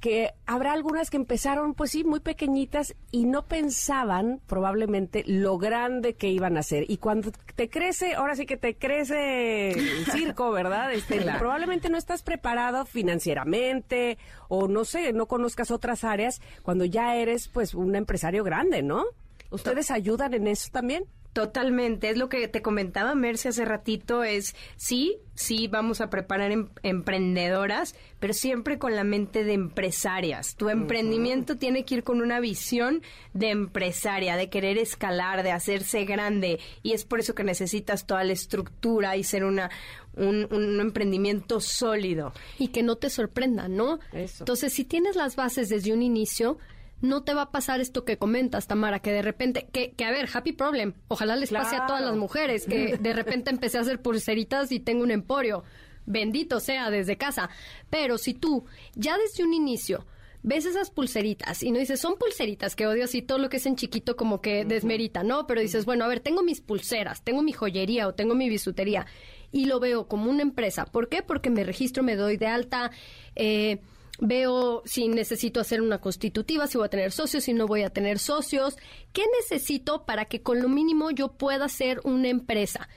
que 0.00 0.32
habrá 0.46 0.72
algunas 0.72 1.10
que 1.10 1.18
empezaron, 1.18 1.74
pues 1.74 1.90
sí, 1.90 2.04
muy 2.04 2.20
pequeñitas 2.20 2.94
y 3.10 3.26
no 3.26 3.46
pensaban 3.46 4.40
probablemente 4.46 5.22
lo 5.26 5.58
grande 5.58 6.14
que 6.14 6.28
iban 6.28 6.56
a 6.56 6.62
ser. 6.62 6.90
Y 6.90 6.96
cuando 6.96 7.30
te 7.54 7.68
crece, 7.68 8.14
ahora 8.14 8.34
sí 8.34 8.46
que 8.46 8.56
te 8.56 8.76
crece 8.76 9.70
el 9.70 10.06
circo, 10.06 10.50
¿verdad? 10.52 10.92
Este, 10.92 11.18
Claro. 11.20 11.38
Probablemente 11.38 11.90
no 11.90 11.98
estás 11.98 12.22
preparado 12.22 12.86
financieramente 12.86 14.16
o 14.48 14.68
no 14.68 14.86
sé, 14.86 15.12
no 15.12 15.26
conozcas 15.26 15.70
otras 15.70 16.02
áreas 16.02 16.40
cuando 16.62 16.86
ya 16.86 17.16
eres 17.16 17.48
pues 17.48 17.74
un 17.74 17.94
empresario 17.94 18.42
grande, 18.42 18.82
¿no? 18.82 19.04
¿Ustedes 19.50 19.90
ayudan 19.90 20.32
en 20.32 20.46
eso 20.46 20.70
también? 20.72 21.04
Totalmente, 21.32 22.10
es 22.10 22.16
lo 22.16 22.28
que 22.28 22.48
te 22.48 22.60
comentaba 22.60 23.14
Merce 23.14 23.48
hace 23.50 23.64
ratito, 23.64 24.24
es 24.24 24.56
sí, 24.76 25.18
sí 25.34 25.68
vamos 25.68 26.00
a 26.00 26.10
preparar 26.10 26.50
em- 26.50 26.70
emprendedoras, 26.82 27.94
pero 28.18 28.32
siempre 28.32 28.78
con 28.78 28.96
la 28.96 29.04
mente 29.04 29.44
de 29.44 29.52
empresarias. 29.52 30.56
Tu 30.56 30.68
emprendimiento 30.68 31.56
tiene 31.56 31.84
que 31.84 31.96
ir 31.96 32.02
con 32.02 32.20
una 32.20 32.40
visión 32.40 33.02
de 33.32 33.50
empresaria, 33.50 34.36
de 34.36 34.50
querer 34.50 34.76
escalar, 34.76 35.44
de 35.44 35.52
hacerse 35.52 36.04
grande, 36.04 36.58
y 36.82 36.92
es 36.94 37.04
por 37.04 37.20
eso 37.20 37.34
que 37.34 37.44
necesitas 37.44 38.06
toda 38.06 38.24
la 38.24 38.32
estructura 38.32 39.16
y 39.16 39.22
ser 39.22 39.44
una 39.44 39.70
un, 40.16 40.48
un 40.52 40.80
emprendimiento 40.80 41.60
sólido. 41.60 42.32
y 42.58 42.68
que 42.68 42.82
no 42.82 42.96
te 42.96 43.08
sorprenda, 43.08 43.68
¿no? 43.68 44.00
Eso. 44.12 44.42
Entonces, 44.42 44.72
si 44.72 44.84
tienes 44.84 45.14
las 45.14 45.36
bases 45.36 45.68
desde 45.68 45.92
un 45.92 46.02
inicio, 46.02 46.58
no 47.00 47.22
te 47.22 47.34
va 47.34 47.42
a 47.42 47.50
pasar 47.50 47.80
esto 47.80 48.04
que 48.04 48.18
comentas, 48.18 48.66
Tamara, 48.66 49.00
que 49.00 49.12
de 49.12 49.22
repente, 49.22 49.68
que, 49.72 49.92
que 49.92 50.04
a 50.04 50.10
ver, 50.10 50.28
happy 50.32 50.52
problem, 50.52 50.94
ojalá 51.08 51.36
les 51.36 51.50
pase 51.50 51.76
a 51.76 51.86
todas 51.86 52.02
las 52.02 52.16
mujeres, 52.16 52.66
que 52.66 52.96
de 53.00 53.12
repente 53.12 53.50
empecé 53.50 53.78
a 53.78 53.82
hacer 53.82 54.00
pulseritas 54.00 54.70
y 54.72 54.80
tengo 54.80 55.02
un 55.02 55.10
emporio, 55.10 55.64
bendito 56.06 56.60
sea 56.60 56.90
desde 56.90 57.16
casa, 57.16 57.50
pero 57.88 58.18
si 58.18 58.34
tú 58.34 58.64
ya 58.94 59.16
desde 59.18 59.44
un 59.44 59.54
inicio 59.54 60.06
ves 60.42 60.64
esas 60.64 60.90
pulseritas 60.90 61.62
y 61.62 61.70
no 61.70 61.78
dices, 61.78 62.00
son 62.00 62.16
pulseritas 62.16 62.74
que 62.74 62.86
odio 62.86 63.04
así, 63.04 63.22
todo 63.22 63.38
lo 63.38 63.48
que 63.48 63.58
es 63.58 63.66
en 63.66 63.76
chiquito 63.76 64.16
como 64.16 64.40
que 64.40 64.64
desmerita, 64.64 65.22
¿no? 65.22 65.46
Pero 65.46 65.60
dices, 65.60 65.84
bueno, 65.84 66.04
a 66.04 66.08
ver, 66.08 66.20
tengo 66.20 66.42
mis 66.42 66.60
pulseras, 66.60 67.22
tengo 67.22 67.42
mi 67.42 67.52
joyería 67.52 68.08
o 68.08 68.14
tengo 68.14 68.34
mi 68.34 68.48
bisutería 68.48 69.06
y 69.52 69.66
lo 69.66 69.80
veo 69.80 70.08
como 70.08 70.30
una 70.30 70.42
empresa. 70.42 70.86
¿Por 70.86 71.08
qué? 71.08 71.22
Porque 71.22 71.50
me 71.50 71.64
registro, 71.64 72.02
me 72.02 72.16
doy 72.16 72.36
de 72.36 72.46
alta, 72.46 72.90
eh, 73.36 73.80
veo 74.20 74.82
si 74.84 75.08
necesito 75.08 75.60
hacer 75.60 75.82
una 75.82 76.00
constitutiva, 76.00 76.66
si 76.66 76.78
voy 76.78 76.86
a 76.86 76.90
tener 76.90 77.10
socios, 77.10 77.44
si 77.44 77.52
no 77.52 77.66
voy 77.66 77.82
a 77.82 77.90
tener 77.90 78.18
socios. 78.18 78.76
¿Qué 79.12 79.24
necesito 79.40 80.04
para 80.04 80.26
que 80.26 80.42
con 80.42 80.60
lo 80.60 80.68
mínimo 80.68 81.10
yo 81.10 81.32
pueda 81.32 81.68
ser 81.68 82.00
una 82.04 82.28
empresa? 82.28 82.88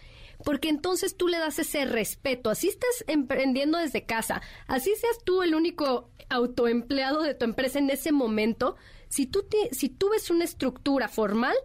Porque 0.43 0.69
entonces 0.69 1.15
tú 1.15 1.27
le 1.27 1.37
das 1.37 1.57
ese 1.59 1.85
respeto, 1.85 2.49
así 2.49 2.67
estás 2.67 3.05
emprendiendo 3.07 3.77
desde 3.77 4.05
casa, 4.05 4.41
así 4.67 4.91
seas 4.99 5.17
tú 5.23 5.41
el 5.41 5.55
único 5.55 6.09
autoempleado 6.29 7.21
de 7.21 7.33
tu 7.33 7.45
empresa 7.45 7.79
en 7.79 7.89
ese 7.89 8.11
momento, 8.11 8.75
si 9.07 9.25
tú, 9.25 9.45
si 9.71 9.89
tú 9.89 10.09
ves 10.09 10.29
una 10.31 10.43
estructura 10.43 11.07
formal, 11.07 11.55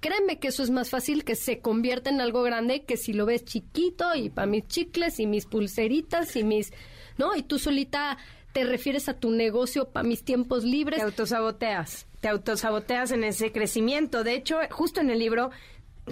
créeme 0.00 0.38
que 0.38 0.48
eso 0.48 0.62
es 0.62 0.70
más 0.70 0.90
fácil 0.90 1.24
que 1.24 1.36
se 1.36 1.60
convierta 1.60 2.10
en 2.10 2.20
algo 2.20 2.42
grande 2.42 2.84
que 2.84 2.96
si 2.96 3.12
lo 3.12 3.26
ves 3.26 3.44
chiquito 3.44 4.14
y 4.14 4.30
para 4.30 4.46
mis 4.46 4.66
chicles 4.66 5.20
y 5.20 5.26
mis 5.26 5.46
pulseritas 5.46 6.34
y 6.36 6.42
mis, 6.42 6.72
¿no? 7.18 7.36
Y 7.36 7.42
tú 7.42 7.58
solita 7.58 8.16
te 8.56 8.64
refieres 8.64 9.10
a 9.10 9.12
tu 9.12 9.32
negocio 9.32 9.90
para 9.90 10.08
mis 10.08 10.24
tiempos 10.24 10.64
libres. 10.64 10.98
Te 10.98 11.04
autosaboteas, 11.04 12.06
te 12.22 12.28
autosaboteas 12.28 13.10
en 13.10 13.22
ese 13.22 13.52
crecimiento. 13.52 14.24
De 14.24 14.34
hecho, 14.34 14.56
justo 14.70 15.02
en 15.02 15.10
el 15.10 15.18
libro 15.18 15.50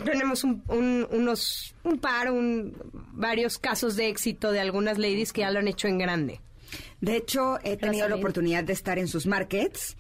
tenemos 0.05 0.45
un, 0.45 0.63
unos, 1.11 1.75
un 1.85 1.99
par, 1.99 2.31
un, 2.31 2.77
varios 3.15 3.57
casos 3.57 3.97
de 3.97 4.09
éxito 4.09 4.53
de 4.53 4.61
algunas 4.61 4.99
ladies 4.99 5.33
que 5.33 5.41
ya 5.41 5.51
lo 5.51 5.61
han 5.61 5.69
hecho 5.69 5.89
en 5.89 5.97
grande. 5.97 6.43
De 7.01 7.17
hecho, 7.17 7.59
he 7.65 7.79
tenido 7.79 8.11
la 8.11 8.17
oportunidad 8.17 8.63
de 8.63 8.75
estar 8.75 8.99
en 8.99 9.09
sus 9.09 9.25
markets 9.27 9.97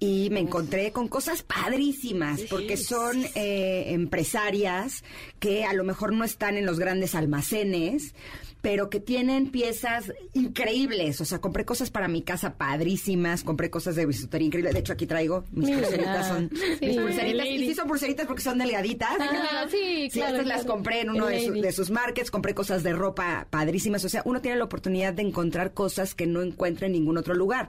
y 0.00 0.30
me 0.30 0.40
encontré 0.40 0.90
con 0.90 1.06
cosas 1.06 1.44
padrísimas 1.44 2.40
porque 2.50 2.76
son 2.76 3.24
eh, 3.36 3.92
empresarias 3.92 5.04
que 5.38 5.64
a 5.64 5.72
lo 5.72 5.84
mejor 5.84 6.12
no 6.12 6.24
están 6.24 6.56
en 6.56 6.66
los 6.66 6.80
grandes 6.80 7.14
almacenes, 7.14 8.16
pero 8.64 8.88
que 8.88 8.98
tienen 8.98 9.50
piezas 9.50 10.10
increíbles. 10.32 11.20
O 11.20 11.26
sea, 11.26 11.38
compré 11.38 11.66
cosas 11.66 11.90
para 11.90 12.08
mi 12.08 12.22
casa 12.22 12.54
padrísimas, 12.54 13.44
compré 13.44 13.68
cosas 13.68 13.94
de 13.94 14.06
bisutería 14.06 14.46
increíble. 14.46 14.72
De 14.72 14.78
hecho, 14.78 14.94
aquí 14.94 15.06
traigo 15.06 15.44
mis 15.52 15.70
pulseritas, 15.70 16.28
son 16.28 16.50
mis 16.80 16.96
pulseritas. 16.96 17.46
Y 17.46 17.58
sí 17.58 17.74
son 17.74 17.86
pulseritas 17.86 18.26
porque 18.26 18.40
son 18.40 18.56
delgaditas. 18.56 19.10
Ah, 19.20 19.66
sí, 19.70 20.08
claro. 20.10 20.36
estas 20.36 20.46
las 20.46 20.64
compré 20.64 21.02
en 21.02 21.10
uno 21.10 21.26
de, 21.26 21.72
sus 21.72 21.90
markets, 21.90 22.30
compré 22.30 22.54
cosas 22.54 22.82
de 22.82 22.94
ropa 22.94 23.46
padrísimas. 23.50 24.02
O 24.06 24.08
sea, 24.08 24.22
uno 24.24 24.40
tiene 24.40 24.56
la 24.56 24.64
oportunidad 24.64 25.12
de 25.12 25.20
encontrar 25.20 25.74
cosas 25.74 26.14
que 26.14 26.26
no 26.26 26.40
encuentra 26.40 26.86
en 26.86 26.94
ningún 26.94 27.18
otro 27.18 27.34
lugar. 27.34 27.68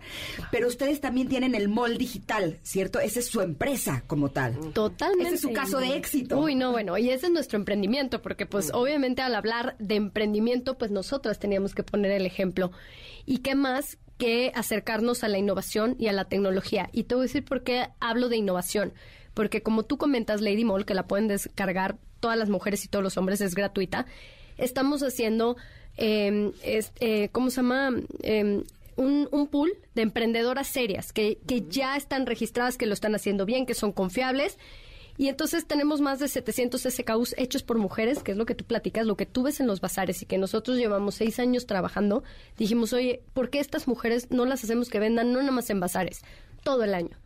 Pero 0.50 0.70
ustedes 0.70 1.02
también 1.02 1.28
tienen 1.28 1.56
el 1.56 1.68
mall 1.68 1.98
digital, 1.98 2.58
¿cierto? 2.64 3.02
Esa 3.02 3.20
es 3.20 3.26
su 3.26 3.42
empresa 3.42 4.06
como 4.08 4.30
tal. 4.30 4.56
Totalmente. 4.72 5.26
Ese 5.26 5.36
es 5.36 5.42
su 5.42 5.52
caso 5.52 5.80
de 5.80 5.98
éxito. 5.98 6.40
Uy, 6.40 6.56
no, 6.56 6.72
bueno, 6.72 6.98
y 6.98 7.10
ese 7.10 7.26
es 7.26 7.34
nuestro 7.34 7.58
emprendimiento, 7.58 8.22
porque 8.22 8.46
pues 8.46 8.72
obviamente 8.74 9.22
al 9.22 9.36
hablar 9.36 9.76
de 9.80 9.96
emprendimiento, 9.96 10.78
pues 10.78 10.85
pues 10.86 10.92
nosotras 10.92 11.40
teníamos 11.40 11.74
que 11.74 11.82
poner 11.82 12.12
el 12.12 12.28
ejemplo. 12.28 12.72
¿Y 13.26 13.40
qué 13.40 13.56
más 13.56 13.98
que 14.20 14.52
acercarnos 14.54 15.24
a 15.24 15.28
la 15.28 15.40
innovación 15.40 15.96
y 15.98 16.10
a 16.10 16.14
la 16.14 16.26
tecnología? 16.26 16.90
Y 16.92 17.06
te 17.06 17.16
voy 17.16 17.24
a 17.24 17.28
decir 17.28 17.44
por 17.44 17.64
qué 17.64 17.88
hablo 18.00 18.30
de 18.30 18.38
innovación. 18.38 18.94
Porque 19.34 19.64
como 19.64 19.82
tú 19.82 19.98
comentas, 19.98 20.42
Lady 20.42 20.64
Mall, 20.64 20.86
que 20.86 20.94
la 20.94 21.08
pueden 21.08 21.28
descargar 21.28 21.98
todas 22.20 22.38
las 22.38 22.50
mujeres 22.50 22.86
y 22.86 22.88
todos 22.88 23.02
los 23.02 23.18
hombres, 23.18 23.42
es 23.42 23.56
gratuita, 23.56 24.06
estamos 24.60 25.02
haciendo, 25.02 25.58
eh, 25.98 26.52
¿cómo 27.32 27.50
se 27.50 27.56
llama? 27.56 27.90
Em, 28.22 28.64
un, 28.96 29.28
un, 29.32 29.48
pool 29.48 29.74
de 29.96 30.04
emprendedoras 30.04 30.68
serias 30.68 31.14
que, 31.14 31.40
que 31.48 31.64
ya 31.68 31.98
están 31.98 32.28
registradas, 32.28 32.78
que 32.78 32.86
lo 32.86 32.94
están 32.94 33.16
haciendo 33.16 33.48
bien, 33.48 33.66
que 33.66 33.74
son 33.74 33.92
confiables 33.92 34.60
y 35.18 35.30
entonces 35.30 35.66
tenemos 35.66 36.02
más 36.02 36.20
de 36.20 36.28
700 36.28 36.82
SKUs 36.82 37.36
hechos 37.38 37.64
por 37.64 37.78
mujeres, 37.78 38.22
que 38.22 38.32
es 38.32 38.38
lo 38.38 38.46
que 38.46 38.56
tú 38.56 38.66
platicas, 38.66 39.06
lo 39.06 39.16
que 39.16 39.26
tú 39.26 39.44
ves 39.44 39.60
en 39.60 39.68
los 39.68 39.80
bazares 39.80 40.22
y 40.22 40.26
que 40.26 40.38
nosotros 40.38 40.78
llevamos 40.78 41.16
seis 41.16 41.40
años 41.40 41.66
trabajando. 41.66 42.24
Dijimos, 42.58 42.92
oye, 42.92 43.24
¿por 43.34 43.50
qué 43.50 43.60
estas 43.60 43.88
mujeres 43.88 44.30
no 44.30 44.46
las 44.46 44.64
hacemos 44.64 44.90
que 44.90 45.00
vendan 45.00 45.32
no 45.32 45.40
nada 45.40 45.52
más 45.52 45.70
en 45.70 45.80
bazares, 45.80 46.22
todo 46.64 46.84
el 46.84 46.94
año? 46.94 47.18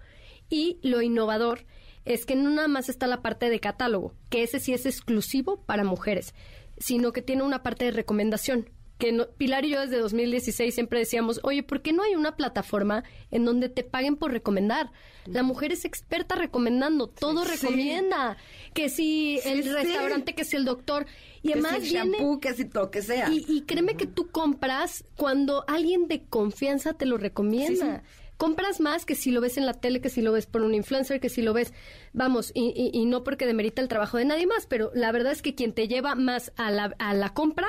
Y 0.49 0.77
lo 0.83 1.01
innovador 1.01 1.65
es 2.05 2.25
que 2.25 2.35
no 2.35 2.51
nada 2.51 2.67
más 2.67 2.89
está 2.89 3.07
la 3.07 3.21
parte 3.21 3.49
de 3.49 3.59
catálogo, 3.59 4.13
que 4.29 4.43
ese 4.43 4.59
sí 4.59 4.73
es 4.73 4.85
exclusivo 4.85 5.61
para 5.65 5.83
mujeres, 5.83 6.35
sino 6.77 7.11
que 7.11 7.21
tiene 7.23 7.43
una 7.43 7.63
parte 7.63 7.85
de 7.85 7.91
recomendación 7.91 8.69
que 8.99 9.25
Pilar 9.37 9.63
y 9.63 9.69
yo 9.69 9.79
desde 9.79 9.97
2016 9.97 10.75
siempre 10.75 10.99
decíamos, 10.99 11.39
oye, 11.43 11.63
¿por 11.63 11.81
qué 11.81 11.93
no 11.93 12.03
hay 12.03 12.15
una 12.15 12.35
plataforma 12.35 13.05
en 13.31 13.45
donde 13.45 13.69
te 13.69 13.83
paguen 13.83 14.17
por 14.17 14.31
recomendar? 14.31 14.91
La 15.25 15.41
mujer 15.41 15.71
es 15.71 15.85
experta 15.85 16.35
recomendando, 16.35 17.07
todo 17.07 17.45
recomienda. 17.45 18.35
Que 18.73 18.89
si 18.89 19.39
el 19.45 19.63
restaurante, 19.73 20.35
que 20.35 20.43
si 20.43 20.57
el 20.57 20.65
doctor. 20.65 21.05
Y 21.41 21.53
además 21.53 21.77
si 21.79 21.95
el 21.95 22.09
shampoo, 22.11 22.41
que 22.41 22.53
si 22.53 22.65
todo, 22.65 22.91
que 22.91 23.01
sea. 23.01 23.29
Y, 23.31 23.61
créeme 23.61 23.95
que 23.95 24.05
tú 24.05 24.29
compras 24.31 25.05
cuando 25.15 25.63
alguien 25.67 26.09
de 26.09 26.25
confianza 26.25 26.93
te 26.93 27.05
lo 27.05 27.17
recomienda. 27.17 28.03
compras 28.35 28.81
más 28.81 29.05
que 29.05 29.15
si 29.15 29.31
lo 29.31 29.39
ves 29.39 29.57
en 29.57 29.65
la 29.65 29.73
tele, 29.75 30.01
que 30.01 30.09
si 30.09 30.21
lo 30.21 30.33
ves 30.33 30.45
por 30.45 30.61
un 30.61 30.73
influencer, 30.73 31.21
que 31.21 31.29
si 31.29 31.41
lo 31.41 31.53
ves, 31.53 31.73
vamos, 32.11 32.51
y, 32.53 32.91
y, 32.93 33.05
no 33.05 33.23
porque 33.23 33.45
demerita 33.45 33.81
el 33.81 33.87
trabajo 33.87 34.17
de 34.17 34.25
nadie 34.25 34.47
más, 34.47 34.65
pero 34.65 34.91
la 34.93 35.11
verdad 35.11 35.33
es 35.33 35.41
que 35.41 35.55
quien 35.55 35.73
te 35.73 35.87
lleva 35.89 36.15
más 36.15 36.53
a 36.55 36.71
la, 36.71 36.95
a 36.99 37.13
la 37.13 37.33
compra 37.33 37.67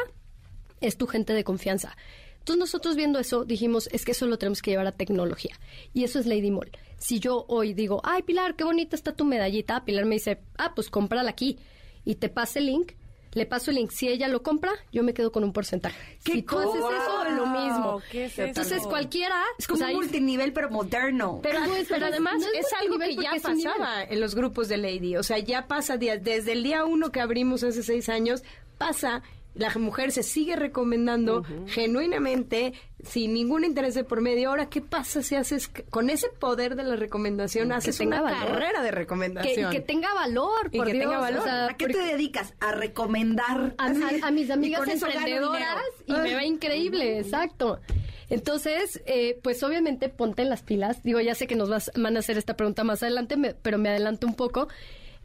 es 0.81 0.97
tu 0.97 1.07
gente 1.07 1.32
de 1.32 1.44
confianza. 1.44 1.97
Entonces 2.39 2.59
nosotros 2.59 2.97
viendo 2.97 3.19
eso 3.19 3.44
dijimos, 3.44 3.89
es 3.93 4.05
que 4.05 4.12
eso 4.12 4.27
lo 4.27 4.39
tenemos 4.39 4.62
que 4.62 4.70
llevar 4.70 4.86
a 4.86 4.93
tecnología. 4.93 5.59
Y 5.93 6.05
eso 6.05 6.19
es 6.19 6.27
Lady 6.27 6.51
Mall. 6.51 6.70
Si 6.97 7.20
yo 7.20 7.44
hoy 7.48 7.74
digo, 7.74 8.01
ay 8.02 8.23
Pilar, 8.23 8.57
qué 8.57 8.65
bonita 8.65 8.97
está 8.97 9.15
tu 9.15 9.24
medallita, 9.24 9.85
Pilar 9.85 10.07
me 10.07 10.16
dice, 10.16 10.40
ah, 10.57 10.73
pues 10.74 10.90
cómprala 10.90 11.31
aquí. 11.31 11.59
Y 12.05 12.15
te 12.15 12.31
pasa 12.31 12.59
el 12.59 12.66
link, 12.66 12.93
le 13.32 13.47
paso 13.47 13.70
el 13.70 13.77
link. 13.77 13.90
Si 13.90 14.09
ella 14.09 14.27
lo 14.27 14.43
compra, 14.43 14.73
yo 14.90 15.02
me 15.02 15.15
quedo 15.15 15.31
con 15.31 15.44
un 15.44 15.52
porcentaje. 15.52 16.19
¿Qué 16.24 16.32
si 16.32 16.43
tú 16.43 16.59
haces 16.59 16.82
eso, 16.82 17.31
lo 17.36 17.47
mismo. 17.47 18.02
Entonces 18.12 18.82
cualquiera... 18.85 19.36
Es 19.59 19.69
como 19.69 19.85
un 19.85 19.93
multinivel, 19.93 20.52
pero 20.52 20.70
moderno. 20.70 21.40
Pero, 21.43 21.61
pero 21.89 22.07
además 22.07 22.43
es, 22.55 22.66
algo 22.81 22.98
que 22.98 23.16
ya 23.16 23.32
pasaba 23.43 24.02
en 24.02 24.19
los 24.19 24.35
grupos 24.35 24.69
de 24.69 24.78
Lady. 24.78 25.16
O 25.16 25.23
sea, 25.23 25.39
ya 25.39 25.69
pasa 25.69 25.98
desde 25.98 26.52
el 26.52 26.62
día 26.62 26.85
uno 26.85 27.12
que 27.12 27.20
abrimos 27.20 27.62
hace 27.62 27.82
seis 27.82 28.09
años, 28.09 28.43
pasa 28.78 29.23
la 29.55 29.73
mujer 29.77 30.13
se 30.13 30.23
sigue 30.23 30.57
recomendando 30.57 31.45
genuinamente, 31.67 32.73
sin 33.03 33.35
ningún 33.35 33.65
interés 33.65 33.95
de 33.95 34.05
por 34.05 34.21
medio. 34.21 34.51
Ahora, 34.51 34.69
¿qué 34.69 34.81
pasa 34.81 35.23
si 35.23 35.35
haces 35.35 35.69
con 35.91 36.11
ese 36.11 36.29
poder 36.29 36.77
de 36.77 36.85
la 36.85 36.97
recomendación, 36.97 37.73
haces 37.73 37.99
una 38.01 38.23
carrera 38.23 38.83
de 38.83 38.91
recomendación? 38.91 39.71
Que, 39.71 39.79
que 39.79 39.83
tenga 39.83 40.13
valor, 40.15 40.71
por 40.71 40.87
que 40.87 40.93
Dios. 40.93 41.05
Tenga 41.05 41.19
valor. 41.19 41.49
¿A 41.49 41.77
qué 41.77 41.87
te 41.87 41.99
dedicas? 41.99 42.55
A 42.61 42.73
recomendar. 42.73 43.75
A, 43.79 43.89
mis 44.31 44.51
amigas 44.51 44.89
emprendedoras 44.89 45.85
y 46.07 46.13
me 46.13 46.35
va 46.35 46.45
increíble, 46.45 47.19
exacto. 47.19 47.81
Entonces, 48.29 49.03
eh, 49.07 49.41
pues 49.43 49.63
obviamente 49.65 50.09
ponte 50.09 50.43
en 50.43 50.51
las 50.51 50.63
pilas. 50.63 51.03
Digo, 51.03 51.21
ya 51.21 51.35
sé 51.35 51.49
que 51.49 51.57
nos 51.57 51.69
vas, 51.69 51.91
van 51.97 52.17
a 52.17 52.21
hacer 52.21 52.39
esta 52.39 52.55
pregunta 52.55 52.85
más 52.85 53.03
adelante, 53.03 53.37
pero 53.61 53.77
me 53.77 53.89
adelanto 53.89 54.29
un 54.29 54.35
poco. 54.35 54.69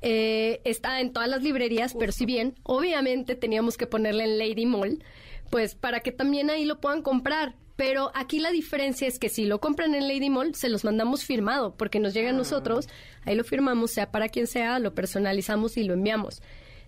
Eh, 0.07 0.61
está 0.65 1.01
en 1.01 1.11
todas 1.13 1.27
las 1.27 1.41
librerías, 1.41 1.95
pero 1.97 2.11
si 2.11 2.27
bien, 2.27 2.53
obviamente 2.61 3.33
teníamos 3.33 3.75
que 3.75 3.87
ponerle 3.87 4.25
en 4.25 4.37
Lady 4.37 4.67
Mall, 4.67 5.03
pues 5.49 5.73
para 5.73 6.01
que 6.01 6.11
también 6.11 6.51
ahí 6.51 6.63
lo 6.63 6.79
puedan 6.79 7.01
comprar. 7.01 7.55
Pero 7.75 8.11
aquí 8.13 8.39
la 8.39 8.51
diferencia 8.51 9.07
es 9.07 9.17
que 9.17 9.29
si 9.29 9.45
lo 9.45 9.59
compran 9.59 9.95
en 9.95 10.07
Lady 10.07 10.29
Mall, 10.29 10.53
se 10.53 10.69
los 10.69 10.85
mandamos 10.85 11.25
firmado, 11.25 11.75
porque 11.75 11.99
nos 11.99 12.13
llega 12.13 12.29
a 12.29 12.33
ah. 12.33 12.37
nosotros, 12.37 12.87
ahí 13.23 13.35
lo 13.35 13.43
firmamos, 13.43 13.91
sea 13.91 14.11
para 14.11 14.29
quien 14.29 14.45
sea, 14.45 14.77
lo 14.77 14.93
personalizamos 14.93 15.75
y 15.75 15.83
lo 15.83 15.95
enviamos. 15.95 16.43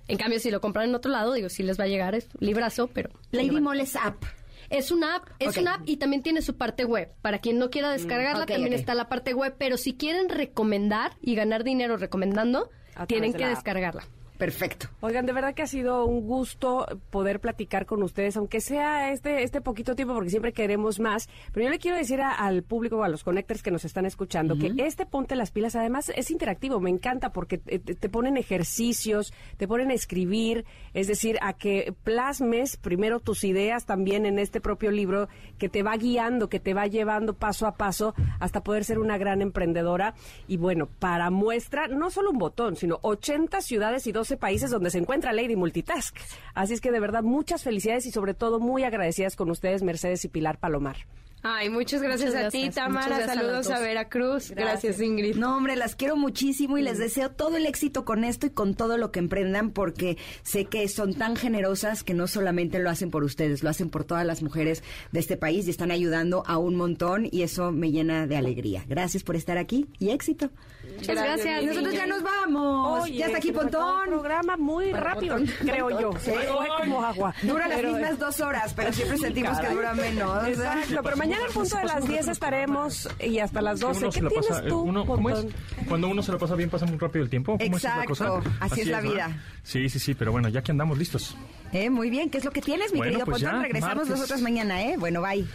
En 0.08 0.18
cambio, 0.18 0.40
si 0.40 0.52
lo 0.52 0.62
compran 0.62 0.90
en 0.90 0.96
otro 0.96 1.12
lado, 1.12 1.34
digo, 1.34 1.50
sí 1.50 1.64
les 1.64 1.80
va 1.80 1.86
a 1.86 1.88
llegar, 1.88 2.14
es 2.14 2.30
librazo, 2.40 2.88
pero... 2.88 3.10
Lady 3.32 3.50
Mall 3.50 3.80
es 3.80 3.96
app. 3.96 4.24
Es 4.70 4.92
una 4.92 5.16
app, 5.16 5.30
es 5.40 5.58
una 5.58 5.76
app 5.76 5.82
y 5.86 5.98
también 5.98 6.24
tiene 6.24 6.42
su 6.42 6.58
parte 6.58 6.86
web. 6.86 7.10
Para 7.22 7.40
quien 7.40 7.58
no 7.58 7.70
quiera 7.70 7.92
descargarla, 7.92 8.46
mm, 8.46 8.48
también 8.48 8.74
está 8.74 8.94
la 8.94 9.08
parte 9.08 9.34
web. 9.34 9.56
Pero 9.58 9.78
si 9.78 9.96
quieren 9.96 10.30
recomendar 10.30 11.18
y 11.22 11.36
ganar 11.36 11.64
dinero 11.64 11.98
recomendando, 11.98 12.70
tienen 13.08 13.34
que 13.34 13.48
descargarla. 13.48 14.04
Perfecto. 14.38 14.88
Oigan, 15.00 15.26
de 15.26 15.34
verdad 15.34 15.56
que 15.56 15.64
ha 15.64 15.68
sido 15.68 16.06
un 16.06 16.28
gusto 16.28 16.86
poder 17.10 17.40
platicar 17.40 17.86
con 17.86 18.04
ustedes, 18.04 18.38
aunque 18.38 18.62
sea 18.62 19.12
este 19.12 19.44
este 19.44 19.62
poquito 19.62 19.96
tiempo, 19.96 20.14
porque 20.14 20.30
siempre 20.30 20.54
queremos 20.54 21.00
más. 21.00 21.28
Pero 21.52 21.66
yo 21.66 21.70
le 21.72 21.80
quiero 21.80 21.98
decir 21.98 22.22
al 22.22 22.64
público, 22.64 23.04
a 23.04 23.10
los 23.10 23.24
connectors 23.24 23.64
que 23.64 23.72
nos 23.72 23.84
están 23.86 24.06
escuchando, 24.06 24.58
que 24.58 24.74
este 24.78 25.06
Ponte 25.06 25.36
las 25.36 25.52
Pilas 25.52 25.76
además 25.76 26.12
es 26.16 26.30
interactivo, 26.30 26.80
me 26.80 26.90
encanta 26.90 27.32
porque 27.32 27.58
te, 27.58 27.80
te, 27.80 28.10
ponen 28.10 28.38
ejercicios, 28.38 29.34
te 29.58 29.68
ponen 29.68 29.90
a 29.90 29.94
escribir, 29.94 30.66
es 30.94 31.08
decir, 31.08 31.40
a 31.42 31.54
que 31.54 31.96
plasmes 32.04 32.78
primero 32.78 33.20
tus 33.20 33.44
ideas 33.44 33.86
también 33.86 34.26
en 34.26 34.38
este 34.38 34.62
propio 34.62 34.92
libro, 34.92 35.30
que 35.58 35.70
te 35.70 35.82
va 35.82 35.98
guiando, 35.98 36.50
que 36.50 36.60
te 36.60 36.74
va 36.74 36.86
llevando 36.86 37.34
paso 37.34 37.66
a 37.66 37.76
paso 37.76 38.14
hasta 38.40 38.64
poder 38.64 38.84
ser 38.84 39.00
una 39.00 39.18
gran 39.18 39.42
emprendedora. 39.42 40.14
Y 40.48 40.58
bueno, 40.58 40.88
para 41.00 41.32
muestra, 41.32 41.88
no 41.88 42.12
solo 42.12 42.32
un 42.32 42.38
botón, 42.38 42.76
sino 42.76 43.00
80 43.02 43.62
ciudades 43.62 44.06
y 44.06 44.12
dos 44.12 44.27
países 44.36 44.70
donde 44.72 44.90
se 44.90 44.98
encuentra 44.98 45.32
Lady 45.32 45.56
Multitask. 45.56 46.18
Así 46.54 46.74
es 46.74 46.82
que 46.82 46.92
de 46.92 47.00
verdad 47.00 47.24
muchas 47.24 47.64
felicidades 47.64 48.06
y 48.08 48.12
sobre 48.12 48.34
todo 48.34 48.60
muy 48.60 48.84
agradecidas 48.84 49.36
con 49.38 49.50
ustedes, 49.52 49.84
Mercedes 49.84 50.26
y 50.26 50.28
Pilar 50.28 50.58
Palomar. 50.60 50.98
Ay, 51.44 51.70
muchas 51.70 52.02
gracias, 52.02 52.32
Muchas 52.34 52.48
a 52.48 52.50
ti. 52.50 52.70
Tamara. 52.72 53.20
Gracias 53.20 53.36
Saludos 53.36 53.70
a. 53.70 53.80
Veracruz. 53.80 54.52
Gracias. 54.52 55.00
Ingrid. 55.00 55.36
No, 55.36 55.56
hombre, 55.56 55.76
las 55.76 55.96
quiero 55.96 56.18
muchísimo 56.18 56.78
y 56.80 56.82
Mm. 56.82 56.86
les 56.86 56.98
deseo 56.98 57.30
todo 57.30 57.56
el 57.58 57.68
éxito 57.68 58.06
con 58.06 58.24
esto 58.24 58.48
y 58.48 58.50
con 58.50 58.74
todo 58.74 58.98
lo 58.98 59.12
que 59.12 59.20
emprendan 59.20 59.70
porque 59.70 60.18
sé 60.42 60.66
que 60.66 60.88
son 60.90 61.14
tan 61.14 61.36
generosas 61.36 62.04
que 62.04 62.16
no 62.16 62.26
solamente 62.26 62.80
lo 62.80 62.90
hacen 62.90 63.12
por 63.12 63.24
ustedes, 63.24 63.64
lo 63.64 63.70
hacen 63.70 63.92
por 63.92 64.04
todas 64.04 64.26
las 64.26 64.42
mujeres 64.42 64.84
de 65.12 65.20
este 65.20 65.38
país 65.38 65.68
y 65.68 65.70
están 65.70 65.92
ayudando 65.92 66.44
a 66.48 66.58
un 66.58 66.76
montón 66.76 67.30
y 67.32 67.44
eso 67.44 67.72
me 67.72 67.92
llena 67.92 68.26
de 68.26 68.36
alegría. 68.36 68.84
Gracias 68.88 69.24
por 69.24 69.36
estar 69.36 69.60
aquí 69.60 69.86
y 70.00 70.10
éxito. 70.10 70.50
Muchas 70.96 71.16
gracias. 71.16 71.62
Y 71.64 71.66
nosotros 71.68 71.94
ya 71.94 72.08
nos 72.08 72.24
vamos. 72.24 73.04
Oye, 73.04 73.18
ya 73.18 73.26
está 73.28 73.38
aquí 73.38 73.52
Pontón. 73.52 74.06
programa 74.08 74.58
muy 74.58 74.92
rápido, 74.94 75.38
creo 75.60 76.00
yo. 76.00 76.12
Fue 76.14 76.46
como 76.80 77.04
agua. 77.04 77.34
Dura 77.44 77.68
las 77.68 77.78
Pero- 77.78 77.92
mismas 77.94 78.20
dos 78.20 78.40
horas, 78.42 78.74
pero 78.74 78.92
siempre 78.94 79.18
sentimos 79.18 79.60
que 79.60 79.70
dura 79.70 79.94
menos. 79.94 80.48
Exacto, 80.48 81.02
pero 81.04 81.18
mañana 81.18 81.46
al 81.46 81.52
punto 81.52 81.78
de 81.78 81.84
las 81.84 82.08
10 82.08 82.28
estaremos 82.28 83.10
y 83.20 83.40
hasta 83.40 83.62
las 83.62 83.80
12. 83.80 84.00
Uno 84.06 84.12
¿Qué 84.12 84.20
tienes 84.22 84.48
pasa, 84.48 84.64
eh, 84.64 84.70
tú, 84.70 84.80
uno- 84.82 85.06
¿cómo 85.06 85.30
es? 85.30 85.46
Cuando 85.88 86.08
uno 86.08 86.22
se 86.24 86.32
lo 86.32 86.38
pasa 86.40 86.56
bien, 86.56 86.70
pasa 86.70 86.86
muy 86.86 86.98
rápido 86.98 87.24
el 87.24 87.30
tiempo. 87.30 87.58
¿Cómo 87.58 87.78
es 87.78 87.84
Exacto, 87.84 88.08
cosa? 88.10 88.42
así 88.60 88.82
es 88.82 88.88
la 88.88 89.02
¿verdad? 89.02 89.14
vida. 89.14 89.42
Sí, 89.64 89.90
sí, 89.90 90.00
sí, 90.00 90.14
pero 90.16 90.32
bueno, 90.32 90.50
ya 90.50 90.62
que 90.62 90.72
andamos 90.72 90.98
listos. 90.98 91.36
Eh, 91.74 91.90
muy 91.90 92.10
bien, 92.10 92.30
¿qué 92.30 92.38
es 92.38 92.46
lo 92.46 92.52
que 92.52 92.62
tienes, 92.62 92.94
mi 92.94 93.00
Bueno, 93.00 93.12
querido 93.12 93.26
pues 93.26 93.42
Pontón? 93.44 93.60
ya, 93.60 93.64
Regresamos 93.64 93.96
martes. 93.98 94.10
nosotros 94.12 94.42
mañana, 94.42 94.82
¿eh? 94.84 94.96
Bueno, 94.98 95.22
bye. 95.22 95.46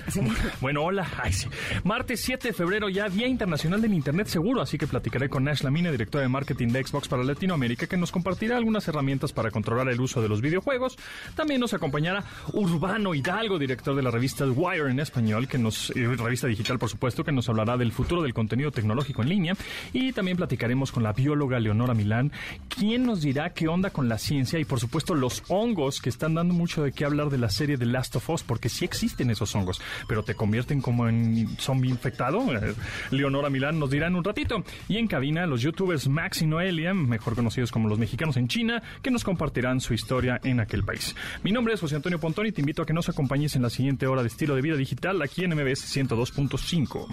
Bueno, 0.60 0.82
hola. 0.84 1.06
Ay, 1.22 1.32
sí. 1.32 1.48
Martes 1.84 2.20
7 2.20 2.48
de 2.48 2.54
febrero, 2.54 2.88
ya 2.90 3.08
Día 3.08 3.26
Internacional 3.26 3.80
del 3.80 3.94
Internet 3.94 4.26
Seguro, 4.26 4.60
así 4.60 4.76
que 4.76 4.86
con 5.28 5.44
Nash 5.44 5.62
Lamine, 5.62 5.90
directora 5.90 6.22
de 6.22 6.28
marketing 6.28 6.68
de 6.68 6.84
Xbox 6.84 7.08
para 7.08 7.22
Latinoamérica, 7.22 7.86
que 7.86 7.96
nos 7.96 8.12
compartirá 8.12 8.56
algunas 8.56 8.86
herramientas 8.88 9.32
para 9.32 9.50
controlar 9.50 9.88
el 9.88 10.00
uso 10.00 10.22
de 10.22 10.28
los 10.28 10.40
videojuegos. 10.40 10.96
También 11.34 11.60
nos 11.60 11.74
acompañará 11.74 12.24
Urbano 12.52 13.14
Hidalgo, 13.14 13.58
director 13.58 13.94
de 13.94 14.02
la 14.02 14.10
revista 14.10 14.44
Wire 14.46 14.90
en 14.90 15.00
español, 15.00 15.48
que 15.48 15.58
nos, 15.58 15.92
revista 15.94 16.46
digital, 16.46 16.78
por 16.78 16.88
supuesto, 16.88 17.24
que 17.24 17.32
nos 17.32 17.48
hablará 17.48 17.76
del 17.76 17.92
futuro 17.92 18.22
del 18.22 18.34
contenido 18.34 18.70
tecnológico 18.70 19.22
en 19.22 19.28
línea. 19.28 19.56
Y 19.92 20.12
también 20.12 20.36
platicaremos 20.36 20.92
con 20.92 21.02
la 21.02 21.12
bióloga 21.12 21.60
Leonora 21.60 21.94
Milán, 21.94 22.32
quien 22.68 23.04
nos 23.04 23.22
dirá 23.22 23.50
qué 23.50 23.68
onda 23.68 23.90
con 23.90 24.08
la 24.08 24.18
ciencia 24.18 24.58
y, 24.58 24.64
por 24.64 24.80
supuesto, 24.80 25.14
los 25.14 25.42
hongos 25.48 26.00
que 26.00 26.08
están 26.08 26.34
dando 26.34 26.54
mucho 26.54 26.82
de 26.82 26.92
qué 26.92 27.04
hablar 27.04 27.30
de 27.30 27.38
la 27.38 27.50
serie 27.50 27.76
de 27.76 27.86
Last 27.86 28.16
of 28.16 28.30
Us, 28.30 28.42
porque 28.42 28.68
sí 28.68 28.84
existen 28.84 29.30
esos 29.30 29.54
hongos, 29.54 29.80
pero 30.08 30.22
te 30.22 30.34
convierten 30.34 30.80
como 30.80 31.08
en 31.08 31.56
zombie 31.58 31.90
infectado. 31.90 32.40
Eh, 32.54 32.74
Leonora 33.10 33.50
Milán 33.50 33.78
nos 33.78 33.90
dirá 33.90 34.08
en 34.08 34.16
un 34.16 34.24
ratito. 34.24 34.64
Y 34.88 34.98
en 34.98 35.06
cabina, 35.12 35.44
los 35.44 35.60
youtubers 35.60 36.08
Max 36.08 36.40
y 36.40 36.46
Noelia, 36.46 36.94
mejor 36.94 37.34
conocidos 37.34 37.70
como 37.70 37.86
los 37.86 37.98
mexicanos 37.98 38.38
en 38.38 38.48
China, 38.48 38.82
que 39.02 39.10
nos 39.10 39.24
compartirán 39.24 39.82
su 39.82 39.92
historia 39.92 40.40
en 40.42 40.58
aquel 40.58 40.84
país. 40.84 41.14
Mi 41.42 41.52
nombre 41.52 41.74
es 41.74 41.80
José 41.80 41.96
Antonio 41.96 42.18
Pontón 42.18 42.46
y 42.46 42.52
te 42.52 42.62
invito 42.62 42.80
a 42.80 42.86
que 42.86 42.94
nos 42.94 43.10
acompañes 43.10 43.54
en 43.54 43.60
la 43.60 43.68
siguiente 43.68 44.06
hora 44.06 44.22
de 44.22 44.28
estilo 44.28 44.54
de 44.54 44.62
vida 44.62 44.74
digital 44.74 45.20
aquí 45.20 45.44
en 45.44 45.50
MBS 45.50 45.94
102.5. 45.94 47.08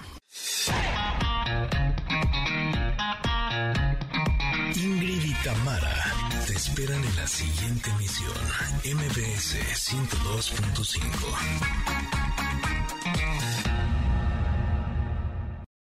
Ingrid 4.77 5.25
y 5.25 5.33
Tamara 5.43 6.13
te 6.47 6.53
esperan 6.53 7.03
en 7.03 7.15
la 7.17 7.27
siguiente 7.27 7.89
emisión. 7.89 8.31
MBS 8.95 9.57
102.5. 9.91 12.18